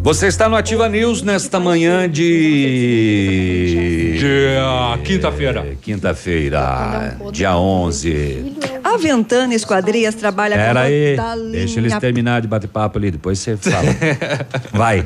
Você 0.00 0.28
está 0.28 0.48
no 0.48 0.54
Ativa 0.56 0.88
News 0.88 1.20
nesta 1.22 1.58
manhã 1.60 2.08
de. 2.08 4.16
Dia 4.18 4.98
quinta-feira. 5.04 5.76
Quinta-feira, 5.82 7.16
dia 7.32 7.56
11. 7.56 8.56
A 8.88 8.96
Ventana 8.96 9.54
Esquadrias 9.54 10.14
trabalha 10.14 10.56
Pera 10.56 10.80
com 10.80 10.86
aí, 10.86 11.14
toda 11.14 11.30
a 11.30 11.36
linha... 11.36 11.50
deixa 11.50 11.78
eles 11.78 11.94
terminar 11.98 12.40
de 12.40 12.48
bater 12.48 12.68
papo 12.68 12.96
ali, 12.96 13.10
depois 13.10 13.38
você 13.38 13.54
fala. 13.54 13.84
Vai. 14.72 15.04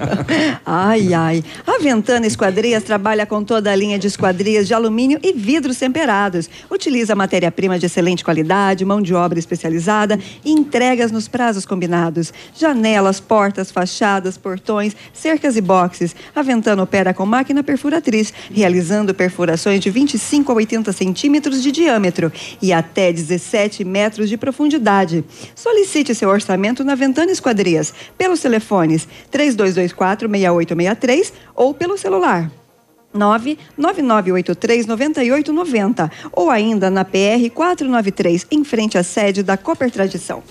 Ai, 0.64 1.12
ai. 1.12 1.44
A 1.66 1.78
Ventana 1.78 2.26
Esquadrias 2.26 2.82
trabalha 2.82 3.26
com 3.26 3.42
toda 3.42 3.70
a 3.70 3.74
linha 3.74 3.98
de 3.98 4.06
esquadrias 4.06 4.66
de 4.66 4.74
alumínio 4.74 5.18
e 5.22 5.32
vidros 5.32 5.78
temperados. 5.78 6.48
Utiliza 6.70 7.14
matéria-prima 7.14 7.78
de 7.78 7.86
excelente 7.86 8.24
qualidade, 8.24 8.84
mão 8.84 9.00
de 9.00 9.14
obra 9.14 9.38
especializada 9.38 10.18
e 10.44 10.50
entregas 10.50 11.10
nos 11.10 11.28
prazos 11.28 11.66
combinados. 11.66 12.32
Janelas, 12.54 13.20
portas, 13.20 13.70
fachadas, 13.70 14.36
portões, 14.36 14.94
cercas 15.12 15.56
e 15.56 15.60
boxes. 15.60 16.14
A 16.34 16.42
Ventana 16.42 16.82
opera 16.82 17.12
com 17.12 17.26
máquina 17.26 17.62
perfuratriz, 17.62 18.32
realizando 18.52 19.14
perfurações 19.14 19.80
de 19.80 19.90
25 19.90 20.52
a 20.52 20.54
80 20.54 20.92
centímetros 20.92 21.62
de 21.62 21.72
diâmetro 21.72 22.32
e 22.60 22.72
até 22.72 23.12
17 23.22 23.84
metros 23.84 24.28
de 24.28 24.36
profundidade. 24.36 25.24
Solicite 25.54 26.14
seu 26.14 26.28
orçamento 26.28 26.84
na 26.84 26.94
Ventana 26.94 27.32
Esquadrias 27.32 27.94
pelos 28.16 28.40
telefones 28.40 29.08
3224-6863 29.32 31.32
ou 31.54 31.74
pelo 31.74 31.98
celular 31.98 32.50
99983-9890 33.14 36.10
ou 36.32 36.50
ainda 36.50 36.90
na 36.90 37.04
PR 37.04 37.48
493, 37.54 38.48
em 38.50 38.64
frente 38.64 38.98
à 38.98 39.02
sede 39.02 39.42
da 39.42 39.56
Cooper 39.56 39.90
Tradição. 39.90 40.42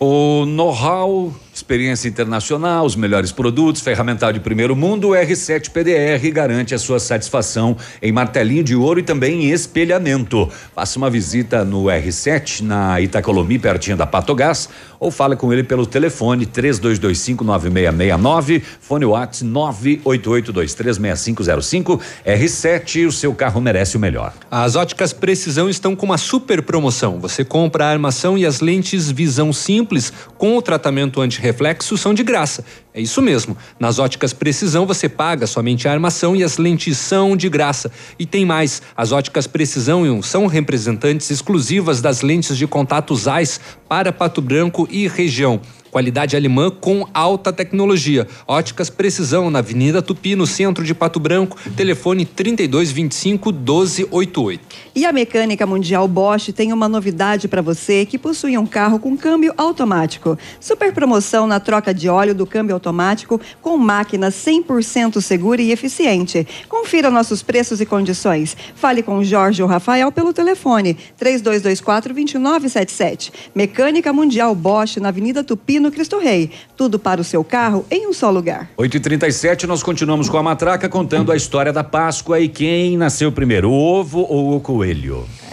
O 0.00 0.44
know-how, 0.46 1.32
experiência 1.72 2.06
internacional, 2.06 2.84
os 2.84 2.94
melhores 2.94 3.32
produtos, 3.32 3.80
ferramental 3.80 4.30
de 4.30 4.38
primeiro 4.38 4.76
mundo, 4.76 5.08
o 5.08 5.10
R7 5.12 5.70
PDR 5.70 6.30
garante 6.30 6.74
a 6.74 6.78
sua 6.78 7.00
satisfação 7.00 7.74
em 8.02 8.12
martelinho 8.12 8.62
de 8.62 8.76
ouro 8.76 9.00
e 9.00 9.02
também 9.02 9.44
em 9.44 9.50
espelhamento. 9.52 10.50
Faça 10.74 10.98
uma 10.98 11.08
visita 11.08 11.64
no 11.64 11.84
R7 11.84 12.60
na 12.60 13.00
Itacolomi, 13.00 13.58
pertinho 13.58 13.96
da 13.96 14.06
Patogás, 14.06 14.68
ou 15.02 15.10
fale 15.10 15.34
com 15.34 15.52
ele 15.52 15.64
pelo 15.64 15.84
telefone 15.84 16.46
32259669, 16.46 18.62
fone 18.80 19.04
WhatsApp 19.04 19.50
988236505. 19.50 22.00
R7, 22.24 23.08
o 23.08 23.12
seu 23.12 23.34
carro 23.34 23.60
merece 23.60 23.96
o 23.96 24.00
melhor. 24.00 24.32
As 24.48 24.76
óticas 24.76 25.12
Precisão 25.12 25.68
estão 25.68 25.96
com 25.96 26.06
uma 26.06 26.16
super 26.16 26.62
promoção. 26.62 27.18
Você 27.18 27.44
compra 27.44 27.86
a 27.86 27.90
armação 27.90 28.38
e 28.38 28.46
as 28.46 28.60
lentes 28.60 29.10
Visão 29.10 29.52
Simples 29.52 30.12
com 30.38 30.56
o 30.56 30.62
tratamento 30.62 31.20
antirreflexo 31.20 31.98
são 31.98 32.14
de 32.14 32.22
graça. 32.22 32.64
É 32.94 33.00
isso 33.00 33.22
mesmo. 33.22 33.56
Nas 33.80 33.98
óticas 33.98 34.34
Precisão 34.34 34.84
você 34.84 35.08
paga 35.08 35.46
somente 35.46 35.88
a 35.88 35.92
armação 35.92 36.36
e 36.36 36.44
as 36.44 36.58
lentes 36.58 36.98
são 36.98 37.34
de 37.34 37.48
graça. 37.48 37.90
E 38.18 38.26
tem 38.26 38.44
mais: 38.44 38.82
as 38.94 39.12
óticas 39.12 39.46
Precisão 39.46 40.22
são 40.22 40.46
representantes 40.46 41.30
exclusivas 41.30 42.02
das 42.02 42.20
lentes 42.20 42.56
de 42.56 42.66
contato 42.66 43.16
ZEISS 43.16 43.60
para 43.88 44.12
Pato 44.12 44.42
Branco 44.42 44.86
e 44.90 45.08
região. 45.08 45.60
Qualidade 45.92 46.34
alemã 46.34 46.70
com 46.70 47.06
alta 47.12 47.52
tecnologia. 47.52 48.26
Óticas 48.48 48.88
Precisão 48.88 49.50
na 49.50 49.58
Avenida 49.58 50.00
Tupi, 50.00 50.34
no 50.34 50.46
centro 50.46 50.82
de 50.82 50.94
Pato 50.94 51.20
Branco. 51.20 51.58
Telefone 51.76 52.24
3225 52.24 53.52
1288. 53.52 54.62
E 54.94 55.04
a 55.04 55.12
Mecânica 55.12 55.66
Mundial 55.66 56.08
Bosch 56.08 56.50
tem 56.50 56.72
uma 56.72 56.88
novidade 56.88 57.46
para 57.46 57.60
você 57.60 58.06
que 58.06 58.18
possui 58.18 58.56
um 58.56 58.64
carro 58.64 58.98
com 58.98 59.14
câmbio 59.18 59.52
automático. 59.54 60.38
Super 60.58 60.94
promoção 60.94 61.46
na 61.46 61.60
troca 61.60 61.92
de 61.92 62.08
óleo 62.08 62.34
do 62.34 62.46
câmbio 62.46 62.74
automático 62.74 63.38
com 63.60 63.76
máquina 63.76 64.30
100% 64.30 65.20
segura 65.20 65.60
e 65.60 65.72
eficiente. 65.72 66.46
Confira 66.70 67.10
nossos 67.10 67.42
preços 67.42 67.82
e 67.82 67.84
condições. 67.84 68.56
Fale 68.74 69.02
com 69.02 69.22
Jorge 69.22 69.62
ou 69.62 69.68
Rafael 69.68 70.10
pelo 70.10 70.32
telefone 70.32 70.96
3224 71.18 72.14
2977. 72.14 73.30
Mecânica 73.54 74.10
Mundial 74.10 74.54
Bosch 74.54 74.96
na 74.96 75.08
Avenida 75.08 75.44
Tupi, 75.44 75.81
no 75.82 75.92
Cristo 75.92 76.18
Rei. 76.18 76.50
Tudo 76.76 76.98
para 76.98 77.20
o 77.20 77.24
seu 77.24 77.44
carro 77.44 77.84
em 77.90 78.06
um 78.06 78.12
só 78.12 78.30
lugar. 78.30 78.70
8 78.76 78.96
e 78.96 79.00
37 79.00 79.66
nós 79.66 79.82
continuamos 79.82 80.28
com 80.28 80.38
a 80.38 80.42
matraca 80.42 80.88
contando 80.88 81.30
a 81.32 81.36
história 81.36 81.72
da 81.72 81.84
Páscoa 81.84 82.40
e 82.40 82.48
quem 82.48 82.96
nasceu 82.96 83.30
primeiro, 83.30 83.70
o 83.70 83.74
ovo 83.74 84.20
ou 84.28 84.56
o 84.56 84.60
coelho? 84.60 85.26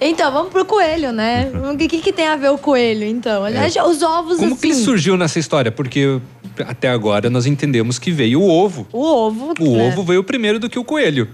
então, 0.08 0.32
vamos 0.32 0.50
pro 0.50 0.64
coelho, 0.64 1.12
né? 1.12 1.50
O 1.72 1.76
que, 1.76 1.88
que, 1.88 1.98
que 2.00 2.12
tem 2.12 2.26
a 2.26 2.36
ver 2.36 2.50
o 2.50 2.58
coelho, 2.58 3.04
então? 3.04 3.44
Aliás, 3.44 3.76
Os 3.76 4.02
ovos, 4.02 4.38
É. 4.38 4.40
Como 4.40 4.52
assim... 4.54 4.60
que 4.60 4.66
ele 4.68 4.74
surgiu 4.74 5.16
nessa 5.16 5.38
história? 5.38 5.70
Porque 5.70 6.20
até 6.66 6.88
agora 6.88 7.28
nós 7.30 7.46
entendemos 7.46 7.98
que 7.98 8.10
veio 8.10 8.40
o 8.40 8.48
ovo. 8.48 8.86
O 8.92 9.02
ovo. 9.02 9.54
O 9.60 9.76
né? 9.76 9.88
ovo 9.88 10.02
veio 10.02 10.24
primeiro 10.24 10.58
do 10.58 10.68
que 10.68 10.78
o 10.78 10.84
coelho. 10.84 11.28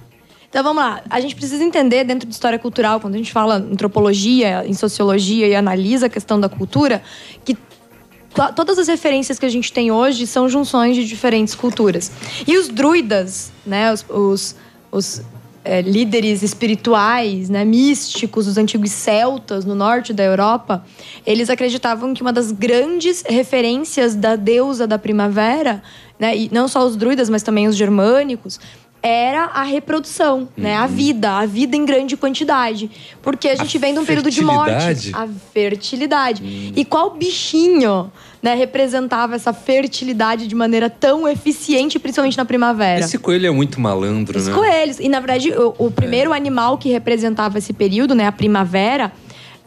Então 0.54 0.62
vamos 0.62 0.84
lá. 0.84 1.02
A 1.10 1.20
gente 1.20 1.34
precisa 1.34 1.64
entender 1.64 2.04
dentro 2.04 2.28
de 2.28 2.32
história 2.32 2.60
cultural, 2.60 3.00
quando 3.00 3.14
a 3.14 3.18
gente 3.18 3.32
fala 3.32 3.58
em 3.58 3.72
antropologia, 3.72 4.64
em 4.64 4.72
sociologia 4.72 5.48
e 5.48 5.54
analisa 5.56 6.06
a 6.06 6.08
questão 6.08 6.38
da 6.38 6.48
cultura, 6.48 7.02
que 7.44 7.54
to- 7.54 8.52
todas 8.54 8.78
as 8.78 8.86
referências 8.86 9.36
que 9.36 9.44
a 9.44 9.48
gente 9.48 9.72
tem 9.72 9.90
hoje 9.90 10.28
são 10.28 10.48
junções 10.48 10.94
de 10.94 11.04
diferentes 11.04 11.56
culturas. 11.56 12.12
E 12.46 12.56
os 12.56 12.68
druidas, 12.68 13.50
né, 13.66 13.92
os, 13.92 14.06
os, 14.08 14.56
os, 14.92 15.22
é, 15.64 15.82
líderes 15.82 16.44
espirituais, 16.44 17.50
né, 17.50 17.64
místicos, 17.64 18.46
os 18.46 18.56
antigos 18.56 18.92
celtas 18.92 19.64
no 19.64 19.74
norte 19.74 20.12
da 20.12 20.22
Europa, 20.22 20.84
eles 21.26 21.50
acreditavam 21.50 22.14
que 22.14 22.22
uma 22.22 22.32
das 22.32 22.52
grandes 22.52 23.24
referências 23.26 24.14
da 24.14 24.36
deusa 24.36 24.86
da 24.86 25.00
primavera, 25.00 25.82
né, 26.16 26.36
e 26.36 26.48
não 26.52 26.68
só 26.68 26.86
os 26.86 26.94
druidas, 26.94 27.28
mas 27.28 27.42
também 27.42 27.66
os 27.66 27.74
germânicos, 27.74 28.60
era 29.06 29.44
a 29.52 29.62
reprodução, 29.62 30.48
né? 30.56 30.74
A 30.74 30.86
vida, 30.86 31.32
a 31.32 31.44
vida 31.44 31.76
em 31.76 31.84
grande 31.84 32.16
quantidade. 32.16 32.90
Porque 33.20 33.48
a 33.48 33.54
gente 33.54 33.76
vem 33.76 33.92
de 33.92 34.00
um 34.00 34.04
período 34.06 34.30
de 34.30 34.42
morte. 34.42 35.12
A 35.12 35.28
fertilidade. 35.52 36.72
E 36.74 36.84
qual 36.86 37.10
bichinho, 37.10 38.10
né, 38.42 38.54
representava 38.54 39.34
essa 39.34 39.52
fertilidade 39.52 40.46
de 40.46 40.54
maneira 40.54 40.88
tão 40.88 41.28
eficiente, 41.28 41.98
principalmente 41.98 42.38
na 42.38 42.46
primavera? 42.46 43.00
Esse 43.00 43.18
coelho 43.18 43.46
é 43.46 43.50
muito 43.50 43.78
malandro, 43.78 44.38
Os 44.38 44.46
né? 44.46 44.54
coelhos. 44.54 44.98
E, 44.98 45.08
na 45.10 45.20
verdade, 45.20 45.50
o, 45.52 45.74
o 45.76 45.90
primeiro 45.90 46.32
animal 46.32 46.78
que 46.78 46.88
representava 46.88 47.58
esse 47.58 47.74
período, 47.74 48.14
né, 48.14 48.26
a 48.26 48.32
primavera, 48.32 49.12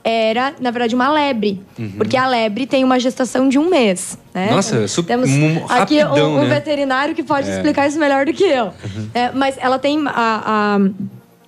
era, 0.10 0.54
na 0.60 0.72
verdade, 0.72 0.96
uma 0.96 1.10
lebre. 1.12 1.62
Uhum. 1.78 1.92
Porque 1.98 2.16
a 2.16 2.26
lebre 2.28 2.66
tem 2.66 2.84
uma 2.84 2.98
gestação 3.00 3.50
de 3.50 3.60
um 3.60 3.70
mês. 3.70 4.18
Né? 4.34 4.50
Nossa, 4.52 4.78
é 4.84 4.88
super- 4.88 5.08
Temos 5.18 5.30
um- 5.30 5.66
aqui 5.68 6.00
rapidão, 6.00 6.32
um, 6.34 6.38
um 6.40 6.44
né? 6.48 6.56
veterinário 6.56 7.14
que 7.14 7.24
pode 7.24 7.50
É. 7.50 7.56
explicar 7.56 7.88
isso 7.88 8.00
melhor 8.00 8.26
do 8.26 8.32
que 8.34 8.44
eu. 8.44 8.72
É, 9.14 9.32
mas 9.34 9.56
ela 9.60 9.78
tem 9.78 10.02
a, 10.08 10.80
a, 10.80 10.80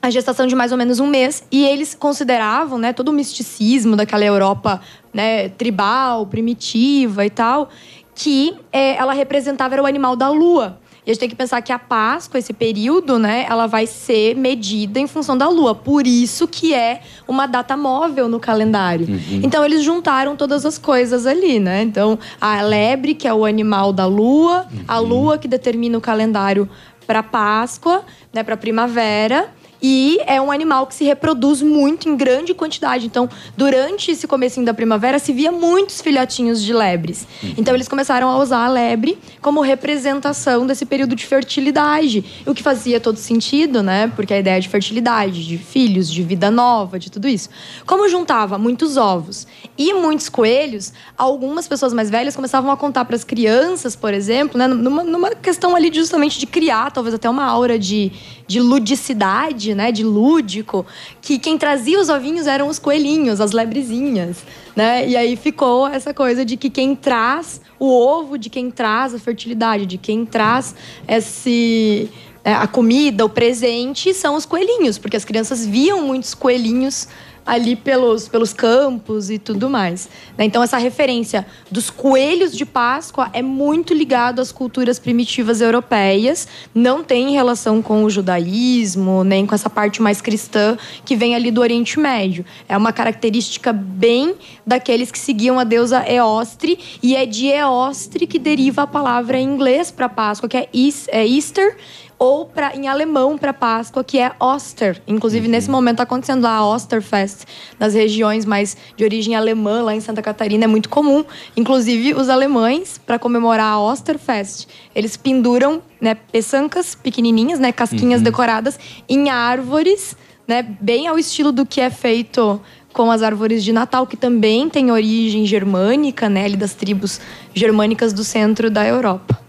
a 0.01 0.09
gestação 0.09 0.45
de 0.45 0.55
mais 0.55 0.71
ou 0.73 0.77
menos 0.77 0.99
um 0.99 1.07
mês. 1.07 1.43
E 1.49 1.65
eles 1.65 1.95
consideravam, 1.95 2.77
né, 2.77 2.91
todo 2.91 3.09
o 3.09 3.13
misticismo 3.13 3.95
daquela 3.95 4.25
Europa 4.25 4.81
né, 5.13 5.47
tribal, 5.49 6.25
primitiva 6.27 7.25
e 7.25 7.29
tal, 7.29 7.69
que 8.13 8.53
é, 8.73 8.95
ela 8.97 9.13
representava 9.13 9.75
era 9.75 9.81
o 9.83 9.85
animal 9.85 10.15
da 10.17 10.29
lua. 10.29 10.77
E 11.09 11.11
a 11.11 11.13
gente 11.15 11.21
tem 11.21 11.29
que 11.29 11.35
pensar 11.35 11.59
que 11.63 11.73
a 11.73 11.79
Páscoa, 11.79 12.37
esse 12.37 12.53
período, 12.53 13.17
né, 13.17 13.43
ela 13.49 13.65
vai 13.65 13.87
ser 13.87 14.35
medida 14.35 14.99
em 14.99 15.07
função 15.07 15.35
da 15.35 15.49
lua. 15.49 15.73
Por 15.73 16.05
isso 16.05 16.47
que 16.47 16.71
é 16.71 17.01
uma 17.27 17.47
data 17.47 17.75
móvel 17.75 18.29
no 18.29 18.39
calendário. 18.39 19.07
Uhum. 19.09 19.41
Então 19.41 19.65
eles 19.65 19.81
juntaram 19.81 20.35
todas 20.35 20.67
as 20.67 20.77
coisas 20.77 21.25
ali, 21.25 21.59
né? 21.59 21.81
Então 21.81 22.19
a 22.39 22.61
lebre, 22.61 23.15
que 23.15 23.27
é 23.27 23.33
o 23.33 23.43
animal 23.43 23.91
da 23.91 24.05
lua, 24.05 24.67
a 24.87 24.99
lua 24.99 25.39
que 25.39 25.47
determina 25.47 25.97
o 25.97 26.01
calendário 26.01 26.69
para 27.07 27.23
Páscoa, 27.23 28.03
né, 28.31 28.43
para 28.43 28.55
primavera. 28.55 29.49
E 29.81 30.19
é 30.25 30.41
um 30.41 30.51
animal 30.51 30.85
que 30.87 30.95
se 30.95 31.03
reproduz 31.03 31.61
muito 31.61 32.09
em 32.09 32.15
grande 32.15 32.53
quantidade. 32.53 33.05
Então, 33.05 33.29
durante 33.55 34.11
esse 34.11 34.27
comecinho 34.27 34.65
da 34.65 34.73
primavera, 34.73 35.19
se 35.19 35.31
via 35.31 35.51
muitos 35.51 36.01
filhotinhos 36.01 36.61
de 36.61 36.73
lebres. 36.73 37.27
Então, 37.57 37.73
eles 37.73 37.87
começaram 37.87 38.29
a 38.29 38.37
usar 38.37 38.65
a 38.65 38.69
lebre 38.69 39.17
como 39.41 39.61
representação 39.61 40.67
desse 40.67 40.85
período 40.85 41.15
de 41.15 41.25
fertilidade. 41.25 42.23
O 42.45 42.53
que 42.53 42.61
fazia 42.61 42.99
todo 42.99 43.17
sentido, 43.17 43.81
né? 43.81 44.11
Porque 44.15 44.33
a 44.33 44.39
ideia 44.39 44.59
de 44.59 44.67
fertilidade, 44.67 45.45
de 45.45 45.57
filhos, 45.57 46.11
de 46.11 46.21
vida 46.23 46.51
nova, 46.51 46.99
de 46.99 47.09
tudo 47.09 47.27
isso. 47.27 47.49
Como 47.85 48.07
juntava 48.09 48.57
muitos 48.57 48.97
ovos 48.97 49.47
e 49.77 49.93
muitos 49.93 50.27
coelhos, 50.27 50.91
algumas 51.17 51.67
pessoas 51.67 51.93
mais 51.93 52.09
velhas 52.09 52.35
começavam 52.35 52.71
a 52.71 52.77
contar 52.77 53.05
para 53.05 53.15
as 53.15 53.23
crianças, 53.23 53.95
por 53.95 54.13
exemplo, 54.13 54.57
né? 54.57 54.67
Numa, 54.67 55.03
numa 55.03 55.31
questão 55.31 55.75
ali 55.75 55.89
justamente 55.93 56.37
de 56.37 56.45
criar, 56.45 56.91
talvez 56.91 57.15
até 57.15 57.29
uma 57.29 57.45
aura 57.45 57.79
de, 57.79 58.11
de 58.49 58.59
ludicidade, 58.59 59.75
né? 59.75 59.91
De 59.91 60.03
lúdico, 60.03 60.83
que 61.21 61.37
quem 61.37 61.55
trazia 61.55 62.01
os 62.01 62.09
ovinhos 62.09 62.47
eram 62.47 62.67
os 62.67 62.79
coelhinhos, 62.79 63.39
as 63.39 63.51
lebrezinhas, 63.51 64.37
né? 64.75 65.07
E 65.07 65.15
aí 65.15 65.35
ficou 65.35 65.87
essa 65.87 66.15
coisa 66.15 66.43
de 66.43 66.57
que 66.57 66.67
quem 66.67 66.95
traz 66.95 67.61
o 67.77 67.87
ovo, 67.87 68.39
de 68.39 68.49
quem 68.49 68.71
traz 68.71 69.13
a 69.13 69.19
fertilidade, 69.19 69.85
de 69.85 69.99
quem 69.99 70.25
traz 70.25 70.73
esse 71.07 72.09
é, 72.43 72.51
a 72.51 72.65
comida, 72.65 73.23
o 73.23 73.29
presente, 73.29 74.15
são 74.15 74.33
os 74.33 74.47
coelhinhos, 74.47 74.97
porque 74.97 75.15
as 75.15 75.23
crianças 75.23 75.63
viam 75.63 76.01
muitos 76.01 76.33
coelhinhos 76.33 77.07
ali 77.49 77.75
pelos, 77.75 78.27
pelos 78.27 78.53
campos 78.53 79.29
e 79.29 79.39
tudo 79.39 79.69
mais. 79.69 80.09
né? 80.37 80.45
Então, 80.45 80.61
essa 80.61 80.77
referência 80.77 81.45
dos 81.69 81.89
coelhos 81.89 82.55
de 82.55 82.65
Páscoa 82.65 83.29
é 83.33 83.41
muito 83.41 83.93
ligado 83.93 84.39
às 84.39 84.51
culturas 84.51 84.99
primitivas 84.99 85.61
europeias, 85.61 86.47
não 86.73 87.03
tem 87.03 87.31
relação 87.31 87.81
com 87.81 88.03
o 88.03 88.09
judaísmo, 88.09 89.23
nem 89.23 89.45
com 89.45 89.55
essa 89.55 89.69
parte 89.69 90.01
mais 90.01 90.21
cristã 90.21 90.77
que 91.03 91.15
vem 91.15 91.35
ali 91.35 91.51
do 91.51 91.61
Oriente 91.61 91.99
Médio. 91.99 92.45
É 92.67 92.77
uma 92.77 92.93
característica 92.93 93.73
bem 93.73 94.35
daqueles 94.65 95.11
que 95.11 95.19
seguiam 95.19 95.59
a 95.59 95.63
deusa 95.63 96.05
Eostre, 96.07 96.79
e 97.01 97.15
é 97.15 97.25
de 97.25 97.47
Eostre 97.47 98.27
que 98.27 98.39
deriva 98.39 98.83
a 98.83 98.87
palavra 98.87 99.37
em 99.37 99.43
inglês 99.43 99.91
para 99.91 100.07
Páscoa, 100.07 100.47
que 100.47 100.57
é 100.57 100.69
é 101.11 101.25
Easter, 101.25 101.77
ou 102.19 102.45
pra, 102.45 102.75
em 102.75 102.89
alemão 102.89 103.37
para 103.37 103.53
Páscoa, 103.53 104.03
que 104.03 104.19
é 104.19 104.33
Oster. 104.37 105.01
Inclusive, 105.07 105.47
nesse 105.47 105.71
momento 105.71 105.93
está 105.95 106.03
acontecendo 106.03 106.45
a 106.45 106.63
Osterfest 106.67 107.45
nas 107.79 107.93
regiões 107.93 108.43
mais 108.43 108.75
de 108.97 109.05
origem 109.05 109.35
alemã, 109.37 109.81
lá 109.81 109.95
em 109.95 110.01
Santa 110.01 110.21
Catarina, 110.21 110.65
é 110.65 110.67
muito 110.67 110.89
comum. 110.89 111.23
Inclusive, 111.55 112.13
os 112.13 112.27
alemães, 112.27 112.99
para 113.03 113.17
comemorar 113.17 113.73
a 113.73 113.79
Osterfest, 113.79 114.67
eles 114.93 115.15
penduram 115.15 115.81
né, 116.01 116.13
peçancas 116.13 116.93
pequenininhas, 116.93 117.57
né, 117.57 117.71
casquinhas 117.71 118.19
Uhum. 118.19 118.25
decoradas, 118.25 118.77
em 119.07 119.29
árvores, 119.29 120.15
né, 120.45 120.61
bem 120.81 121.07
ao 121.07 121.17
estilo 121.17 121.53
do 121.53 121.65
que 121.65 121.79
é 121.79 121.89
feito 121.89 122.59
com 122.91 123.09
as 123.11 123.21
árvores 123.21 123.63
de 123.63 123.71
Natal, 123.71 124.05
que 124.05 124.17
também 124.17 124.67
tem 124.67 124.91
origem 124.91 125.45
germânica, 125.45 126.27
né, 126.27 126.43
ali 126.45 126.57
das 126.57 126.73
tribos 126.73 127.21
germânicas 127.53 128.11
do 128.11 128.25
centro 128.25 128.69
da 128.69 128.85
Europa. 128.85 129.39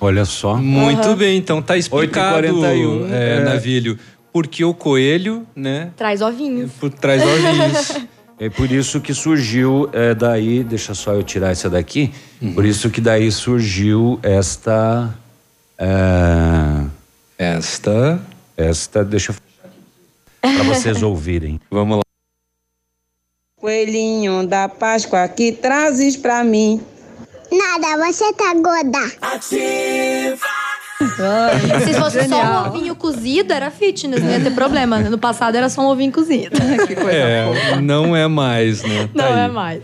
Olha 0.00 0.24
só. 0.24 0.56
Muito 0.56 1.00
Aham. 1.08 1.16
bem, 1.16 1.38
então 1.38 1.62
tá 1.62 1.76
explicado, 1.76 2.46
8h41, 2.46 3.10
é, 3.12 3.36
é. 3.36 3.40
Navilho. 3.44 3.98
Porque 4.32 4.64
o 4.64 4.74
coelho, 4.74 5.46
né, 5.54 5.90
Traz 5.96 6.20
ovinhos. 6.20 6.72
por 6.72 6.90
trás 6.90 7.22
do 7.22 7.28
ovinhos. 7.28 7.92
É 8.36 8.50
por 8.50 8.68
isso 8.68 9.00
que 9.00 9.14
surgiu 9.14 9.88
é, 9.92 10.12
daí, 10.12 10.64
deixa 10.64 10.92
só 10.92 11.12
eu 11.12 11.22
tirar 11.22 11.52
essa 11.52 11.70
daqui. 11.70 12.12
Por 12.52 12.64
isso 12.64 12.90
que 12.90 13.00
daí 13.00 13.30
surgiu 13.30 14.18
esta. 14.24 15.14
é, 15.78 16.84
esta. 17.38 18.20
Esta, 18.56 19.04
deixa 19.04 19.30
eu 19.30 19.36
para 20.42 20.64
vocês 20.64 21.00
ouvirem. 21.04 21.60
Vamos 21.70 21.98
lá. 21.98 22.02
Coelhinho 23.60 24.44
da 24.46 24.68
Páscoa 24.68 25.28
que 25.28 25.52
trazes 25.52 26.16
pra 26.16 26.42
mim. 26.42 26.80
Nada, 27.56 28.06
você 28.06 28.32
tá 28.32 28.54
gorda. 28.54 28.98
Se 31.84 31.94
fosse 31.94 32.28
só 32.28 32.36
um 32.42 32.68
ovinho 32.68 32.94
cozido, 32.94 33.52
era 33.52 33.70
fitness, 33.70 34.22
não 34.22 34.30
ia 34.30 34.40
ter 34.40 34.52
problema. 34.54 34.98
No 35.00 35.18
passado 35.18 35.54
era 35.56 35.68
só 35.68 35.82
um 35.82 35.86
ovinho 35.86 36.12
cozido. 36.12 36.56
É, 37.10 37.80
não 37.80 38.14
é 38.16 38.26
mais, 38.26 38.82
né? 38.82 39.08
Tá 39.14 39.22
Não 39.22 39.34
aí. 39.34 39.40
é 39.40 39.48
mais. 39.48 39.82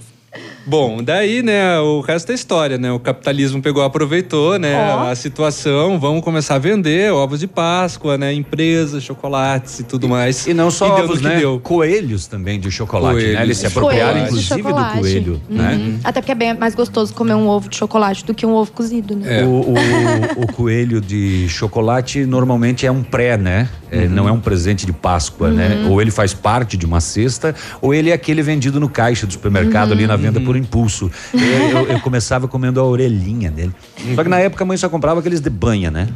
Bom, 0.70 1.02
daí, 1.02 1.42
né, 1.42 1.80
o 1.80 2.00
resto 2.00 2.30
é 2.30 2.34
história, 2.36 2.78
né? 2.78 2.92
O 2.92 3.00
capitalismo 3.00 3.60
pegou, 3.60 3.82
aproveitou, 3.82 4.56
né, 4.56 4.76
Ó. 4.94 5.08
a 5.08 5.14
situação, 5.16 5.98
vamos 5.98 6.22
começar 6.22 6.54
a 6.54 6.58
vender 6.58 7.12
ovos 7.12 7.40
de 7.40 7.48
Páscoa, 7.48 8.16
né, 8.16 8.32
empresas, 8.32 9.02
chocolates 9.02 9.80
e 9.80 9.82
tudo 9.82 10.08
mais. 10.08 10.46
E 10.46 10.54
não 10.54 10.70
só 10.70 10.86
no 10.96 11.02
ovos, 11.04 11.20
né? 11.20 11.38
deu. 11.40 11.58
Coelhos 11.58 12.28
também 12.28 12.60
de 12.60 12.70
chocolate, 12.70 13.16
né? 13.16 13.20
Coelhos. 13.22 13.40
Eles 13.42 13.58
se 13.58 13.66
apropriaram, 13.66 14.20
inclusive, 14.22 14.62
do 14.62 14.84
coelho, 15.00 15.40
né? 15.50 15.74
Uhum. 15.74 15.98
Até 16.04 16.20
porque 16.20 16.30
é 16.30 16.36
bem 16.36 16.54
mais 16.56 16.76
gostoso 16.76 17.12
comer 17.14 17.34
um 17.34 17.48
ovo 17.48 17.68
de 17.68 17.74
chocolate 17.76 18.24
do 18.24 18.32
que 18.32 18.46
um 18.46 18.52
ovo 18.54 18.70
cozido, 18.70 19.16
né? 19.16 19.42
O, 19.42 19.48
o- 19.48 20.44
o 20.44 20.52
coelho 20.52 21.00
de 21.00 21.48
chocolate 21.48 22.24
normalmente 22.24 22.86
é 22.86 22.92
um 22.92 23.02
pré, 23.02 23.36
né? 23.36 23.68
É, 23.90 24.06
Não 24.06 24.28
é 24.28 24.30
um 24.30 24.38
presente 24.38 24.86
de 24.86 24.92
Páscoa, 24.92 25.50
né? 25.50 25.80
Uhum. 25.82 25.90
Ou 25.94 26.00
ele 26.00 26.12
faz 26.12 26.32
parte 26.32 26.76
de 26.76 26.86
uma 26.86 27.00
cesta, 27.00 27.56
ou 27.82 27.92
ele 27.92 28.10
é 28.10 28.12
aquele 28.12 28.40
vendido 28.40 28.78
no 28.78 28.88
caixa 28.88 29.26
do 29.26 29.32
supermercado 29.32 29.88
Uhum. 29.88 29.94
ali 29.94 30.06
na 30.06 30.14
venda 30.14 30.40
por 30.40 30.59
impulso. 30.60 31.10
Eu, 31.34 31.40
eu- 31.80 31.86
eu 31.88 32.00
começava 32.00 32.46
comendo 32.46 32.78
a 32.80 32.84
orelhinha 32.84 33.50
dele. 33.50 33.72
Só 34.14 34.22
que 34.22 34.28
na 34.28 34.38
época 34.38 34.62
a 34.64 34.66
mãe 34.66 34.76
só 34.76 34.88
comprava 34.88 35.20
aqueles 35.20 35.40
de 35.40 35.50
banha, 35.50 35.90
né? 35.90 36.08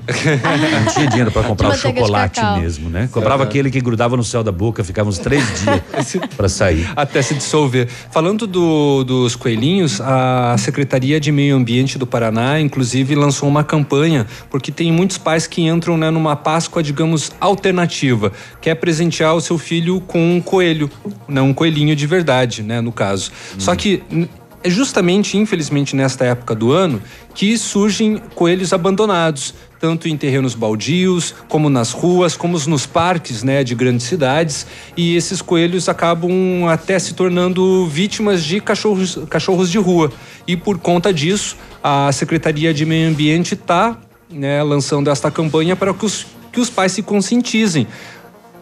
Não 0.84 0.92
tinha 0.92 1.06
dinheiro 1.06 1.30
pra 1.30 1.42
comprar 1.44 1.70
o 1.70 1.74
chocolate 1.76 2.40
mesmo, 2.60 2.88
né? 2.88 3.08
Comprava 3.12 3.42
Aham. 3.42 3.50
aquele 3.50 3.70
que 3.70 3.80
grudava 3.80 4.16
no 4.16 4.24
céu 4.24 4.42
da 4.42 4.52
boca, 4.52 4.82
ficava 4.84 5.08
uns 5.08 5.18
três 5.18 5.44
dias 5.60 6.16
pra 6.36 6.48
sair. 6.48 6.88
Até 6.94 7.20
se 7.22 7.34
dissolver. 7.34 7.88
Falando 8.10 8.46
do- 8.46 9.04
dos 9.04 9.36
coelhinhos, 9.36 10.00
a 10.00 10.56
Secretaria 10.58 11.18
de 11.20 11.30
Meio 11.32 11.56
Ambiente 11.56 11.98
do 11.98 12.06
Paraná, 12.06 12.60
inclusive, 12.60 13.14
lançou 13.14 13.48
uma 13.48 13.64
campanha, 13.64 14.26
porque 14.50 14.70
tem 14.70 14.92
muitos 14.92 15.18
pais 15.18 15.46
que 15.46 15.62
entram 15.62 15.96
né, 15.96 16.10
numa 16.10 16.36
Páscoa, 16.36 16.82
digamos, 16.82 17.32
alternativa, 17.40 18.32
que 18.60 18.68
é 18.70 18.74
presentear 18.74 19.34
o 19.34 19.40
seu 19.40 19.58
filho 19.58 20.00
com 20.00 20.36
um 20.36 20.40
coelho, 20.40 20.90
né, 21.28 21.40
um 21.40 21.54
coelhinho 21.54 21.94
de 21.96 22.06
verdade, 22.06 22.62
né, 22.62 22.80
no 22.80 22.92
caso. 22.92 23.30
Só 23.58 23.74
que 23.74 24.02
n- 24.10 24.28
é 24.64 24.70
justamente, 24.70 25.36
infelizmente, 25.36 25.94
nesta 25.94 26.24
época 26.24 26.54
do 26.54 26.72
ano 26.72 27.02
que 27.34 27.58
surgem 27.58 28.16
coelhos 28.34 28.72
abandonados, 28.72 29.54
tanto 29.78 30.08
em 30.08 30.16
terrenos 30.16 30.54
baldios, 30.54 31.34
como 31.50 31.68
nas 31.68 31.92
ruas, 31.92 32.34
como 32.34 32.58
nos 32.66 32.86
parques, 32.86 33.42
né, 33.42 33.62
de 33.62 33.74
grandes 33.74 34.06
cidades, 34.06 34.66
e 34.96 35.14
esses 35.16 35.42
coelhos 35.42 35.86
acabam 35.86 36.66
até 36.66 36.98
se 36.98 37.12
tornando 37.12 37.86
vítimas 37.86 38.42
de 38.42 38.58
cachorros, 38.58 39.18
cachorros 39.28 39.70
de 39.70 39.76
rua. 39.76 40.10
E 40.46 40.56
por 40.56 40.78
conta 40.78 41.12
disso, 41.12 41.58
a 41.82 42.10
Secretaria 42.10 42.72
de 42.72 42.86
Meio 42.86 43.10
Ambiente 43.10 43.52
está 43.52 43.98
né, 44.30 44.62
lançando 44.62 45.10
esta 45.10 45.30
campanha 45.30 45.76
para 45.76 45.92
que 45.92 46.06
os, 46.06 46.26
que 46.50 46.58
os 46.58 46.70
pais 46.70 46.92
se 46.92 47.02
conscientizem 47.02 47.86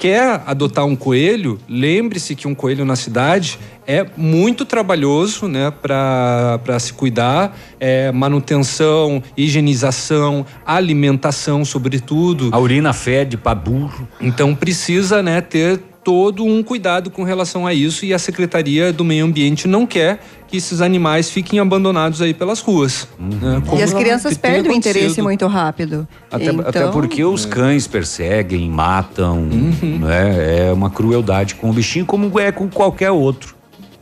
quer 0.03 0.43
adotar 0.47 0.85
um 0.85 0.97
coelho, 0.97 1.61
lembre-se 1.69 2.35
que 2.35 2.49
um 2.49 2.57
coelho 2.57 2.85
na 2.85 2.97
cidade 2.97 3.57
é 3.87 4.05
muito 4.17 4.65
trabalhoso, 4.65 5.47
né, 5.47 5.71
para 5.71 6.77
se 6.81 6.93
cuidar, 6.93 7.57
é 7.79 8.11
manutenção, 8.11 9.23
higienização, 9.37 10.45
alimentação, 10.67 11.65
sobretudo. 11.65 12.51
A 12.51 12.59
urina 12.59 12.93
fede 12.93 13.37
para 13.37 13.55
burro. 13.55 14.09
Então 14.21 14.57
precisa, 14.57 15.23
né, 15.23 15.41
ter 15.41 15.81
todo 16.05 16.45
um 16.45 16.63
cuidado 16.63 17.11
com 17.11 17.23
relação 17.23 17.67
a 17.67 17.73
isso 17.73 18.05
e 18.05 18.13
a 18.13 18.19
Secretaria 18.19 18.93
do 18.93 19.05
Meio 19.05 19.25
Ambiente 19.25 19.69
não 19.69 19.87
quer 19.87 20.21
que 20.49 20.57
esses 20.57 20.81
animais 20.81 21.31
fiquem 21.31 21.59
abandonados 21.59 22.21
aí 22.21 22.35
pelas 22.35 22.61
ruas. 22.61 23.09
né, 23.19 23.63
como 23.65 23.81
E 23.81 23.83
as 23.83 23.95
crianças 23.95 24.37
perdem 24.37 24.73
o 24.73 24.75
interesse 24.75 25.23
muito 25.23 25.47
rápido. 25.47 26.07
Até, 26.31 26.45
então, 26.45 26.69
até 26.69 26.87
porque 26.89 27.25
os 27.25 27.47
cães 27.47 27.87
perseguem, 27.87 28.69
matam, 28.69 29.49
né? 30.01 30.69
É 30.69 30.73
uma 30.73 30.91
crueldade 30.91 31.55
com 31.55 31.71
o 31.71 31.73
bichinho, 31.73 32.05
como 32.05 32.39
é 32.39 32.53
com 32.53 32.69
qualquer 32.69 33.11
outro. 33.11 33.55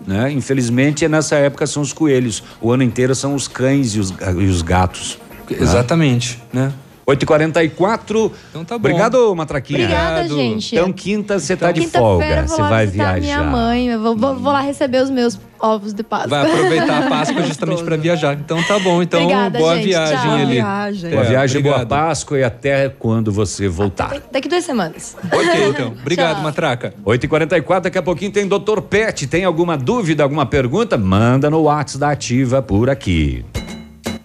Né? 0.06 0.32
Infelizmente, 0.32 1.06
nessa 1.06 1.36
época 1.36 1.66
são 1.66 1.82
os 1.82 1.93
coelhos. 1.93 2.43
O 2.60 2.72
ano 2.72 2.82
inteiro 2.82 3.14
são 3.14 3.35
os 3.35 3.47
cães 3.47 3.94
e 3.94 4.01
os, 4.01 4.10
e 4.10 4.44
os 4.44 4.62
gatos. 4.62 5.18
Exatamente, 5.48 6.43
né? 6.52 6.72
8h44. 7.06 8.31
Então 8.51 8.64
tá 8.64 8.74
bom. 8.78 8.89
Obrigado, 8.89 9.35
Matraquinha. 9.35 9.81
Obrigada, 9.85 10.28
gente. 10.28 10.74
Então, 10.77 10.93
quinta, 10.93 11.39
você 11.39 11.56
tá 11.56 11.72
de 11.72 11.86
folga. 11.86 12.47
Você 12.47 12.62
vai 12.62 12.86
viajar. 12.86 13.20
minha 13.20 13.43
mãe. 13.43 13.89
Eu 13.89 14.01
vou, 14.01 14.16
vou- 14.16 14.36
vou 14.36 14.52
lá 14.52 14.60
receber 14.60 15.02
os 15.02 15.10
meus 15.10 15.39
ovos 15.59 15.93
de 15.93 16.02
Páscoa. 16.02 16.28
Vai 16.28 16.51
aproveitar 16.52 17.05
a 17.05 17.09
Páscoa 17.10 17.43
justamente 17.43 17.82
para 17.82 17.97
viajar. 17.97 18.35
Então 18.35 18.62
tá 18.62 18.78
bom. 18.78 19.02
Então 19.02 19.22
Obrigada, 19.22 19.59
boa 19.59 19.74
gente. 19.77 19.86
viagem 19.86 20.16
Tchau. 20.18 20.31
ali. 20.32 20.44
Boa 20.44 20.52
viagem. 20.55 21.10
Boa 21.10 21.22
É, 21.22 21.28
viagem, 21.28 21.62
boa 21.62 21.74
obrigado. 21.77 21.89
Páscoa 22.06 22.39
e 22.39 22.44
até 22.44 22.89
quando 22.89 23.32
você 23.32 23.68
voltar. 23.68 24.16
Daqui 24.31 24.48
duas 24.48 24.64
semanas. 24.64 25.16
Ok, 25.32 25.66
então. 25.68 25.89
Obrigado, 26.01 26.35
Tchau. 26.36 26.43
Matraca. 26.44 26.94
8h44, 27.05 27.81
daqui 27.81 27.98
a 27.98 28.02
pouquinho 28.02 28.31
tem 28.32 28.47
Dr. 28.47 28.81
Pet. 28.89 29.27
Tem 29.27 29.44
alguma 29.44 29.77
dúvida, 29.77 30.22
alguma 30.22 30.47
pergunta? 30.47 30.97
Manda 30.97 31.51
no 31.51 31.62
WhatsApp 31.62 31.98
da 32.01 32.10
Ativa 32.10 32.62
por 32.62 32.89
aqui. 32.89 33.44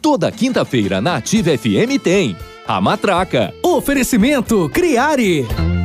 Toda 0.01 0.31
quinta-feira 0.31 1.01
na 1.01 1.15
Ativa 1.17 1.49
FM 1.57 1.97
tem 2.01 2.35
a 2.65 2.81
Matraca. 2.81 3.53
Oferecimento 3.61 4.69
Criare. 4.69 5.84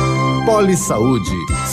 Poli 0.45 0.75
Saúde. 0.75 1.29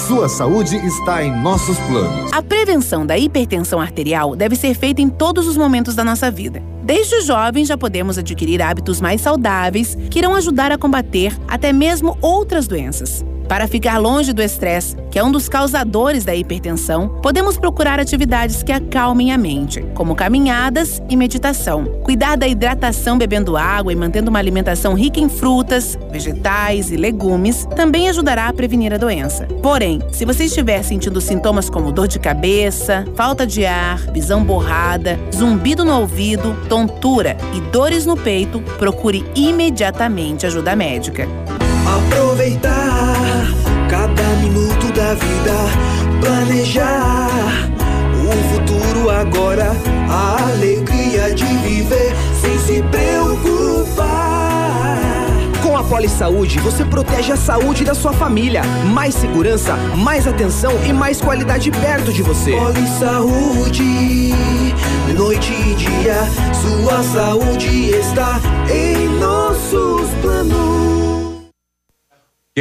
Sua 0.07 0.28
saúde 0.28 0.77
está 0.77 1.24
em 1.24 1.35
nossos 1.43 1.78
planos. 1.81 2.31
A 2.32 2.43
prevenção 2.43 3.07
da 3.07 3.16
hipertensão 3.16 3.81
arterial 3.81 4.36
deve 4.36 4.57
ser 4.57 4.74
feita 4.74 5.01
em 5.01 5.09
todos 5.09 5.47
os 5.47 5.57
momentos 5.57 5.95
da 5.95 6.05
nossa 6.05 6.31
vida. 6.31 6.62
Desde 6.89 7.16
os 7.16 7.27
jovens 7.27 7.69
já 7.69 7.77
podemos 7.77 8.16
adquirir 8.16 8.62
hábitos 8.62 8.98
mais 8.98 9.20
saudáveis 9.20 9.94
que 10.10 10.20
irão 10.20 10.35
ajudar 10.35 10.73
a 10.73 10.78
combater 10.78 11.36
até 11.47 11.70
mesmo 11.70 12.16
outras 12.23 12.66
doenças. 12.66 13.23
Para 13.48 13.66
ficar 13.66 13.97
longe 13.97 14.35
do 14.35 14.43
estresse, 14.43 14.94
que 15.10 15.19
é 15.19 15.24
um 15.24 15.32
dos 15.32 15.48
causadores 15.48 16.23
da 16.23 16.35
hipertensão, 16.35 17.09
podemos 17.23 17.56
procurar 17.56 17.98
atividades 17.98 18.62
que 18.62 18.70
acalmem 18.70 19.32
a 19.32 19.39
mente, 19.39 19.81
como 19.94 20.15
caminhadas 20.15 21.01
e 21.09 21.16
meditação. 21.16 21.86
Cuidar 22.05 22.36
da 22.36 22.47
hidratação 22.47 23.16
bebendo 23.16 23.56
água 23.56 23.90
e 23.90 23.97
mantendo 23.97 24.28
uma 24.28 24.39
alimentação 24.39 24.93
rica 24.93 25.19
em 25.19 25.31
frutas, 25.31 25.98
vegetais 26.12 26.90
e 26.90 26.97
legumes 26.97 27.66
também 27.74 28.10
ajudará 28.10 28.48
a 28.48 28.52
prevenir 28.52 28.93
a 28.93 28.98
doença. 28.98 29.47
Porém, 29.62 29.98
se 30.12 30.27
você 30.27 30.44
estiver 30.44 30.82
sentindo 30.82 31.19
sintomas 31.19 31.70
como 31.70 31.90
dor 31.90 32.06
de 32.06 32.19
cabeça, 32.19 33.06
falta 33.16 33.47
de 33.47 33.65
ar, 33.65 33.98
visão 34.12 34.44
borrada, 34.44 35.19
zumbido 35.35 35.86
no 35.86 35.98
ouvido, 35.98 36.55
tontura 36.78 37.36
e 37.55 37.60
dores 37.60 38.06
no 38.06 38.16
peito, 38.16 38.60
procure 38.78 39.24
imediatamente 39.34 40.46
ajuda 40.46 40.76
médica. 40.76 41.26
Aproveitar 41.84 43.48
cada 43.90 44.22
minuto 44.40 44.92
da 44.92 45.14
vida, 45.14 45.55
planejar 46.20 47.68
o 48.14 48.30
futuro 48.52 49.10
agora, 49.10 49.72
a 50.09 50.52
alegria 50.52 51.34
de 51.34 51.44
viver 51.44 52.14
sem 52.40 52.59
se 52.59 52.82
preocupar. 52.82 54.38
Com 55.62 55.76
a 55.76 55.82
Poli 55.82 56.09
Saúde, 56.09 56.60
você 56.60 56.84
protege 56.84 57.32
a 57.32 57.36
saúde 57.36 57.84
da 57.84 57.94
sua 57.94 58.12
família. 58.12 58.62
Mais 58.92 59.14
segurança, 59.14 59.74
mais 59.96 60.28
atenção 60.28 60.72
e 60.86 60.92
mais 60.92 61.20
qualidade 61.20 61.70
perto 61.72 62.12
de 62.12 62.22
você. 62.22 62.52
Poli 62.52 62.86
Saúde, 62.98 64.32
noite 65.19 65.53
e 65.53 65.74
dia, 65.74 66.15
sua 66.55 67.03
saúde 67.03 67.90
está 67.90 68.40
em 68.73 69.09
nossos 69.19 70.09
planos. 70.23 70.88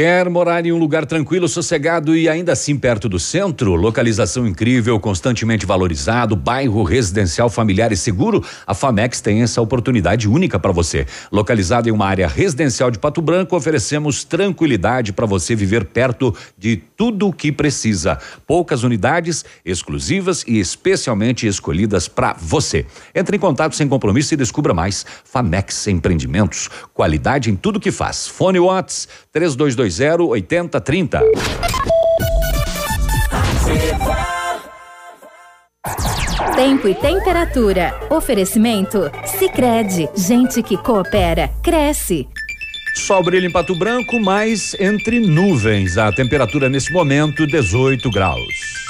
Quer 0.00 0.30
morar 0.30 0.64
em 0.64 0.70
um 0.70 0.78
lugar 0.78 1.04
tranquilo, 1.04 1.48
sossegado 1.48 2.16
e 2.16 2.28
ainda 2.28 2.52
assim 2.52 2.78
perto 2.78 3.08
do 3.08 3.18
centro? 3.18 3.74
Localização 3.74 4.46
incrível, 4.46 5.00
constantemente 5.00 5.66
valorizado, 5.66 6.36
bairro 6.36 6.84
residencial 6.84 7.50
familiar 7.50 7.90
e 7.90 7.96
seguro? 7.96 8.44
A 8.64 8.74
Famex 8.74 9.20
tem 9.20 9.42
essa 9.42 9.60
oportunidade 9.60 10.28
única 10.28 10.56
para 10.56 10.70
você. 10.70 11.04
Localizado 11.32 11.88
em 11.88 11.90
uma 11.90 12.06
área 12.06 12.28
residencial 12.28 12.92
de 12.92 12.98
Pato 13.00 13.20
Branco, 13.20 13.56
oferecemos 13.56 14.22
tranquilidade 14.22 15.12
para 15.12 15.26
você 15.26 15.56
viver 15.56 15.86
perto 15.86 16.32
de 16.56 16.76
tudo 16.76 17.26
o 17.26 17.32
que 17.32 17.50
precisa. 17.50 18.18
Poucas 18.46 18.84
unidades, 18.84 19.44
exclusivas 19.64 20.44
e 20.46 20.60
especialmente 20.60 21.44
escolhidas 21.44 22.06
para 22.06 22.36
você. 22.38 22.86
Entre 23.12 23.36
em 23.36 23.40
contato 23.40 23.74
sem 23.74 23.88
compromisso 23.88 24.32
e 24.32 24.36
descubra 24.36 24.72
mais. 24.72 25.04
Famex 25.24 25.88
Empreendimentos, 25.88 26.70
qualidade 26.94 27.50
em 27.50 27.56
tudo 27.56 27.80
que 27.80 27.90
faz. 27.90 28.28
Fone 28.28 28.60
Watts 28.60 29.08
3220 29.88 30.30
8030. 30.30 31.22
Tempo 36.54 36.88
e 36.88 36.94
temperatura. 36.94 37.94
Oferecimento? 38.10 39.10
Sicredi 39.24 40.08
Gente 40.16 40.62
que 40.62 40.76
coopera, 40.76 41.48
cresce. 41.62 42.26
Sol 42.94 43.22
brilha 43.22 43.46
em 43.46 43.50
Pato 43.50 43.78
Branco, 43.78 44.18
mas 44.18 44.74
entre 44.80 45.20
nuvens. 45.20 45.96
A 45.96 46.12
temperatura 46.12 46.68
nesse 46.68 46.92
momento 46.92 47.46
18 47.46 48.10
graus. 48.10 48.87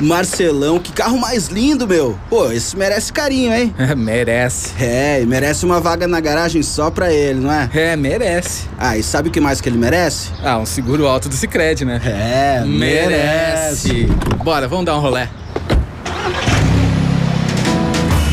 Marcelão, 0.00 0.78
que 0.78 0.92
carro 0.92 1.18
mais 1.18 1.48
lindo, 1.48 1.86
meu. 1.86 2.18
Pô, 2.30 2.50
esse 2.52 2.76
merece 2.76 3.12
carinho, 3.12 3.52
hein? 3.52 3.74
merece. 3.96 4.72
É, 4.80 5.20
e 5.20 5.26
merece 5.26 5.64
uma 5.64 5.80
vaga 5.80 6.06
na 6.06 6.20
garagem 6.20 6.62
só 6.62 6.90
pra 6.90 7.12
ele, 7.12 7.40
não 7.40 7.52
é? 7.52 7.68
É, 7.74 7.96
merece. 7.96 8.66
Ah, 8.78 8.96
e 8.96 9.02
sabe 9.02 9.28
o 9.28 9.32
que 9.32 9.40
mais 9.40 9.60
que 9.60 9.68
ele 9.68 9.78
merece? 9.78 10.30
Ah, 10.42 10.58
um 10.58 10.66
seguro 10.66 11.06
alto 11.06 11.28
do 11.28 11.34
Cicred, 11.34 11.84
né? 11.84 12.00
É, 12.04 12.64
merece. 12.64 13.88
merece. 13.92 14.08
Bora, 14.44 14.68
vamos 14.68 14.84
dar 14.84 14.96
um 14.96 15.00
rolé. 15.00 15.28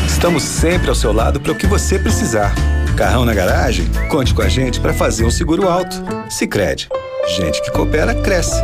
Estamos 0.06 0.42
sempre 0.42 0.88
ao 0.88 0.94
seu 0.94 1.12
lado 1.12 1.40
para 1.40 1.52
o 1.52 1.54
que 1.54 1.66
você 1.66 1.98
precisar. 1.98 2.54
Carrão 2.96 3.24
na 3.24 3.34
garagem? 3.34 3.86
Conte 4.08 4.32
com 4.32 4.40
a 4.40 4.48
gente 4.48 4.80
para 4.80 4.94
fazer 4.94 5.24
um 5.24 5.30
seguro 5.30 5.68
alto. 5.68 5.96
Sicredi. 6.30 6.88
Gente 7.36 7.60
que 7.60 7.70
coopera 7.70 8.14
cresce. 8.14 8.56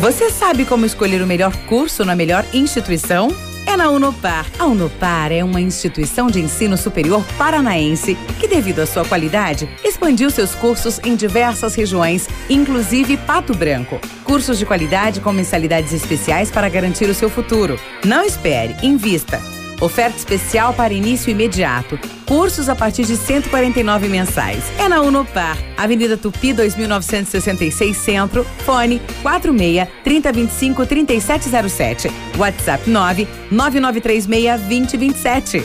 Você 0.00 0.30
sabe 0.30 0.64
como 0.64 0.86
escolher 0.86 1.20
o 1.20 1.26
melhor 1.26 1.54
curso 1.66 2.04
na 2.04 2.14
melhor 2.14 2.44
instituição? 2.54 3.34
É 3.66 3.76
na 3.76 3.90
Unopar. 3.90 4.46
A 4.56 4.64
Unopar 4.64 5.32
é 5.32 5.42
uma 5.42 5.60
instituição 5.60 6.28
de 6.28 6.40
ensino 6.40 6.76
superior 6.76 7.24
paranaense 7.36 8.16
que, 8.38 8.46
devido 8.46 8.78
à 8.78 8.86
sua 8.86 9.04
qualidade, 9.04 9.68
expandiu 9.84 10.30
seus 10.30 10.54
cursos 10.54 11.00
em 11.02 11.16
diversas 11.16 11.74
regiões, 11.74 12.28
inclusive 12.48 13.16
Pato 13.16 13.52
Branco. 13.52 14.00
Cursos 14.22 14.56
de 14.56 14.64
qualidade 14.64 15.20
com 15.20 15.32
mensalidades 15.32 15.92
especiais 15.92 16.48
para 16.48 16.68
garantir 16.68 17.10
o 17.10 17.14
seu 17.14 17.28
futuro. 17.28 17.76
Não 18.04 18.24
espere, 18.24 18.76
invista. 18.84 19.42
Oferta 19.80 20.16
especial 20.16 20.74
para 20.74 20.92
início 20.92 21.30
imediato. 21.30 21.98
Cursos 22.26 22.68
a 22.68 22.74
partir 22.74 23.04
de 23.04 23.16
149 23.16 24.08
mensais. 24.08 24.64
É 24.78 24.88
na 24.88 25.00
Unopar, 25.00 25.56
Avenida 25.76 26.16
Tupi 26.16 26.52
2966 26.52 27.96
Centro, 27.96 28.44
fone 28.64 29.00
46 29.22 29.88
3025 30.02 30.86
3707. 30.86 32.10
WhatsApp 32.36 32.90
9 32.90 33.28
9936 33.50 34.60
2027. 34.60 35.64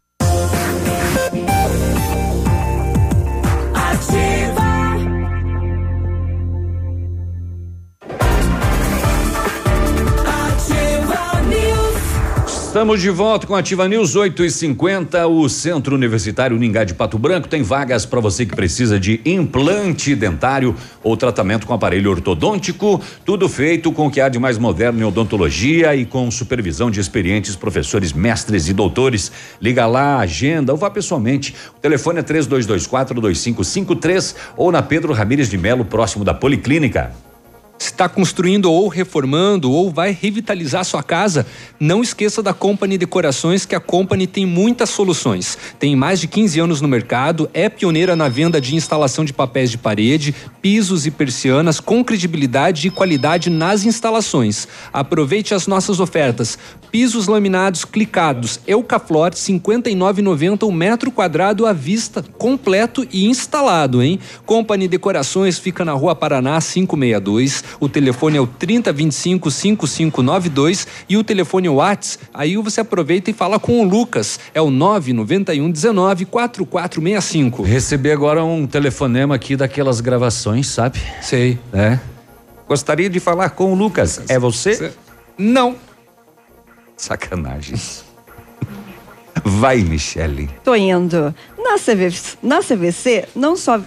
Estamos 12.75 12.99
de 12.99 13.09
volta 13.09 13.47
com 13.47 13.55
Ativa 13.55 13.87
News 13.87 14.17
8 14.17 14.43
e 14.43 14.51
50 14.51 15.27
O 15.27 15.47
Centro 15.47 15.95
Universitário 15.95 16.57
Ningá 16.57 16.83
de 16.83 16.93
Pato 16.93 17.17
Branco 17.17 17.47
tem 17.47 17.63
vagas 17.63 18.05
para 18.05 18.19
você 18.19 18.45
que 18.45 18.53
precisa 18.53 18.99
de 18.99 19.21
implante 19.23 20.13
dentário 20.13 20.75
ou 21.01 21.15
tratamento 21.15 21.65
com 21.65 21.73
aparelho 21.73 22.11
ortodôntico. 22.11 23.01
Tudo 23.23 23.47
feito 23.47 23.93
com 23.93 24.07
o 24.07 24.11
que 24.11 24.19
há 24.19 24.27
de 24.27 24.37
mais 24.39 24.57
moderno 24.57 24.99
em 24.99 25.05
odontologia 25.05 25.95
e 25.95 26.05
com 26.05 26.29
supervisão 26.29 26.91
de 26.91 26.99
experientes 26.99 27.55
professores, 27.55 28.11
mestres 28.11 28.67
e 28.67 28.73
doutores. 28.73 29.31
Liga 29.61 29.87
lá, 29.87 30.19
agenda 30.19 30.73
ou 30.73 30.77
vá 30.77 30.89
pessoalmente. 30.89 31.55
O 31.77 31.79
telefone 31.79 32.19
é 32.19 32.23
3224 32.23 33.21
2553 33.21 34.35
ou 34.57 34.69
na 34.69 34.81
Pedro 34.81 35.13
Ramires 35.13 35.49
de 35.49 35.57
Melo, 35.57 35.85
próximo 35.85 36.25
da 36.25 36.33
Policlínica. 36.33 37.13
Está 37.77 38.07
construindo 38.07 38.71
ou 38.71 38.87
reformando 38.87 39.69
ou 39.69 39.91
vai 39.91 40.11
revitalizar 40.11 40.85
sua 40.85 41.03
casa? 41.03 41.45
Não 41.77 42.01
esqueça 42.01 42.41
da 42.41 42.53
Company 42.53 42.97
Decorações, 42.97 43.65
que 43.65 43.75
a 43.75 43.81
Company 43.81 44.25
tem 44.25 44.45
muitas 44.45 44.89
soluções. 44.89 45.57
Tem 45.77 45.95
mais 45.95 46.21
de 46.21 46.27
15 46.27 46.59
anos 46.59 46.81
no 46.81 46.87
mercado, 46.87 47.49
é 47.53 47.67
pioneira 47.67 48.15
na 48.15 48.29
venda 48.29 48.61
de 48.61 48.75
instalação 48.75 49.25
de 49.25 49.33
papéis 49.33 49.69
de 49.69 49.77
parede, 49.77 50.33
pisos 50.61 51.05
e 51.05 51.11
persianas 51.11 51.81
com 51.81 52.03
credibilidade 52.03 52.87
e 52.87 52.89
qualidade 52.91 53.49
nas 53.49 53.83
instalações. 53.83 54.67
Aproveite 54.93 55.53
as 55.53 55.67
nossas 55.67 55.99
ofertas. 55.99 56.57
Pisos 56.91 57.27
laminados 57.27 57.83
clicados 57.83 58.61
Eucaflor 58.65 59.31
59,90 59.31 60.63
um 60.63 60.71
metro 60.71 61.11
quadrado 61.11 61.65
à 61.65 61.73
vista, 61.73 62.23
completo 62.37 63.05
e 63.11 63.25
instalado, 63.25 64.01
hein? 64.01 64.17
Company 64.45 64.87
Decorações 64.87 65.59
fica 65.59 65.83
na 65.83 65.91
Rua 65.91 66.15
Paraná 66.15 66.61
562. 66.61 67.64
O 67.79 67.87
telefone 67.89 68.37
é 68.37 68.41
o 68.41 68.47
3025 68.47 69.51
5592 69.51 70.87
e 71.09 71.17
o 71.17 71.23
telefone 71.23 71.69
Whats. 71.69 72.19
Aí 72.33 72.55
você 72.57 72.81
aproveita 72.81 73.29
e 73.29 73.33
fala 73.33 73.59
com 73.59 73.81
o 73.81 73.83
Lucas. 73.83 74.39
É 74.53 74.61
o 74.61 74.69
991 74.69 75.71
19 75.71 76.25
4465. 76.25 77.63
Recebi 77.63 78.11
agora 78.11 78.43
um 78.43 78.65
telefonema 78.67 79.35
aqui 79.35 79.55
daquelas 79.55 80.01
gravações, 80.01 80.67
sabe? 80.67 80.99
Sei. 81.21 81.57
É. 81.73 81.99
Gostaria 82.67 83.09
de 83.09 83.19
falar 83.19 83.49
com 83.51 83.71
o 83.71 83.75
Lucas. 83.75 84.21
É 84.27 84.39
você? 84.39 84.91
Não. 85.37 85.75
Sacanagem. 86.97 87.75
Vai, 89.43 89.77
Michele. 89.77 90.49
Tô 90.63 90.75
indo. 90.75 91.33
Na, 91.57 91.77
CV, 91.77 92.11
na 92.41 92.61
CVC, 92.61 93.27
não 93.35 93.55
só. 93.55 93.79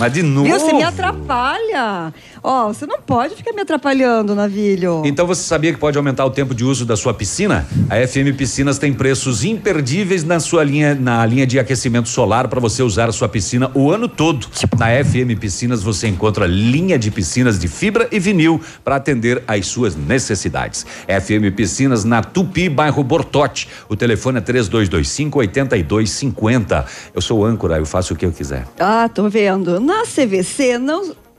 Mas 0.00 0.14
de 0.14 0.22
novo. 0.22 0.46
Viu? 0.46 0.58
Você 0.58 0.72
me 0.72 0.82
atrapalha. 0.82 2.10
Ó, 2.42 2.68
você 2.68 2.86
não 2.86 3.00
pode 3.00 3.34
ficar 3.36 3.52
me 3.52 3.60
atrapalhando, 3.62 4.34
Navilho. 4.34 5.02
Então 5.04 5.26
você 5.26 5.42
sabia 5.42 5.72
que 5.72 5.78
pode 5.78 5.96
aumentar 5.98 6.24
o 6.24 6.30
tempo 6.30 6.54
de 6.54 6.64
uso 6.64 6.86
da 6.86 6.96
sua 6.96 7.12
piscina? 7.12 7.66
A 7.88 7.96
FM 8.06 8.36
Piscinas 8.36 8.78
tem 8.78 8.92
preços 8.92 9.44
imperdíveis 9.44 10.24
na 10.24 10.40
sua 10.40 10.64
linha, 10.64 10.94
na 10.94 11.24
linha 11.26 11.46
de 11.46 11.58
aquecimento 11.58 12.08
solar 12.08 12.48
para 12.48 12.58
você 12.60 12.82
usar 12.82 13.08
a 13.08 13.12
sua 13.12 13.28
piscina 13.28 13.70
o 13.74 13.90
ano 13.90 14.08
todo. 14.08 14.46
Na 14.78 14.86
FM 15.04 15.38
Piscinas 15.38 15.82
você 15.82 16.08
encontra 16.08 16.46
linha 16.46 16.98
de 16.98 17.10
piscinas 17.10 17.58
de 17.58 17.68
fibra 17.68 18.08
e 18.10 18.18
vinil 18.18 18.60
para 18.82 18.96
atender 18.96 19.42
às 19.46 19.66
suas 19.66 19.94
necessidades. 19.94 20.86
FM 21.06 21.54
Piscinas 21.54 22.04
na 22.04 22.22
Tupi, 22.22 22.68
bairro 22.68 23.02
Bortote. 23.04 23.68
O 23.88 23.96
telefone 23.96 24.38
é 24.38 24.40
3225 24.40 25.38
8250. 25.38 26.86
Eu 27.14 27.20
sou 27.20 27.44
âncora, 27.44 27.76
eu 27.76 27.86
faço 27.86 28.14
o 28.14 28.16
que 28.16 28.24
eu 28.24 28.32
quiser. 28.32 28.66
Ah, 28.78 29.08
tô 29.12 29.28
vendo. 29.28 29.78
Na 29.80 30.02
CVC 30.04 30.78
não. 30.78 31.29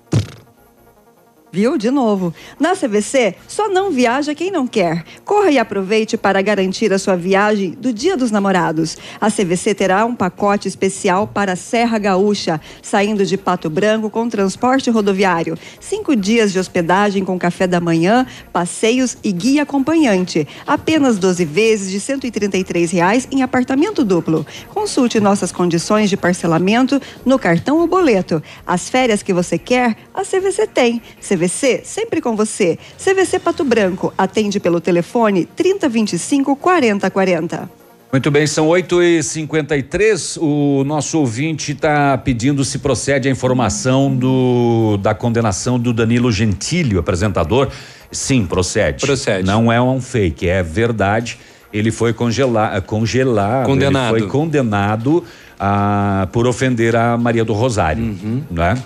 Viu? 1.54 1.78
De 1.78 1.92
novo. 1.92 2.34
Na 2.58 2.78
CVC, 2.78 3.36
só 3.46 3.68
não 3.68 3.92
viaja 3.92 4.34
quem 4.34 4.50
não 4.50 4.66
quer. 4.66 5.04
Corra 5.26 5.52
e 5.52 5.60
aproveite 5.60 6.16
para 6.16 6.42
garantir 6.42 6.94
a 6.94 6.98
sua 6.98 7.18
viagem 7.18 7.72
do 7.72 7.92
Dia 7.92 8.16
dos 8.16 8.32
Namorados. 8.32 8.98
A 9.20 9.30
CVC 9.30 9.76
terá 9.76 10.06
um 10.06 10.16
pacote 10.16 10.70
especial 10.70 11.28
para 11.28 11.52
a 11.52 11.56
Serra 11.58 12.00
Gaúcha, 12.00 12.62
saindo 12.82 13.26
de 13.26 13.38
Pato 13.38 13.70
Branco 13.70 14.10
com 14.10 14.30
transporte 14.30 14.90
rodoviário. 14.90 15.58
Cinco 15.82 16.16
dias 16.16 16.54
de 16.54 16.60
hospedagem 16.60 17.26
com 17.26 17.38
café 17.38 17.68
da 17.68 17.82
manhã, 17.82 18.26
passeios 18.54 19.18
e 19.22 19.34
guia 19.34 19.64
acompanhante. 19.64 20.48
Apenas 20.66 21.18
12 21.18 21.44
vezes 21.44 21.92
de 21.92 22.00
133 22.00 22.92
reais 22.92 23.28
em 23.30 23.42
apartamento 23.42 24.06
duplo. 24.06 24.46
Consulte 24.70 25.20
nossas 25.20 25.52
condições 25.52 26.10
de 26.10 26.16
parcelamento 26.16 27.02
no 27.26 27.38
cartão 27.38 27.80
ou 27.80 27.88
boleto. 27.88 28.42
As 28.66 28.90
férias 28.90 29.22
que 29.22 29.34
você 29.34 29.58
quer, 29.58 29.98
a 30.14 30.22
CVC 30.22 30.66
tem. 30.68 31.02
CVC, 31.20 31.41
sempre 31.48 32.22
com 32.22 32.36
você. 32.36 32.78
CVC 32.98 33.40
Pato 33.40 33.64
Branco, 33.64 34.14
atende 34.18 34.60
pelo 34.60 34.80
telefone 34.80 35.46
3025 35.46 36.56
4040. 36.56 37.82
Muito 38.12 38.30
bem, 38.30 38.46
são 38.46 38.68
8 38.68 39.02
e 39.02 39.24
53 39.24 40.38
O 40.42 40.84
nosso 40.84 41.18
ouvinte 41.18 41.72
está 41.72 42.18
pedindo 42.18 42.66
se 42.66 42.78
procede 42.80 43.30
a 43.30 43.32
informação 43.32 44.14
do, 44.14 44.98
da 44.98 45.14
condenação 45.14 45.80
do 45.80 45.94
Danilo 45.94 46.30
Gentili, 46.30 46.98
o 46.98 47.00
apresentador. 47.00 47.70
Sim, 48.12 48.46
procede. 48.46 49.06
Procede. 49.06 49.48
Não 49.48 49.72
é 49.72 49.82
um 49.82 50.02
fake, 50.02 50.50
é 50.50 50.62
verdade. 50.62 51.40
Ele 51.72 51.90
foi 51.90 52.12
congela, 52.12 52.82
congelado. 52.82 53.66
Condenado. 53.66 54.18
Ele 54.18 54.24
foi 54.24 54.30
condenado 54.30 55.24
a, 55.58 56.28
por 56.34 56.46
ofender 56.46 56.96
a 56.98 57.18
Maria 57.18 57.46
do 57.46 57.54
Rosário. 57.54 58.18
Né? 58.52 58.78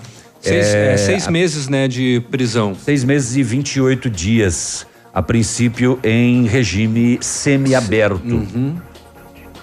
Seis, 0.46 0.66
é, 0.66 0.96
seis 0.96 1.28
meses, 1.28 1.68
né, 1.68 1.88
de 1.88 2.22
prisão. 2.30 2.74
Seis 2.74 3.04
meses 3.04 3.36
e 3.36 3.42
28 3.42 4.08
dias. 4.10 4.86
A 5.14 5.22
princípio 5.22 5.98
em 6.04 6.46
regime 6.46 7.18
semiaberto. 7.22 8.20
Uhum. 8.34 8.76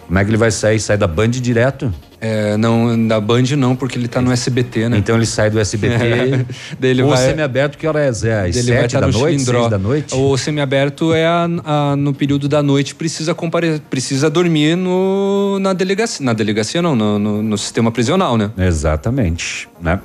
Como 0.07 0.19
é 0.19 0.23
que 0.23 0.30
ele 0.30 0.38
vai 0.38 0.49
sair? 0.51 0.80
Sai 0.80 0.97
da 0.97 1.07
Band 1.07 1.30
direto? 1.30 1.93
É, 2.19 2.55
não, 2.57 3.07
da 3.07 3.19
Band 3.19 3.43
não, 3.57 3.76
porque 3.76 3.97
ele 3.97 4.07
tá 4.07 4.22
no 4.22 4.31
SBT, 4.31 4.88
né? 4.89 4.97
Então 4.97 5.15
ele 5.15 5.26
sai 5.26 5.49
do 5.49 5.60
SBT. 5.60 6.45
Daí 6.80 6.91
ele 6.91 7.03
o 7.03 7.10
vai- 7.10 7.18
semiaberto, 7.30 7.77
que 7.77 7.85
hora 7.85 7.99
é? 8.01 8.07
Às 8.10 8.18
sete 8.19 8.60
estar 8.60 8.99
da 9.01 9.07
no 9.07 9.14
noite? 9.14 9.31
Chilindró. 9.39 9.60
Seis 9.60 9.72
da 9.72 9.77
noite? 9.77 10.15
O 10.15 10.38
semiaberto 10.38 11.14
é 11.14 11.26
a- 11.26 11.49
a- 11.65 11.95
no 11.95 12.14
período 12.14 12.47
da 12.47 12.64
noite, 12.64 12.95
precisa 12.95 13.35
compare, 13.35 13.81
precisa 13.89 14.30
dormir 14.30 14.76
no, 14.77 15.60
na 15.60 15.73
delegacia. 15.73 16.26
Na 16.26 16.34
delegacia 16.34 16.81
não, 16.81 16.95
no, 16.95 17.19
no- 17.19 17.43
no 17.43 17.57
sistema 17.57 17.91
prisional, 17.91 18.38
né? 18.38 18.51
Exatamente, 18.57 19.68
né? 19.81 19.99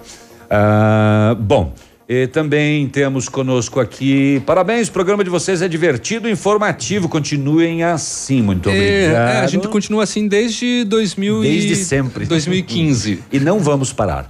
Ah, 0.50 1.36
bom, 1.38 1.72
e 2.08 2.26
também 2.26 2.88
temos 2.88 3.28
conosco 3.28 3.78
aqui, 3.80 4.42
parabéns, 4.46 4.88
o 4.88 4.92
programa 4.92 5.22
de 5.22 5.28
vocês 5.28 5.60
é 5.60 5.68
divertido 5.68 6.26
e 6.28 6.32
informativo, 6.32 7.06
continuem 7.08 7.84
assim, 7.84 8.40
muito 8.40 8.70
É, 8.70 8.72
obrigado. 8.72 9.28
é, 9.36 9.40
a 9.40 9.46
gente 9.46 9.68
continua 9.68 10.04
assim 10.04 10.26
desde 10.26 10.84
2000 10.84 11.42
Desde 11.42 11.72
e- 11.74 11.76
sempre. 11.76 12.24
2015. 12.24 13.22
E 13.30 13.38
não 13.38 13.58
vamos 13.58 13.92
parar, 13.92 14.26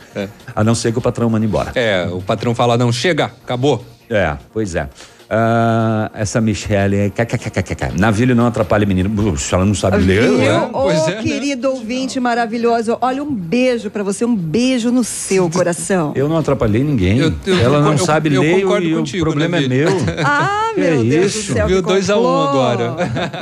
a 0.57 0.65
não 0.65 0.75
ser 0.75 0.91
que 0.93 0.99
o 0.99 1.01
patrão 1.01 1.31
mande 1.31 1.47
embora. 1.47 1.71
É, 1.77 2.09
o 2.11 2.21
patrão 2.21 2.53
fala, 2.55 2.77
não, 2.77 2.91
chega, 2.91 3.27
acabou. 3.27 3.85
É, 4.11 4.37
pois 4.53 4.75
é. 4.75 4.89
Ah, 5.31 6.11
essa 6.15 6.41
Michelle 6.41 6.97
é. 6.97 7.13
Navilho 7.99 8.35
não 8.35 8.47
atrapalha 8.47 8.87
menino. 8.87 9.11
Puxa, 9.11 9.57
Ela 9.57 9.65
não 9.67 9.75
sabe 9.75 9.99
ler. 9.99 10.23
Viu? 10.23 10.39
né? 10.39 10.71
Ô, 10.73 11.23
querido 11.23 11.71
ouvinte 11.71 12.19
maravilhoso, 12.19 12.97
olha 13.01 13.23
um 13.23 13.33
beijo 13.33 13.91
pra 13.91 14.03
você, 14.03 14.25
um 14.25 14.35
beijo 14.35 14.91
no 14.91 15.05
seu 15.05 15.51
coração. 15.51 16.13
Eu 16.15 16.29
não 16.29 16.39
atrapalhei 16.39 16.83
ninguém. 16.83 17.19
eu 17.19 17.33
Ela 17.61 17.79
não 17.81 17.91
concordo- 17.91 18.05
sabe 18.07 18.35
eu 18.35 18.41
ler 18.41 18.63
concordo 18.63 18.87
e 18.87 18.95
contigo, 18.95 19.23
o 19.23 19.27
problema 19.27 19.59
né, 19.61 19.65
é 19.65 19.69
meu. 19.69 19.89
Ah, 20.25 20.68
Que 20.79 20.91
meu 20.91 21.05
Deus 21.05 21.35
isso? 21.35 21.49
do 21.49 21.55
céu. 21.55 21.67
Viu 21.67 21.83
que 21.83 21.89
2 21.89 22.11
a 22.11 22.17
1 22.19 22.23
um 22.23 22.43
agora. 22.43 22.97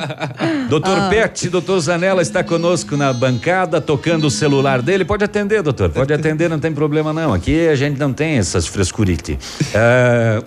Doutor 0.68 0.96
Ah. 0.98 1.08
Pet, 1.10 1.48
doutor 1.48 1.78
Zanella 1.80 2.22
está 2.22 2.42
conosco 2.42 2.96
na 2.96 3.12
bancada, 3.12 3.80
tocando 3.80 4.26
o 4.26 4.30
celular 4.30 4.82
dele. 4.82 5.04
Pode 5.04 5.24
atender, 5.24 5.62
doutor. 5.62 5.90
Pode 5.90 6.12
atender, 6.12 6.48
não 6.50 6.58
tem 6.58 6.72
problema 6.72 7.12
não. 7.12 7.32
Aqui 7.32 7.68
a 7.68 7.74
gente 7.76 7.98
não 7.98 8.12
tem 8.12 8.38
essas 8.38 8.66
frescurite. 8.66 9.38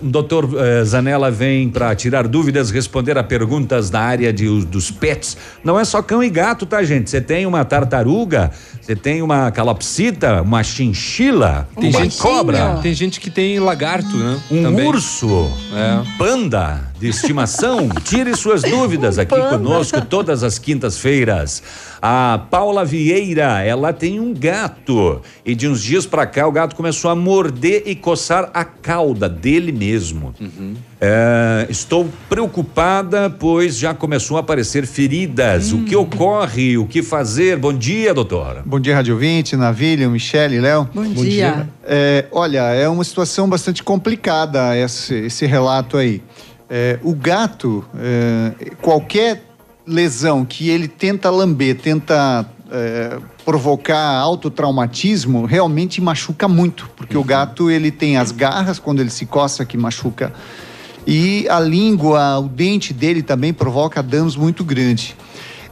O 0.00 0.06
doutor 0.06 0.48
eh, 0.58 0.84
Zanella 0.84 1.30
vem 1.30 1.68
para 1.68 1.94
tirar 1.94 2.26
dúvidas, 2.28 2.70
responder 2.70 3.16
a 3.16 3.22
perguntas 3.22 3.88
da 3.90 4.00
área 4.00 4.32
de, 4.32 4.46
os- 4.48 4.64
dos 4.64 4.90
pets. 4.90 5.36
Não 5.64 5.78
é 5.78 5.84
só 5.84 6.02
cão 6.02 6.22
e 6.22 6.28
gato, 6.30 6.66
tá, 6.66 6.82
gente? 6.82 7.08
Você 7.10 7.20
tem 7.20 7.46
uma 7.46 7.64
tartaruga, 7.64 8.50
você 8.80 8.94
tem 8.96 9.22
uma 9.22 9.50
calopsita, 9.50 10.42
uma 10.42 10.62
chinchila, 10.62 11.68
Tem 11.78 11.90
uma 11.90 12.02
gente, 12.02 12.18
cobra. 12.18 12.78
tem 12.82 12.92
gente 12.92 13.20
que 13.20 13.30
tem 13.30 13.58
lagarto, 13.58 14.16
né? 14.16 14.38
Um 14.50 14.62
Também. 14.64 14.86
urso, 14.86 15.50
É. 15.74 16.02
panda 16.18 16.79
de 16.98 17.08
estimação. 17.08 17.88
Tire 18.04 18.36
suas 18.36 18.62
dúvidas 18.62 19.18
aqui 19.18 19.34
conosco 19.34 20.00
todas 20.02 20.42
as 20.42 20.58
quintas-feiras. 20.58 21.62
A 22.02 22.46
Paula 22.50 22.84
Vieira, 22.84 23.62
ela 23.62 23.92
tem 23.92 24.18
um 24.18 24.32
gato 24.32 25.20
e 25.44 25.54
de 25.54 25.68
uns 25.68 25.82
dias 25.82 26.06
pra 26.06 26.26
cá 26.26 26.46
o 26.46 26.52
gato 26.52 26.74
começou 26.74 27.10
a 27.10 27.14
morder 27.14 27.82
e 27.86 27.94
coçar 27.94 28.50
a 28.54 28.64
cauda 28.64 29.28
dele 29.28 29.70
mesmo. 29.70 30.34
É, 31.00 31.66
estou 31.68 32.08
preocupada, 32.28 33.30
pois 33.30 33.78
já 33.78 33.94
começou 33.94 34.36
a 34.36 34.40
aparecer 34.40 34.86
feridas. 34.86 35.72
O 35.72 35.84
que 35.84 35.96
ocorre? 35.96 36.78
O 36.78 36.86
que 36.86 37.02
fazer? 37.02 37.56
Bom 37.56 37.72
dia, 37.72 38.12
doutora. 38.14 38.62
Bom 38.64 38.80
dia, 38.80 38.94
Rádio 38.94 39.16
20, 39.16 39.56
Navilho, 39.56 40.10
Michele, 40.10 40.60
Léo. 40.60 40.88
Bom 40.94 41.02
Bom 41.02 41.22
dia. 41.22 41.52
dia. 41.52 41.68
É, 41.84 42.26
olha, 42.32 42.60
é 42.74 42.88
uma 42.88 43.04
situação 43.04 43.48
bastante 43.48 43.82
complicada 43.82 44.76
esse, 44.76 45.14
esse 45.14 45.46
relato 45.46 45.96
aí. 45.96 46.22
É, 46.70 46.98
o 47.02 47.14
gato, 47.14 47.84
é, 47.98 48.70
qualquer 48.80 49.42
lesão 49.86 50.44
que 50.44 50.68
ele 50.68 50.86
tenta 50.86 51.28
lamber, 51.28 51.76
tenta 51.76 52.46
é, 52.70 53.18
provocar 53.44 54.16
autotraumatismo, 54.18 55.44
realmente 55.44 56.00
machuca 56.00 56.46
muito, 56.46 56.88
porque 56.96 57.16
o 57.16 57.24
gato 57.24 57.68
ele 57.68 57.90
tem 57.90 58.16
as 58.16 58.30
garras 58.30 58.78
quando 58.78 59.00
ele 59.00 59.10
se 59.10 59.26
coça 59.26 59.64
que 59.64 59.76
machuca 59.76 60.32
e 61.06 61.48
a 61.48 61.58
língua, 61.58 62.38
o 62.38 62.48
dente 62.48 62.92
dele 62.92 63.22
também 63.22 63.52
provoca 63.52 64.02
danos 64.02 64.36
muito 64.36 64.62
grandes. 64.64 65.16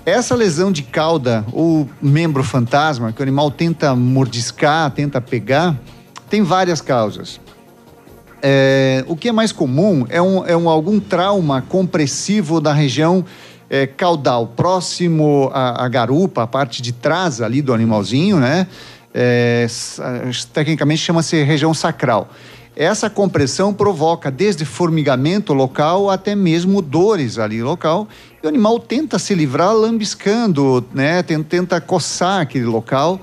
Essa 0.04 0.34
lesão 0.34 0.72
de 0.72 0.82
cauda 0.82 1.44
ou 1.52 1.88
membro 2.00 2.42
fantasma, 2.42 3.12
que 3.12 3.20
o 3.20 3.22
animal 3.22 3.50
tenta 3.50 3.94
mordiscar, 3.94 4.90
tenta 4.90 5.20
pegar, 5.20 5.76
tem 6.30 6.42
várias 6.42 6.80
causas. 6.80 7.38
É, 8.40 9.04
o 9.08 9.16
que 9.16 9.28
é 9.28 9.32
mais 9.32 9.50
comum 9.50 10.06
é, 10.08 10.22
um, 10.22 10.46
é 10.46 10.56
um, 10.56 10.68
algum 10.68 11.00
trauma 11.00 11.60
compressivo 11.62 12.60
da 12.60 12.72
região 12.72 13.24
é, 13.68 13.86
caudal, 13.86 14.46
próximo 14.46 15.50
à, 15.52 15.88
garupa, 15.88 16.44
a 16.44 16.46
parte 16.46 16.80
de 16.80 16.92
trás 16.92 17.40
ali 17.40 17.60
do 17.60 17.74
animalzinho, 17.74 18.38
né? 18.38 18.66
É, 19.12 19.66
tecnicamente 20.52 21.00
chama-se 21.00 21.42
região 21.42 21.74
sacral. 21.74 22.28
Essa 22.76 23.10
compressão 23.10 23.74
provoca 23.74 24.30
desde 24.30 24.64
formigamento 24.64 25.52
local 25.52 26.08
até 26.08 26.36
mesmo 26.36 26.80
dores 26.80 27.36
ali 27.36 27.60
local. 27.60 28.06
E 28.40 28.46
o 28.46 28.48
animal 28.48 28.78
tenta 28.78 29.18
se 29.18 29.34
livrar 29.34 29.74
lambiscando, 29.74 30.86
né? 30.94 31.24
Ten- 31.24 31.42
Tenta 31.42 31.80
coçar 31.80 32.40
aquele 32.40 32.66
local. 32.66 33.20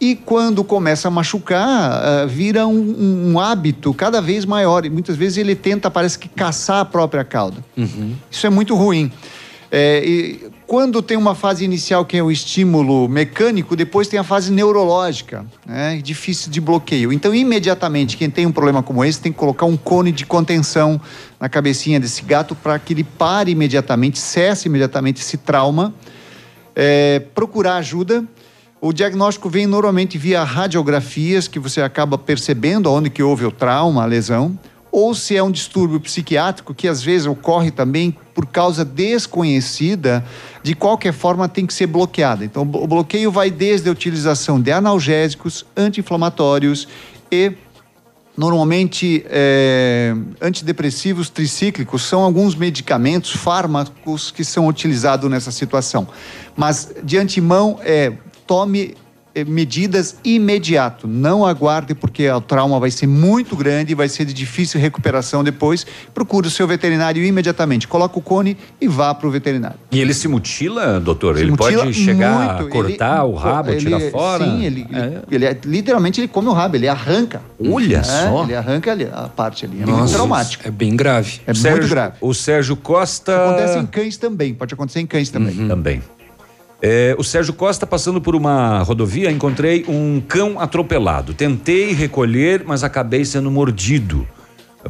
E 0.00 0.16
quando 0.16 0.64
começa 0.64 1.08
a 1.08 1.10
machucar, 1.10 1.68
ah, 1.68 2.26
vira 2.26 2.66
um, 2.66 3.32
um- 3.32 3.38
hábito 3.38 3.92
cada 3.92 4.20
vez 4.22 4.46
maior. 4.46 4.86
E 4.86 4.90
muitas 4.90 5.14
vezes 5.16 5.36
ele 5.36 5.54
tenta, 5.54 5.90
parece 5.90 6.18
que, 6.18 6.28
caçar 6.28 6.80
a 6.80 6.84
própria 6.84 7.22
cauda. 7.22 7.62
Isso 8.30 8.46
é 8.46 8.50
muito 8.50 8.74
ruim. 8.74 9.12
É, 9.70 10.02
e 10.04 10.50
quando 10.66 11.00
tem 11.00 11.16
uma 11.16 11.34
fase 11.34 11.64
inicial 11.64 12.04
que 12.04 12.16
é 12.16 12.22
o 12.22 12.30
estímulo 12.30 13.08
mecânico, 13.08 13.76
depois 13.76 14.08
tem 14.08 14.18
a 14.18 14.24
fase 14.24 14.50
neurológica, 14.50 15.44
né? 15.64 16.00
difícil 16.02 16.50
de 16.50 16.60
bloqueio. 16.60 17.12
Então, 17.12 17.32
imediatamente, 17.34 18.16
quem 18.16 18.28
tem 18.28 18.46
um 18.46 18.52
problema 18.52 18.82
como 18.82 19.04
esse 19.04 19.20
tem 19.20 19.30
que 19.30 19.38
colocar 19.38 19.66
um 19.66 19.76
cone 19.76 20.10
de 20.10 20.26
contenção 20.26 21.00
na 21.38 21.48
cabecinha 21.48 22.00
desse 22.00 22.22
gato 22.22 22.56
para 22.56 22.78
que 22.78 22.94
ele 22.94 23.04
pare 23.04 23.52
imediatamente, 23.52 24.18
cesse 24.18 24.66
imediatamente 24.66 25.20
esse 25.20 25.36
trauma, 25.36 25.94
é, 26.74 27.20
procurar 27.34 27.76
ajuda. 27.76 28.24
O 28.82 28.94
diagnóstico 28.94 29.50
vem 29.50 29.66
normalmente 29.66 30.16
via 30.16 30.42
radiografias, 30.42 31.46
que 31.46 31.58
você 31.58 31.82
acaba 31.82 32.16
percebendo 32.16 32.90
onde 32.90 33.10
que 33.10 33.22
houve 33.22 33.44
o 33.44 33.52
trauma, 33.52 34.02
a 34.02 34.06
lesão, 34.06 34.58
ou 34.90 35.14
se 35.14 35.36
é 35.36 35.42
um 35.42 35.50
distúrbio 35.50 36.00
psiquiátrico, 36.00 36.72
que 36.72 36.88
às 36.88 37.02
vezes 37.02 37.26
ocorre 37.26 37.70
também 37.70 38.16
por 38.34 38.46
causa 38.46 38.82
desconhecida, 38.82 40.24
de 40.62 40.74
qualquer 40.74 41.12
forma 41.12 41.46
tem 41.46 41.66
que 41.66 41.74
ser 41.74 41.88
bloqueada. 41.88 42.42
Então, 42.42 42.62
o 42.62 42.86
bloqueio 42.86 43.30
vai 43.30 43.50
desde 43.50 43.86
a 43.90 43.92
utilização 43.92 44.58
de 44.58 44.72
analgésicos, 44.72 45.66
anti-inflamatórios 45.76 46.88
e 47.30 47.52
Normalmente, 48.36 49.22
é, 49.28 50.14
antidepressivos 50.40 51.28
tricíclicos 51.28 52.02
são 52.04 52.22
alguns 52.22 52.54
medicamentos, 52.54 53.32
fármacos 53.32 54.30
que 54.30 54.44
são 54.44 54.66
utilizados 54.66 55.30
nessa 55.30 55.50
situação. 55.50 56.08
Mas, 56.56 56.90
de 57.02 57.18
antemão, 57.18 57.78
é, 57.82 58.14
tome 58.54 58.96
eh, 59.32 59.44
medidas 59.44 60.16
imediato. 60.24 61.06
Não 61.06 61.46
aguarde, 61.46 61.94
porque 61.94 62.28
o 62.28 62.40
trauma 62.40 62.80
vai 62.80 62.90
ser 62.90 63.06
muito 63.06 63.54
grande, 63.54 63.94
vai 63.94 64.08
ser 64.08 64.24
de 64.24 64.32
difícil 64.32 64.80
recuperação 64.80 65.44
depois. 65.44 65.86
Procure 66.12 66.48
o 66.48 66.50
seu 66.50 66.66
veterinário 66.66 67.24
imediatamente. 67.24 67.86
Coloca 67.86 68.18
o 68.18 68.20
cone 68.20 68.56
e 68.80 68.88
vá 68.88 69.14
para 69.14 69.28
o 69.28 69.30
veterinário. 69.30 69.76
E 69.92 70.00
ele 70.00 70.12
se 70.12 70.26
mutila, 70.26 70.98
doutor? 70.98 71.36
Se 71.36 71.42
ele 71.42 71.52
mutila 71.52 71.84
pode 71.84 71.94
chegar 71.94 72.58
muito. 72.58 72.66
a 72.66 72.70
cortar 72.72 73.20
Ele- 73.22 73.32
o 73.32 73.34
rabo, 73.36 73.70
ele- 73.70 73.78
tirar 73.78 74.00
fora? 74.10 74.44
Sim, 74.44 74.64
ele, 74.64 74.84
ele, 74.90 75.18
ele 75.30 75.44
é- 75.44 75.56
literalmente 75.64 76.20
ele 76.20 76.26
come 76.26 76.48
o 76.48 76.52
rabo, 76.52 76.74
ele 76.74 76.88
arranca. 76.88 77.40
Olha 77.64 77.98
É, 77.98 78.02
só. 78.02 78.42
Ele 78.42 78.56
arranca 78.56 78.98
a 79.14 79.28
parte 79.28 79.64
ali. 79.64 79.76
É 79.80 79.86
muito 79.86 79.96
Nossa, 79.96 80.14
traumático. 80.14 80.66
É 80.66 80.72
bem 80.72 80.96
grave. 80.96 81.40
É 81.46 81.54
Sérgio- 81.54 81.78
muito 81.78 81.88
grave. 81.90 82.14
O 82.20 82.34
Sérgio 82.34 82.74
Costa. 82.74 83.44
Acontece 83.46 83.78
em 83.78 83.86
cães 83.86 84.16
também, 84.16 84.54
pode 84.54 84.74
acontecer 84.74 84.98
em 84.98 85.06
cães 85.06 85.30
também. 85.30 85.54
Também. 85.68 86.02
É, 86.82 87.14
o 87.18 87.24
Sérgio 87.24 87.52
Costa, 87.52 87.86
passando 87.86 88.20
por 88.20 88.34
uma 88.34 88.82
rodovia, 88.82 89.30
encontrei 89.30 89.84
um 89.86 90.22
cão 90.26 90.58
atropelado. 90.58 91.34
Tentei 91.34 91.92
recolher, 91.92 92.64
mas 92.66 92.82
acabei 92.82 93.24
sendo 93.24 93.50
mordido. 93.50 94.26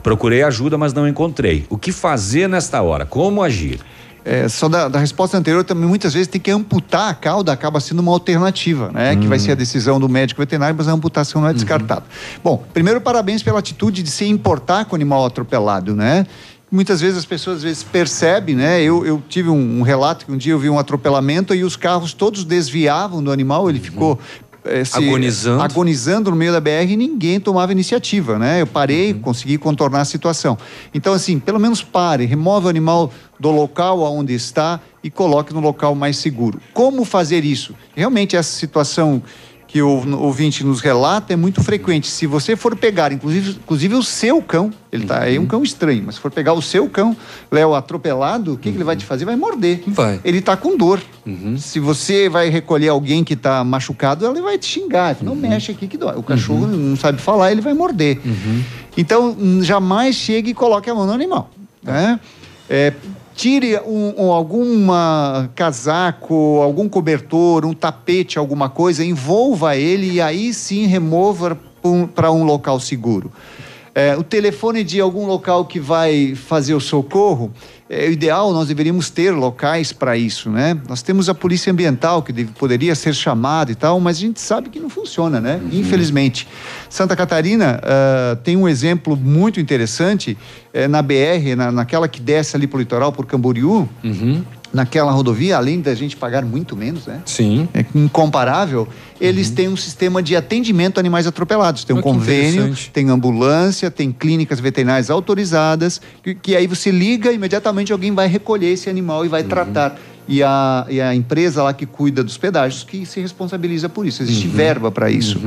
Procurei 0.03 0.43
ajuda, 0.43 0.79
mas 0.79 0.93
não 0.93 1.09
encontrei. 1.09 1.67
O 1.69 1.77
que 1.77 1.91
fazer 1.91 2.49
nesta 2.49 2.81
hora? 2.81 3.05
Como 3.05 3.43
agir? 3.43 3.81
É, 4.25 4.49
só 4.49 4.69
da, 4.69 4.87
da 4.87 4.99
resposta 4.99 5.37
anterior 5.37 5.65
também 5.65 5.89
muitas 5.89 6.12
vezes 6.12 6.29
tem 6.29 6.41
que 6.41 6.51
amputar 6.51 7.11
a 7.11 7.15
cauda 7.15 7.53
acaba 7.53 7.81
sendo 7.81 8.01
uma 8.01 8.12
alternativa, 8.12 8.91
né? 8.93 9.17
Que 9.17 9.27
vai 9.27 9.39
ser 9.39 9.53
a 9.53 9.55
decisão 9.55 9.99
do 9.99 10.09
médico 10.09 10.41
veterinário, 10.41 10.77
mas 10.77 10.89
a 10.89 10.93
amputação 10.93 11.41
não 11.41 11.49
é 11.49 11.55
descartada. 11.55 12.05
Bom, 12.45 12.62
primeiro 12.73 13.01
parabéns 13.01 13.43
pela 13.43 13.59
atitude 13.59 14.03
de 14.03 14.11
se 14.11 14.27
importar 14.27 14.85
com 14.85 14.93
o 14.93 14.97
animal 14.97 15.25
atropelado, 15.25 15.97
né? 15.97 16.27
Muitas 16.70 17.01
vezes 17.01 17.18
as 17.18 17.24
pessoas 17.24 17.59
às 17.59 17.62
vezes 17.64 17.82
percebem, 17.82 18.55
né? 18.55 18.80
Eu, 18.82 19.05
eu 19.05 19.22
tive 19.28 19.48
um, 19.48 19.80
um 19.80 19.82
relato 19.82 20.24
que 20.26 20.32
um 20.32 20.36
dia 20.36 20.52
eu 20.52 20.59
vi 20.59 20.70
um 20.70 20.78
atropelamento 20.78 21.55
e 21.55 21.64
os 21.64 21.74
carros 21.76 22.12
todos 22.12 22.44
desviavam 22.44 23.22
do 23.22 23.32
animal, 23.32 23.68
ele 23.68 23.80
ficou 23.80 24.18
eh, 24.64 24.84
se- 24.84 24.97
Agonizando. 24.98 25.62
agonizando 25.62 26.30
no 26.30 26.36
meio 26.36 26.52
da 26.52 26.60
BR 26.60 26.88
e 26.90 26.97
ninguém 26.97 27.40
tomava 27.40 27.72
iniciativa, 27.72 28.38
né? 28.38 28.60
Eu 28.60 28.66
parei, 28.68 29.12
consegui 29.12 29.59
contornar 29.59 30.02
a 30.02 30.05
situação. 30.05 30.56
Então, 30.94 31.12
assim, 31.12 31.40
pelo 31.40 31.59
menos 31.59 31.82
pare, 31.82 32.24
remove 32.24 32.66
o 32.66 32.68
animal 32.68 33.12
do 33.38 33.51
local 33.51 34.05
aonde 34.05 34.32
está 34.34 34.78
e 35.02 35.10
coloque 35.10 35.52
no 35.52 35.60
local 35.60 35.94
mais 35.97 36.18
seguro. 36.18 36.60
Como 36.72 37.05
fazer 37.05 37.44
isso? 37.44 37.74
Realmente, 37.97 38.36
essa 38.36 38.52
situação 38.56 39.20
que 39.70 39.80
o 39.80 40.18
ouvinte 40.18 40.64
nos 40.64 40.80
relata 40.80 41.32
é 41.32 41.36
muito 41.36 41.62
frequente. 41.62 42.09
Se 42.09 42.26
você 42.26 42.56
for 42.56 42.74
pegar, 42.74 43.12
inclusive, 43.12 43.51
inclusive 43.51 43.94
o 43.94 44.02
seu 44.02 44.42
cão, 44.42 44.72
ele 44.90 45.06
tá 45.06 45.22
aí 45.22 45.38
um 45.38 45.47
cão 45.47 45.62
estranho, 45.62 46.02
mas 46.05 46.16
se 46.16 46.20
for 46.20 46.28
pegar 46.28 46.55
o 46.55 46.60
seu 46.60 46.88
cão, 46.88 47.16
Léo, 47.52 47.76
atropelado, 47.76 48.55
o 48.55 48.59
que, 48.59 48.72
que 48.72 48.76
ele 48.76 48.82
vai 48.82 48.97
te 48.97 49.05
fazer? 49.05 49.24
Vai 49.24 49.36
morder. 49.36 49.84
Vai. 49.86 50.20
Ele 50.24 50.40
tá 50.40 50.56
com 50.56 50.76
dor. 50.76 51.01
Se 51.56 51.78
você 51.78 52.28
vai 52.28 52.48
recolher 52.48 52.88
alguém 52.88 53.22
que 53.22 53.36
tá 53.36 53.62
machucado, 53.62 54.26
ele 54.26 54.42
vai 54.42 54.59
te 54.59 54.66
xingar. 54.66 55.16
Não 55.22 55.36
mexe 55.36 55.70
aqui 55.70 55.86
que 55.86 55.97
dói. 55.97 56.16
O 56.16 56.22
cachorro 56.22 56.66
não 56.66 56.97
sabe 56.97 57.20
falar, 57.20 57.52
ele 57.52 57.60
vai 57.60 57.72
morder. 57.72 58.18
Então, 58.97 59.36
jamais 59.62 60.16
chegue 60.16 60.51
e 60.51 60.55
coloque 60.55 60.90
a 60.90 60.94
mão 60.94 61.06
no 61.06 61.12
animal. 61.12 61.48
Né? 61.80 62.18
É, 62.68 62.92
tire 63.41 63.81
um, 63.87 64.27
um- 64.27 64.33
alguma 64.33 65.49
casaco, 65.55 66.61
algum 66.61 66.87
cobertor, 66.91 67.65
um 67.65 67.73
tapete, 67.73 68.39
alguma 68.39 68.69
coisa, 68.69 69.03
envolva 69.03 69.75
ele 69.75 70.12
e 70.12 70.21
aí 70.21 70.53
sim 70.53 70.85
remova 70.85 71.59
para 72.15 72.31
um 72.31 72.45
local 72.45 72.79
seguro. 72.79 73.33
É, 73.95 74.15
o 74.15 74.23
telefone 74.23 74.85
de 74.85 75.01
algum 75.01 75.25
local 75.25 75.65
que 75.65 75.81
vai 75.81 76.35
fazer 76.35 76.75
o 76.75 76.81
socorro, 76.81 77.51
é 77.93 78.07
o 78.09 78.12
ideal, 78.12 78.53
nós 78.53 78.69
deveríamos 78.69 79.11
ter 79.11 79.33
locais 79.33 79.93
para 79.93 80.17
isso, 80.17 80.49
né? 80.49 80.79
Nós 80.89 81.03
temos 81.03 81.29
a 81.29 81.35
polícia 81.35 81.73
ambiental 81.73 82.23
que 82.23 82.33
deve- 82.33 82.53
poderia 82.57 82.95
ser 82.95 83.12
chamada 83.12 83.73
e 83.73 83.75
tal, 83.75 83.99
mas 83.99 84.17
a 84.17 84.21
gente 84.21 84.41
sabe 84.41 84.69
que 84.69 84.79
não 84.79 84.89
funciona, 84.89 85.41
né? 85.41 85.61
Infelizmente. 85.73 86.47
Santa 86.89 87.17
Catarina 87.17 87.81
ah, 87.83 88.37
tem 88.45 88.57
um 88.57 88.69
exemplo 88.69 89.17
muito 89.17 89.59
interessante 89.59 90.39
eh, 90.73 90.87
na 90.87 91.03
BR, 91.03 91.57
na, 91.57 91.73
naquela 91.73 92.07
que 92.07 92.21
desce 92.21 92.55
ali 92.57 92.69
para 92.69 92.77
o 92.77 92.81
litoral, 92.81 93.11
por 93.12 93.27
Camboriú, 93.27 93.89
naquela 94.72 95.10
rodovia, 95.10 95.56
além 95.56 95.80
da 95.80 95.94
gente 95.94 96.16
pagar 96.16 96.44
muito 96.44 96.76
menos, 96.76 97.06
né? 97.06 97.20
Sim. 97.26 97.68
É 97.74 97.84
incomparável, 97.94 98.88
eles 99.20 99.51
têm 99.51 99.68
um 99.68 99.76
sistema 99.76 100.22
de 100.22 100.34
atendimento 100.34 100.98
a 100.98 101.01
animais 101.01 101.26
atropelados. 101.26 101.84
Tem 101.84 101.94
um 101.94 101.98
que 101.98 102.02
convênio, 102.02 102.74
tem 102.92 103.10
ambulância, 103.10 103.90
tem 103.90 104.12
clínicas 104.12 104.60
veterinárias 104.60 105.10
autorizadas, 105.10 106.01
que, 106.22 106.34
que 106.34 106.56
aí 106.56 106.66
você 106.66 106.90
liga, 106.90 107.32
imediatamente 107.32 107.92
alguém 107.92 108.14
vai 108.14 108.28
recolher 108.28 108.72
esse 108.72 108.88
animal 108.88 109.24
e 109.24 109.28
vai 109.28 109.42
tratar. 109.42 109.98
E 110.32 110.43
a, 110.43 110.86
e 110.89 111.01
a 111.01 111.15
empresa 111.15 111.62
lá 111.62 111.74
que 111.74 111.85
cuida 111.85 112.23
dos 112.23 112.39
pedágios 112.39 112.85
que 112.85 113.05
se 113.05 113.20
responsabiliza 113.20 113.89
por 113.89 114.07
isso. 114.07 114.23
Existe 114.23 114.47
verba 114.47 114.90
para 114.90 115.11
isso. 115.11 115.40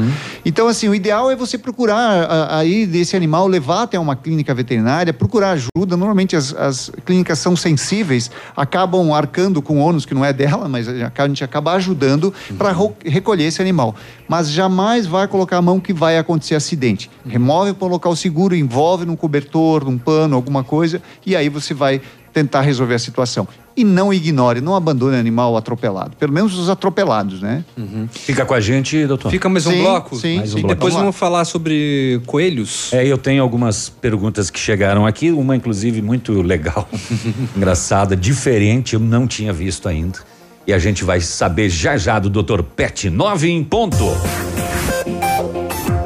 Então, 0.45 0.67
assim, 0.67 0.89
o 0.89 0.93
ideal 0.93 1.31
é 1.31 1.35
você 1.35 1.57
procurar 1.57 2.51
aí 2.51 2.85
desse 2.85 3.15
animal, 3.15 3.47
levar 3.47 3.83
até 3.83 3.97
uma 3.97 4.15
clínica 4.15 4.53
veterinária, 4.53 5.13
procurar 5.13 5.51
ajuda. 5.51 5.97
Normalmente 5.97 6.35
as, 6.35 6.53
as 6.53 6.91
clínicas 7.05 7.39
são 7.39 7.55
sensíveis, 7.55 8.29
acabam 8.55 9.13
arcando 9.13 9.61
com 9.61 9.79
ônus 9.79 10.05
que 10.05 10.13
não 10.13 10.23
é 10.23 10.33
dela, 10.33 10.67
mas 10.67 10.87
a 10.87 11.23
a 11.23 11.27
gente 11.27 11.43
acaba 11.43 11.73
ajudando 11.73 12.33
para 12.57 12.75
recolher 13.05 13.45
esse 13.45 13.61
animal. 13.61 13.95
Mas 14.27 14.49
jamais 14.49 15.05
vai 15.05 15.27
colocar 15.27 15.57
a 15.57 15.61
mão 15.61 15.79
que 15.79 15.93
vai 15.93 16.17
acontecer 16.17 16.55
acidente. 16.55 17.09
Remove 17.25 17.73
para 17.73 17.87
um 17.87 17.91
local 17.91 18.15
seguro, 18.15 18.55
envolve 18.55 19.05
num 19.05 19.15
cobertor, 19.15 19.85
num 19.85 19.97
pano, 19.97 20.35
alguma 20.35 20.63
coisa, 20.63 21.01
e 21.25 21.35
aí 21.35 21.49
você 21.49 21.73
vai 21.73 22.01
tentar 22.33 22.61
resolver 22.61 22.95
a 22.95 22.99
situação. 22.99 23.47
E 23.75 23.83
não 23.83 24.13
ignore, 24.13 24.61
não 24.61 24.75
abandone 24.75 25.15
animal 25.17 25.57
atropelado. 25.57 26.11
Pelo 26.17 26.31
menos 26.31 26.57
os 26.57 26.69
atropelados, 26.69 27.41
né? 27.41 27.65
Fica 28.11 28.45
com 28.45 28.53
a 28.53 28.59
gente, 28.59 29.05
doutor. 29.07 29.31
Fica 29.31 29.49
mais 29.49 29.65
um 29.65 29.71
Sim, 29.71 29.81
bloco? 29.81 30.15
sim, 30.15 30.37
Mais 30.37 30.53
um 30.53 30.57
e 30.59 30.61
bloco. 30.61 30.75
depois 30.75 30.93
Vamos 30.93 31.03
vamos 31.05 31.15
falar 31.15 31.43
sobre 31.45 32.21
coelhos. 32.27 32.93
É, 32.93 33.05
eu 33.05 33.17
tenho 33.17 33.41
algumas 33.41 33.89
perguntas 33.89 34.49
que 34.51 34.59
chegaram 34.59 35.07
aqui, 35.07 35.31
uma 35.31 35.55
inclusive 35.55 36.01
muito 36.03 36.41
legal, 36.43 36.87
engraçada, 37.57 38.15
diferente, 38.15 38.93
eu 38.93 38.99
não 38.99 39.25
tinha 39.25 39.51
visto 39.51 39.89
ainda. 39.89 40.19
E 40.67 40.71
a 40.71 40.77
gente 40.77 41.03
vai 41.03 41.19
saber 41.19 41.67
já 41.69 41.97
já 41.97 42.19
do 42.19 42.29
Dr. 42.29 42.61
Pet 42.61 43.09
9 43.09 43.49
em 43.49 43.63
ponto. 43.63 43.97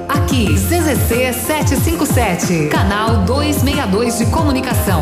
Aqui, 0.08 0.54
CZC 0.56 1.34
757, 1.34 2.68
canal 2.70 3.18
262 3.26 4.20
de 4.20 4.26
comunicação. 4.28 5.02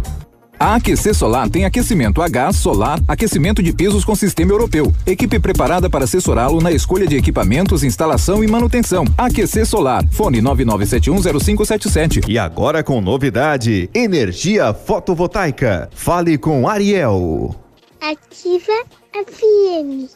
A 0.61 0.75
Aquecer 0.75 1.15
Solar 1.15 1.49
tem 1.49 1.65
aquecimento 1.65 2.21
a 2.21 2.29
gás, 2.29 2.55
solar, 2.57 2.99
aquecimento 3.07 3.63
de 3.63 3.73
pisos 3.73 4.05
com 4.05 4.13
sistema 4.13 4.51
europeu. 4.51 4.93
Equipe 5.07 5.39
preparada 5.39 5.89
para 5.89 6.03
assessorá-lo 6.03 6.61
na 6.61 6.71
escolha 6.71 7.07
de 7.07 7.17
equipamentos, 7.17 7.83
instalação 7.83 8.43
e 8.43 8.47
manutenção. 8.47 9.03
Aquecer 9.17 9.65
Solar. 9.65 10.05
Fone 10.11 10.39
99710577. 10.39 12.29
E 12.29 12.37
agora 12.37 12.83
com 12.83 13.01
novidade: 13.01 13.89
energia 13.91 14.71
fotovoltaica. 14.71 15.89
Fale 15.95 16.37
com 16.37 16.69
Ariel. 16.69 17.55
Ativa 17.99 18.85
FM. 19.15 20.11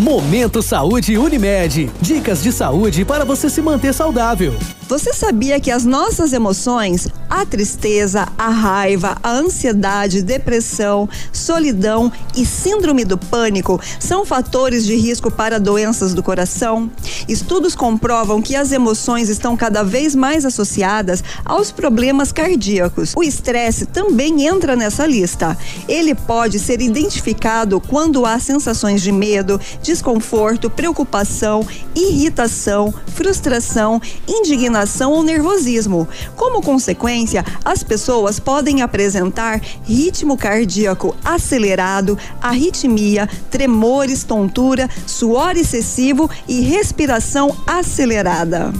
Momento 0.00 0.62
Saúde 0.62 1.18
Unimed. 1.18 1.90
Dicas 2.00 2.42
de 2.42 2.50
saúde 2.52 3.04
para 3.04 3.26
você 3.26 3.50
se 3.50 3.60
manter 3.60 3.92
saudável. 3.92 4.54
Você 4.88 5.12
sabia 5.12 5.60
que 5.60 5.70
as 5.70 5.84
nossas 5.84 6.32
emoções, 6.32 7.08
a 7.28 7.44
tristeza, 7.44 8.26
a 8.38 8.48
raiva, 8.48 9.18
a 9.22 9.32
ansiedade, 9.32 10.22
depressão, 10.22 11.06
solidão 11.30 12.10
e 12.34 12.46
síndrome 12.46 13.04
do 13.04 13.18
pânico 13.18 13.78
são 14.00 14.24
fatores 14.24 14.86
de 14.86 14.96
risco 14.96 15.30
para 15.30 15.60
doenças 15.60 16.14
do 16.14 16.22
coração? 16.22 16.90
Estudos 17.28 17.74
comprovam 17.74 18.40
que 18.40 18.56
as 18.56 18.72
emoções 18.72 19.28
estão 19.28 19.58
cada 19.58 19.82
vez 19.82 20.14
mais 20.14 20.46
associadas 20.46 21.22
aos 21.44 21.70
problemas 21.70 22.32
cardíacos. 22.32 23.12
O 23.14 23.22
estresse 23.22 23.84
também 23.84 24.46
entra 24.46 24.74
nessa 24.74 25.06
lista. 25.06 25.54
Ele 25.86 26.14
pode 26.14 26.58
ser 26.58 26.80
identificado 26.80 27.78
quando 27.78 28.24
há 28.24 28.40
sensações 28.40 29.02
de 29.02 29.12
medo, 29.12 29.60
desconforto, 29.82 30.70
preocupação, 30.70 31.66
irritação, 31.94 32.94
frustração, 33.14 34.00
indignação 34.26 34.77
ou 35.12 35.22
nervosismo. 35.22 36.08
Como 36.36 36.62
consequência, 36.62 37.44
as 37.64 37.82
pessoas 37.82 38.38
podem 38.38 38.82
apresentar 38.82 39.60
ritmo 39.84 40.36
cardíaco 40.36 41.16
acelerado, 41.24 42.18
arritmia, 42.40 43.28
tremores, 43.50 44.24
tontura, 44.24 44.88
suor 45.06 45.56
excessivo 45.56 46.30
e 46.46 46.60
respiração 46.60 47.56
acelerada. 47.66 48.72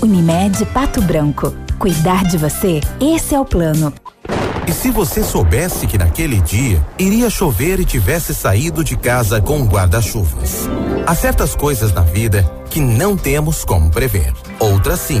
Unimed 0.00 0.64
Pato 0.66 1.00
Branco. 1.02 1.54
Cuidar 1.78 2.24
de 2.24 2.38
você, 2.38 2.80
esse 3.00 3.34
é 3.34 3.40
o 3.40 3.44
plano. 3.44 3.92
E 4.66 4.72
se 4.72 4.90
você 4.90 5.24
soubesse 5.24 5.86
que 5.86 5.98
naquele 5.98 6.40
dia 6.40 6.84
iria 6.98 7.28
chover 7.28 7.80
e 7.80 7.84
tivesse 7.84 8.34
saído 8.34 8.84
de 8.84 8.96
casa 8.96 9.40
com 9.40 9.64
guarda-chuvas? 9.64 10.68
Há 11.06 11.14
certas 11.14 11.56
coisas 11.56 11.92
na 11.92 12.02
vida 12.02 12.44
que 12.70 12.80
não 12.80 13.16
temos 13.16 13.64
como 13.64 13.90
prever. 13.90 14.32
Outras 14.60 15.00
sim. 15.00 15.20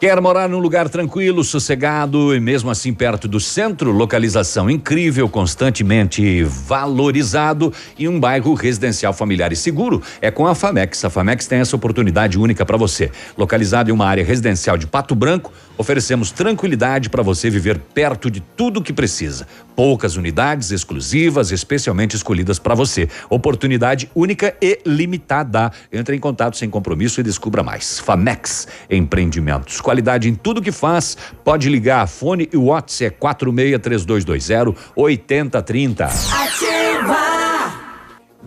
Quer 0.00 0.20
morar 0.20 0.48
num 0.48 0.60
lugar 0.60 0.88
tranquilo, 0.88 1.42
sossegado 1.42 2.32
e 2.32 2.38
mesmo 2.38 2.70
assim 2.70 2.94
perto 2.94 3.26
do 3.26 3.40
centro? 3.40 3.90
Localização 3.90 4.70
incrível, 4.70 5.28
constantemente 5.28 6.44
valorizado 6.44 7.72
e 7.98 8.06
um 8.06 8.20
bairro 8.20 8.54
residencial 8.54 9.12
familiar 9.12 9.50
e 9.50 9.56
seguro? 9.56 10.00
É 10.20 10.30
com 10.30 10.46
a 10.46 10.54
Famex. 10.54 11.04
A 11.04 11.10
Famex 11.10 11.48
tem 11.48 11.58
essa 11.58 11.74
oportunidade 11.74 12.38
única 12.38 12.64
para 12.64 12.76
você. 12.76 13.10
Localizado 13.36 13.90
em 13.90 13.92
uma 13.92 14.06
área 14.06 14.24
residencial 14.24 14.78
de 14.78 14.86
Pato 14.86 15.16
Branco, 15.16 15.52
oferecemos 15.78 16.30
tranquilidade 16.30 17.08
para 17.08 17.22
você 17.22 17.48
viver 17.48 17.78
perto 17.78 18.30
de 18.30 18.40
tudo 18.40 18.82
que 18.82 18.92
precisa. 18.92 19.46
Poucas 19.74 20.16
unidades 20.16 20.70
exclusivas, 20.70 21.50
especialmente 21.50 22.16
escolhidas 22.16 22.58
para 22.58 22.74
você. 22.74 23.08
Oportunidade 23.30 24.10
única 24.14 24.54
e 24.60 24.80
limitada. 24.84 25.72
Entre 25.90 26.14
em 26.14 26.18
contato 26.18 26.56
sem 26.56 26.68
compromisso 26.68 27.20
e 27.20 27.22
descubra 27.22 27.62
mais. 27.62 27.98
Famex 28.00 28.68
Empreendimentos 28.90 29.78
qualidade 29.80 30.28
em 30.28 30.34
tudo 30.34 30.60
que 30.60 30.72
faz. 30.72 31.16
Pode 31.44 31.68
ligar, 31.68 32.06
fone 32.06 32.48
e 32.52 32.56
WhatsApp 32.56 33.06
é 33.06 33.10
463220 33.10 34.76
8030. 34.96 36.04
Ativa! 36.04 37.47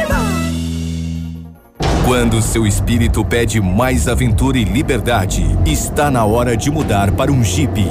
Rainbow! 0.00 0.49
Quando 2.10 2.42
seu 2.42 2.66
espírito 2.66 3.24
pede 3.24 3.60
mais 3.60 4.08
aventura 4.08 4.58
e 4.58 4.64
liberdade, 4.64 5.46
está 5.64 6.10
na 6.10 6.24
hora 6.24 6.56
de 6.56 6.68
mudar 6.68 7.12
para 7.12 7.30
um 7.30 7.44
Jeep. 7.44 7.86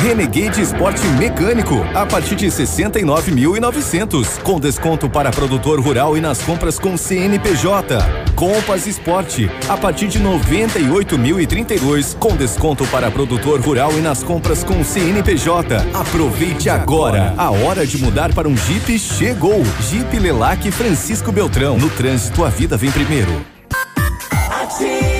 Renegade 0.00 0.62
Esporte 0.62 1.04
Mecânico, 1.18 1.74
a 1.92 2.06
partir 2.06 2.36
de 2.36 2.46
69.900, 2.46 4.40
com 4.42 4.60
desconto 4.60 5.10
para 5.10 5.32
produtor 5.32 5.80
rural 5.80 6.16
e 6.16 6.20
nas 6.20 6.40
compras 6.40 6.78
com 6.78 6.96
CNPJ. 6.96 7.98
Compass 8.36 8.86
Esporte, 8.86 9.50
a 9.68 9.76
partir 9.76 10.06
de 10.06 10.20
98.032, 10.20 12.16
com 12.18 12.36
desconto 12.36 12.86
para 12.86 13.10
produtor 13.10 13.60
rural 13.60 13.92
e 13.98 14.00
nas 14.00 14.22
compras 14.22 14.62
com 14.62 14.84
CNPJ. 14.84 15.74
Aproveite 15.92 16.70
agora. 16.70 17.34
A 17.36 17.50
hora 17.50 17.84
de 17.84 17.98
mudar 17.98 18.32
para 18.32 18.48
um 18.48 18.56
Jeep 18.56 18.96
chegou. 18.96 19.62
Jeep 19.90 20.18
Lelac 20.18 20.70
Francisco 20.70 21.32
Beltrão. 21.32 21.76
No 21.76 21.90
trânsito, 21.90 22.44
a 22.44 22.48
vida 22.48 22.76
vem 22.76 22.92
primeiro. 22.92 23.39
team. 24.78 25.19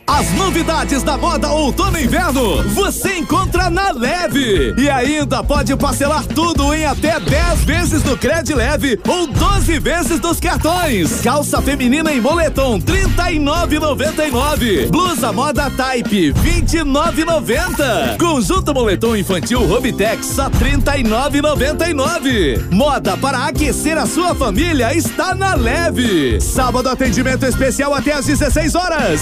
As 0.11 0.29
novidades 0.33 1.01
da 1.03 1.17
moda 1.17 1.53
outono 1.53 1.97
e 1.97 2.03
inverno 2.03 2.61
você 2.73 3.19
encontra 3.19 3.69
na 3.69 3.93
Leve. 3.93 4.75
E 4.77 4.89
ainda 4.89 5.41
pode 5.41 5.73
parcelar 5.77 6.25
tudo 6.25 6.73
em 6.73 6.83
até 6.83 7.17
10 7.17 7.63
vezes 7.63 8.03
no 8.03 8.17
Cred 8.17 8.53
Leve 8.53 8.99
ou 9.07 9.25
12 9.25 9.79
vezes 9.79 10.19
nos 10.19 10.37
cartões. 10.37 11.21
Calça 11.21 11.61
feminina 11.61 12.11
em 12.11 12.19
moletom 12.19 12.77
39,99. 12.81 14.89
Blusa 14.89 15.31
moda 15.31 15.71
Type 15.71 16.33
29,90. 16.33 18.17
Conjunto 18.19 18.73
moletom 18.73 19.15
infantil 19.15 19.65
Robitex 19.65 20.25
só 20.25 20.49
39,99. 20.49 22.69
Moda 22.69 23.15
para 23.15 23.47
aquecer 23.47 23.97
a 23.97 24.05
sua 24.05 24.35
família 24.35 24.93
está 24.93 25.33
na 25.33 25.55
Leve. 25.55 26.41
Sábado 26.41 26.89
atendimento 26.89 27.45
especial 27.45 27.93
até 27.93 28.11
às 28.11 28.25
16 28.25 28.75
horas. 28.75 29.21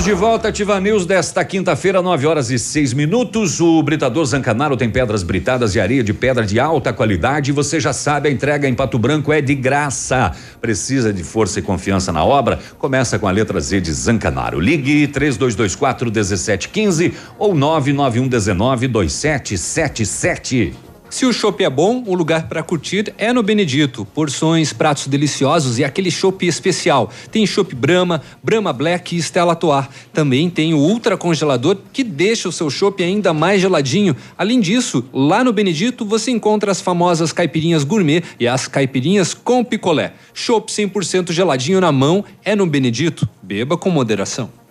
Estamos 0.00 0.18
de 0.18 0.26
volta, 0.26 0.48
Ativa 0.48 0.80
News, 0.80 1.04
desta 1.04 1.44
quinta-feira, 1.44 2.00
9 2.00 2.26
horas 2.26 2.50
e 2.50 2.58
6 2.58 2.94
minutos. 2.94 3.60
O 3.60 3.82
Britador 3.82 4.24
Zancanaro 4.24 4.74
tem 4.74 4.88
pedras 4.88 5.22
britadas 5.22 5.74
e 5.74 5.80
areia 5.80 6.02
de 6.02 6.14
pedra 6.14 6.46
de 6.46 6.58
alta 6.58 6.90
qualidade. 6.90 7.52
Você 7.52 7.78
já 7.78 7.92
sabe, 7.92 8.30
a 8.30 8.32
entrega 8.32 8.66
em 8.66 8.74
Pato 8.74 8.98
Branco 8.98 9.30
é 9.30 9.42
de 9.42 9.54
graça. 9.54 10.32
Precisa 10.58 11.12
de 11.12 11.22
força 11.22 11.58
e 11.58 11.62
confiança 11.62 12.10
na 12.12 12.24
obra? 12.24 12.58
Começa 12.78 13.18
com 13.18 13.28
a 13.28 13.30
letra 13.30 13.60
Z 13.60 13.82
de 13.82 13.92
Zancanaro. 13.92 14.58
Ligue 14.58 15.06
3224 15.06 16.06
1715 16.06 17.12
ou 17.38 17.54
991 17.54 18.26
19 18.26 18.88
2777. 18.88 20.89
Se 21.10 21.26
o 21.26 21.32
chopp 21.32 21.64
é 21.64 21.68
bom, 21.68 22.04
o 22.06 22.14
lugar 22.14 22.48
para 22.48 22.62
curtir 22.62 23.12
é 23.18 23.32
no 23.32 23.42
Benedito. 23.42 24.04
Porções, 24.14 24.72
pratos 24.72 25.08
deliciosos 25.08 25.76
e 25.76 25.84
aquele 25.84 26.08
chopp 26.08 26.46
especial. 26.46 27.10
Tem 27.32 27.44
chopp 27.44 27.74
Brahma, 27.74 28.22
Brahma 28.40 28.72
Black 28.72 29.16
e 29.16 29.18
Stella 29.18 29.50
Artois. 29.50 29.86
Também 30.12 30.48
tem 30.48 30.72
o 30.72 30.78
ultra 30.78 31.16
congelador 31.16 31.78
que 31.92 32.04
deixa 32.04 32.48
o 32.48 32.52
seu 32.52 32.70
chopp 32.70 33.02
ainda 33.02 33.34
mais 33.34 33.60
geladinho. 33.60 34.14
Além 34.38 34.60
disso, 34.60 35.04
lá 35.12 35.42
no 35.42 35.52
Benedito 35.52 36.04
você 36.04 36.30
encontra 36.30 36.70
as 36.70 36.80
famosas 36.80 37.32
caipirinhas 37.32 37.82
gourmet 37.82 38.22
e 38.38 38.46
as 38.46 38.68
caipirinhas 38.68 39.34
com 39.34 39.64
picolé. 39.64 40.12
Chopp 40.32 40.70
100% 40.70 41.32
geladinho 41.32 41.80
na 41.80 41.90
mão 41.90 42.24
é 42.44 42.54
no 42.54 42.66
Benedito. 42.66 43.28
Beba 43.42 43.76
com 43.76 43.90
moderação. 43.90 44.59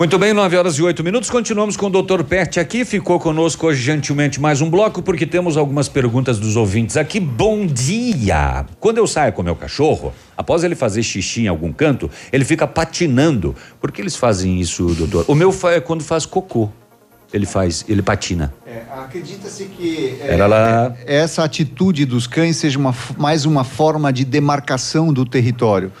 Muito 0.00 0.18
bem, 0.18 0.32
9 0.32 0.56
horas 0.56 0.76
e 0.76 0.82
8 0.82 1.04
minutos. 1.04 1.28
Continuamos 1.28 1.76
com 1.76 1.88
o 1.88 1.90
Dr. 1.90 2.22
Pet 2.24 2.58
aqui. 2.58 2.86
Ficou 2.86 3.20
conosco 3.20 3.66
hoje 3.66 3.82
gentilmente 3.82 4.40
mais 4.40 4.62
um 4.62 4.70
bloco, 4.70 5.02
porque 5.02 5.26
temos 5.26 5.58
algumas 5.58 5.90
perguntas 5.90 6.38
dos 6.38 6.56
ouvintes 6.56 6.96
aqui. 6.96 7.20
Bom 7.20 7.66
dia! 7.66 8.64
Quando 8.80 8.96
eu 8.96 9.06
saio 9.06 9.30
com 9.34 9.42
meu 9.42 9.54
cachorro, 9.54 10.14
após 10.34 10.64
ele 10.64 10.74
fazer 10.74 11.02
xixi 11.02 11.42
em 11.42 11.48
algum 11.48 11.70
canto, 11.70 12.10
ele 12.32 12.46
fica 12.46 12.66
patinando. 12.66 13.54
Por 13.78 13.92
que 13.92 14.00
eles 14.00 14.16
fazem 14.16 14.58
isso, 14.58 14.86
doutor? 14.94 15.26
O 15.28 15.34
meu 15.34 15.54
é 15.64 15.80
quando 15.80 16.02
faz 16.02 16.24
cocô. 16.24 16.70
Ele 17.30 17.44
faz, 17.44 17.84
ele 17.86 18.00
patina. 18.00 18.54
É, 18.66 18.80
Acredita-se 19.02 19.66
que 19.66 20.16
é, 20.22 20.32
Era 20.32 20.46
lá- 20.46 20.94
essa 21.04 21.44
atitude 21.44 22.06
dos 22.06 22.26
cães 22.26 22.56
seja 22.56 22.78
uma, 22.78 22.94
mais 23.18 23.44
uma 23.44 23.64
forma 23.64 24.10
de 24.10 24.24
demarcação 24.24 25.12
do 25.12 25.26
território, 25.26 25.92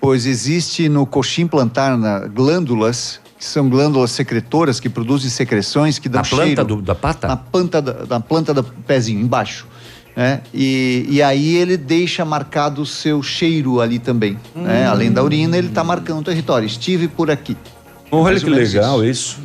pois 0.00 0.26
existe 0.26 0.88
no 0.88 1.06
coxim 1.06 1.46
plantar 1.46 1.96
na, 1.96 2.26
glândulas 2.26 3.22
que 3.44 3.50
são 3.50 3.68
glândulas 3.68 4.10
secretoras 4.10 4.80
que 4.80 4.88
produzem 4.88 5.28
secreções 5.28 5.98
que 5.98 6.08
dão 6.08 6.22
Na 6.22 6.26
planta 6.28 6.44
cheiro 6.46 6.64
do- 6.64 6.80
da 6.82 6.94
pata? 6.94 7.28
na 7.28 7.36
planta 7.36 7.82
da, 7.82 8.06
na 8.06 8.18
planta 8.18 8.54
do 8.54 8.64
pezinho 8.64 9.20
embaixo. 9.20 9.66
Né? 10.16 10.40
E, 10.54 11.04
e 11.10 11.22
aí 11.22 11.56
ele 11.56 11.76
deixa 11.76 12.24
marcado 12.24 12.80
o 12.80 12.86
seu 12.86 13.22
cheiro 13.22 13.80
ali 13.82 13.98
também. 13.98 14.38
né? 14.54 14.86
Hum. 14.86 14.90
Além 14.90 15.12
da 15.12 15.22
urina, 15.22 15.58
ele 15.58 15.68
está 15.68 15.84
marcando 15.84 16.20
o 16.20 16.22
território. 16.22 16.64
Estive 16.64 17.06
por 17.06 17.30
aqui. 17.30 17.54
Olha 18.10 18.40
que 18.40 18.48
legal 18.48 19.04
isso. 19.04 19.38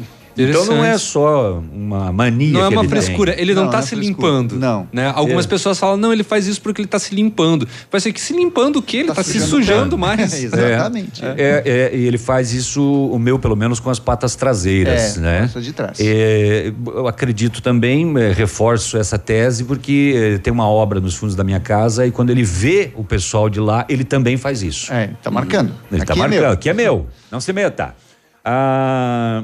Então 0.44 0.66
não 0.66 0.84
é 0.86 0.98
só 0.98 1.60
uma 1.74 2.12
mania. 2.12 2.54
Não 2.54 2.62
é 2.62 2.68
uma 2.70 2.82
ele 2.82 2.90
tem. 2.90 3.02
frescura, 3.02 3.36
ele 3.40 3.54
não, 3.54 3.70
tá 3.70 3.82
se 3.82 3.96
limpando. 3.96 4.56
Não. 4.58 4.88
Né? 4.94 5.12
Algumas 5.14 5.46
É. 5.46 5.48
pessoas 5.50 5.78
falam, 5.80 5.98
não, 5.98 6.14
ele 6.14 6.24
faz 6.24 6.48
isso 6.48 6.62
porque 6.62 6.82
ele 6.82 6.88
tá 6.88 6.98
se 7.00 7.14
limpando. 7.14 7.68
Vai 7.92 8.00
ser 8.02 8.14
que 8.14 8.22
se 8.22 8.34
limpando 8.34 8.78
o 8.78 8.82
quê? 8.82 8.98
Ele 8.98 9.14
tá, 9.14 9.24
se 9.24 9.40
sujando 9.40 9.98
mais. 9.98 10.34
Exatamente. 10.44 11.24
É, 11.24 11.36
é, 11.38 11.64
é, 11.66 11.98
e 11.98 12.06
ele 12.06 12.18
faz 12.18 12.54
isso, 12.54 12.82
o 12.84 13.18
meu, 13.20 13.38
pelo 13.40 13.56
menos, 13.56 13.80
com 13.80 13.90
as 13.90 14.00
patas 14.00 14.36
traseiras, 14.36 15.18
É, 15.18 15.20
né? 15.20 15.50
com 15.52 15.60
as 15.60 15.66
de 15.66 15.74
trás. 15.74 15.98
É, 16.00 16.72
eu 16.88 17.08
acredito 17.08 17.62
também, 17.62 18.14
é, 18.20 18.32
reforço 18.32 18.98
essa 18.98 19.18
tese, 19.18 19.64
porque 19.64 20.14
é, 20.16 20.38
tem 20.38 20.52
uma 20.54 20.68
obra 20.68 21.00
nos 21.00 21.16
fundos 21.16 21.36
da 21.36 21.44
minha 21.44 21.60
casa 21.60 22.06
e 22.08 22.12
quando 22.12 22.30
ele 22.30 22.44
vê 22.44 22.92
o 22.96 23.04
pessoal 23.04 23.50
de 23.50 23.60
lá, 23.60 23.86
ele 23.90 24.04
também 24.04 24.38
faz 24.38 24.62
isso. 24.64 24.92
É, 24.94 25.10
tá 25.22 25.30
marcando. 25.32 25.74
Ele 25.92 26.06
tá 26.06 26.14
é 26.14 26.18
marcando, 26.18 26.40
meu. 26.42 26.52
aqui 26.52 26.70
é 26.70 26.74
meu, 26.74 27.08
não 27.32 27.40
se 27.42 27.52
meta. 27.54 27.96
Ah, 28.44 29.44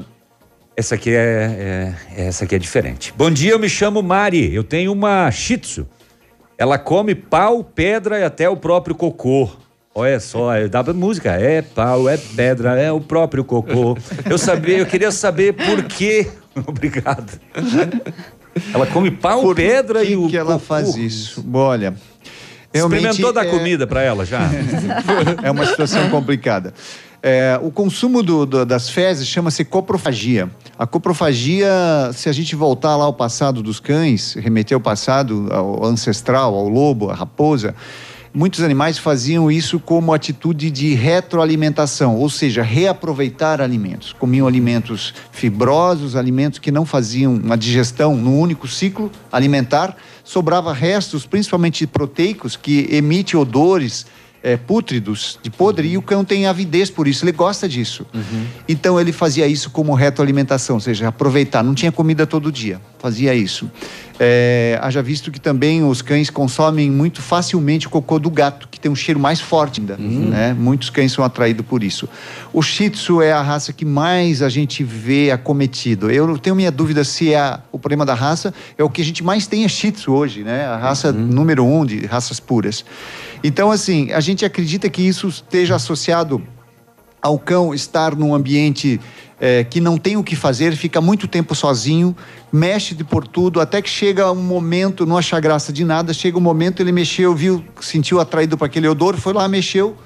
essa 0.76 0.94
aqui 0.94 1.10
é, 1.10 1.94
é- 2.16 2.26
essa 2.26 2.44
aqui 2.44 2.54
é 2.54 2.58
diferente. 2.58 3.12
Bom 3.16 3.30
dia, 3.30 3.52
eu 3.52 3.58
me 3.58 3.68
chamo 3.68 4.02
Mari, 4.02 4.54
eu 4.54 4.62
tenho 4.64 4.92
uma 4.92 5.30
Shih 5.30 5.58
Tzu. 5.58 5.86
Ela 6.58 6.78
come 6.78 7.14
pau, 7.14 7.62
pedra 7.64 8.18
e 8.18 8.24
até 8.24 8.48
o 8.48 8.56
próprio 8.56 8.94
cocô. 8.94 9.48
Olha 9.94 10.20
só, 10.20 10.54
é, 10.54 10.68
dá 10.68 10.84
pra 10.84 10.92
música. 10.92 11.30
É 11.32 11.62
pau, 11.62 12.08
é 12.08 12.16
pedra, 12.18 12.78
é 12.80 12.92
o 12.92 13.00
próprio 13.00 13.44
cocô. 13.44 13.96
Eu 14.28 14.36
sabia, 14.38 14.78
eu 14.78 14.86
queria 14.86 15.10
saber 15.10 15.54
por 15.54 15.82
quê. 15.84 16.28
Obrigado. 16.66 17.38
Ela 18.74 18.86
come 18.86 19.10
pau, 19.10 19.54
pedra 19.54 20.04
que 20.04 20.12
e 20.12 20.16
o 20.16 20.28
que 20.28 20.36
ela 20.36 20.54
cocô. 20.54 20.64
faz 20.66 20.96
isso? 20.96 21.44
Olha, 21.52 21.94
realmente 22.72 22.98
Experimentou 23.06 23.32
dar 23.32 23.46
é- 23.46 23.50
comida 23.50 23.86
pra 23.86 24.02
ela 24.02 24.24
já? 24.26 24.40
é 25.42 25.50
uma 25.50 25.64
situação 25.66 26.08
complicada. 26.10 26.72
É, 27.28 27.58
o 27.60 27.72
consumo 27.72 28.22
do- 28.22 28.46
do- 28.46 28.64
das 28.64 28.88
fezes 28.88 29.26
chama-se 29.26 29.64
coprofagia. 29.64 30.48
A 30.78 30.86
coprofagia, 30.86 31.68
se 32.12 32.28
a 32.28 32.32
gente 32.32 32.54
voltar 32.54 32.94
lá 32.94 33.04
ao 33.04 33.12
passado 33.12 33.64
dos 33.64 33.80
cães, 33.80 34.34
remeter 34.34 34.76
ao 34.76 34.80
passado, 34.80 35.48
ao 35.50 35.84
ancestral, 35.84 36.54
ao 36.54 36.68
lobo, 36.68 37.10
à 37.10 37.14
raposa, 37.14 37.74
muitos 38.32 38.60
animais 38.60 38.96
faziam 38.96 39.50
isso 39.50 39.80
como 39.80 40.14
atitude 40.14 40.70
de 40.70 40.94
retroalimentação, 40.94 42.14
ou 42.14 42.30
seja, 42.30 42.62
reaproveitar 42.62 43.60
alimentos. 43.60 44.12
Comiam 44.12 44.46
alimentos 44.46 45.12
fibrosos, 45.32 46.14
alimentos 46.14 46.60
que 46.60 46.70
não 46.70 46.86
faziam 46.86 47.34
uma 47.34 47.56
digestão 47.58 48.14
no 48.16 48.38
único 48.38 48.68
ciclo 48.68 49.10
alimentar, 49.32 49.96
sobrava 50.22 50.72
restos, 50.72 51.26
principalmente 51.26 51.88
proteicos, 51.88 52.54
que 52.54 52.86
emitem 52.88 53.40
odores 53.40 54.06
é, 54.46 54.56
pútridos, 54.56 55.40
de 55.42 55.50
podre, 55.50 55.88
e 55.88 55.98
o 55.98 56.02
cão 56.02 56.24
tem 56.24 56.46
avidez 56.46 56.88
por 56.88 57.08
isso, 57.08 57.24
ele 57.24 57.32
gosta 57.32 57.68
disso. 57.68 58.06
Então 58.68 59.00
ele 59.00 59.10
fazia 59.10 59.44
isso 59.48 59.70
como 59.70 59.92
retroalimentação, 59.92 60.76
ou 60.76 60.80
seja, 60.80 61.08
aproveitar, 61.08 61.64
não 61.64 61.74
tinha 61.74 61.90
comida 61.90 62.24
todo 62.28 62.52
dia, 62.52 62.80
fazia 63.00 63.34
isso. 63.34 63.68
É, 64.18 64.78
haja 64.80 65.02
visto 65.02 65.30
que 65.30 65.38
também 65.40 65.84
os 65.84 66.00
cães 66.00 66.30
consomem 66.30 66.90
muito 66.90 67.20
facilmente 67.20 67.86
o 67.86 67.90
cocô 67.90 68.18
do 68.18 68.30
gato, 68.30 68.66
que 68.70 68.78
tem 68.80 68.90
um 68.90 68.94
cheiro 68.94 69.18
mais 69.20 69.40
forte 69.40 69.80
ainda. 69.80 69.96
né? 69.98 70.54
Muitos 70.58 70.88
cães 70.90 71.10
são 71.12 71.22
atraídos 71.24 71.66
por 71.66 71.82
isso. 71.82 72.08
O 72.52 72.62
Shih 72.62 72.88
Tzu 72.90 73.20
é 73.20 73.32
a 73.32 73.42
raça 73.42 73.72
que 73.74 73.84
mais 73.84 74.40
a 74.42 74.48
gente 74.48 74.82
vê 74.84 75.30
acometido. 75.32 76.08
Eu 76.10 76.38
tenho 76.38 76.54
minha 76.56 76.70
dúvida 76.70 77.04
se 77.04 77.32
é 77.34 77.38
a- 77.38 77.60
o 77.72 77.78
problema 77.78 78.06
da 78.06 78.14
raça 78.14 78.54
é 78.78 78.82
o 78.84 78.88
que 78.88 79.02
a 79.02 79.04
gente 79.04 79.22
mais 79.22 79.46
tem 79.46 79.64
é 79.64 79.68
Shih 79.68 79.90
Tzu 79.92 80.12
hoje, 80.12 80.42
né? 80.42 80.64
A 80.66 80.76
raça 80.78 81.12
número 81.12 81.64
um 81.66 81.84
de 81.84 82.06
raças 82.06 82.40
puras. 82.40 82.84
Então, 83.46 83.70
assim, 83.70 84.10
a 84.10 84.18
gente 84.18 84.44
acredita 84.44 84.90
que 84.90 85.00
isso 85.00 85.28
esteja 85.28 85.76
associado 85.76 86.42
ao 87.22 87.38
cão 87.38 87.72
estar 87.72 88.16
num 88.16 88.34
ambiente 88.34 89.00
eh, 89.40 89.62
que 89.62 89.80
não 89.80 89.96
tem 89.96 90.16
o 90.16 90.24
que 90.24 90.34
fazer, 90.34 90.74
fica 90.74 91.00
muito 91.00 91.28
tempo 91.28 91.54
sozinho, 91.54 92.16
mexe 92.52 92.92
de 92.92 93.04
por 93.04 93.24
tudo, 93.24 93.60
até 93.60 93.80
que 93.80 93.88
chega 93.88 94.32
um 94.32 94.42
momento, 94.42 95.06
não 95.06 95.16
achar 95.16 95.38
graça 95.38 95.72
de 95.72 95.84
nada, 95.84 96.12
chega 96.12 96.36
um 96.36 96.40
momento, 96.40 96.82
ele 96.82 96.90
mexeu, 96.90 97.36
viu, 97.36 97.64
sentiu 97.80 98.18
atraído 98.18 98.58
para 98.58 98.66
aquele 98.66 98.88
odor, 98.88 99.16
foi 99.16 99.32
lá, 99.32 99.46
mexeu 99.46 99.96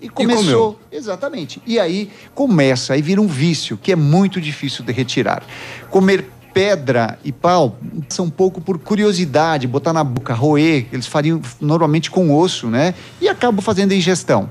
e 0.00 0.08
começou. 0.08 0.74
comeu. 0.74 0.78
Exatamente. 0.92 1.60
E 1.66 1.76
aí 1.76 2.08
começa, 2.36 2.92
aí 2.94 3.02
vira 3.02 3.20
um 3.20 3.26
vício, 3.26 3.76
que 3.76 3.90
é 3.90 3.96
muito 3.96 4.40
difícil 4.40 4.84
de 4.84 4.92
retirar. 4.92 5.42
Comer 5.90 6.24
pedra 6.52 7.18
e 7.24 7.32
pau 7.32 7.78
são 8.08 8.26
um 8.26 8.30
pouco 8.30 8.60
por 8.60 8.78
curiosidade, 8.78 9.66
botar 9.66 9.92
na 9.92 10.04
boca, 10.04 10.34
roer, 10.34 10.86
eles 10.92 11.06
fariam 11.06 11.40
normalmente 11.60 12.10
com 12.10 12.34
osso, 12.36 12.68
né? 12.68 12.94
E 13.20 13.28
acabam 13.28 13.62
fazendo 13.62 13.92
ingestão. 13.92 14.48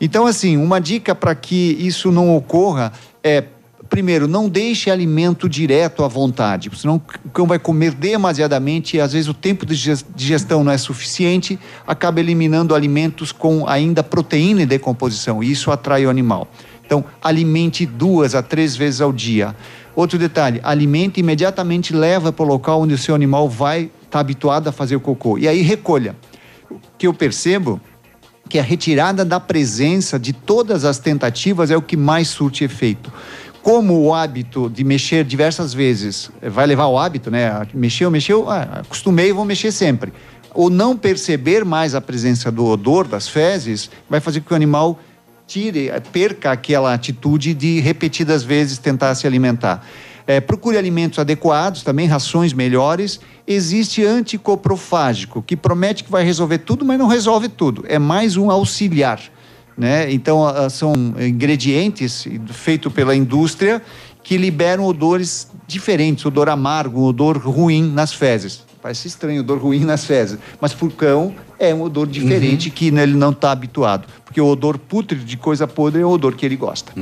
Então, 0.00 0.26
assim, 0.26 0.56
uma 0.56 0.80
dica 0.80 1.14
para 1.14 1.34
que 1.34 1.76
isso 1.78 2.10
não 2.10 2.34
ocorra 2.34 2.92
é 3.22 3.44
primeiro, 3.90 4.28
não 4.28 4.48
deixe 4.48 4.88
alimento 4.88 5.48
direto 5.48 6.04
à 6.04 6.08
vontade, 6.08 6.70
senão 6.76 7.02
o 7.24 7.30
cão 7.30 7.44
vai 7.44 7.58
comer 7.58 7.92
demasiadamente 7.92 8.96
e 8.96 9.00
às 9.00 9.12
vezes 9.12 9.28
o 9.28 9.34
tempo 9.34 9.66
de 9.66 9.74
diges- 9.74 10.06
digestão 10.14 10.62
não 10.62 10.70
é 10.70 10.78
suficiente, 10.78 11.58
acaba 11.84 12.20
eliminando 12.20 12.72
alimentos 12.72 13.32
com 13.32 13.68
ainda 13.68 14.00
proteína 14.04 14.62
em 14.62 14.66
decomposição 14.66 15.42
e 15.42 15.50
isso 15.50 15.72
atrai 15.72 16.06
o 16.06 16.10
animal. 16.10 16.46
Então, 16.86 17.04
alimente 17.20 17.84
duas 17.84 18.34
a 18.34 18.42
três 18.42 18.76
vezes 18.76 19.00
ao 19.00 19.12
dia. 19.12 19.54
Outro 19.94 20.18
detalhe, 20.18 20.60
alimente 20.62 21.18
e 21.18 21.20
imediatamente 21.20 21.94
leva 21.94 22.32
para 22.32 22.44
o 22.44 22.48
local 22.48 22.82
onde 22.82 22.94
o 22.94 22.98
seu 22.98 23.14
animal 23.14 23.48
vai 23.48 23.90
estar 24.04 24.20
habituado 24.20 24.68
a 24.68 24.72
fazer 24.72 24.96
o 24.96 25.00
cocô. 25.00 25.38
E 25.38 25.48
aí 25.48 25.62
recolha. 25.62 26.16
O 26.70 26.78
que 26.96 27.06
eu 27.06 27.14
percebo 27.14 27.80
que 28.48 28.58
a 28.58 28.62
retirada 28.62 29.24
da 29.24 29.38
presença 29.38 30.18
de 30.18 30.32
todas 30.32 30.84
as 30.84 30.98
tentativas 30.98 31.70
é 31.70 31.76
o 31.76 31.82
que 31.82 31.96
mais 31.96 32.28
surte 32.28 32.64
efeito. 32.64 33.12
como 33.62 34.00
o 34.00 34.14
hábito 34.14 34.70
de 34.70 34.82
mexer 34.82 35.22
diversas 35.22 35.74
vezes 35.74 36.30
eh, 36.40 36.48
vai 36.48 36.66
levar 36.66 36.84
ao 36.84 36.98
hábito, 36.98 37.30
né? 37.30 37.66
Mexeu, 37.74 38.10
mexeu, 38.10 38.48
ah, 38.48 38.80
acostumei, 38.80 39.32
vou 39.32 39.44
mexer 39.44 39.70
sempre. 39.70 40.14
Ou 40.54 40.70
não 40.70 40.96
perceber 40.96 41.62
mais 41.62 41.94
a 41.94 42.00
presença 42.00 42.50
do 42.50 42.64
odor 42.64 43.06
das 43.06 43.28
fezes 43.28 43.90
vai 44.08 44.18
fazer 44.18 44.40
com 44.40 44.46
que 44.46 44.52
o 44.54 44.56
animal 44.56 44.98
tire, 45.50 45.88
eh, 45.88 45.98
perca 45.98 46.52
aquela 46.52 46.94
atitude 46.94 47.52
de 47.54 47.80
repetidas 47.80 48.44
vezes 48.44 48.78
tentar 48.78 49.14
se 49.16 49.26
alimentar. 49.26 49.84
É, 50.24 50.40
procure 50.40 50.76
alimentos 50.76 51.18
adequados, 51.18 51.82
também 51.82 52.06
rações 52.06 52.52
melhores. 52.52 53.20
Existe 53.48 54.04
anticoprofágico, 54.04 55.42
que 55.42 55.56
promete 55.56 56.04
que 56.04 56.10
vai 56.10 56.22
resolver 56.22 56.58
tudo, 56.58 56.84
mas 56.84 56.98
não 56.98 57.08
resolve 57.08 57.48
tudo. 57.48 57.84
É 57.88 57.98
mais 57.98 58.36
um 58.36 58.48
auxiliar. 58.48 59.20
Né? 59.76 60.12
Então, 60.12 60.46
ah, 60.46 60.70
são 60.70 60.92
ingredientes 61.18 62.28
feitos 62.52 62.92
pela 62.92 63.16
indústria 63.16 63.82
que 64.22 64.36
liberam 64.36 64.84
odores 64.84 65.50
diferentes, 65.66 66.24
odor 66.24 66.48
amargo, 66.48 67.02
odor 67.02 67.38
ruim 67.38 67.90
nas 67.90 68.12
fezes. 68.12 68.62
Parece 68.82 69.08
estranho, 69.08 69.40
odor 69.40 69.58
ruim 69.58 69.80
nas 69.84 70.04
fezes. 70.04 70.38
Mas 70.60 70.72
para 70.72 70.86
o 70.86 70.90
cão 70.90 71.34
é 71.58 71.74
um 71.74 71.82
odor 71.82 72.06
diferente 72.06 72.68
Uhum. 72.68 72.74
que 72.74 72.86
ele 72.88 73.14
não 73.14 73.30
está 73.30 73.52
habituado. 73.52 74.06
Porque 74.24 74.40
o 74.40 74.46
odor 74.46 74.78
pútrido 74.78 75.24
de 75.24 75.36
coisa 75.36 75.66
podre 75.66 76.00
é 76.00 76.06
o 76.06 76.08
odor 76.08 76.34
que 76.34 76.46
ele 76.46 76.56
gosta. 76.56 76.92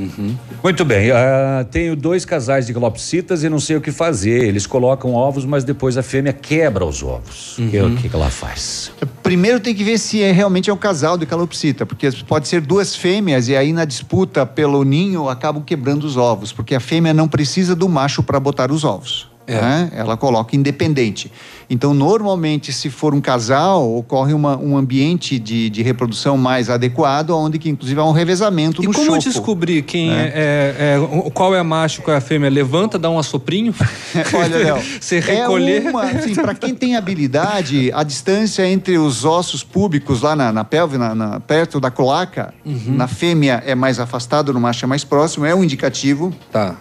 Muito 0.63 0.83
bem, 0.83 1.11
ah, 1.11 1.65
tenho 1.71 1.95
dois 1.95 2.25
casais 2.25 2.65
de 2.67 2.73
calopsitas 2.73 3.43
e 3.43 3.49
não 3.49 3.59
sei 3.59 3.77
o 3.77 3.81
que 3.81 3.91
fazer. 3.91 4.43
Eles 4.45 4.65
colocam 4.65 5.13
ovos, 5.13 5.45
mas 5.45 5.63
depois 5.63 5.95
a 5.97 6.03
fêmea 6.03 6.33
quebra 6.33 6.83
os 6.83 7.01
ovos. 7.03 7.57
O 7.57 7.69
que- 7.69 7.77
Uhum. 7.79 7.93
O 7.93 7.97
que, 7.97 8.09
que 8.09 8.15
ela 8.15 8.29
faz? 8.29 8.91
Primeiro 9.23 9.59
tem 9.59 9.73
que 9.75 9.83
ver 9.83 9.97
se 9.99 10.21
é, 10.21 10.31
realmente 10.31 10.69
é 10.69 10.73
um 10.73 10.77
casal 10.77 11.17
de 11.17 11.25
calopsita, 11.25 11.85
porque 11.85 12.09
pode 12.27 12.47
ser 12.47 12.61
duas 12.61 12.95
fêmeas 12.95 13.47
e 13.47 13.55
aí 13.55 13.71
na 13.71 13.85
disputa 13.85 14.45
pelo 14.45 14.83
ninho 14.83 15.29
acabam 15.29 15.63
quebrando 15.63 16.03
os 16.03 16.17
ovos, 16.17 16.51
porque 16.51 16.73
a 16.75 16.79
fêmea 16.79 17.13
não 17.13 17.27
precisa 17.27 17.75
do 17.75 17.87
macho 17.87 18.21
para 18.23 18.39
botar 18.39 18.71
os 18.71 18.83
ovos. 18.83 19.29
Né? 19.55 19.91
Ela 19.95 20.15
coloca 20.17 20.55
independente. 20.55 21.31
Então, 21.71 21.93
normalmente, 21.93 22.73
se 22.73 22.89
for 22.89 23.13
um 23.13 23.21
casal, 23.21 23.95
ocorre 23.95 24.33
uma- 24.33 24.57
um 24.57 24.75
ambiente 24.75 25.37
de, 25.37 25.69
de 25.69 25.83
reprodução 25.83 26.35
mais 26.35 26.67
adequado, 26.69 27.29
onde 27.29 27.59
que 27.59 27.69
inclusive 27.69 27.99
há 27.99 28.03
um 28.05 28.11
revezamento 28.11 28.81
E 28.83 28.87
no 28.87 28.93
como 28.93 29.05
choco. 29.05 29.19
descobrir 29.19 29.83
quem 29.83 30.09
né? 30.09 30.31
é, 30.33 30.75
é- 30.79 30.93
é- 30.95 30.99
o- 30.99 31.29
qual 31.29 31.53
é 31.53 31.61
macho, 31.61 32.01
qual 32.01 32.15
é 32.15 32.17
a 32.17 32.21
fêmea? 32.21 32.49
Levanta, 32.49 32.97
dá 32.97 33.07
um 33.09 33.19
assoprinho? 33.19 33.73
Olha, 34.33 34.57
Léo. 34.57 34.77
Você 34.99 35.19
recolher. 35.19 35.85
É 35.85 35.89
uma, 35.91 36.03
assim, 36.05 36.33
para 36.33 36.55
quem 36.55 36.73
tem 36.73 36.95
habilidade, 36.95 37.91
a 37.93 38.01
distância 38.03 38.67
entre 38.67 38.97
os 38.97 39.23
ossos 39.23 39.63
púbicos 39.63 40.21
lá 40.21 40.35
na, 40.35 40.51
na 40.51 40.63
pelve, 40.63 40.97
na, 40.97 41.13
na- 41.13 41.39
perto 41.39 41.79
da 41.79 41.91
cloaca, 41.91 42.53
Uhum. 42.65 42.95
na 42.95 43.07
fêmea 43.07 43.61
é 43.65 43.75
mais 43.75 43.99
afastado, 43.99 44.51
no 44.53 44.59
macho 44.59 44.85
é 44.85 44.87
mais 44.87 45.03
próximo, 45.03 45.45
é 45.45 45.53
um 45.53 45.63
indicativo. 45.63 46.33
Tá. 46.51 46.75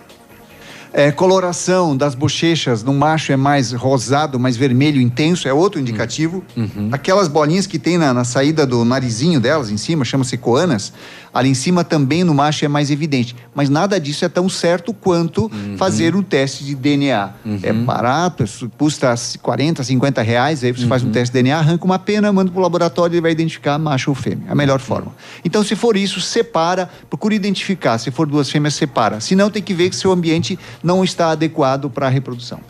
É, 0.92 1.12
coloração 1.12 1.96
das 1.96 2.14
bochechas 2.14 2.82
no 2.82 2.94
macho 2.94 3.30
é 3.30 3.36
mais 3.36 3.72
rosado, 3.72 4.38
mais 4.38 4.56
vermelho 4.56 5.00
intenso, 5.00 5.46
é 5.46 5.52
outro 5.52 5.80
indicativo. 5.80 6.42
Uhum. 6.56 6.88
Aquelas 6.92 7.28
bolinhas 7.28 7.66
que 7.66 7.78
tem 7.78 7.98
na, 7.98 8.14
na 8.14 8.24
saída 8.24 8.66
do 8.66 8.84
narizinho 8.84 9.38
delas, 9.38 9.70
em 9.70 9.76
cima, 9.76 10.04
chama-se 10.04 10.36
coanas, 10.38 10.92
ali 11.32 11.48
em 11.48 11.54
cima 11.54 11.84
também 11.84 12.24
no 12.24 12.34
macho 12.34 12.64
é 12.64 12.68
mais 12.68 12.90
evidente. 12.90 13.34
Mas 13.54 13.68
nada 13.68 13.98
disso 14.00 14.24
é 14.24 14.28
tão 14.28 14.48
certo 14.48 14.92
quanto 14.94 15.50
Uhum. 15.52 15.76
fazer 15.76 16.14
um 16.16 16.22
teste 16.22 16.64
de 16.64 16.74
DNA. 16.74 17.30
É 17.62 17.72
barato, 17.72 18.44
custa 18.76 19.14
40, 19.42 19.82
50 19.84 20.22
reais, 20.22 20.62
aí 20.64 20.72
você 20.72 20.86
faz 20.86 21.02
Uhum. 21.02 21.08
um 21.08 21.12
teste 21.12 21.32
de 21.32 21.42
DNA, 21.42 21.58
arranca 21.58 21.84
uma 21.84 21.98
pena, 21.98 22.32
manda 22.32 22.50
pro 22.50 22.60
laboratório 22.60 23.12
e 23.12 23.16
ele 23.16 23.20
vai 23.22 23.32
identificar 23.32 23.78
macho 23.78 24.10
ou 24.10 24.14
fêmea. 24.14 24.44
A 24.48 24.50
Uhum. 24.50 24.56
melhor 24.56 24.78
forma. 24.80 25.12
Então, 25.44 25.62
se 25.62 25.74
for 25.76 25.96
isso, 25.96 26.20
separa, 26.20 26.88
procure 27.08 27.34
identificar. 27.36 27.98
Se 27.98 28.10
for 28.10 28.26
duas 28.26 28.50
fêmeas, 28.50 28.74
separa. 28.74 29.20
Se 29.20 29.34
não, 29.34 29.50
tem 29.50 29.62
que 29.62 29.74
ver 29.74 29.90
que 29.90 29.96
seu 29.96 30.12
ambiente 30.12 30.58
não 30.82 31.02
está 31.04 31.30
adequado 31.30 31.88
para 31.90 32.06
a 32.06 32.10
reprodução. 32.10 32.60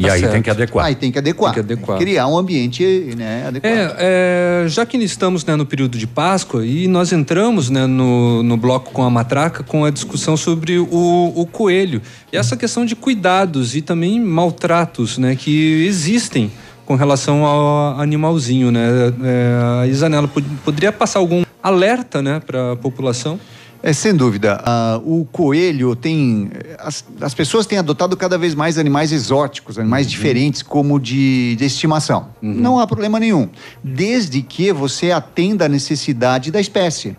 E 0.00 0.08
aí 0.10 0.26
tem 0.26 0.42
que 0.42 0.50
adequar. 0.50 0.86
Aí 0.86 0.94
tem 0.94 1.12
que 1.12 1.18
adequar. 1.18 1.54
Tem 1.54 1.64
que 1.64 1.72
adequar. 1.72 1.98
Criar 1.98 2.26
um 2.26 2.38
ambiente 2.38 2.82
né, 3.16 3.44
adequado. 3.46 3.70
É, 3.72 4.64
é, 4.64 4.68
já 4.68 4.86
que 4.86 4.96
estamos 4.98 5.44
né, 5.44 5.56
no 5.56 5.66
período 5.66 5.98
de 5.98 6.06
Páscoa 6.06 6.64
e 6.64 6.88
nós 6.88 7.12
entramos 7.12 7.68
né, 7.70 7.86
no, 7.86 8.42
no 8.42 8.56
bloco 8.56 8.92
com 8.92 9.02
a 9.02 9.10
matraca 9.10 9.62
com 9.62 9.84
a 9.84 9.90
discussão 9.90 10.36
sobre 10.36 10.78
o, 10.78 11.32
o 11.36 11.46
coelho 11.46 12.00
e 12.32 12.36
essa 12.36 12.56
questão 12.56 12.84
de 12.84 12.96
cuidados 12.96 13.76
e 13.76 13.82
também 13.82 14.20
maltratos 14.20 15.18
né, 15.18 15.36
que 15.36 15.84
existem 15.86 16.50
com 16.86 16.94
relação 16.96 17.44
ao 17.44 18.00
animalzinho, 18.00 18.72
né? 18.72 19.12
É, 19.22 19.82
a 19.82 19.86
Isanela 19.86 20.26
pod- 20.26 20.44
poderia 20.64 20.90
passar 20.90 21.20
algum 21.20 21.44
alerta, 21.62 22.20
né, 22.20 22.40
para 22.44 22.72
a 22.72 22.76
população? 22.76 23.38
É, 23.82 23.92
sem 23.92 24.14
dúvida. 24.14 24.60
Ah, 24.64 25.00
o 25.04 25.26
coelho 25.32 25.96
tem. 25.96 26.50
As, 26.78 27.04
as 27.20 27.34
pessoas 27.34 27.66
têm 27.66 27.78
adotado 27.78 28.16
cada 28.16 28.36
vez 28.36 28.54
mais 28.54 28.76
animais 28.78 29.10
exóticos, 29.10 29.78
animais 29.78 30.08
diferentes, 30.08 30.62
como 30.62 31.00
de, 31.00 31.56
de 31.56 31.64
estimação. 31.64 32.28
Não 32.42 32.78
há 32.78 32.86
problema 32.86 33.18
nenhum. 33.18 33.48
Desde 33.82 34.42
que 34.42 34.72
você 34.72 35.10
atenda 35.10 35.64
a 35.64 35.68
necessidade 35.68 36.50
da 36.50 36.60
espécie. 36.60 37.16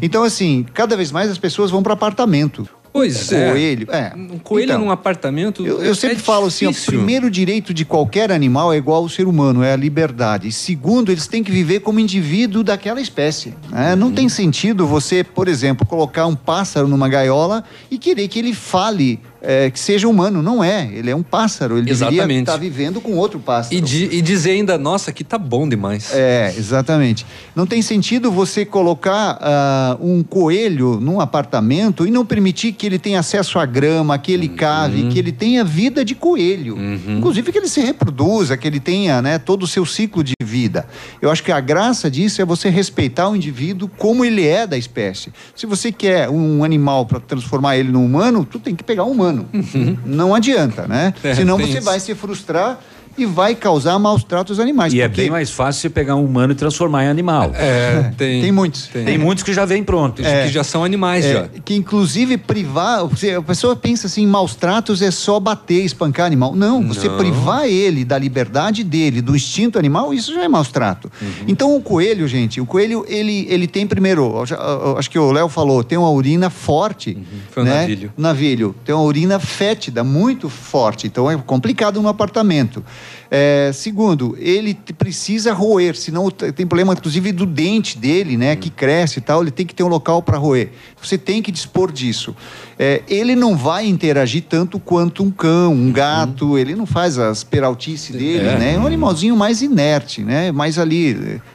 Então, 0.00 0.22
assim, 0.22 0.64
cada 0.72 0.96
vez 0.96 1.10
mais 1.10 1.30
as 1.30 1.38
pessoas 1.38 1.70
vão 1.70 1.82
para 1.82 1.94
apartamento. 1.94 2.68
Pois 2.92 3.30
O 3.30 3.34
é. 3.34 3.50
Coelho, 3.50 3.86
é. 3.90 4.12
Um 4.16 4.38
coelho 4.38 4.70
Então, 4.72 4.84
num 4.84 4.90
apartamento. 4.90 5.66
Eu, 5.66 5.82
eu 5.82 5.94
sempre 5.94 6.18
falo 6.18 6.46
assim, 6.46 6.66
ó, 6.66 6.70
o 6.70 6.74
primeiro 6.74 7.30
direito 7.30 7.72
de 7.74 7.84
qualquer 7.84 8.32
animal 8.32 8.72
é 8.72 8.76
igual 8.76 9.02
ao 9.02 9.08
ser 9.08 9.26
humano, 9.26 9.62
é 9.62 9.72
a 9.72 9.76
liberdade. 9.76 10.48
E 10.48 10.52
segundo, 10.52 11.12
eles 11.12 11.26
têm 11.26 11.42
que 11.44 11.50
viver 11.50 11.80
como 11.80 12.00
indivíduo 12.00 12.62
daquela 12.64 13.00
espécie. 13.00 13.54
né? 13.70 13.94
Não 13.94 14.10
tem 14.12 14.28
sentido 14.28 14.86
você, 14.86 15.22
por 15.22 15.48
exemplo, 15.48 15.86
colocar 15.86 16.26
um 16.26 16.34
pássaro 16.34 16.88
numa 16.88 17.08
gaiola 17.08 17.62
e 17.90 17.98
querer 17.98 18.28
que 18.28 18.38
ele 18.38 18.54
fale 18.54 19.20
é, 19.40 19.70
que 19.70 19.78
seja 19.78 20.08
humano. 20.08 20.42
Não 20.42 20.62
é. 20.62 20.88
Ele 20.92 21.10
é 21.10 21.16
um 21.16 21.22
pássaro. 21.22 21.76
Ele 21.78 21.86
deveria 21.86 22.08
Exatamente. 22.08 22.40
estar 22.40 22.56
vivendo 22.56 23.00
com 23.00 23.16
outro 23.16 23.38
pássaro. 23.38 23.74
E, 23.76 23.80
di- 23.80 24.08
e 24.12 24.20
dizer 24.22 24.50
ainda, 24.52 24.76
nossa, 24.78 25.10
aqui 25.10 25.22
tá 25.24 25.38
bom 25.38 25.68
demais. 25.68 26.10
É, 26.12 26.52
exatamente. 26.56 27.24
Não 27.54 27.66
tem 27.66 27.80
sentido 27.82 28.30
você 28.30 28.64
colocar 28.64 29.38
ah, 29.40 29.96
um 30.00 30.22
coelho 30.22 30.98
num 31.00 31.20
apartamento 31.20 32.06
e 32.06 32.10
não 32.10 32.24
permitir 32.24 32.72
que 32.72 32.86
ele 32.86 32.98
tenha 32.98 33.20
acesso 33.20 33.58
à 33.58 33.66
grama, 33.66 34.18
que 34.18 34.32
ele 34.32 34.48
cave, 34.48 35.08
que 35.08 35.18
ele 35.18 35.32
tenha 35.32 35.64
vida 35.64 36.04
de 36.04 36.14
coelho. 36.14 36.76
Inclusive 37.08 37.52
que 37.52 37.58
ele 37.58 37.68
se 37.68 37.80
reproduza, 37.80 38.56
que 38.56 38.66
ele 38.66 38.80
tenha 38.80 39.20
né, 39.22 39.38
todo 39.38 39.62
o 39.62 39.66
seu 39.66 39.84
ciclo 39.86 40.22
de 40.24 40.32
vida. 40.42 40.86
Eu 41.20 41.30
acho 41.30 41.42
que 41.42 41.52
a 41.52 41.60
graça 41.60 42.10
disso 42.10 42.40
é 42.40 42.44
você 42.44 42.68
respeitar 42.68 43.28
o 43.28 43.36
indivíduo 43.36 43.88
como 43.98 44.24
ele 44.24 44.46
é 44.46 44.66
da 44.66 44.76
espécie. 44.78 45.32
Se 45.54 45.66
você 45.66 45.92
quer 45.92 46.28
um 46.28 46.64
animal 46.64 47.04
para 47.06 47.20
transformar 47.20 47.76
ele 47.76 47.90
num 47.90 48.04
humano, 48.04 48.44
tu 48.44 48.58
tem 48.58 48.74
que 48.74 48.82
pegar 48.84 49.04
um 49.04 49.10
humano. 49.12 49.27
Não 50.04 50.34
adianta, 50.34 50.86
né? 50.86 51.14
É, 51.22 51.34
Senão 51.34 51.56
você 51.58 51.78
isso. 51.78 51.82
vai 51.82 52.00
se 52.00 52.14
frustrar 52.14 52.78
e 53.18 53.26
vai 53.26 53.54
causar 53.54 53.98
maus 53.98 54.22
tratos 54.24 54.58
aos 54.58 54.62
animais. 54.62 54.92
E 54.94 55.00
é 55.00 55.08
porque- 55.08 55.22
bem 55.22 55.30
mais 55.30 55.50
fácil 55.50 55.82
você 55.82 55.90
pegar 55.90 56.14
um 56.16 56.24
humano 56.24 56.52
e 56.52 56.56
transformar 56.56 57.04
em 57.04 57.08
animal. 57.08 57.50
É, 57.54 58.12
tem. 58.16 58.42
Tem 58.42 58.52
muitos. 58.52 58.86
Tem, 58.86 59.18
muitos 59.18 59.42
que 59.44 59.52
já 59.52 59.64
vêm 59.64 59.82
prontos. 59.82 60.24
É. 60.24 60.46
Que 60.46 60.52
já 60.52 60.62
são 60.64 60.84
animais 60.84 61.24
É, 61.24 61.32
já. 61.32 61.48
Que 61.64 61.74
inclusive 61.74 62.36
privar. 62.38 63.04
você- 63.06 63.34
A 63.34 63.42
pessoa 63.42 63.74
pensa 63.76 64.06
assim: 64.06 64.26
maus 64.26 64.54
tratos 64.54 65.02
é 65.02 65.10
só 65.10 65.38
bater, 65.40 65.84
espancar 65.84 66.26
animal. 66.26 66.54
Não, 66.54 66.86
você 66.86 67.08
Não. 67.08 67.16
privar 67.18 67.66
ele 67.66 68.04
da 68.04 68.18
liberdade 68.18 68.82
dele, 68.84 69.20
do 69.20 69.34
instinto 69.34 69.78
animal, 69.78 70.14
isso 70.14 70.32
já 70.32 70.44
é 70.44 70.48
maus 70.48 70.68
trato. 70.68 71.10
Uhum. 71.20 71.28
Então 71.48 71.74
o 71.76 71.80
coelho, 71.80 72.26
gente, 72.28 72.60
o 72.60 72.66
coelho, 72.66 73.04
ele, 73.08 73.46
ele 73.50 73.66
tem 73.66 73.86
primeiro, 73.86 74.34
acho 74.96 75.10
que 75.10 75.18
o 75.18 75.30
Léo 75.32 75.48
falou, 75.48 75.82
tem 75.82 75.98
uma 75.98 76.10
urina 76.10 76.50
forte. 76.50 77.16
Uhum. 77.16 77.24
Foi 77.50 77.62
o 77.62 77.66
né? 77.66 77.80
navilho. 77.80 78.12
Navilho. 78.16 78.74
Tem 78.84 78.94
uma 78.94 79.04
urina 79.04 79.38
fétida, 79.38 80.04
muito 80.04 80.48
forte. 80.48 81.06
Então 81.06 81.30
é 81.30 81.36
complicado 81.36 82.00
no 82.02 82.08
apartamento. 82.08 82.84
É, 83.30 83.70
segundo, 83.74 84.36
ele 84.38 84.74
precisa 84.96 85.52
roer, 85.52 85.94
senão 85.96 86.30
tem 86.30 86.66
problema, 86.66 86.92
inclusive, 86.94 87.30
do 87.32 87.44
dente 87.44 87.98
dele, 87.98 88.36
né? 88.36 88.56
Que 88.56 88.70
cresce 88.70 89.18
e 89.18 89.22
tal. 89.22 89.42
Ele 89.42 89.50
tem 89.50 89.66
que 89.66 89.74
ter 89.74 89.82
um 89.82 89.88
local 89.88 90.22
para 90.22 90.38
roer. 90.38 90.70
Você 91.00 91.18
tem 91.18 91.42
que 91.42 91.52
dispor 91.52 91.92
disso. 91.92 92.34
É, 92.78 93.02
ele 93.08 93.34
não 93.36 93.56
vai 93.56 93.86
interagir 93.86 94.44
tanto 94.48 94.78
quanto 94.78 95.22
um 95.22 95.30
cão, 95.30 95.72
um 95.74 95.92
gato. 95.92 96.56
Ele 96.56 96.74
não 96.74 96.86
faz 96.86 97.18
as 97.18 97.44
peraltices 97.44 98.14
dele, 98.16 98.46
É. 98.48 98.58
né? 98.58 98.74
É 98.74 98.78
um 98.78 98.86
animalzinho 98.86 99.36
mais 99.36 99.62
inerte, 99.62 100.22
né? 100.22 100.50
Mais 100.52 100.78
ali. 100.78 101.14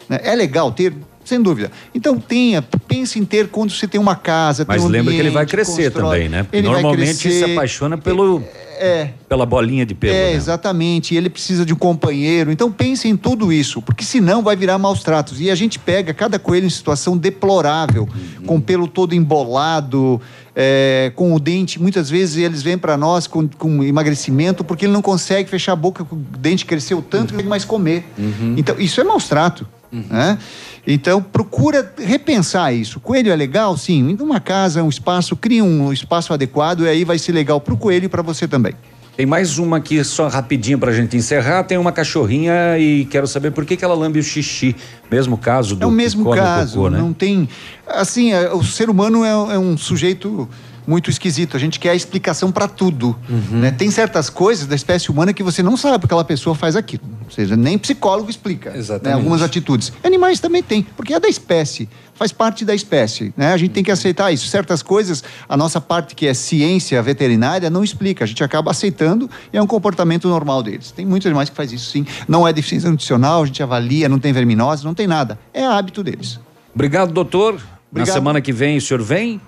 né? 0.10 0.20
É 0.24 0.36
legal 0.36 0.72
ter. 0.72 0.94
Sem 1.34 1.42
dúvida. 1.42 1.72
Então 1.96 2.20
tenha, 2.20 2.62
pense 2.62 3.18
em 3.18 3.26
ter 3.26 3.48
quando 3.48 3.72
você 3.72 3.88
tem 3.88 4.00
uma 4.00 4.16
casa. 4.16 4.64
Mas 4.68 4.78
tem 4.78 4.86
um 4.86 4.90
lembra 4.92 5.12
que 5.14 5.20
ele 5.20 5.30
vai 5.32 5.44
ambiente, 5.44 5.52
crescer 5.52 5.92
constrói. 5.92 6.12
também, 6.14 6.30
né? 6.30 6.44
Porque 6.44 6.58
Ele 6.58 6.68
normalmente 6.70 7.16
se 7.16 7.22
crescer. 7.30 7.52
apaixona 7.54 7.98
pelo, 7.98 8.44
É. 8.80 9.10
pela 9.28 9.46
bolinha 9.48 9.84
de 9.84 9.96
pelo. 9.96 10.14
É, 10.14 10.26
né? 10.32 10.34
exatamente. 10.34 11.16
Ele 11.16 11.28
precisa 11.30 11.66
de 11.66 11.74
um 11.74 11.76
companheiro. 11.76 12.52
Então 12.52 12.72
pense 12.72 13.08
em 13.08 13.18
tudo 13.18 13.52
isso, 13.52 13.82
porque 13.82 14.04
senão 14.06 14.44
vai 14.44 14.56
virar 14.56 14.78
maus 14.78 15.02
tratos. 15.02 15.42
E 15.42 15.50
a 15.50 15.56
gente 15.56 15.80
pega 15.80 16.14
cada 16.14 16.38
coelho 16.38 16.68
em 16.68 16.70
situação 16.70 17.18
deplorável, 17.18 18.04
Uhum. 18.04 18.46
com 18.46 18.56
o 18.58 18.62
pelo 18.62 18.88
todo 18.88 19.16
embolado, 19.16 20.22
é, 20.56 21.12
com 21.16 21.34
o 21.34 21.40
dente. 21.40 21.82
Muitas 21.82 22.12
vezes 22.12 22.38
eles 22.38 22.62
vêm 22.62 22.78
para 22.78 22.96
nós 22.96 23.26
com, 23.26 23.48
com 23.48 23.84
emagrecimento 23.84 24.64
porque 24.64 24.86
ele 24.86 24.94
não 24.94 25.02
consegue 25.02 25.50
fechar 25.50 25.74
a 25.74 25.76
boca, 25.76 26.04
o 26.04 26.16
dente 26.38 26.64
cresceu 26.66 27.02
tanto 27.02 27.34
que 27.34 27.44
não 27.44 27.50
consegue 27.50 27.50
mais 27.50 27.66
comer. 27.66 28.06
Uhum. 28.20 28.54
Então 28.56 28.76
isso 28.78 29.02
é 29.02 29.04
maus 29.04 29.28
trato. 29.28 29.66
Né? 29.92 30.40
Então, 30.86 31.22
procura 31.22 31.94
repensar 31.98 32.74
isso. 32.74 33.00
Coelho 33.00 33.32
é 33.32 33.36
legal? 33.36 33.78
Sim. 33.78 34.18
Uma 34.20 34.40
casa, 34.40 34.84
um 34.84 34.90
espaço, 34.90 35.36
cria 35.36 35.64
um 35.64 35.94
espaço 35.94 36.34
adequado 36.34 36.82
e 36.82 36.90
aí 36.90 37.04
vai 37.06 37.18
ser 37.18 37.32
legal 37.32 37.62
para 37.62 37.74
o 37.74 37.78
coelho 37.78 38.06
e 38.06 38.10
para 38.10 38.22
você 38.22 38.48
também. 38.48 38.74
Tem 39.16 39.28
mais 39.28 39.60
uma 39.60 39.78
aqui, 39.78 40.04
só 40.04 40.28
rapidinho 40.28 40.80
pra 40.80 40.92
gente 40.92 41.16
encerrar. 41.16 41.64
Tem 41.64 41.78
uma 41.78 41.92
cachorrinha 41.92 42.78
e 42.80 43.06
quero 43.06 43.28
saber 43.28 43.52
por 43.52 43.64
que, 43.64 43.78
que 43.78 43.86
ela 43.86 43.94
lambe 43.94 44.20
o 44.20 44.24
xixi. 44.24 44.76
Mesmo 45.10 45.38
caso 45.38 45.76
do 45.76 45.84
É 45.84 45.86
o 45.86 45.92
mesmo 45.92 46.32
caso, 46.32 46.78
cocô, 46.78 46.90
né? 46.90 46.98
não 46.98 47.14
tem. 47.14 47.48
Assim, 47.88 48.34
é, 48.34 48.52
o 48.52 48.64
ser 48.64 48.90
humano 48.90 49.24
é, 49.24 49.30
é 49.30 49.60
um 49.60 49.78
sujeito 49.78 50.50
muito 50.88 51.10
esquisito. 51.10 51.56
A 51.56 51.60
gente 51.60 51.80
quer 51.80 51.90
a 51.92 51.96
explicação 51.96 52.52
para 52.52 52.68
tudo. 52.68 53.16
Uhum. 53.30 53.60
né? 53.60 53.72
Tem 53.72 53.90
certas 53.92 54.30
coisas 54.30 54.66
da 54.66 54.76
espécie 54.76 55.10
humana 55.10 55.34
que 55.34 55.44
você 55.44 55.62
não 55.64 55.78
sabe 55.78 56.00
porque 56.00 56.06
aquela 56.08 56.24
pessoa 56.24 56.56
faz 56.56 56.76
aquilo. 56.76 57.04
Ou 57.26 57.32
seja, 57.32 57.56
nem 57.56 57.78
psicólogo 57.78 58.30
explica. 58.30 58.72
né. 58.72 59.14
Algumas 59.14 59.42
atitudes. 59.42 59.92
Animais 60.04 60.40
também 60.40 60.62
tem, 60.62 60.84
porque 60.96 61.14
é 61.14 61.20
da 61.20 61.28
espécie. 61.28 61.90
Faz 62.16 62.32
parte 62.32 62.64
da 62.64 62.76
espécie, 62.76 63.34
né? 63.36 63.54
A 63.54 63.58
gente 63.58 63.72
tem 63.72 63.84
que 63.84 63.90
aceitar 63.92 64.32
isso. 64.32 64.48
Certas 64.48 64.84
coisas, 64.84 65.24
a 65.50 65.58
nossa 65.58 65.82
parte 65.82 66.14
que 66.14 66.28
é 66.28 66.34
ciência 66.34 67.02
veterinária 67.02 67.70
não 67.72 67.84
explica. 67.84 68.24
A 68.24 68.28
gente 68.28 68.44
acaba 68.44 68.70
aceitando 68.72 69.30
e 69.52 69.58
é 69.58 69.62
um 69.62 69.66
comportamento 69.66 70.28
normal 70.28 70.62
deles. 70.62 70.92
Tem 70.92 71.06
muitos 71.06 71.26
animais 71.26 71.50
que 71.50 71.56
faz 71.56 71.72
isso 71.72 71.90
sim. 71.90 72.06
Não 72.28 72.48
é 72.48 72.54
deficiência 72.54 72.90
nutricional, 72.90 73.42
a 73.42 73.46
gente 73.46 73.64
avalia, 73.64 74.08
não 74.08 74.20
tem 74.20 74.32
verminose, 74.32 74.86
não 74.86 74.94
tem 74.94 75.08
nada. 75.08 75.40
É 75.54 75.66
hábito 75.66 76.04
deles. 76.04 76.40
Obrigado, 76.74 77.12
doutor. 77.12 77.54
Na 77.56 77.60
Obrigado. 78.02 78.14
semana 78.14 78.42
que 78.42 78.52
vem 78.54 78.78
o 78.78 78.82
senhor 78.82 79.02
vem? 79.02 79.42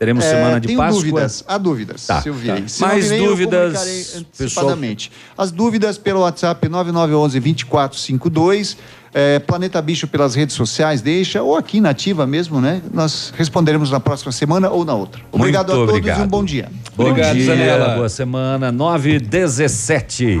Teremos 0.00 0.24
É, 0.24 0.30
semana 0.30 0.58
de 0.58 0.66
tenho 0.68 0.78
Páscoa. 0.78 0.98
dúvidas, 0.98 1.44
há 1.46 1.58
dúvidas, 1.58 2.06
Tá. 2.06 2.22
se 2.22 2.28
eu 2.30 2.34
virei. 2.34 2.62
Tá. 2.62 2.68
Se 2.68 2.80
Mais 2.80 3.04
virei, 3.04 3.26
eu 3.26 3.30
dúvidas, 3.30 3.72
comunicarei 3.74 3.98
pessoal. 4.02 4.24
antecipadamente. 4.32 5.12
As 5.36 5.50
dúvidas 5.52 5.98
pelo 5.98 6.20
WhatsApp 6.20 6.66
9911-2452, 6.70 8.78
é, 9.12 9.38
Planeta 9.40 9.82
Bicho 9.82 10.06
pelas 10.06 10.34
redes 10.34 10.56
sociais, 10.56 11.02
deixa, 11.02 11.42
ou 11.42 11.54
aqui 11.54 11.82
na 11.82 11.90
ativa 11.90 12.26
mesmo, 12.26 12.62
né? 12.62 12.80
Nós 12.94 13.30
responderemos 13.36 13.90
na 13.90 14.00
próxima 14.00 14.32
semana 14.32 14.70
ou 14.70 14.86
na 14.86 14.94
outra. 14.94 15.20
Obrigado 15.30 15.66
Muito 15.66 15.72
a 15.72 15.76
todos 15.76 15.90
obrigado. 15.96 16.20
e 16.20 16.22
um 16.22 16.28
bom 16.28 16.42
dia. 16.44 16.70
Bom 16.96 17.08
Obrigado, 17.10 17.34
dia, 17.34 17.44
Zanella. 17.44 17.88
boa 17.96 18.08
semana. 18.08 18.72
9 18.72 19.18
17 19.18 20.40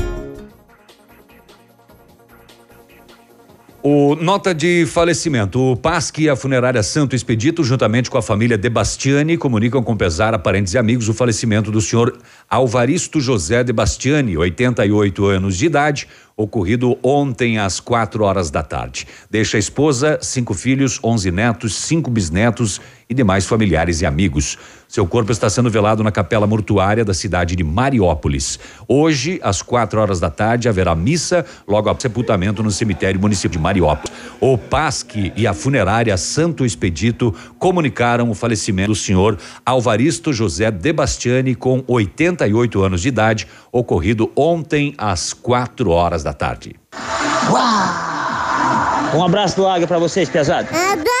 O 3.83 4.15
nota 4.15 4.53
de 4.53 4.85
falecimento. 4.85 5.59
O 5.59 5.75
PASC 5.75 6.19
e 6.19 6.29
a 6.29 6.35
funerária 6.35 6.83
Santo 6.83 7.15
Expedito, 7.15 7.63
juntamente 7.63 8.11
com 8.11 8.17
a 8.17 8.21
família 8.21 8.55
De 8.55 8.69
Bastiani, 8.69 9.37
comunicam 9.37 9.81
com 9.81 9.97
pesar 9.97 10.35
a 10.35 10.39
parentes 10.39 10.75
e 10.75 10.77
amigos 10.77 11.09
o 11.09 11.15
falecimento 11.15 11.71
do 11.71 11.81
senhor 11.81 12.15
Alvaristo 12.47 13.19
José 13.19 13.63
De 13.63 13.73
Bastiani, 13.73 14.37
88 14.37 15.25
anos 15.25 15.57
de 15.57 15.65
idade, 15.65 16.07
ocorrido 16.37 16.95
ontem 17.01 17.57
às 17.57 17.79
quatro 17.79 18.23
horas 18.23 18.51
da 18.51 18.61
tarde. 18.61 19.07
Deixa 19.31 19.57
a 19.57 19.59
esposa, 19.59 20.19
cinco 20.21 20.53
filhos, 20.53 20.99
onze 21.03 21.31
netos, 21.31 21.75
cinco 21.75 22.11
bisnetos 22.11 22.79
e 23.09 23.15
demais 23.15 23.47
familiares 23.47 24.01
e 24.01 24.05
amigos. 24.05 24.59
Seu 24.91 25.07
corpo 25.07 25.31
está 25.31 25.49
sendo 25.49 25.69
velado 25.69 26.03
na 26.03 26.11
capela 26.11 26.45
mortuária 26.45 27.05
da 27.05 27.13
cidade 27.13 27.55
de 27.55 27.63
Mariópolis. 27.63 28.59
Hoje, 28.85 29.39
às 29.41 29.61
quatro 29.61 30.01
horas 30.01 30.19
da 30.19 30.29
tarde, 30.29 30.67
haverá 30.67 30.93
missa 30.93 31.45
logo 31.65 31.87
após 31.87 32.01
sepultamento 32.01 32.61
no 32.61 32.69
cemitério 32.69 33.17
municipal 33.17 33.53
de 33.53 33.57
Mariópolis. 33.57 34.11
O 34.41 34.57
PASC 34.57 35.31
e 35.33 35.47
a 35.47 35.53
funerária 35.53 36.17
Santo 36.17 36.65
Expedito 36.65 37.33
comunicaram 37.57 38.29
o 38.29 38.35
falecimento 38.35 38.89
do 38.89 38.95
senhor 38.95 39.37
Alvaristo 39.65 40.33
José 40.33 40.69
De 40.69 40.91
Bastiani, 40.91 41.55
com 41.55 41.81
88 41.87 42.83
anos 42.83 43.01
de 43.01 43.07
idade, 43.07 43.47
ocorrido 43.71 44.29
ontem 44.35 44.93
às 44.97 45.31
quatro 45.31 45.91
horas 45.91 46.21
da 46.21 46.33
tarde. 46.33 46.75
Um 49.15 49.23
abraço 49.23 49.55
do 49.55 49.65
Águia 49.65 49.87
pra 49.87 49.99
vocês, 49.99 50.27
pesado. 50.27 50.67
Adoro. 50.75 51.20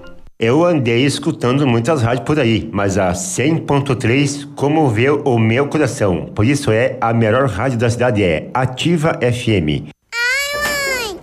Eu 0.43 0.65
andei 0.65 1.05
escutando 1.05 1.67
muitas 1.67 2.01
rádios 2.01 2.25
por 2.25 2.39
aí, 2.39 2.67
mas 2.73 2.97
a 2.97 3.11
100.3 3.11 4.55
comoveu 4.55 5.21
o 5.23 5.37
meu 5.37 5.67
coração. 5.67 6.25
Por 6.33 6.43
isso 6.43 6.71
é 6.71 6.97
a 6.99 7.13
melhor 7.13 7.47
rádio 7.47 7.77
da 7.77 7.87
cidade 7.87 8.23
é 8.23 8.49
Ativa 8.51 9.19
FM. 9.21 9.85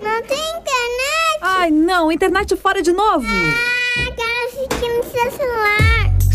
Não 0.00 0.22
tem 0.22 0.38
internet? 0.38 1.40
Ai, 1.42 1.68
não, 1.72 2.12
internet 2.12 2.55
fora 2.55 2.80
de 2.80 2.92
novo. 2.92 3.26
Ah, 3.26 4.12
quero 4.16 4.47
assistir 4.47 4.88
no 4.88 5.02
seu 5.02 5.32
celular. 5.32 5.98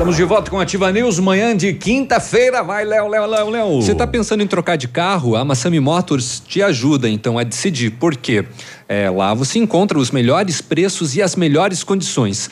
Estamos 0.00 0.16
de 0.16 0.24
volta 0.24 0.50
com 0.50 0.58
a 0.58 0.62
Ativa 0.62 0.90
News, 0.90 1.18
manhã 1.18 1.54
de 1.54 1.74
quinta-feira. 1.74 2.62
Vai, 2.62 2.86
Léo, 2.86 3.06
Léo, 3.06 3.26
Léo, 3.26 3.50
Léo. 3.50 3.82
Você 3.82 3.92
está 3.92 4.06
pensando 4.06 4.42
em 4.42 4.46
trocar 4.46 4.76
de 4.76 4.88
carro? 4.88 5.36
A 5.36 5.44
Massami 5.44 5.78
Motors 5.78 6.40
te 6.40 6.62
ajuda, 6.62 7.06
então, 7.06 7.38
a 7.38 7.44
decidir. 7.44 7.90
Por 7.90 8.16
quê? 8.16 8.46
É, 8.88 9.10
lá 9.10 9.34
você 9.34 9.58
encontra 9.58 9.98
os 9.98 10.10
melhores 10.10 10.62
preços 10.62 11.14
e 11.16 11.20
as 11.20 11.36
melhores 11.36 11.84
condições. 11.84 12.48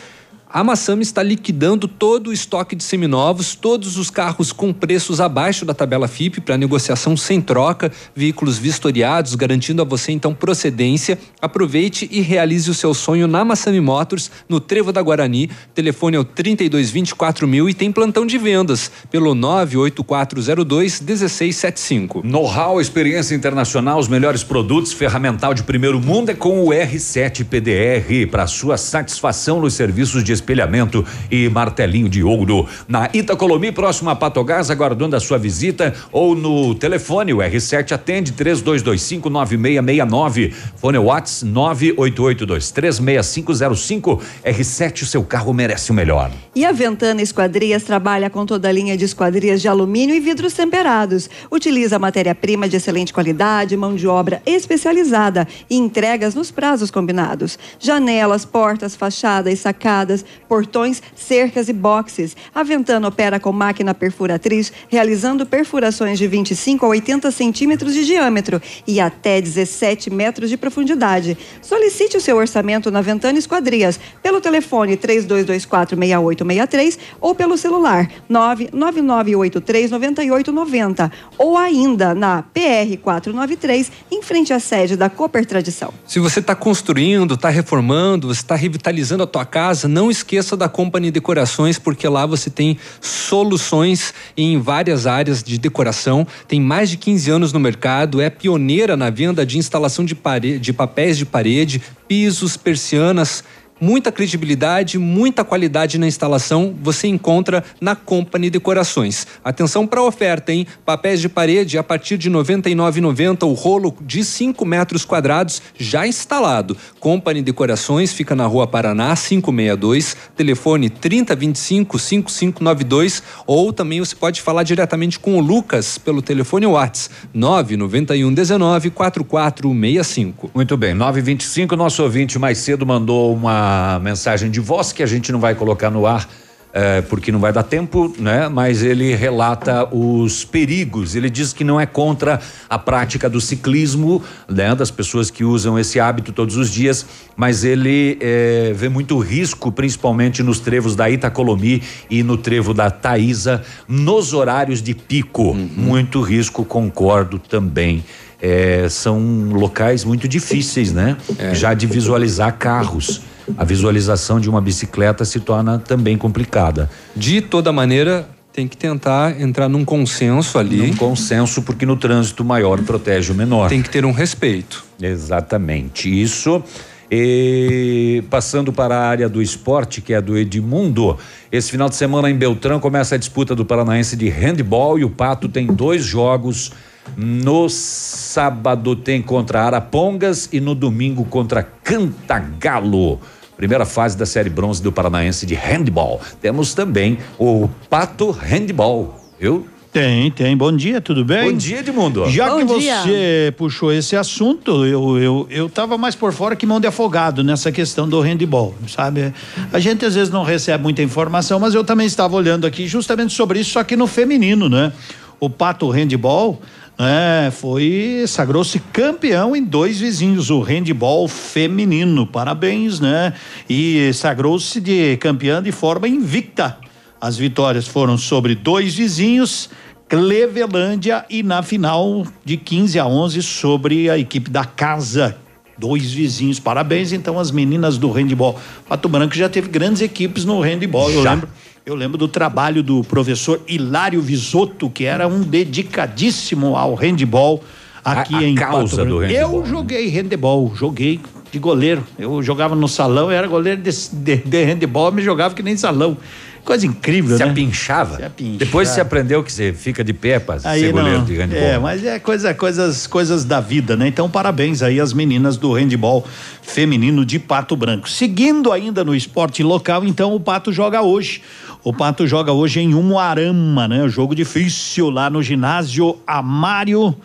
A 0.50 0.64
Massami 0.64 1.02
está 1.02 1.22
liquidando 1.22 1.86
todo 1.86 2.28
o 2.28 2.32
estoque 2.32 2.74
de 2.74 2.82
seminovos, 2.82 3.54
todos 3.54 3.98
os 3.98 4.08
carros 4.08 4.50
com 4.50 4.72
preços 4.72 5.20
abaixo 5.20 5.62
da 5.62 5.74
tabela 5.74 6.08
FIP 6.08 6.40
para 6.40 6.56
negociação 6.56 7.18
sem 7.18 7.38
troca, 7.38 7.92
veículos 8.16 8.56
vistoriados, 8.56 9.34
garantindo 9.34 9.82
a 9.82 9.84
você 9.84 10.10
então 10.10 10.32
procedência. 10.32 11.18
Aproveite 11.38 12.08
e 12.10 12.22
realize 12.22 12.70
o 12.70 12.72
seu 12.72 12.94
sonho 12.94 13.26
na 13.28 13.44
Massami 13.44 13.78
Motors, 13.78 14.30
no 14.48 14.58
Trevo 14.58 14.90
da 14.90 15.02
Guarani. 15.02 15.50
Telefone 15.74 16.16
é 16.16 16.20
o 16.20 16.24
3224 16.24 17.46
mil 17.46 17.68
e 17.68 17.74
tem 17.74 17.92
plantão 17.92 18.24
de 18.24 18.38
vendas 18.38 18.90
pelo 19.10 19.34
98402 19.34 21.02
1675. 21.02 22.22
Know-how, 22.24 22.80
experiência 22.80 23.34
internacional, 23.34 23.98
os 23.98 24.08
melhores 24.08 24.42
produtos, 24.42 24.94
ferramental 24.94 25.52
de 25.52 25.62
primeiro 25.62 26.00
mundo 26.00 26.30
é 26.30 26.34
com 26.34 26.64
o 26.64 26.70
R7 26.70 27.44
PDR 27.44 28.30
para 28.30 28.46
sua 28.46 28.78
satisfação 28.78 29.60
nos 29.60 29.74
serviços 29.74 30.24
de 30.24 30.38
espelhamento 30.39 31.05
e 31.31 31.49
martelinho 31.49 32.08
de 32.08 32.23
ouro. 32.23 32.67
Na 32.89 33.10
Itacolomi, 33.12 33.70
próximo 33.70 34.08
a 34.10 34.17
Patogás, 34.17 34.70
aguardando 34.70 35.17
a 35.17 35.20
sua 35.20 35.39
visita 35.39 35.94
ou 36.10 36.34
no 36.34 36.75
telefone, 36.75 37.34
o 37.34 37.39
R7 37.39 37.92
atende 37.92 38.33
3225 38.33 39.28
9669. 39.28 40.55
Fone 40.76 40.99
Whats 40.99 41.44
988236505. 41.44 44.20
R7, 44.44 45.02
o 45.02 45.07
seu 45.07 45.23
carro 45.23 45.52
merece 45.52 45.91
o 45.91 45.94
melhor. 45.94 46.31
E 46.55 46.65
a 46.65 46.73
Ventana 46.73 47.23
Esquadrias 47.23 47.83
trabalha 47.83 48.31
com 48.31 48.47
toda 48.47 48.68
a 48.68 48.73
linha 48.73 48.97
de 48.97 49.05
esquadrias 49.05 49.60
de 49.60 49.68
alumínio 49.68 50.15
e 50.15 50.20
vidros 50.20 50.52
temperados. 50.52 51.28
Utiliza 51.50 51.99
matéria-prima 51.99 52.68
de 52.68 52.76
excelente 52.76 53.12
qualidade, 53.12 53.76
mão 53.76 53.94
de 53.94 54.07
obra 54.07 54.42
especializada 54.47 55.47
e 55.68 55.76
entregas 55.76 56.34
nos 56.34 56.50
prazos 56.50 56.91
combinados. 56.91 57.58
Janelas, 57.78 58.44
portas, 58.44 58.97
fachadas 58.97 59.52
e 59.52 59.57
sacadas, 59.57 60.25
portões, 60.48 61.02
cercas 61.15 61.68
e 61.68 61.73
boxes. 61.73 62.36
A 62.55 62.62
Ventana 62.62 63.08
opera 63.08 63.40
com 63.40 63.52
máquina 63.52 63.94
perfuratriz, 63.94 64.73
realizando 64.89 65.47
perfurações 65.47 66.18
de 66.18 66.26
25 66.26 66.84
a 66.84 66.89
80 66.89 67.31
centímetros 67.31 67.94
de 67.94 68.05
diâmetro 68.05 68.60
e 68.86 69.00
até 69.00 69.40
17 69.40 70.10
metros 70.10 70.50
de 70.50 70.57
profundidade. 70.57 71.39
Solicite 71.60 72.16
o 72.16 72.20
seu 72.20 72.36
orçamento 72.36 72.89
na 72.90 73.00
Ventana 73.00 73.39
Esquadrias 73.39 74.00
pelo 74.23 74.40
telefone 74.40 74.97
32246863 74.97 76.98
ou 77.20 77.34
pelo 77.34 77.57
celular 77.57 78.08
999839890 78.31 81.10
ou 81.36 81.57
ainda 81.57 82.15
na 82.15 82.42
PR 82.42 82.97
493 83.02 83.90
em 84.10 84.23
frente 84.23 84.52
à 84.52 84.60
sede 84.60 84.97
da 84.97 85.08
Cooper 85.08 85.47
Tradição. 85.47 85.92
Se 86.07 86.18
você 86.18 86.40
está 86.40 86.55
construindo, 86.55 87.34
está 87.34 87.48
reformando, 87.48 88.31
está 88.31 88.55
revitalizando 88.55 89.23
a 89.23 89.26
tua 89.26 89.44
casa, 89.44 89.89
não 89.89 90.10
esqueça 90.18 90.56
da 90.56 90.68
Company 90.68 91.10
Decorações, 91.10 91.78
porque 91.78 92.06
lá 92.06 92.26
você 92.26 92.50
tem 92.50 92.78
soluções 93.00 94.12
em 94.36 94.60
várias 94.60 95.06
áreas 95.06 95.42
de 95.42 95.58
decoração. 95.58 96.26
Tem 96.47 96.60
mais 96.60 96.90
de 96.90 96.97
15 96.97 97.30
anos 97.30 97.52
no 97.52 97.60
mercado, 97.60 98.20
é 98.20 98.28
pioneira 98.28 98.97
na 98.97 99.10
venda 99.10 99.44
de 99.44 99.58
instalação 99.58 100.05
de, 100.05 100.14
parede, 100.14 100.58
de 100.58 100.72
papéis 100.72 101.16
de 101.16 101.24
parede, 101.24 101.82
pisos, 102.06 102.56
persianas 102.56 103.44
muita 103.81 104.10
credibilidade, 104.10 104.98
muita 104.98 105.44
qualidade 105.44 105.98
na 105.98 106.07
instalação 106.07 106.74
você 106.82 107.07
encontra 107.08 107.65
na 107.81 107.94
Company 107.94 108.50
Decorações. 108.50 109.26
Atenção 109.44 109.86
para 109.86 110.00
a 110.00 110.05
oferta, 110.05 110.52
hein? 110.52 110.66
Papéis 110.84 111.20
de 111.20 111.28
parede 111.28 111.78
a 111.78 111.82
partir 111.82 112.16
de 112.18 112.28
R$ 112.28 112.36
99,90 112.36 113.47
o 113.47 113.52
rolo 113.52 113.94
de 114.00 114.24
5 114.24 114.65
metros 114.65 115.05
quadrados 115.05 115.62
já 115.78 116.07
instalado. 116.07 116.76
Company 117.00 117.42
Decorações 117.42 118.12
fica 118.12 118.34
na 118.34 118.47
Rua 118.47 118.66
Paraná 118.66 119.15
562, 119.16 120.16
telefone 120.36 120.90
3025 120.90 121.98
5592 121.98 123.23
ou 123.47 123.73
também 123.73 124.00
você 124.00 124.15
pode 124.15 124.40
falar 124.42 124.62
diretamente 124.62 125.18
com 125.18 125.36
o 125.36 125.40
Lucas 125.40 125.98
pelo 125.98 126.23
telefone 126.23 126.66
Whats 126.66 127.10
991 127.32 128.32
19 128.32 128.90
4465. 128.90 130.50
Muito 130.55 130.76
bem, 130.76 130.94
925 130.94 131.76
nosso 131.76 132.02
ouvinte 132.02 132.39
mais 132.39 132.58
cedo 132.58 132.84
mandou 132.84 133.34
uma 133.34 133.67
mensagem 134.02 134.50
de 134.50 134.60
voz 134.60 134.92
que 134.92 135.02
a 135.02 135.06
gente 135.06 135.32
não 135.32 135.40
vai 135.40 135.55
colocar 135.55 135.90
no 135.90 136.06
ar. 136.06 136.28
É, 136.70 137.00
porque 137.00 137.32
não 137.32 137.40
vai 137.40 137.50
dar 137.50 137.62
tempo, 137.62 138.14
né? 138.18 138.47
Mas 138.48 138.82
ele 138.82 139.14
relata 139.14 139.88
os 139.92 140.44
perigos. 140.44 141.16
Ele 141.16 141.30
diz 141.30 141.52
que 141.52 141.64
não 141.64 141.80
é 141.80 141.86
contra 141.86 142.38
a 142.68 142.78
prática 142.78 143.28
do 143.28 143.40
ciclismo, 143.40 144.22
né? 144.47 144.74
Das 144.74 144.90
pessoas 144.90 145.30
que 145.30 145.42
usam 145.42 145.78
esse 145.78 145.98
hábito 145.98 146.30
todos 146.30 146.56
os 146.56 146.70
dias, 146.70 147.06
mas 147.34 147.64
ele 147.64 148.18
é, 148.20 148.72
vê 148.76 148.90
muito 148.90 149.18
risco, 149.18 149.72
principalmente 149.72 150.42
nos 150.42 150.60
trevos 150.60 150.94
da 150.94 151.08
Itacolomi 151.08 151.82
e 152.10 152.22
no 152.22 152.36
trevo 152.36 152.74
da 152.74 152.90
Taísa, 152.90 153.62
nos 153.88 154.34
horários 154.34 154.82
de 154.82 154.94
pico. 154.94 155.52
Uhum. 155.52 155.70
Muito 155.74 156.20
risco, 156.20 156.66
concordo 156.66 157.38
também. 157.38 158.05
É, 158.40 158.86
são 158.90 159.48
locais 159.52 160.05
muito 160.05 160.28
difíceis, 160.28 160.92
né? 160.92 161.16
Já 161.55 161.72
de 161.72 161.86
visualizar 161.86 162.56
carros 162.58 163.22
a 163.56 163.64
visualização 163.64 164.38
de 164.38 164.48
uma 164.48 164.60
bicicleta 164.60 165.24
se 165.24 165.40
torna 165.40 165.78
também 165.78 166.16
complicada. 166.16 166.90
De 167.14 167.40
toda 167.40 167.72
maneira, 167.72 168.28
tem 168.52 168.66
que 168.66 168.76
tentar 168.76 169.40
entrar 169.40 169.68
num 169.68 169.84
consenso 169.84 170.58
ali. 170.58 170.78
Num 170.78 170.96
consenso, 170.96 171.62
porque 171.62 171.86
no 171.86 171.96
trânsito 171.96 172.44
maior 172.44 172.82
protege 172.82 173.32
o 173.32 173.34
menor. 173.34 173.68
Tem 173.68 173.82
que 173.82 173.90
ter 173.90 174.04
um 174.04 174.12
respeito. 174.12 174.84
Exatamente. 175.00 176.10
Isso. 176.10 176.62
E 177.10 178.22
passando 178.28 178.72
para 178.72 178.96
a 178.96 179.08
área 179.08 179.28
do 179.28 179.40
esporte, 179.40 180.00
que 180.00 180.12
é 180.12 180.20
do 180.20 180.36
Edmundo, 180.36 181.16
esse 181.50 181.70
final 181.70 181.88
de 181.88 181.94
semana 181.94 182.28
em 182.30 182.34
Beltrão 182.34 182.78
começa 182.78 183.14
a 183.14 183.18
disputa 183.18 183.54
do 183.54 183.64
Paranaense 183.64 184.14
de 184.14 184.28
handball 184.28 184.98
e 184.98 185.04
o 185.04 185.10
Pato 185.10 185.48
tem 185.48 185.66
dois 185.66 186.04
jogos 186.04 186.72
No 187.16 187.68
sábado 187.70 188.94
tem 188.94 189.22
contra 189.22 189.62
Arapongas 189.62 190.48
e 190.52 190.60
no 190.60 190.74
domingo 190.74 191.24
contra 191.24 191.62
Cantagalo. 191.62 193.18
Primeira 193.58 193.84
fase 193.84 194.16
da 194.16 194.24
Série 194.24 194.48
Bronze 194.48 194.80
do 194.80 194.92
Paranaense 194.92 195.44
de 195.44 195.56
Handball. 195.56 196.20
Temos 196.40 196.74
também 196.74 197.18
o 197.36 197.68
Pato 197.90 198.30
Handball. 198.30 199.20
Eu 199.40 199.66
Tem, 199.92 200.30
tem. 200.30 200.56
Bom 200.56 200.70
dia, 200.70 201.00
tudo 201.00 201.24
bem? 201.24 201.50
Bom 201.50 201.56
dia, 201.56 201.80
Edmundo. 201.80 202.30
Já 202.30 202.50
Bom 202.50 202.64
que 202.64 202.78
dia. 202.78 203.02
você 203.02 203.54
puxou 203.56 203.92
esse 203.92 204.14
assunto, 204.14 204.86
eu, 204.86 205.18
eu, 205.18 205.46
eu 205.50 205.68
tava 205.68 205.98
mais 205.98 206.14
por 206.14 206.32
fora 206.32 206.54
que 206.54 206.64
mão 206.64 206.78
de 206.78 206.86
afogado 206.86 207.42
nessa 207.42 207.72
questão 207.72 208.08
do 208.08 208.20
handball, 208.20 208.76
sabe? 208.86 209.34
A 209.72 209.80
gente 209.80 210.04
às 210.04 210.14
vezes 210.14 210.32
não 210.32 210.44
recebe 210.44 210.80
muita 210.84 211.02
informação, 211.02 211.58
mas 211.58 211.74
eu 211.74 211.82
também 211.82 212.06
estava 212.06 212.36
olhando 212.36 212.64
aqui 212.64 212.86
justamente 212.86 213.34
sobre 213.34 213.58
isso, 213.58 213.70
só 213.70 213.82
que 213.82 213.96
no 213.96 214.06
feminino, 214.06 214.68
né? 214.68 214.92
O 215.40 215.50
Pato 215.50 215.88
Handball 215.90 216.60
é, 216.98 217.50
foi 217.52 218.24
sagrou-se 218.26 218.80
campeão 218.92 219.54
em 219.54 219.62
dois 219.62 220.00
vizinhos, 220.00 220.50
o 220.50 220.60
handball 220.60 221.28
feminino. 221.28 222.26
Parabéns, 222.26 222.98
né? 222.98 223.32
E 223.70 224.12
sagrou-se 224.12 224.80
de 224.80 225.16
campeã 225.18 225.62
de 225.62 225.70
forma 225.70 226.08
invicta. 226.08 226.76
As 227.20 227.36
vitórias 227.36 227.86
foram 227.86 228.18
sobre 228.18 228.56
dois 228.56 228.96
vizinhos, 228.96 229.70
Clevelândia 230.08 231.24
e 231.28 231.42
na 231.42 231.62
final 231.62 232.26
de 232.44 232.56
15 232.56 232.98
a 232.98 233.06
11 233.06 233.42
sobre 233.42 234.10
a 234.10 234.18
equipe 234.18 234.50
da 234.50 234.64
casa. 234.64 235.36
Dois 235.76 236.12
vizinhos, 236.12 236.58
parabéns 236.58 237.12
então 237.12 237.38
às 237.38 237.52
meninas 237.52 237.98
do 237.98 238.10
handball. 238.10 238.58
Pato 238.88 239.08
Branco 239.08 239.36
já 239.36 239.48
teve 239.48 239.68
grandes 239.68 240.02
equipes 240.02 240.44
no 240.44 240.60
handball, 240.60 241.10
eu 241.12 241.22
Já. 241.22 241.34
lembro. 241.34 241.48
Eu 241.89 241.94
lembro 241.94 242.18
do 242.18 242.28
trabalho 242.28 242.83
do 242.83 243.02
professor 243.02 243.62
Hilário 243.67 244.20
Visotto, 244.20 244.91
que 244.91 245.07
era 245.07 245.26
um 245.26 245.41
dedicadíssimo 245.41 246.76
ao 246.76 246.94
handball 246.94 247.65
aqui 248.05 248.34
A- 248.34 248.39
a 248.41 248.44
em 248.44 248.55
causa 248.55 249.07
do 249.07 249.20
handball, 249.20 249.60
Eu 249.60 249.65
joguei 249.65 250.07
handball, 250.10 250.70
joguei 250.76 251.18
de 251.50 251.58
goleiro. 251.58 252.05
Eu 252.18 252.42
jogava 252.42 252.75
no 252.75 252.86
salão, 252.89 253.33
eu 253.33 253.39
era 253.39 253.47
goleiro 253.47 253.81
de, 253.81 253.91
de, 254.12 254.36
de 254.36 254.65
handball, 254.65 255.10
me 255.10 255.23
jogava 255.23 255.55
que 255.55 255.62
nem 255.62 255.78
salão. 255.78 256.18
Coisa 256.62 256.84
incrível, 256.84 257.39
Se 257.39 257.42
né? 257.42 257.50
apinchava? 257.50 258.17
Se 258.17 258.23
apinchava. 258.23 258.58
Depois 258.58 258.89
você 258.89 259.00
aprendeu 259.00 259.42
que 259.42 259.50
você 259.50 259.73
fica 259.73 260.05
de 260.05 260.12
pé 260.12 260.39
para 260.39 260.58
ser 260.60 260.92
goleiro 260.92 261.18
não, 261.20 261.25
de 261.25 261.36
handball. 261.36 261.58
É, 261.62 261.78
mas 261.78 262.05
é 262.05 262.18
coisa, 262.18 262.52
coisas, 262.52 263.07
coisas 263.07 263.42
da 263.47 263.58
vida, 263.58 263.97
né? 263.97 264.08
Então, 264.08 264.28
parabéns 264.28 264.83
aí 264.83 265.00
às 265.00 265.15
meninas 265.15 265.57
do 265.57 265.73
handball 265.73 266.26
feminino 266.60 267.25
de 267.25 267.39
Pato 267.39 267.75
Branco. 267.75 268.07
Seguindo 268.10 268.70
ainda 268.70 269.02
no 269.02 269.15
esporte 269.15 269.62
local, 269.62 270.05
então 270.05 270.34
o 270.34 270.41
Pato 270.41 270.70
joga 270.70 271.00
hoje. 271.00 271.41
O 271.84 271.92
Pato 271.92 272.26
joga 272.26 272.52
hoje 272.52 272.81
em 272.81 272.94
Umuarama, 272.94 273.86
né? 273.86 274.08
Jogo 274.08 274.34
difícil 274.34 275.10
lá 275.10 275.31
no 275.31 275.42
ginásio 275.42 276.18
Amário 276.26 277.16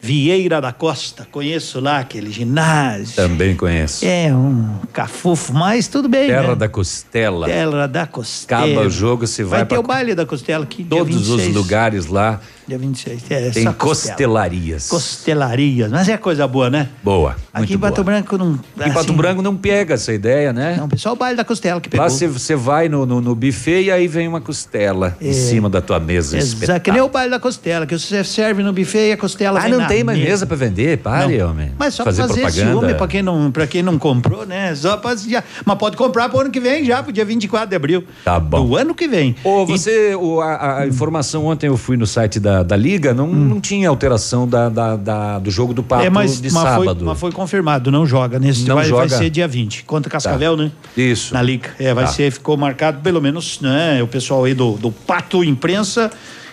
Vieira 0.00 0.60
da 0.60 0.72
Costa. 0.72 1.28
Conheço 1.30 1.78
lá 1.78 1.98
aquele 1.98 2.32
ginásio. 2.32 3.14
Também 3.14 3.54
conheço. 3.54 4.04
É 4.04 4.34
um 4.34 4.76
cafufo, 4.92 5.52
mas 5.52 5.86
tudo 5.86 6.08
bem. 6.08 6.26
Terra 6.26 6.48
né? 6.48 6.54
da 6.56 6.68
Costela. 6.68 7.46
Terra 7.46 7.86
da 7.86 8.06
Costela. 8.06 8.64
Acaba 8.64 8.86
o 8.86 8.90
jogo, 8.90 9.26
você 9.26 9.44
vai, 9.44 9.60
Vai 9.60 9.66
ter 9.66 9.74
pra 9.76 9.80
o 9.80 9.82
baile 9.84 10.14
da 10.14 10.26
costela 10.26 10.64
aqui. 10.64 10.82
dia 10.82 10.98
todos 10.98 11.28
os 11.28 11.36
26. 11.36 11.54
lugares 11.54 12.06
lá. 12.06 12.40
Dia 12.72 12.78
26. 12.78 13.22
É, 13.28 13.50
Tem 13.50 13.70
costelarias. 13.74 14.88
Costelarias, 14.88 15.90
mas 15.90 16.08
é 16.08 16.16
coisa 16.16 16.46
boa, 16.48 16.70
né? 16.70 16.88
Boa. 17.02 17.36
Aqui 17.52 17.74
em 17.74 17.78
Pato. 17.78 18.02
Branco 18.02 18.38
não. 18.38 18.58
Em 18.82 18.90
Pato 18.92 19.12
Branco 19.12 19.42
não 19.42 19.54
pega 19.54 19.92
essa 19.94 20.10
ideia, 20.10 20.54
né? 20.54 20.76
Não, 20.78 20.88
pessoal, 20.88 21.14
o 21.14 21.18
baile 21.18 21.36
da 21.36 21.44
costela 21.44 21.80
que 21.82 21.90
pegou. 21.90 22.04
Lá 22.06 22.10
você- 22.10 22.56
vai 22.56 22.88
no, 22.88 23.04
no, 23.04 23.20
no 23.20 23.34
buffet 23.34 23.82
e 23.82 23.90
aí 23.90 24.08
vem 24.08 24.26
uma 24.26 24.40
costela 24.40 25.16
É. 25.20 25.28
em 25.28 25.32
cima 25.34 25.68
da 25.68 25.82
tua 25.82 26.00
mesa. 26.00 26.38
Exato, 26.38 26.80
que 26.80 26.90
nem 26.90 27.00
o 27.02 27.08
baile 27.10 27.30
da 27.30 27.38
costela, 27.40 27.86
que 27.86 27.98
você 27.98 28.24
serve 28.24 28.62
no 28.62 28.72
buffet 28.72 29.08
e 29.10 29.12
a 29.12 29.16
costela 29.18 29.60
Ah, 29.62 29.68
não 29.68 29.86
tem 29.86 30.02
mais 30.02 30.18
mesa 30.18 30.46
pra 30.46 30.56
vender? 30.56 30.98
Pare, 30.98 31.36
Não. 31.38 31.50
homem. 31.50 31.72
Mas 31.78 31.92
só 31.94 32.04
fazer 32.04 32.22
pra 32.22 32.28
fazer 32.28 32.40
propaganda. 32.62 32.80
ciúme 32.80 32.94
pra 32.94 33.06
quem, 33.08 33.22
não, 33.22 33.50
pra 33.50 33.66
quem 33.66 33.82
não 33.82 33.98
comprou, 33.98 34.46
né? 34.46 34.74
Só 34.74 34.96
pra, 34.96 35.14
já, 35.16 35.42
mas 35.64 35.76
pode 35.78 35.96
comprar 35.96 36.28
pro 36.30 36.40
ano 36.40 36.50
que 36.50 36.60
vem 36.60 36.84
já, 36.84 37.02
pro 37.02 37.12
dia 37.12 37.24
24 37.24 37.68
de 37.68 37.76
abril. 37.76 38.04
Tá 38.24 38.40
bom. 38.40 38.66
Do 38.66 38.76
ano 38.76 38.94
que 38.94 39.06
vem. 39.08 39.34
Ô, 39.44 39.66
você, 39.66 40.14
o- 40.14 40.40
a, 40.40 40.78
a 40.80 40.86
informação 40.86 41.46
ontem 41.46 41.66
eu 41.66 41.76
fui 41.76 41.96
no 41.96 42.06
site 42.06 42.38
da, 42.40 42.61
da 42.62 42.76
Liga, 42.76 43.12
não, 43.14 43.26
não 43.26 43.60
tinha 43.60 43.88
alteração 43.88 44.46
da, 44.48 44.68
da- 44.68 44.96
da- 44.96 45.38
do 45.38 45.50
jogo 45.50 45.72
do 45.74 45.82
Pato 45.82 46.02
Hum. 46.02 46.06
é, 46.06 46.10
mas, 46.10 46.40
de 46.40 46.50
mas 46.52 46.62
foi, 46.74 46.86
sábado. 46.86 47.04
mas 47.04 47.18
foi 47.18 47.32
confirmado, 47.32 47.90
não 47.90 48.06
joga. 48.06 48.38
Nesse 48.38 48.66
Não 48.66 48.74
vai, 48.76 48.84
vai 48.90 49.08
joga? 49.08 49.18
ser 49.22 49.30
dia 49.30 49.46
20. 49.48 49.84
Contra 49.84 50.10
Cascavel, 50.10 50.56
né? 50.56 50.70
Isso. 50.96 51.32
Na 51.34 51.42
Liga. 51.42 51.70
É, 51.78 51.92
vai 51.94 52.04
Tá. 52.04 52.10
ser, 52.12 52.30
ficou 52.32 52.56
marcado 52.56 53.00
pelo 53.00 53.20
menos, 53.20 53.60
né? 53.60 54.02
O 54.02 54.06
pessoal 54.06 54.44
aí 54.44 54.54
do, 54.54 54.72
do 54.72 54.90
Pato 54.90 55.42
Imprensa, 55.44 56.10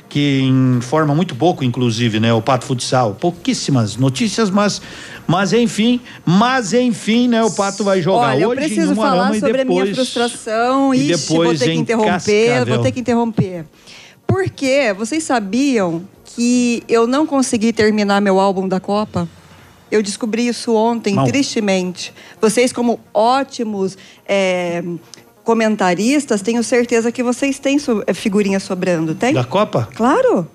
que 0.07 0.41
informa 0.41 1.13
muito 1.13 1.35
pouco, 1.35 1.63
inclusive, 1.63 2.19
né? 2.19 2.33
O 2.33 2.41
Pato 2.41 2.65
Futsal. 2.65 3.13
Pouquíssimas 3.13 3.95
notícias, 3.95 4.49
mas, 4.49 4.81
mas 5.27 5.53
enfim, 5.53 5.99
mas 6.25 6.73
enfim, 6.73 7.27
né? 7.27 7.43
O 7.43 7.51
Pato 7.51 7.83
vai 7.83 8.01
jogar 8.01 8.29
Olha, 8.29 8.47
hoje 8.47 8.61
eu 8.61 8.65
preciso 8.65 8.91
em 8.93 8.95
falar 8.95 9.35
e 9.35 9.39
sobre 9.39 9.61
a 9.61 9.65
minha 9.65 9.83
depois- 9.85 9.95
frustração. 9.95 10.93
e 10.95 11.11
Ixi, 11.11 11.27
vou 11.27 11.39
depois 11.41 11.59
ter 11.59 11.65
que 11.67 11.73
interromper, 11.77 12.09
Cascavel. 12.47 12.65
vou 12.73 12.83
ter 12.83 12.91
que 12.91 12.99
interromper. 12.99 13.65
Porque 14.30 14.93
vocês 14.95 15.24
sabiam 15.24 16.08
que 16.24 16.83
eu 16.88 17.08
não 17.08 17.25
consegui 17.25 17.74
terminar 17.74 18.22
meu 18.22 18.40
álbum 18.40 18.67
da 18.67 18.80
Copa? 18.80 19.27
Eu 19.91 20.03
descobri 20.03 20.48
isso 20.48 20.75
ontem, 20.75 21.16
Mal. 21.16 21.25
tristemente. 21.25 22.14
Vocês, 22.40 22.72
como 22.72 22.99
ótimos 23.11 23.98
é, 24.27 24.83
comentaristas, 25.43 26.43
tenho 26.43 26.64
certeza 26.64 27.11
que 27.11 27.24
vocês 27.24 27.58
têm 27.58 27.80
so- 27.80 28.03
é, 28.06 28.14
figurinha 28.14 28.59
sobrando, 28.59 29.16
tem? 29.16 29.33
Da 29.33 29.43
Copa? 29.43 29.90
Claro. 29.95 30.48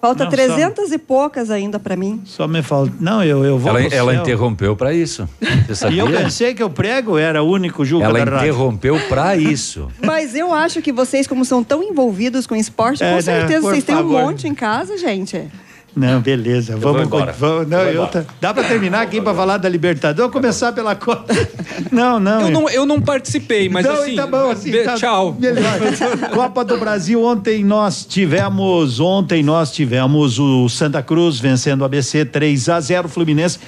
Falta 0.00 0.24
Não, 0.24 0.30
só- 0.30 0.36
300 0.36 0.92
e 0.92 0.98
poucas 0.98 1.50
ainda 1.50 1.78
para 1.78 1.94
mim. 1.94 2.22
Só 2.24 2.48
me 2.48 2.62
falta. 2.62 2.92
Não, 2.98 3.22
eu, 3.22 3.44
eu 3.44 3.58
vou. 3.58 3.68
Ela, 3.76 3.82
ela 3.94 4.14
interrompeu 4.14 4.74
pra 4.74 4.94
isso. 4.94 5.28
Você 5.68 5.88
E 5.90 5.98
eu 5.98 6.06
pensei 6.10 6.54
que 6.54 6.64
o 6.64 6.70
prego 6.70 7.18
era 7.18 7.42
o 7.42 7.46
único 7.50 7.84
Juca 7.84 8.06
Ela 8.06 8.24
da 8.24 8.36
interrompeu 8.38 8.98
pra 9.08 9.36
isso. 9.36 9.88
Mas 10.02 10.34
eu 10.34 10.54
acho 10.54 10.80
que 10.80 10.90
vocês, 10.90 11.26
como 11.26 11.44
são 11.44 11.62
tão 11.62 11.82
envolvidos 11.82 12.46
com 12.46 12.56
esporte, 12.56 13.02
É, 13.04 13.10
com 13.10 13.16
né? 13.16 13.22
certeza 13.22 13.60
Por 13.60 13.70
vocês 13.72 13.84
têm 13.84 13.94
um 13.94 13.98
favor. 13.98 14.22
monte 14.22 14.48
em 14.48 14.54
casa, 14.54 14.96
gente. 14.96 15.48
Não, 15.96 16.20
beleza. 16.20 16.76
vou 16.76 16.92
Vamos 16.92 17.06
embora. 17.08 17.32
vamos- 17.32 17.68
não, 17.68 17.78
Eu 17.80 17.84
eu 17.86 17.92
embora. 17.94 18.08
tá- 18.08 18.24
dá 18.40 18.54
pra 18.54 18.64
terminar 18.64 19.02
aqui 19.02 19.20
pra 19.20 19.34
falar 19.34 19.56
da 19.58 19.68
Libertadores? 19.68 20.20
Vou 20.20 20.30
começar 20.30 20.72
pela 20.72 20.94
Copa. 20.94 21.32
Não, 21.90 22.20
não. 22.20 22.40
Eu 22.42 22.50
não, 22.50 22.68
eu 22.70 22.86
não 22.86 23.00
participei, 23.00 23.68
mas 23.68 23.84
não, 23.86 23.94
assim. 23.94 24.14
tá 24.14 24.26
bom, 24.26 24.50
assim, 24.50 24.70
be- 24.70 24.84
tá- 24.84 24.94
Tchau. 24.96 25.34
Melhor. 25.40 25.62
Copa 26.34 26.62
do 26.64 26.76
Brasil, 26.78 27.24
ontem 27.24 27.64
nós 27.64 28.04
tivemos, 28.04 29.00
ontem 29.00 29.42
nós 29.42 29.72
tivemos 29.72 30.38
o 30.38 30.68
Santa 30.68 31.02
Cruz 31.02 31.38
vencendo 31.40 31.80
o 31.80 31.84
ABC 31.84 32.24
3 32.24 32.68
a 32.68 32.78
0 32.80 33.08
Fluminense 33.08 33.58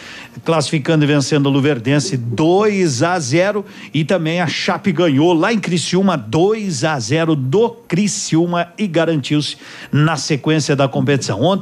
classificando 0.45 1.05
e 1.05 1.07
vencendo 1.07 1.47
o 1.47 1.51
Luverdense 1.51 2.17
2 2.17 3.03
a 3.03 3.19
0 3.19 3.65
e 3.95 4.05
também 4.05 4.41
a 4.41 4.47
Chape 4.47 4.93
ganhou 4.93 5.33
lá 5.33 5.53
em 5.53 5.59
Criciúma 5.59 6.17
2 6.17 6.85
a 6.85 6.99
0 6.99 7.35
do 7.35 7.71
Criciúma 7.71 8.69
e 8.79 8.87
garantiu-se 8.87 9.57
na 9.91 10.17
sequência 10.17 10.77
da 10.77 10.87
competição. 10.87 11.41
Ontem 11.41 11.61